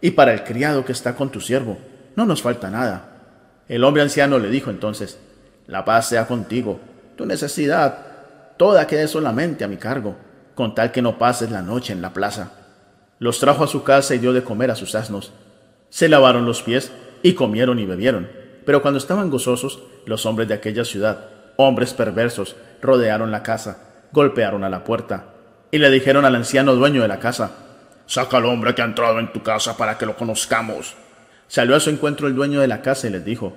y 0.00 0.12
para 0.12 0.32
el 0.32 0.44
criado 0.44 0.82
que 0.82 0.92
está 0.92 1.14
con 1.14 1.28
tu 1.28 1.42
siervo. 1.42 1.76
No 2.16 2.24
nos 2.24 2.40
falta 2.40 2.70
nada. 2.70 3.10
El 3.68 3.84
hombre 3.84 4.00
anciano 4.00 4.38
le 4.38 4.48
dijo 4.48 4.70
entonces, 4.70 5.18
La 5.66 5.84
paz 5.84 6.08
sea 6.08 6.26
contigo, 6.26 6.80
tu 7.16 7.26
necesidad 7.26 7.98
toda 8.56 8.86
quede 8.86 9.08
solamente 9.08 9.62
a 9.62 9.68
mi 9.68 9.76
cargo, 9.76 10.16
con 10.54 10.74
tal 10.74 10.90
que 10.90 11.02
no 11.02 11.18
pases 11.18 11.50
la 11.50 11.60
noche 11.60 11.92
en 11.92 12.00
la 12.00 12.14
plaza. 12.14 12.52
Los 13.18 13.40
trajo 13.40 13.64
a 13.64 13.68
su 13.68 13.82
casa 13.82 14.14
y 14.14 14.18
dio 14.18 14.32
de 14.32 14.42
comer 14.42 14.70
a 14.70 14.74
sus 14.74 14.94
asnos. 14.94 15.34
Se 15.90 16.08
lavaron 16.08 16.46
los 16.46 16.62
pies 16.62 16.90
y 17.22 17.34
comieron 17.34 17.78
y 17.78 17.84
bebieron. 17.84 18.26
Pero 18.64 18.80
cuando 18.80 18.96
estaban 18.96 19.28
gozosos, 19.28 19.82
los 20.06 20.24
hombres 20.24 20.48
de 20.48 20.54
aquella 20.54 20.86
ciudad, 20.86 21.26
hombres 21.56 21.92
perversos, 21.92 22.56
rodearon 22.80 23.30
la 23.30 23.42
casa, 23.42 24.08
golpearon 24.12 24.64
a 24.64 24.70
la 24.70 24.82
puerta 24.82 25.34
y 25.70 25.78
le 25.78 25.90
dijeron 25.90 26.24
al 26.24 26.36
anciano 26.36 26.74
dueño 26.74 27.02
de 27.02 27.08
la 27.08 27.18
casa, 27.18 27.50
Saca 28.06 28.38
al 28.38 28.46
hombre 28.46 28.74
que 28.74 28.80
ha 28.80 28.86
entrado 28.86 29.18
en 29.18 29.32
tu 29.32 29.42
casa 29.42 29.76
para 29.76 29.98
que 29.98 30.06
lo 30.06 30.16
conozcamos. 30.16 30.94
Salió 31.46 31.76
a 31.76 31.80
su 31.80 31.90
encuentro 31.90 32.26
el 32.26 32.34
dueño 32.34 32.60
de 32.60 32.66
la 32.68 32.80
casa 32.80 33.06
y 33.06 33.10
les 33.10 33.22
dijo, 33.22 33.52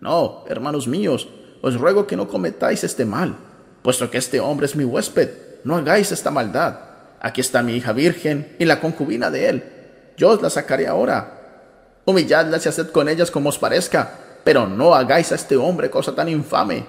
No, 0.00 0.44
hermanos 0.48 0.88
míos, 0.88 1.28
os 1.62 1.78
ruego 1.78 2.06
que 2.06 2.16
no 2.16 2.26
cometáis 2.26 2.82
este 2.82 3.04
mal 3.04 3.36
puesto 3.84 4.10
que 4.10 4.16
este 4.16 4.40
hombre 4.40 4.64
es 4.64 4.76
mi 4.76 4.84
huésped, 4.84 5.28
no 5.62 5.76
hagáis 5.76 6.10
esta 6.10 6.30
maldad. 6.30 6.78
Aquí 7.20 7.42
está 7.42 7.62
mi 7.62 7.76
hija 7.76 7.92
virgen 7.92 8.56
y 8.58 8.64
la 8.64 8.80
concubina 8.80 9.30
de 9.30 9.50
él. 9.50 9.64
Yo 10.16 10.30
os 10.30 10.40
la 10.40 10.48
sacaré 10.48 10.86
ahora. 10.86 11.98
Humilladlas 12.06 12.64
y 12.64 12.70
haced 12.70 12.88
con 12.88 13.10
ellas 13.10 13.30
como 13.30 13.50
os 13.50 13.58
parezca, 13.58 14.10
pero 14.42 14.66
no 14.66 14.94
hagáis 14.94 15.32
a 15.32 15.34
este 15.34 15.58
hombre 15.58 15.90
cosa 15.90 16.14
tan 16.14 16.30
infame. 16.30 16.86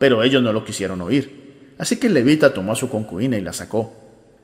Pero 0.00 0.20
ellos 0.24 0.42
no 0.42 0.52
lo 0.52 0.64
quisieron 0.64 1.00
oír. 1.00 1.74
Así 1.78 1.96
que 1.96 2.08
el 2.08 2.14
levita 2.14 2.52
tomó 2.52 2.72
a 2.72 2.76
su 2.76 2.90
concubina 2.90 3.36
y 3.36 3.40
la 3.40 3.52
sacó. 3.52 3.92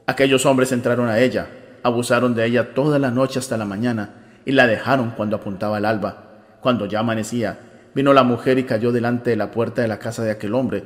Aquellos 0.08 0.46
hombres 0.46 0.72
entraron 0.72 1.10
a 1.10 1.18
ella, 1.18 1.48
abusaron 1.82 2.34
de 2.34 2.46
ella 2.46 2.72
toda 2.72 2.98
la 2.98 3.10
noche 3.10 3.38
hasta 3.38 3.58
la 3.58 3.66
mañana 3.66 4.14
y 4.46 4.52
la 4.52 4.66
dejaron 4.66 5.10
cuando 5.10 5.36
apuntaba 5.36 5.76
el 5.76 5.84
alba. 5.84 6.24
Cuando 6.62 6.86
ya 6.86 7.00
amanecía, 7.00 7.58
vino 7.94 8.14
la 8.14 8.22
mujer 8.22 8.58
y 8.58 8.64
cayó 8.64 8.90
delante 8.90 9.28
de 9.28 9.36
la 9.36 9.50
puerta 9.50 9.82
de 9.82 9.88
la 9.88 9.98
casa 9.98 10.24
de 10.24 10.30
aquel 10.30 10.54
hombre 10.54 10.84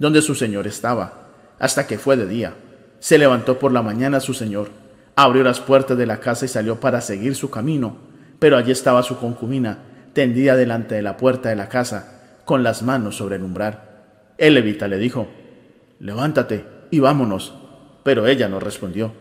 donde 0.00 0.20
su 0.20 0.34
señor 0.34 0.66
estaba, 0.66 1.28
hasta 1.60 1.86
que 1.86 1.96
fue 1.96 2.16
de 2.16 2.26
día. 2.26 2.54
Se 2.98 3.18
levantó 3.18 3.60
por 3.60 3.70
la 3.70 3.82
mañana 3.82 4.18
su 4.18 4.34
señor, 4.34 4.70
abrió 5.14 5.44
las 5.44 5.60
puertas 5.60 5.96
de 5.96 6.06
la 6.06 6.18
casa 6.18 6.44
y 6.44 6.48
salió 6.48 6.80
para 6.80 7.00
seguir 7.00 7.36
su 7.36 7.50
camino, 7.50 7.98
pero 8.40 8.56
allí 8.56 8.72
estaba 8.72 9.04
su 9.04 9.16
concubina, 9.16 9.78
tendida 10.12 10.56
delante 10.56 10.96
de 10.96 11.02
la 11.02 11.16
puerta 11.16 11.50
de 11.50 11.56
la 11.56 11.68
casa, 11.68 12.40
con 12.44 12.64
las 12.64 12.82
manos 12.82 13.16
sobre 13.16 13.36
el 13.36 13.44
umbral. 13.44 13.82
El 14.38 14.54
levita 14.54 14.88
le 14.88 14.98
dijo, 14.98 15.28
Levántate 16.00 16.64
y 16.90 16.98
vámonos. 16.98 17.54
Pero 18.06 18.28
ella 18.28 18.48
no 18.48 18.60
respondió. 18.60 19.12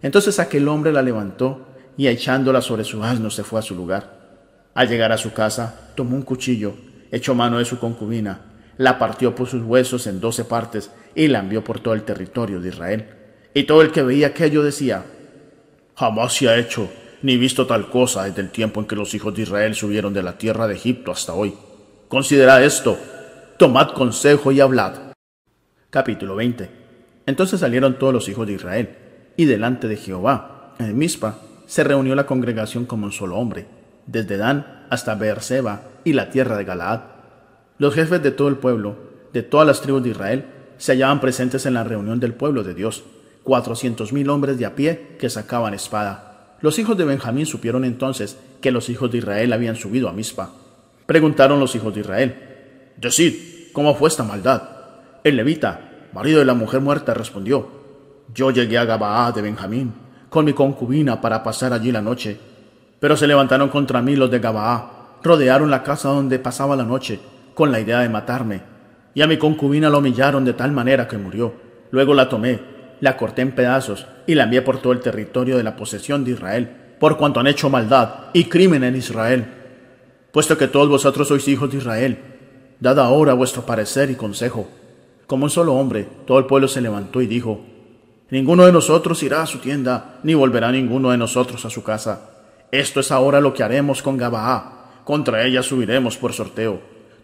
Entonces 0.00 0.38
aquel 0.38 0.66
hombre 0.66 0.94
la 0.94 1.02
levantó 1.02 1.66
y 1.98 2.08
echándola 2.08 2.62
sobre 2.62 2.84
su 2.84 3.04
asno 3.04 3.28
se 3.28 3.44
fue 3.44 3.58
a 3.58 3.62
su 3.62 3.74
lugar. 3.74 4.70
Al 4.72 4.88
llegar 4.88 5.12
a 5.12 5.18
su 5.18 5.34
casa, 5.34 5.92
tomó 5.94 6.16
un 6.16 6.22
cuchillo, 6.22 6.72
echó 7.12 7.34
mano 7.34 7.58
de 7.58 7.66
su 7.66 7.78
concubina, 7.78 8.40
la 8.78 8.98
partió 8.98 9.34
por 9.34 9.46
sus 9.46 9.62
huesos 9.62 10.06
en 10.06 10.22
doce 10.22 10.44
partes 10.46 10.90
y 11.14 11.28
la 11.28 11.40
envió 11.40 11.62
por 11.62 11.80
todo 11.80 11.92
el 11.92 12.04
territorio 12.04 12.62
de 12.62 12.70
Israel. 12.70 13.08
Y 13.52 13.64
todo 13.64 13.82
el 13.82 13.92
que 13.92 14.02
veía 14.02 14.28
aquello 14.28 14.62
decía, 14.62 15.04
jamás 15.94 16.32
se 16.32 16.48
ha 16.48 16.56
hecho 16.56 16.90
ni 17.20 17.36
visto 17.36 17.66
tal 17.66 17.90
cosa 17.90 18.24
desde 18.24 18.40
el 18.40 18.48
tiempo 18.48 18.80
en 18.80 18.86
que 18.86 18.96
los 18.96 19.12
hijos 19.12 19.34
de 19.34 19.42
Israel 19.42 19.74
subieron 19.74 20.14
de 20.14 20.22
la 20.22 20.38
tierra 20.38 20.66
de 20.66 20.76
Egipto 20.76 21.12
hasta 21.12 21.34
hoy. 21.34 21.52
Considerad 22.08 22.64
esto, 22.64 22.96
tomad 23.58 23.90
consejo 23.90 24.50
y 24.50 24.60
hablad. 24.60 25.12
Capítulo 25.90 26.36
20. 26.36 26.79
Entonces 27.30 27.60
salieron 27.60 27.96
todos 27.96 28.12
los 28.12 28.28
hijos 28.28 28.44
de 28.44 28.54
Israel, 28.54 28.88
y 29.36 29.44
delante 29.44 29.86
de 29.86 29.96
Jehová, 29.96 30.74
en 30.80 30.98
Mizpa, 30.98 31.38
se 31.64 31.84
reunió 31.84 32.16
la 32.16 32.26
congregación 32.26 32.86
como 32.86 33.06
un 33.06 33.12
solo 33.12 33.36
hombre, 33.36 33.66
desde 34.08 34.36
Dan 34.36 34.86
hasta 34.90 35.14
Beerseba 35.14 35.82
y 36.02 36.12
la 36.12 36.30
tierra 36.30 36.56
de 36.56 36.64
Galaad. 36.64 37.02
Los 37.78 37.94
jefes 37.94 38.20
de 38.20 38.32
todo 38.32 38.48
el 38.48 38.56
pueblo, 38.56 38.96
de 39.32 39.44
todas 39.44 39.64
las 39.64 39.80
tribus 39.80 40.02
de 40.02 40.08
Israel, 40.08 40.44
se 40.76 40.90
hallaban 40.90 41.20
presentes 41.20 41.66
en 41.66 41.74
la 41.74 41.84
reunión 41.84 42.18
del 42.18 42.34
pueblo 42.34 42.64
de 42.64 42.74
Dios, 42.74 43.04
cuatrocientos 43.44 44.12
mil 44.12 44.28
hombres 44.28 44.58
de 44.58 44.66
a 44.66 44.74
pie 44.74 45.14
que 45.20 45.30
sacaban 45.30 45.72
espada. 45.72 46.56
Los 46.60 46.80
hijos 46.80 46.98
de 46.98 47.04
Benjamín 47.04 47.46
supieron 47.46 47.84
entonces 47.84 48.38
que 48.60 48.72
los 48.72 48.88
hijos 48.88 49.12
de 49.12 49.18
Israel 49.18 49.52
habían 49.52 49.76
subido 49.76 50.08
a 50.08 50.12
Mizpa. 50.12 50.50
Preguntaron 51.06 51.60
los 51.60 51.76
hijos 51.76 51.94
de 51.94 52.00
Israel, 52.00 52.34
Decid, 52.96 53.70
¿cómo 53.72 53.94
fue 53.94 54.08
esta 54.08 54.24
maldad? 54.24 54.62
El 55.22 55.36
levita, 55.36 55.89
marido 56.12 56.38
de 56.38 56.44
la 56.44 56.54
mujer 56.54 56.80
muerta, 56.80 57.14
respondió, 57.14 57.68
Yo 58.34 58.50
llegué 58.50 58.78
a 58.78 58.84
Gabaá 58.84 59.32
de 59.32 59.42
Benjamín 59.42 59.92
con 60.28 60.44
mi 60.44 60.52
concubina 60.52 61.20
para 61.20 61.42
pasar 61.42 61.72
allí 61.72 61.90
la 61.90 62.02
noche. 62.02 62.38
Pero 63.00 63.16
se 63.16 63.26
levantaron 63.26 63.68
contra 63.68 64.02
mí 64.02 64.16
los 64.16 64.30
de 64.30 64.38
Gabaá, 64.38 65.18
rodearon 65.22 65.70
la 65.70 65.82
casa 65.82 66.08
donde 66.08 66.38
pasaba 66.38 66.76
la 66.76 66.84
noche, 66.84 67.20
con 67.54 67.72
la 67.72 67.80
idea 67.80 68.00
de 68.00 68.08
matarme 68.08 68.70
y 69.14 69.22
a 69.22 69.26
mi 69.26 69.36
concubina 69.38 69.90
la 69.90 69.98
humillaron 69.98 70.44
de 70.44 70.52
tal 70.52 70.72
manera 70.72 71.08
que 71.08 71.18
murió. 71.18 71.54
Luego 71.90 72.14
la 72.14 72.28
tomé, 72.28 72.60
la 73.00 73.16
corté 73.16 73.42
en 73.42 73.52
pedazos 73.52 74.06
y 74.26 74.34
la 74.34 74.44
envié 74.44 74.62
por 74.62 74.80
todo 74.80 74.92
el 74.92 75.00
territorio 75.00 75.56
de 75.56 75.62
la 75.62 75.76
posesión 75.76 76.24
de 76.24 76.32
Israel, 76.32 76.70
por 76.98 77.16
cuanto 77.16 77.40
han 77.40 77.46
hecho 77.46 77.70
maldad 77.70 78.28
y 78.32 78.44
crimen 78.44 78.84
en 78.84 78.96
Israel. 78.96 79.46
Puesto 80.32 80.56
que 80.56 80.68
todos 80.68 80.88
vosotros 80.88 81.28
sois 81.28 81.48
hijos 81.48 81.70
de 81.70 81.78
Israel, 81.78 82.18
dad 82.78 83.00
ahora 83.00 83.34
vuestro 83.34 83.66
parecer 83.66 84.10
y 84.10 84.14
consejo. 84.14 84.68
Como 85.30 85.44
un 85.44 85.50
solo 85.50 85.74
hombre, 85.74 86.08
todo 86.26 86.40
el 86.40 86.46
pueblo 86.46 86.66
se 86.66 86.80
levantó 86.80 87.22
y 87.22 87.28
dijo, 87.28 87.60
Ninguno 88.30 88.66
de 88.66 88.72
nosotros 88.72 89.22
irá 89.22 89.42
a 89.42 89.46
su 89.46 89.58
tienda, 89.58 90.18
ni 90.24 90.34
volverá 90.34 90.72
ninguno 90.72 91.12
de 91.12 91.18
nosotros 91.18 91.64
a 91.64 91.70
su 91.70 91.84
casa. 91.84 92.30
Esto 92.72 92.98
es 92.98 93.12
ahora 93.12 93.40
lo 93.40 93.54
que 93.54 93.62
haremos 93.62 94.02
con 94.02 94.16
Gabaá. 94.16 95.02
Contra 95.04 95.44
ella 95.46 95.62
subiremos 95.62 96.16
por 96.16 96.32
sorteo 96.32 96.80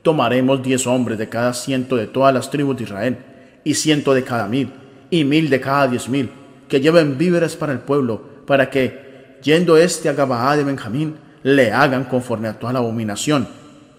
tomaremos 0.06 0.62
diez 0.62 0.86
hombres 0.86 1.18
de 1.18 1.28
cada 1.28 1.52
ciento 1.52 1.96
de 1.96 2.06
todas 2.06 2.32
las 2.32 2.48
tribus 2.48 2.76
de 2.76 2.84
Israel, 2.84 3.18
y 3.64 3.74
ciento 3.74 4.14
de 4.14 4.22
cada 4.22 4.46
mil, 4.46 4.70
y 5.10 5.24
mil 5.24 5.50
de 5.50 5.60
cada 5.60 5.88
diez 5.88 6.08
mil, 6.08 6.30
que 6.68 6.80
lleven 6.80 7.18
víveres 7.18 7.56
para 7.56 7.72
el 7.72 7.80
pueblo, 7.80 8.22
para 8.46 8.70
que, 8.70 9.36
yendo 9.42 9.76
este 9.76 10.08
a 10.08 10.12
Gabaá 10.12 10.56
de 10.56 10.62
Benjamín, 10.62 11.16
le 11.42 11.72
hagan 11.72 12.04
conforme 12.04 12.46
a 12.46 12.56
toda 12.56 12.72
la 12.72 12.78
abominación 12.78 13.48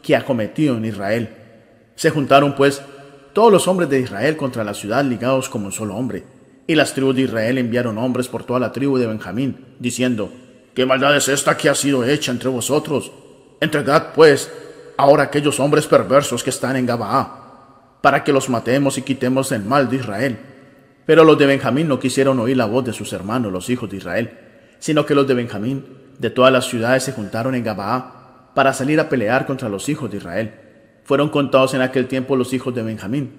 que 0.02 0.16
ha 0.16 0.24
cometido 0.24 0.78
en 0.78 0.86
Israel. 0.86 1.28
Se 1.96 2.10
juntaron, 2.10 2.56
pues, 2.56 2.82
todos 3.38 3.52
los 3.52 3.68
hombres 3.68 3.88
de 3.88 4.00
Israel 4.00 4.36
contra 4.36 4.64
la 4.64 4.74
ciudad 4.74 5.06
ligados 5.06 5.48
como 5.48 5.68
un 5.68 5.72
solo 5.72 5.96
hombre. 5.96 6.24
Y 6.66 6.74
las 6.74 6.96
tribus 6.96 7.16
de 7.16 7.22
Israel 7.22 7.60
enviaron 7.60 8.00
hombres 8.00 8.28
por 8.28 8.44
toda 8.44 8.60
la 8.60 8.72
tribu 8.72 8.98
de 8.98 9.06
Benjamín, 9.06 9.76
diciendo, 9.78 10.32
¿Qué 10.74 10.88
maldad 10.88 11.16
es 11.16 11.28
esta 11.28 11.56
que 11.56 11.70
ha 11.70 11.76
sido 11.76 12.04
hecha 12.04 12.32
entre 12.32 12.50
vosotros? 12.50 13.12
Entregad, 13.62 14.14
pues, 14.16 14.52
ahora 14.98 15.26
aquellos 15.26 15.60
hombres 15.60 15.86
perversos 15.86 16.44
que 16.44 16.50
están 16.50 16.78
en 16.78 16.88
Gabaá, 16.88 18.00
para 18.02 18.24
que 18.24 18.34
los 18.34 18.50
matemos 18.50 18.98
y 18.98 19.04
quitemos 19.04 19.52
el 19.52 19.64
mal 19.64 19.88
de 19.88 19.98
Israel. 19.98 20.40
Pero 21.06 21.24
los 21.24 21.38
de 21.38 21.46
Benjamín 21.46 21.88
no 21.88 22.00
quisieron 22.00 22.40
oír 22.40 22.58
la 22.58 22.66
voz 22.66 22.86
de 22.86 22.94
sus 22.94 23.14
hermanos, 23.14 23.54
los 23.54 23.70
hijos 23.70 23.88
de 23.88 23.98
Israel, 23.98 24.32
sino 24.80 25.06
que 25.06 25.14
los 25.14 25.28
de 25.28 25.36
Benjamín 25.36 25.86
de 26.18 26.32
todas 26.32 26.52
las 26.52 26.66
ciudades 26.66 27.04
se 27.04 27.12
juntaron 27.12 27.54
en 27.54 27.64
Gabaá 27.64 28.50
para 28.56 28.74
salir 28.74 29.00
a 29.00 29.10
pelear 29.10 29.46
contra 29.46 29.70
los 29.70 29.90
hijos 29.90 30.10
de 30.10 30.18
Israel. 30.18 30.67
Fueron 31.08 31.30
contados 31.30 31.74
en 31.74 31.80
aquel 31.82 32.08
tiempo 32.10 32.36
los 32.36 32.52
hijos 32.52 32.76
de 32.76 32.84
Benjamín 32.84 33.32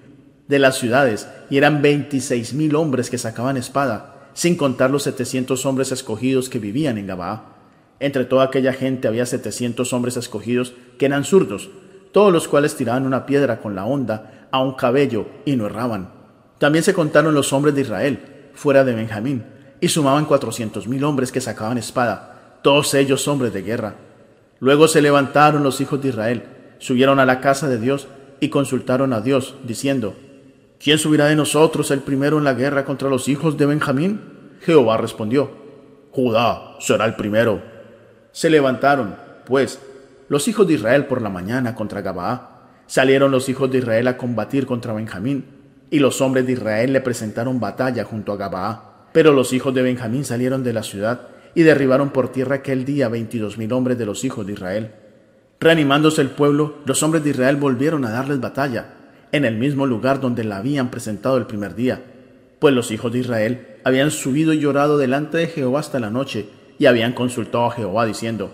de 0.48 0.58
las 0.58 0.78
ciudades, 0.78 1.28
y 1.50 1.58
eran 1.58 1.82
veintiséis 1.82 2.54
mil 2.54 2.74
hombres 2.74 3.10
que 3.10 3.18
sacaban 3.18 3.58
espada, 3.58 4.30
sin 4.32 4.56
contar 4.56 4.90
los 4.90 5.02
setecientos 5.02 5.66
hombres 5.66 5.92
escogidos 5.92 6.48
que 6.48 6.58
vivían 6.58 6.96
en 6.96 7.06
Gabaá. 7.06 7.56
Entre 8.00 8.24
toda 8.24 8.44
aquella 8.44 8.72
gente 8.72 9.06
había 9.06 9.26
setecientos 9.26 9.92
hombres 9.92 10.16
escogidos 10.16 10.72
que 10.98 11.04
eran 11.04 11.24
zurdos, 11.24 11.68
todos 12.12 12.32
los 12.32 12.48
cuales 12.48 12.76
tiraban 12.76 13.04
una 13.04 13.26
piedra 13.26 13.60
con 13.60 13.74
la 13.74 13.84
honda 13.84 14.48
a 14.50 14.62
un 14.62 14.72
cabello 14.72 15.26
y 15.44 15.56
no 15.56 15.66
erraban. 15.66 16.12
También 16.56 16.82
se 16.82 16.94
contaron 16.94 17.34
los 17.34 17.52
hombres 17.52 17.74
de 17.74 17.82
Israel, 17.82 18.20
fuera 18.54 18.84
de 18.84 18.94
Benjamín, 18.94 19.44
y 19.82 19.88
sumaban 19.88 20.24
cuatrocientos 20.24 20.88
mil 20.88 21.04
hombres 21.04 21.30
que 21.30 21.42
sacaban 21.42 21.76
espada, 21.76 22.60
todos 22.62 22.94
ellos 22.94 23.28
hombres 23.28 23.52
de 23.52 23.60
guerra. 23.60 23.96
Luego 24.60 24.88
se 24.88 25.02
levantaron 25.02 25.62
los 25.62 25.82
hijos 25.82 26.00
de 26.00 26.08
Israel, 26.08 26.42
subieron 26.78 27.20
a 27.20 27.26
la 27.26 27.40
casa 27.40 27.68
de 27.68 27.78
Dios 27.78 28.08
y 28.40 28.48
consultaron 28.48 29.12
a 29.12 29.20
Dios, 29.20 29.54
diciendo, 29.64 30.14
¿Quién 30.80 30.98
subirá 30.98 31.26
de 31.26 31.34
nosotros 31.34 31.90
el 31.90 32.00
primero 32.00 32.38
en 32.38 32.44
la 32.44 32.54
guerra 32.54 32.84
contra 32.84 33.08
los 33.08 33.28
hijos 33.28 33.56
de 33.56 33.66
Benjamín? 33.66 34.20
Jehová 34.60 34.96
respondió, 34.96 35.50
Judá 36.12 36.76
será 36.78 37.04
el 37.04 37.16
primero. 37.16 37.60
Se 38.30 38.48
levantaron, 38.48 39.16
pues, 39.44 39.80
los 40.28 40.46
hijos 40.46 40.68
de 40.68 40.74
Israel 40.74 41.06
por 41.06 41.20
la 41.20 41.30
mañana 41.30 41.74
contra 41.74 42.00
Gabaá. 42.00 42.82
Salieron 42.86 43.32
los 43.32 43.48
hijos 43.48 43.70
de 43.70 43.78
Israel 43.78 44.06
a 44.06 44.16
combatir 44.16 44.66
contra 44.66 44.92
Benjamín, 44.92 45.44
y 45.90 45.98
los 45.98 46.20
hombres 46.20 46.46
de 46.46 46.52
Israel 46.52 46.92
le 46.92 47.00
presentaron 47.00 47.58
batalla 47.60 48.04
junto 48.04 48.32
a 48.32 48.36
Gabaá. 48.36 49.08
Pero 49.12 49.32
los 49.32 49.52
hijos 49.52 49.74
de 49.74 49.82
Benjamín 49.82 50.24
salieron 50.24 50.62
de 50.62 50.72
la 50.72 50.82
ciudad 50.84 51.28
y 51.54 51.62
derribaron 51.62 52.10
por 52.10 52.30
tierra 52.30 52.56
aquel 52.56 52.84
día 52.84 53.08
veintidós 53.08 53.58
mil 53.58 53.72
hombres 53.72 53.98
de 53.98 54.06
los 54.06 54.22
hijos 54.24 54.46
de 54.46 54.52
Israel. 54.52 54.92
Reanimándose 55.60 56.22
el 56.22 56.30
pueblo, 56.30 56.76
los 56.84 57.02
hombres 57.02 57.24
de 57.24 57.30
Israel 57.30 57.56
volvieron 57.56 58.04
a 58.04 58.10
darles 58.10 58.40
batalla, 58.40 58.94
en 59.32 59.44
el 59.44 59.56
mismo 59.56 59.86
lugar 59.86 60.20
donde 60.20 60.44
la 60.44 60.58
habían 60.58 60.90
presentado 60.90 61.36
el 61.36 61.46
primer 61.46 61.74
día, 61.74 62.00
pues 62.60 62.74
los 62.74 62.90
hijos 62.92 63.12
de 63.12 63.18
Israel 63.18 63.66
habían 63.84 64.10
subido 64.10 64.52
y 64.52 64.60
llorado 64.60 64.98
delante 64.98 65.36
de 65.36 65.48
Jehová 65.48 65.80
hasta 65.80 65.98
la 65.98 66.10
noche, 66.10 66.48
y 66.78 66.86
habían 66.86 67.12
consultado 67.12 67.66
a 67.66 67.72
Jehová 67.72 68.06
diciendo, 68.06 68.50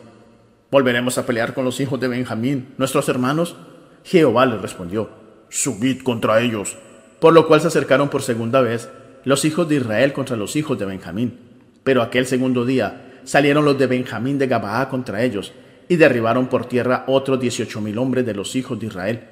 ¿volveremos 0.71 1.19
a 1.19 1.27
pelear 1.27 1.53
con 1.53 1.65
los 1.65 1.79
hijos 1.79 2.01
de 2.01 2.09
Benjamín, 2.09 2.69
nuestros 2.79 3.09
hermanos? 3.11 3.55
Jehová 4.03 4.47
les 4.47 4.63
respondió, 4.63 5.11
subid 5.51 6.03
contra 6.03 6.41
ellos. 6.41 6.79
Por 7.21 7.35
lo 7.35 7.47
cual 7.47 7.61
se 7.61 7.69
acercaron 7.69 8.09
por 8.09 8.23
segunda 8.23 8.63
vez 8.63 8.89
los 9.25 9.45
hijos 9.45 9.69
de 9.69 9.77
Israel 9.77 10.13
contra 10.15 10.37
los 10.37 10.57
hijos 10.57 10.79
de 10.79 10.87
Benjamín. 10.87 11.39
Pero 11.85 12.03
aquel 12.03 12.27
segundo 12.27 12.65
día 12.65 13.21
salieron 13.25 13.65
los 13.65 13.79
de 13.79 13.87
Benjamín 13.87 14.39
de 14.39 14.47
Gabaá 14.47 14.89
contra 14.89 15.23
ellos, 15.23 15.53
y 15.89 15.97
derribaron 15.97 16.49
por 16.49 16.67
tierra 16.67 17.05
otros 17.07 17.41
dieciocho 17.41 17.81
mil 17.81 17.99
hombres 17.99 18.25
de 18.27 18.35
los 18.35 18.57
hijos 18.57 18.79
de 18.79 18.87
Israel, 18.87 19.25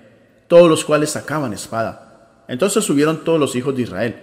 todos 0.48 0.68
los 0.68 0.84
cuales 0.84 1.10
sacaban 1.10 1.52
espada. 1.52 2.44
Entonces 2.48 2.84
subieron 2.84 3.24
todos 3.24 3.40
los 3.40 3.56
hijos 3.56 3.74
de 3.74 3.82
Israel, 3.82 4.16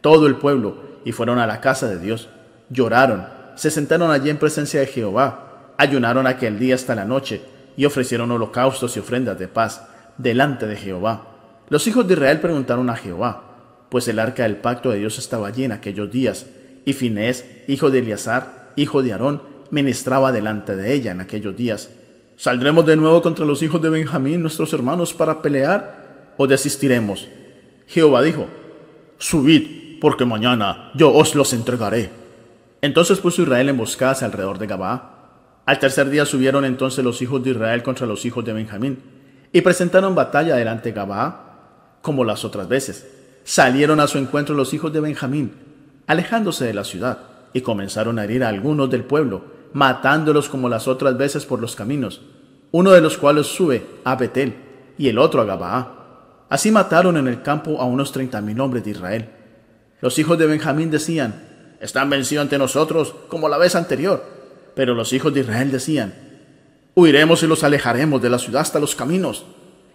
todo 0.00 0.26
el 0.26 0.36
pueblo, 0.36 0.76
y 1.04 1.12
fueron 1.12 1.38
a 1.38 1.46
la 1.46 1.60
casa 1.60 1.88
de 1.88 1.98
Dios. 1.98 2.28
Lloraron 2.70 3.38
se 3.58 3.72
sentaron 3.72 4.12
allí 4.12 4.30
en 4.30 4.36
presencia 4.36 4.78
de 4.78 4.86
Jehová, 4.86 5.72
ayunaron 5.78 6.28
aquel 6.28 6.60
día 6.60 6.76
hasta 6.76 6.94
la 6.94 7.04
noche 7.04 7.42
y 7.76 7.86
ofrecieron 7.86 8.30
holocaustos 8.30 8.96
y 8.96 9.00
ofrendas 9.00 9.36
de 9.36 9.48
paz 9.48 9.82
delante 10.16 10.68
de 10.68 10.76
Jehová. 10.76 11.26
Los 11.68 11.88
hijos 11.88 12.06
de 12.06 12.14
Israel 12.14 12.38
preguntaron 12.38 12.88
a 12.88 12.94
Jehová, 12.94 13.42
pues 13.88 14.06
el 14.06 14.20
arca 14.20 14.44
del 14.44 14.58
pacto 14.58 14.90
de 14.90 14.98
Dios 14.98 15.18
estaba 15.18 15.48
allí 15.48 15.64
en 15.64 15.72
aquellos 15.72 16.08
días, 16.08 16.46
y 16.84 16.92
Finés, 16.92 17.46
hijo 17.66 17.90
de 17.90 17.98
Eleazar, 17.98 18.70
hijo 18.76 19.02
de 19.02 19.10
Aarón, 19.10 19.42
ministraba 19.70 20.32
delante 20.32 20.76
de 20.76 20.94
ella 20.94 21.12
en 21.12 21.20
aquellos 21.20 21.56
días. 21.56 21.90
¿Saldremos 22.36 22.86
de 22.86 22.96
nuevo 22.96 23.20
contra 23.20 23.44
los 23.44 23.62
hijos 23.62 23.82
de 23.82 23.90
Benjamín, 23.90 24.42
nuestros 24.42 24.72
hermanos, 24.72 25.12
para 25.12 25.42
pelear, 25.42 26.34
o 26.36 26.46
desistiremos? 26.46 27.28
Jehová 27.86 28.22
dijo, 28.22 28.46
Subid, 29.18 29.98
porque 30.00 30.24
mañana 30.24 30.92
yo 30.94 31.12
os 31.12 31.34
los 31.34 31.52
entregaré. 31.52 32.10
Entonces 32.80 33.18
puso 33.18 33.42
Israel 33.42 33.68
emboscadas 33.68 34.22
alrededor 34.22 34.58
de 34.58 34.66
Gabaa. 34.68 35.14
Al 35.66 35.78
tercer 35.78 36.08
día 36.08 36.24
subieron 36.24 36.64
entonces 36.64 37.04
los 37.04 37.20
hijos 37.20 37.42
de 37.42 37.50
Israel 37.50 37.82
contra 37.82 38.06
los 38.06 38.24
hijos 38.24 38.44
de 38.44 38.52
Benjamín 38.52 38.98
y 39.52 39.60
presentaron 39.60 40.14
batalla 40.14 40.56
delante 40.56 40.90
de 40.90 40.94
Gabaa 40.94 41.48
como 42.02 42.24
las 42.24 42.44
otras 42.44 42.68
veces. 42.68 43.06
Salieron 43.44 43.98
a 44.00 44.06
su 44.06 44.18
encuentro 44.18 44.54
los 44.54 44.72
hijos 44.74 44.92
de 44.92 45.00
Benjamín, 45.00 45.52
alejándose 46.06 46.64
de 46.64 46.74
la 46.74 46.84
ciudad, 46.84 47.18
y 47.52 47.62
comenzaron 47.62 48.18
a 48.18 48.24
herir 48.24 48.44
a 48.44 48.48
algunos 48.48 48.90
del 48.90 49.04
pueblo, 49.04 49.42
matándolos 49.72 50.48
como 50.48 50.68
las 50.68 50.88
otras 50.88 51.16
veces 51.16 51.44
por 51.44 51.60
los 51.60 51.76
caminos, 51.76 52.22
uno 52.70 52.90
de 52.90 53.00
los 53.00 53.18
cuales 53.18 53.46
sube 53.46 53.86
a 54.04 54.16
Betel 54.16 54.54
y 54.98 55.08
el 55.08 55.18
otro 55.18 55.40
a 55.40 55.44
Gabaa. 55.44 56.46
Así 56.48 56.70
mataron 56.70 57.16
en 57.16 57.28
el 57.28 57.42
campo 57.42 57.80
a 57.80 57.84
unos 57.84 58.12
treinta 58.12 58.40
mil 58.40 58.60
hombres 58.60 58.84
de 58.84 58.90
Israel. 58.90 59.28
Los 60.00 60.18
hijos 60.18 60.38
de 60.38 60.46
Benjamín 60.46 60.90
decían, 60.90 61.76
están 61.80 62.08
vencidos 62.10 62.42
ante 62.42 62.58
nosotros 62.58 63.14
como 63.28 63.48
la 63.48 63.58
vez 63.58 63.74
anterior. 63.74 64.24
Pero 64.74 64.94
los 64.94 65.12
hijos 65.12 65.34
de 65.34 65.40
Israel 65.40 65.72
decían, 65.72 66.14
huiremos 66.94 67.42
y 67.42 67.46
los 67.46 67.64
alejaremos 67.64 68.22
de 68.22 68.30
la 68.30 68.38
ciudad 68.38 68.62
hasta 68.62 68.78
los 68.78 68.94
caminos. 68.94 69.44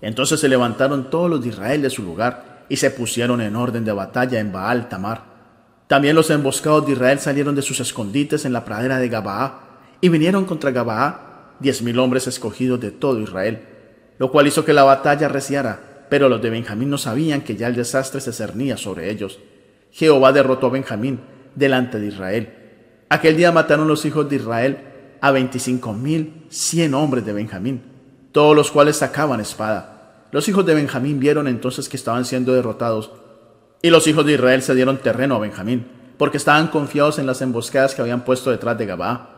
Entonces 0.02 0.40
se 0.40 0.50
levantaron 0.50 1.10
todos 1.10 1.30
los 1.30 1.42
de 1.42 1.50
Israel 1.50 1.82
de 1.82 1.90
su 1.90 2.04
lugar 2.04 2.66
y 2.68 2.76
se 2.76 2.92
pusieron 2.92 3.40
en 3.40 3.56
orden 3.56 3.86
de 3.86 3.94
batalla 3.94 4.40
en 4.40 4.52
Baal 4.52 4.90
Tamar. 4.90 5.33
También 5.94 6.16
los 6.16 6.32
emboscados 6.32 6.88
de 6.88 6.94
Israel 6.94 7.20
salieron 7.20 7.54
de 7.54 7.62
sus 7.62 7.80
escondites 7.80 8.46
en 8.46 8.54
la 8.54 8.66
pradera 8.66 8.98
de 8.98 9.10
Gabaa 9.10 9.60
y 10.02 10.10
vinieron 10.10 10.44
contra 10.44 10.72
Gabaa 10.72 11.54
diez 11.60 11.84
mil 11.84 12.00
hombres 12.00 12.26
escogidos 12.26 12.80
de 12.80 12.90
todo 12.90 13.20
Israel, 13.20 13.62
lo 14.18 14.32
cual 14.32 14.48
hizo 14.48 14.66
que 14.66 14.74
la 14.74 14.86
batalla 14.86 15.28
reciara, 15.28 16.08
pero 16.10 16.30
los 16.30 16.42
de 16.42 16.50
Benjamín 16.50 16.90
no 16.90 16.98
sabían 16.98 17.42
que 17.42 17.56
ya 17.56 17.68
el 17.68 17.76
desastre 17.76 18.22
se 18.22 18.34
cernía 18.34 18.76
sobre 18.76 19.12
ellos. 19.12 19.38
Jehová 19.92 20.32
derrotó 20.32 20.66
a 20.66 20.72
Benjamín 20.72 21.20
delante 21.54 22.00
de 22.00 22.08
Israel. 22.08 22.54
Aquel 23.10 23.38
día 23.38 23.52
mataron 23.52 23.88
los 23.88 24.04
hijos 24.04 24.28
de 24.28 24.38
Israel 24.38 24.78
a 25.22 25.30
veinticinco 25.30 25.94
mil 25.94 26.48
cien 26.50 26.96
hombres 26.96 27.24
de 27.24 27.34
Benjamín, 27.34 27.84
todos 28.32 28.56
los 28.56 28.72
cuales 28.72 28.96
sacaban 28.96 29.42
espada. 29.42 30.26
Los 30.32 30.50
hijos 30.50 30.66
de 30.66 30.74
Benjamín 30.74 31.20
vieron 31.20 31.48
entonces 31.48 31.88
que 31.88 31.98
estaban 31.98 32.26
siendo 32.26 32.52
derrotados, 32.52 33.12
y 33.84 33.90
los 33.90 34.08
hijos 34.08 34.26
de 34.26 34.34
Israel 34.34 34.62
se 34.62 34.74
dieron 34.74 34.98
terreno 34.98 35.36
a 35.36 35.40
Benjamín, 35.40 35.86
porque 36.18 36.38
estaban 36.38 36.70
confiados 36.70 37.20
en 37.20 37.28
las 37.28 37.42
emboscadas 37.42 37.94
que 37.94 38.02
habían 38.02 38.24
puesto 38.24 38.50
detrás 38.50 38.78
de 38.78 38.86
Gabaa. 38.86 39.30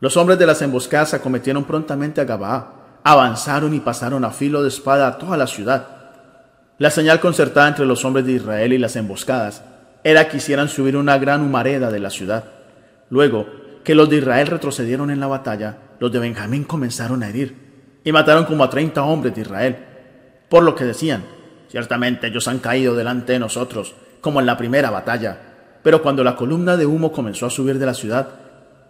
Los 0.00 0.18
hombres 0.18 0.38
de 0.38 0.44
las 0.44 0.60
emboscadas 0.60 1.14
acometieron 1.14 1.64
prontamente 1.64 2.20
a 2.20 2.24
Gabaa, 2.24 3.00
avanzaron 3.02 3.72
y 3.72 3.80
pasaron 3.80 4.22
a 4.26 4.30
filo 4.32 4.62
de 4.62 4.68
espada 4.68 5.08
a 5.08 5.16
toda 5.16 5.38
la 5.38 5.46
ciudad. 5.46 5.86
La 6.76 6.90
señal 6.90 7.20
concertada 7.20 7.68
entre 7.68 7.86
los 7.86 8.04
hombres 8.04 8.26
de 8.26 8.32
Israel 8.32 8.74
y 8.74 8.78
las 8.78 8.96
emboscadas 8.96 9.64
era 10.04 10.28
que 10.28 10.36
hicieran 10.36 10.68
subir 10.68 10.94
una 10.94 11.16
gran 11.16 11.40
humareda 11.40 11.90
de 11.90 12.00
la 12.00 12.10
ciudad. 12.10 12.44
Luego 13.08 13.46
que 13.82 13.94
los 13.94 14.10
de 14.10 14.18
Israel 14.18 14.48
retrocedieron 14.48 15.10
en 15.10 15.20
la 15.20 15.26
batalla, 15.26 15.78
los 16.00 16.12
de 16.12 16.18
Benjamín 16.18 16.64
comenzaron 16.64 17.22
a 17.22 17.30
herir 17.30 18.00
y 18.04 18.12
mataron 18.12 18.44
como 18.44 18.62
a 18.62 18.68
treinta 18.68 19.04
hombres 19.04 19.34
de 19.34 19.40
Israel, 19.40 19.78
por 20.50 20.64
lo 20.64 20.74
que 20.74 20.84
decían, 20.84 21.39
ciertamente 21.70 22.26
ellos 22.26 22.48
han 22.48 22.58
caído 22.58 22.94
delante 22.94 23.32
de 23.32 23.38
nosotros, 23.38 23.94
como 24.20 24.40
en 24.40 24.46
la 24.46 24.56
primera 24.56 24.90
batalla. 24.90 25.38
Pero 25.82 26.02
cuando 26.02 26.24
la 26.24 26.36
columna 26.36 26.76
de 26.76 26.86
humo 26.86 27.12
comenzó 27.12 27.46
a 27.46 27.50
subir 27.50 27.78
de 27.78 27.86
la 27.86 27.94
ciudad, 27.94 28.28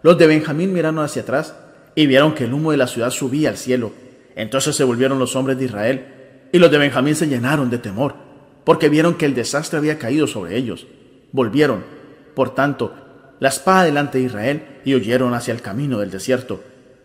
los 0.03 0.17
de 0.17 0.27
Benjamín 0.27 0.73
miraron 0.73 0.99
hacia 0.99 1.21
atrás 1.21 1.55
y 1.95 2.07
vieron 2.07 2.33
que 2.33 2.45
el 2.45 2.53
humo 2.53 2.71
de 2.71 2.77
la 2.77 2.87
ciudad 2.87 3.11
subía 3.11 3.49
al 3.49 3.57
cielo. 3.57 3.91
Entonces 4.35 4.75
se 4.75 4.83
volvieron 4.83 5.19
los 5.19 5.35
hombres 5.35 5.57
de 5.57 5.65
Israel 5.65 6.05
y 6.51 6.59
los 6.59 6.71
de 6.71 6.77
Benjamín 6.77 7.15
se 7.15 7.27
llenaron 7.27 7.69
de 7.69 7.77
temor, 7.77 8.15
porque 8.63 8.89
vieron 8.89 9.15
que 9.15 9.25
el 9.25 9.35
desastre 9.35 9.77
había 9.77 9.99
caído 9.99 10.27
sobre 10.27 10.57
ellos. 10.57 10.87
Volvieron, 11.31 11.83
por 12.35 12.55
tanto, 12.55 12.93
la 13.39 13.49
espada 13.49 13.83
delante 13.83 14.17
de 14.17 14.25
Israel 14.25 14.65
y 14.83 14.95
huyeron 14.95 15.33
hacia 15.33 15.53
el 15.53 15.61
camino 15.61 15.99
del 15.99 16.11
desierto. 16.11 16.61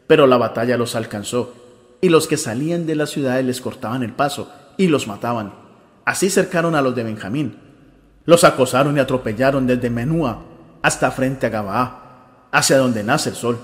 Pero 0.06 0.26
la 0.26 0.36
batalla 0.36 0.76
los 0.76 0.96
alcanzó, 0.96 1.54
y 2.00 2.08
los 2.08 2.26
que 2.26 2.36
salían 2.36 2.86
de 2.86 2.94
las 2.94 3.10
ciudades 3.10 3.44
les 3.44 3.60
cortaban 3.60 4.02
el 4.02 4.12
paso 4.12 4.52
y 4.76 4.88
los 4.88 5.06
mataban. 5.06 5.65
Así 6.06 6.30
cercaron 6.30 6.74
a 6.76 6.80
los 6.80 6.94
de 6.94 7.02
Benjamín. 7.02 7.58
Los 8.24 8.44
acosaron 8.44 8.96
y 8.96 9.00
atropellaron 9.00 9.66
desde 9.66 9.90
Menúa 9.90 10.44
hasta 10.80 11.10
frente 11.10 11.46
a 11.46 11.50
Gabaa 11.50 12.48
hacia 12.52 12.78
donde 12.78 13.02
nace 13.02 13.30
el 13.30 13.36
sol. 13.36 13.58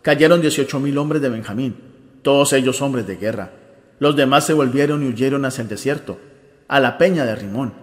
Cayeron 0.00 0.40
dieciocho 0.40 0.80
mil 0.80 0.96
hombres 0.96 1.20
de 1.20 1.28
Benjamín, 1.28 1.76
todos 2.22 2.52
ellos 2.52 2.80
hombres 2.82 3.06
de 3.06 3.16
guerra. 3.16 3.50
Los 3.98 4.16
demás 4.16 4.46
se 4.46 4.52
volvieron 4.52 5.02
y 5.02 5.08
huyeron 5.08 5.44
hacia 5.44 5.62
el 5.62 5.68
desierto, 5.68 6.18
a 6.68 6.80
la 6.80 6.98
peña 6.98 7.24
de 7.24 7.34
Rimón. 7.34 7.74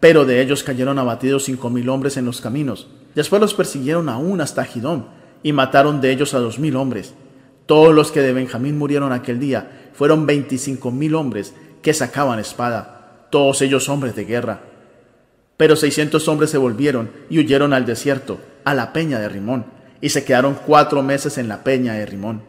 Pero 0.00 0.24
de 0.24 0.40
ellos 0.40 0.62
cayeron 0.62 0.98
abatidos 1.00 1.44
cinco 1.44 1.68
mil 1.68 1.88
hombres 1.88 2.16
en 2.16 2.26
los 2.26 2.40
caminos. 2.40 2.88
Después 3.16 3.42
los 3.42 3.54
persiguieron 3.54 4.08
aún 4.08 4.40
hasta 4.40 4.64
Gidón, 4.64 5.06
y 5.42 5.52
mataron 5.52 6.00
de 6.00 6.12
ellos 6.12 6.32
a 6.34 6.38
dos 6.38 6.60
mil 6.60 6.76
hombres. 6.76 7.12
Todos 7.66 7.92
los 7.92 8.12
que 8.12 8.22
de 8.22 8.32
Benjamín 8.32 8.78
murieron 8.78 9.12
aquel 9.12 9.40
día 9.40 9.90
fueron 9.94 10.26
veinticinco 10.26 10.92
mil 10.92 11.16
hombres 11.16 11.54
que 11.82 11.92
sacaban 11.92 12.38
espada, 12.38 12.97
todos 13.30 13.62
ellos 13.62 13.88
hombres 13.88 14.14
de 14.14 14.24
guerra. 14.24 14.60
Pero 15.56 15.76
seiscientos 15.76 16.28
hombres 16.28 16.50
se 16.50 16.58
volvieron 16.58 17.10
y 17.30 17.38
huyeron 17.38 17.72
al 17.72 17.86
desierto, 17.86 18.38
a 18.64 18.74
la 18.74 18.92
peña 18.92 19.18
de 19.18 19.28
Rimón 19.28 19.78
y 20.00 20.10
se 20.10 20.24
quedaron 20.24 20.56
cuatro 20.66 21.02
meses 21.02 21.38
en 21.38 21.48
la 21.48 21.64
peña 21.64 21.94
de 21.94 22.06
Rimón. 22.06 22.42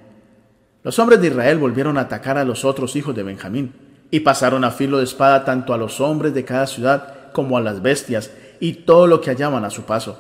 Los 0.84 1.00
hombres 1.00 1.20
de 1.22 1.28
Israel 1.28 1.58
volvieron 1.58 1.98
a 1.98 2.02
atacar 2.02 2.38
a 2.38 2.46
los 2.46 2.64
otros 2.64 2.96
hijos 2.96 3.16
de 3.16 3.24
Benjamín, 3.24 3.74
y 4.12 4.22
pasaron 4.22 4.64
a 4.64 4.72
filo 4.72 4.98
de 4.98 5.04
espada 5.04 5.46
tanto 5.46 5.74
a 5.74 5.78
los 5.78 6.02
hombres 6.02 6.34
de 6.34 6.44
cada 6.44 6.66
ciudad 6.66 7.32
como 7.32 7.58
a 7.58 7.62
las 7.62 7.82
bestias 7.82 8.32
y 8.60 8.74
todo 8.74 9.06
lo 9.06 9.22
que 9.22 9.30
hallaban 9.30 9.66
a 9.66 9.70
su 9.70 9.84
paso. 9.84 10.18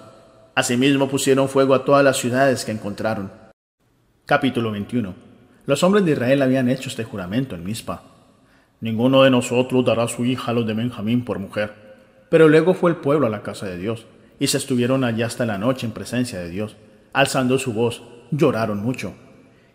Asimismo 0.54 1.10
pusieron 1.10 1.50
fuego 1.50 1.74
a 1.74 1.86
todas 1.86 2.04
las 2.04 2.18
ciudades 2.18 2.66
que 2.66 2.72
encontraron. 2.72 3.32
Capítulo 4.26 4.72
21 4.72 5.16
Los 5.66 5.82
hombres 5.82 6.06
de 6.06 6.12
Israel 6.12 6.44
habían 6.44 6.70
hecho 6.70 6.90
este 6.90 7.04
juramento 7.04 7.56
en 7.56 7.64
Mizpa. 7.64 8.04
Ninguno 8.82 9.24
de 9.24 9.32
nosotros 9.32 9.86
dará 9.86 10.08
su 10.08 10.26
hija 10.26 10.52
a 10.52 10.54
los 10.54 10.66
de 10.66 10.74
Benjamín 10.74 11.26
por 11.26 11.40
mujer. 11.40 11.74
Pero 12.30 12.48
luego 12.48 12.74
fue 12.74 12.92
el 12.92 12.98
pueblo 12.98 13.28
a 13.28 13.30
la 13.30 13.44
casa 13.44 13.66
de 13.66 13.78
Dios, 13.78 14.06
y 14.40 14.48
se 14.48 14.58
estuvieron 14.58 15.04
allá 15.04 15.26
hasta 15.26 15.46
la 15.46 15.58
noche 15.58 15.86
en 15.86 15.92
presencia 15.92 16.40
de 16.40 16.50
Dios 16.50 16.76
alzando 17.14 17.58
su 17.58 17.74
voz, 17.74 18.04
lloraron 18.32 18.80
mucho. 18.80 19.14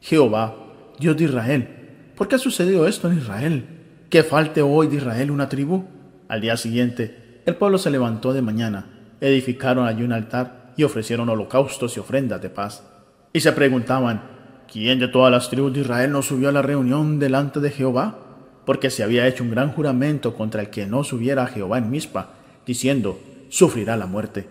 Jehová, 0.01 0.55
Dios 0.99 1.17
de 1.17 1.25
Israel, 1.25 1.69
¿por 2.17 2.29
qué 2.29 2.37
ha 2.37 2.39
sucedido 2.39 2.87
esto 2.87 3.11
en 3.11 3.19
Israel? 3.19 3.65
¿Que 4.11 4.23
falte 4.23 4.63
hoy 4.63 4.89
de 4.89 4.97
Israel 4.97 5.31
una 5.31 5.49
tribu? 5.49 5.85
Al 6.29 6.41
día 6.41 6.57
siguiente, 6.57 7.43
el 7.47 7.57
pueblo 7.57 7.79
se 7.79 7.91
levantó 7.91 8.33
de 8.33 8.43
mañana, 8.43 8.87
edificaron 9.21 9.87
allí 9.87 10.03
un 10.03 10.13
altar 10.13 10.73
y 10.77 10.85
ofrecieron 10.85 11.29
holocaustos 11.29 11.97
y 11.97 12.01
ofrendas 12.01 12.41
de 12.41 12.51
paz. 12.51 12.85
Y 13.33 13.41
se 13.41 13.53
preguntaban, 13.53 14.23
¿quién 14.71 14.99
de 14.99 15.09
todas 15.09 15.31
las 15.31 15.51
tribus 15.51 15.73
de 15.73 15.81
Israel 15.81 16.13
no 16.13 16.23
subió 16.23 16.49
a 16.49 16.53
la 16.53 16.63
reunión 16.63 17.19
delante 17.19 17.61
de 17.61 17.71
Jehová? 17.71 18.19
Porque 18.65 18.91
se 18.91 19.03
había 19.03 19.27
hecho 19.27 19.45
un 19.45 19.51
gran 19.51 19.73
juramento 19.73 20.35
contra 20.35 20.63
el 20.63 20.71
que 20.71 20.87
no 20.87 21.05
subiera 21.05 21.45
a 21.45 21.47
Jehová 21.49 21.79
en 21.79 21.91
Mizpa, 21.91 22.31
diciendo, 22.67 23.19
sufrirá 23.49 23.97
la 23.97 24.07
muerte. 24.07 24.49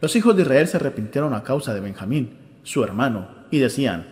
Los 0.00 0.14
hijos 0.14 0.36
de 0.36 0.42
Israel 0.42 0.68
se 0.68 0.76
arrepintieron 0.76 1.34
a 1.34 1.42
causa 1.42 1.74
de 1.74 1.80
Benjamín, 1.80 2.38
su 2.62 2.84
hermano, 2.84 3.28
y 3.50 3.58
decían, 3.58 4.06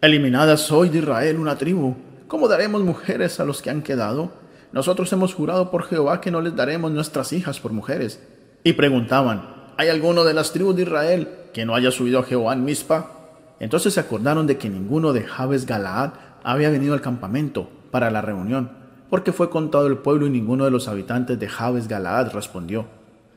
Eliminada 0.00 0.56
soy 0.56 0.88
de 0.88 0.98
Israel 0.98 1.38
una 1.38 1.56
tribu, 1.56 1.94
¿cómo 2.26 2.48
daremos 2.48 2.82
mujeres 2.82 3.38
a 3.38 3.44
los 3.44 3.60
que 3.60 3.70
han 3.70 3.82
quedado? 3.82 4.32
Nosotros 4.72 5.12
hemos 5.12 5.34
jurado 5.34 5.70
por 5.70 5.84
Jehová 5.84 6.20
que 6.20 6.30
no 6.30 6.40
les 6.40 6.56
daremos 6.56 6.90
nuestras 6.90 7.32
hijas 7.32 7.60
por 7.60 7.72
mujeres. 7.72 8.20
Y 8.64 8.74
preguntaban, 8.74 9.72
¿hay 9.76 9.88
alguno 9.88 10.24
de 10.24 10.34
las 10.34 10.52
tribus 10.52 10.76
de 10.76 10.82
Israel 10.82 11.28
que 11.52 11.64
no 11.64 11.74
haya 11.74 11.90
subido 11.90 12.20
a 12.20 12.22
Jehová 12.22 12.54
en 12.54 12.64
Mizpa? 12.64 13.10
Entonces 13.58 13.94
se 13.94 14.00
acordaron 14.00 14.46
de 14.46 14.56
que 14.56 14.70
ninguno 14.70 15.12
de 15.12 15.24
Jabes 15.24 15.66
Galaad 15.66 16.12
había 16.42 16.70
venido 16.70 16.94
al 16.94 17.00
campamento 17.00 17.68
para 17.90 18.10
la 18.10 18.22
reunión, 18.22 18.70
porque 19.10 19.32
fue 19.32 19.50
contado 19.50 19.88
el 19.88 19.98
pueblo 19.98 20.26
y 20.26 20.30
ninguno 20.30 20.64
de 20.64 20.70
los 20.70 20.86
habitantes 20.86 21.38
de 21.38 21.48
Jabes 21.48 21.88
Galaad 21.88 22.32
respondió. 22.32 22.86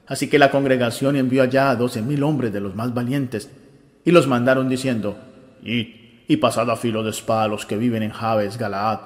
Así 0.05 0.29
que 0.29 0.37
la 0.37 0.51
congregación 0.51 1.15
envió 1.15 1.41
allá 1.41 1.71
a 1.71 1.75
doce 1.75 2.01
mil 2.03 2.23
hombres 2.23 2.53
de 2.53 2.61
los 2.61 2.75
más 2.75 2.93
valientes, 2.93 3.49
y 4.05 4.11
los 4.11 4.27
mandaron 4.27 4.69
diciendo, 4.69 5.17
Id 5.63 5.87
y 6.27 6.37
pasad 6.37 6.69
a 6.69 6.75
filo 6.75 7.03
de 7.03 7.09
espada 7.09 7.43
a 7.43 7.47
los 7.47 7.65
que 7.65 7.77
viven 7.77 8.03
en 8.03 8.11
Jabes, 8.11 8.57
Galaad, 8.57 8.99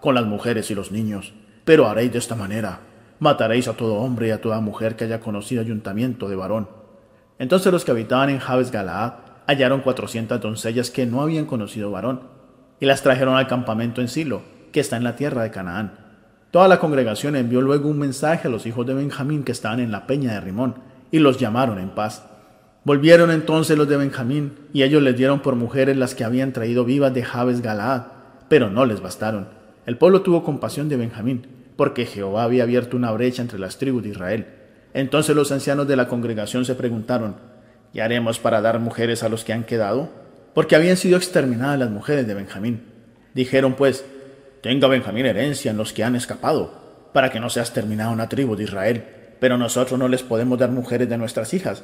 con 0.00 0.14
las 0.14 0.26
mujeres 0.26 0.70
y 0.70 0.74
los 0.74 0.92
niños. 0.92 1.32
Pero 1.64 1.88
haréis 1.88 2.12
de 2.12 2.18
esta 2.18 2.36
manera, 2.36 2.80
mataréis 3.18 3.68
a 3.68 3.72
todo 3.72 3.94
hombre 3.94 4.28
y 4.28 4.30
a 4.30 4.40
toda 4.40 4.60
mujer 4.60 4.96
que 4.96 5.04
haya 5.04 5.20
conocido 5.20 5.62
ayuntamiento 5.62 6.28
de 6.28 6.36
varón. 6.36 6.68
Entonces 7.38 7.72
los 7.72 7.84
que 7.84 7.92
habitaban 7.92 8.28
en 8.28 8.38
Jabes, 8.40 8.70
Galaad, 8.70 9.14
hallaron 9.46 9.80
cuatrocientas 9.80 10.40
doncellas 10.40 10.90
que 10.90 11.06
no 11.06 11.22
habían 11.22 11.46
conocido 11.46 11.90
varón, 11.90 12.22
y 12.78 12.86
las 12.86 13.02
trajeron 13.02 13.36
al 13.36 13.46
campamento 13.46 14.00
en 14.00 14.08
Silo, 14.08 14.42
que 14.72 14.80
está 14.80 14.96
en 14.96 15.04
la 15.04 15.16
tierra 15.16 15.42
de 15.42 15.50
Canaán 15.50 16.09
Toda 16.50 16.66
la 16.66 16.80
congregación 16.80 17.36
envió 17.36 17.60
luego 17.60 17.88
un 17.88 17.98
mensaje 17.98 18.48
a 18.48 18.50
los 18.50 18.66
hijos 18.66 18.84
de 18.84 18.94
Benjamín 18.94 19.44
que 19.44 19.52
estaban 19.52 19.78
en 19.78 19.92
la 19.92 20.06
peña 20.08 20.32
de 20.32 20.40
Rimón, 20.40 20.74
y 21.12 21.20
los 21.20 21.38
llamaron 21.38 21.78
en 21.78 21.90
paz. 21.90 22.24
Volvieron 22.82 23.30
entonces 23.30 23.78
los 23.78 23.88
de 23.88 23.96
Benjamín, 23.96 24.54
y 24.72 24.82
ellos 24.82 25.00
les 25.02 25.16
dieron 25.16 25.40
por 25.40 25.54
mujeres 25.54 25.96
las 25.96 26.14
que 26.14 26.24
habían 26.24 26.52
traído 26.52 26.84
vivas 26.84 27.14
de 27.14 27.22
Jabes 27.22 27.60
Galaad, 27.60 28.02
pero 28.48 28.68
no 28.68 28.84
les 28.84 29.00
bastaron. 29.00 29.48
El 29.86 29.96
pueblo 29.96 30.22
tuvo 30.22 30.42
compasión 30.42 30.88
de 30.88 30.96
Benjamín, 30.96 31.46
porque 31.76 32.04
Jehová 32.04 32.42
había 32.42 32.64
abierto 32.64 32.96
una 32.96 33.12
brecha 33.12 33.42
entre 33.42 33.58
las 33.58 33.78
tribus 33.78 34.02
de 34.02 34.08
Israel. 34.08 34.46
Entonces 34.92 35.36
los 35.36 35.52
ancianos 35.52 35.86
de 35.86 35.96
la 35.96 36.08
congregación 36.08 36.64
se 36.64 36.74
preguntaron, 36.74 37.36
¿qué 37.92 38.02
haremos 38.02 38.40
para 38.40 38.60
dar 38.60 38.80
mujeres 38.80 39.22
a 39.22 39.28
los 39.28 39.44
que 39.44 39.52
han 39.52 39.64
quedado? 39.64 40.10
Porque 40.52 40.74
habían 40.74 40.96
sido 40.96 41.16
exterminadas 41.16 41.78
las 41.78 41.90
mujeres 41.90 42.26
de 42.26 42.34
Benjamín. 42.34 42.82
Dijeron 43.34 43.74
pues, 43.74 44.04
Tenga 44.62 44.88
Benjamín 44.88 45.26
herencia 45.26 45.70
en 45.70 45.76
los 45.76 45.92
que 45.92 46.04
han 46.04 46.16
escapado, 46.16 47.08
para 47.12 47.30
que 47.30 47.40
no 47.40 47.48
seas 47.48 47.72
terminada 47.72 48.10
una 48.10 48.28
tribu 48.28 48.56
de 48.56 48.64
Israel. 48.64 49.04
Pero 49.40 49.56
nosotros 49.56 49.98
no 49.98 50.08
les 50.08 50.22
podemos 50.22 50.58
dar 50.58 50.70
mujeres 50.70 51.08
de 51.08 51.16
nuestras 51.16 51.54
hijas, 51.54 51.82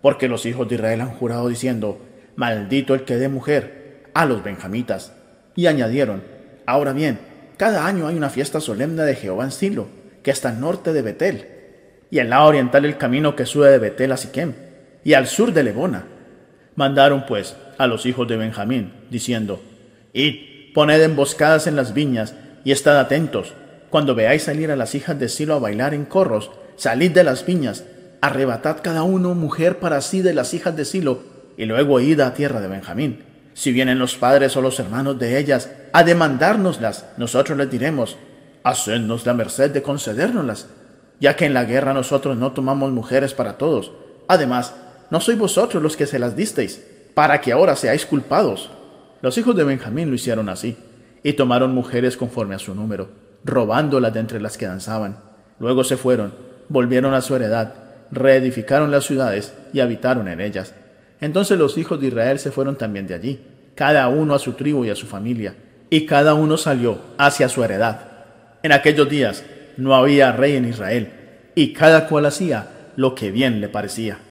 porque 0.00 0.28
los 0.28 0.46
hijos 0.46 0.68
de 0.68 0.76
Israel 0.76 1.02
han 1.02 1.10
jurado 1.10 1.48
diciendo, 1.48 2.00
maldito 2.36 2.94
el 2.94 3.04
que 3.04 3.16
dé 3.16 3.28
mujer 3.28 4.04
a 4.14 4.24
los 4.24 4.42
benjamitas. 4.42 5.12
Y 5.54 5.66
añadieron, 5.66 6.22
ahora 6.64 6.92
bien, 6.94 7.18
cada 7.58 7.86
año 7.86 8.06
hay 8.06 8.16
una 8.16 8.30
fiesta 8.30 8.60
solemne 8.60 9.02
de 9.02 9.16
Jehová 9.16 9.44
en 9.44 9.52
Silo, 9.52 9.88
que 10.22 10.30
está 10.30 10.48
al 10.48 10.60
norte 10.60 10.92
de 10.94 11.02
Betel, 11.02 11.48
y 12.10 12.20
en 12.20 12.30
la 12.30 12.44
oriental 12.44 12.86
el 12.86 12.96
camino 12.96 13.36
que 13.36 13.44
sube 13.44 13.68
de 13.68 13.78
Betel 13.78 14.12
a 14.12 14.16
Siquem, 14.16 14.54
y 15.04 15.12
al 15.12 15.26
sur 15.26 15.52
de 15.52 15.62
Lebona. 15.62 16.06
Mandaron 16.74 17.26
pues 17.26 17.54
a 17.76 17.86
los 17.86 18.06
hijos 18.06 18.26
de 18.26 18.38
Benjamín, 18.38 18.94
diciendo, 19.10 19.62
Id 20.14 20.53
Poned 20.74 21.00
emboscadas 21.00 21.68
en 21.68 21.76
las 21.76 21.94
viñas 21.94 22.34
y 22.64 22.72
estad 22.72 22.98
atentos. 22.98 23.54
Cuando 23.90 24.16
veáis 24.16 24.42
salir 24.42 24.72
a 24.72 24.76
las 24.76 24.96
hijas 24.96 25.16
de 25.20 25.28
Silo 25.28 25.54
a 25.54 25.60
bailar 25.60 25.94
en 25.94 26.04
corros, 26.04 26.50
salid 26.74 27.12
de 27.12 27.22
las 27.22 27.46
viñas, 27.46 27.84
arrebatad 28.20 28.78
cada 28.82 29.04
uno 29.04 29.34
mujer 29.34 29.78
para 29.78 30.00
sí 30.00 30.20
de 30.20 30.34
las 30.34 30.52
hijas 30.52 30.76
de 30.76 30.84
Silo, 30.84 31.20
y 31.56 31.66
luego 31.66 32.00
id 32.00 32.18
a 32.18 32.34
tierra 32.34 32.60
de 32.60 32.66
Benjamín. 32.66 33.22
Si 33.54 33.70
vienen 33.70 34.00
los 34.00 34.16
padres 34.16 34.56
o 34.56 34.62
los 34.62 34.80
hermanos 34.80 35.16
de 35.20 35.38
ellas 35.38 35.70
a 35.92 36.02
demandárnoslas, 36.02 37.04
nosotros 37.18 37.56
les 37.56 37.70
diremos, 37.70 38.16
hacednos 38.64 39.24
la 39.26 39.34
merced 39.34 39.70
de 39.70 39.82
concedérnoslas, 39.82 40.66
ya 41.20 41.36
que 41.36 41.46
en 41.46 41.54
la 41.54 41.64
guerra 41.64 41.94
nosotros 41.94 42.36
no 42.36 42.50
tomamos 42.50 42.90
mujeres 42.90 43.32
para 43.32 43.58
todos. 43.58 43.92
Además, 44.26 44.74
no 45.10 45.20
sois 45.20 45.38
vosotros 45.38 45.80
los 45.80 45.96
que 45.96 46.08
se 46.08 46.18
las 46.18 46.34
disteis, 46.34 46.82
para 47.14 47.40
que 47.40 47.52
ahora 47.52 47.76
seáis 47.76 48.04
culpados. 48.04 48.70
Los 49.24 49.38
hijos 49.38 49.56
de 49.56 49.64
Benjamín 49.64 50.10
lo 50.10 50.16
hicieron 50.16 50.50
así, 50.50 50.76
y 51.22 51.32
tomaron 51.32 51.74
mujeres 51.74 52.18
conforme 52.18 52.56
a 52.56 52.58
su 52.58 52.74
número, 52.74 53.08
robándolas 53.42 54.12
de 54.12 54.20
entre 54.20 54.38
las 54.38 54.58
que 54.58 54.66
danzaban. 54.66 55.16
Luego 55.58 55.82
se 55.82 55.96
fueron, 55.96 56.34
volvieron 56.68 57.14
a 57.14 57.22
su 57.22 57.34
heredad, 57.34 57.72
reedificaron 58.10 58.90
las 58.90 59.06
ciudades 59.06 59.54
y 59.72 59.80
habitaron 59.80 60.28
en 60.28 60.42
ellas. 60.42 60.74
Entonces 61.22 61.58
los 61.58 61.78
hijos 61.78 61.98
de 62.02 62.08
Israel 62.08 62.38
se 62.38 62.50
fueron 62.50 62.76
también 62.76 63.06
de 63.06 63.14
allí, 63.14 63.40
cada 63.74 64.08
uno 64.08 64.34
a 64.34 64.38
su 64.38 64.52
tribu 64.52 64.84
y 64.84 64.90
a 64.90 64.94
su 64.94 65.06
familia, 65.06 65.54
y 65.88 66.04
cada 66.04 66.34
uno 66.34 66.58
salió 66.58 66.98
hacia 67.16 67.48
su 67.48 67.64
heredad. 67.64 68.00
En 68.62 68.72
aquellos 68.72 69.08
días 69.08 69.42
no 69.78 69.94
había 69.94 70.32
rey 70.32 70.54
en 70.54 70.68
Israel, 70.68 71.08
y 71.54 71.72
cada 71.72 72.08
cual 72.08 72.26
hacía 72.26 72.90
lo 72.96 73.14
que 73.14 73.30
bien 73.30 73.62
le 73.62 73.70
parecía. 73.70 74.18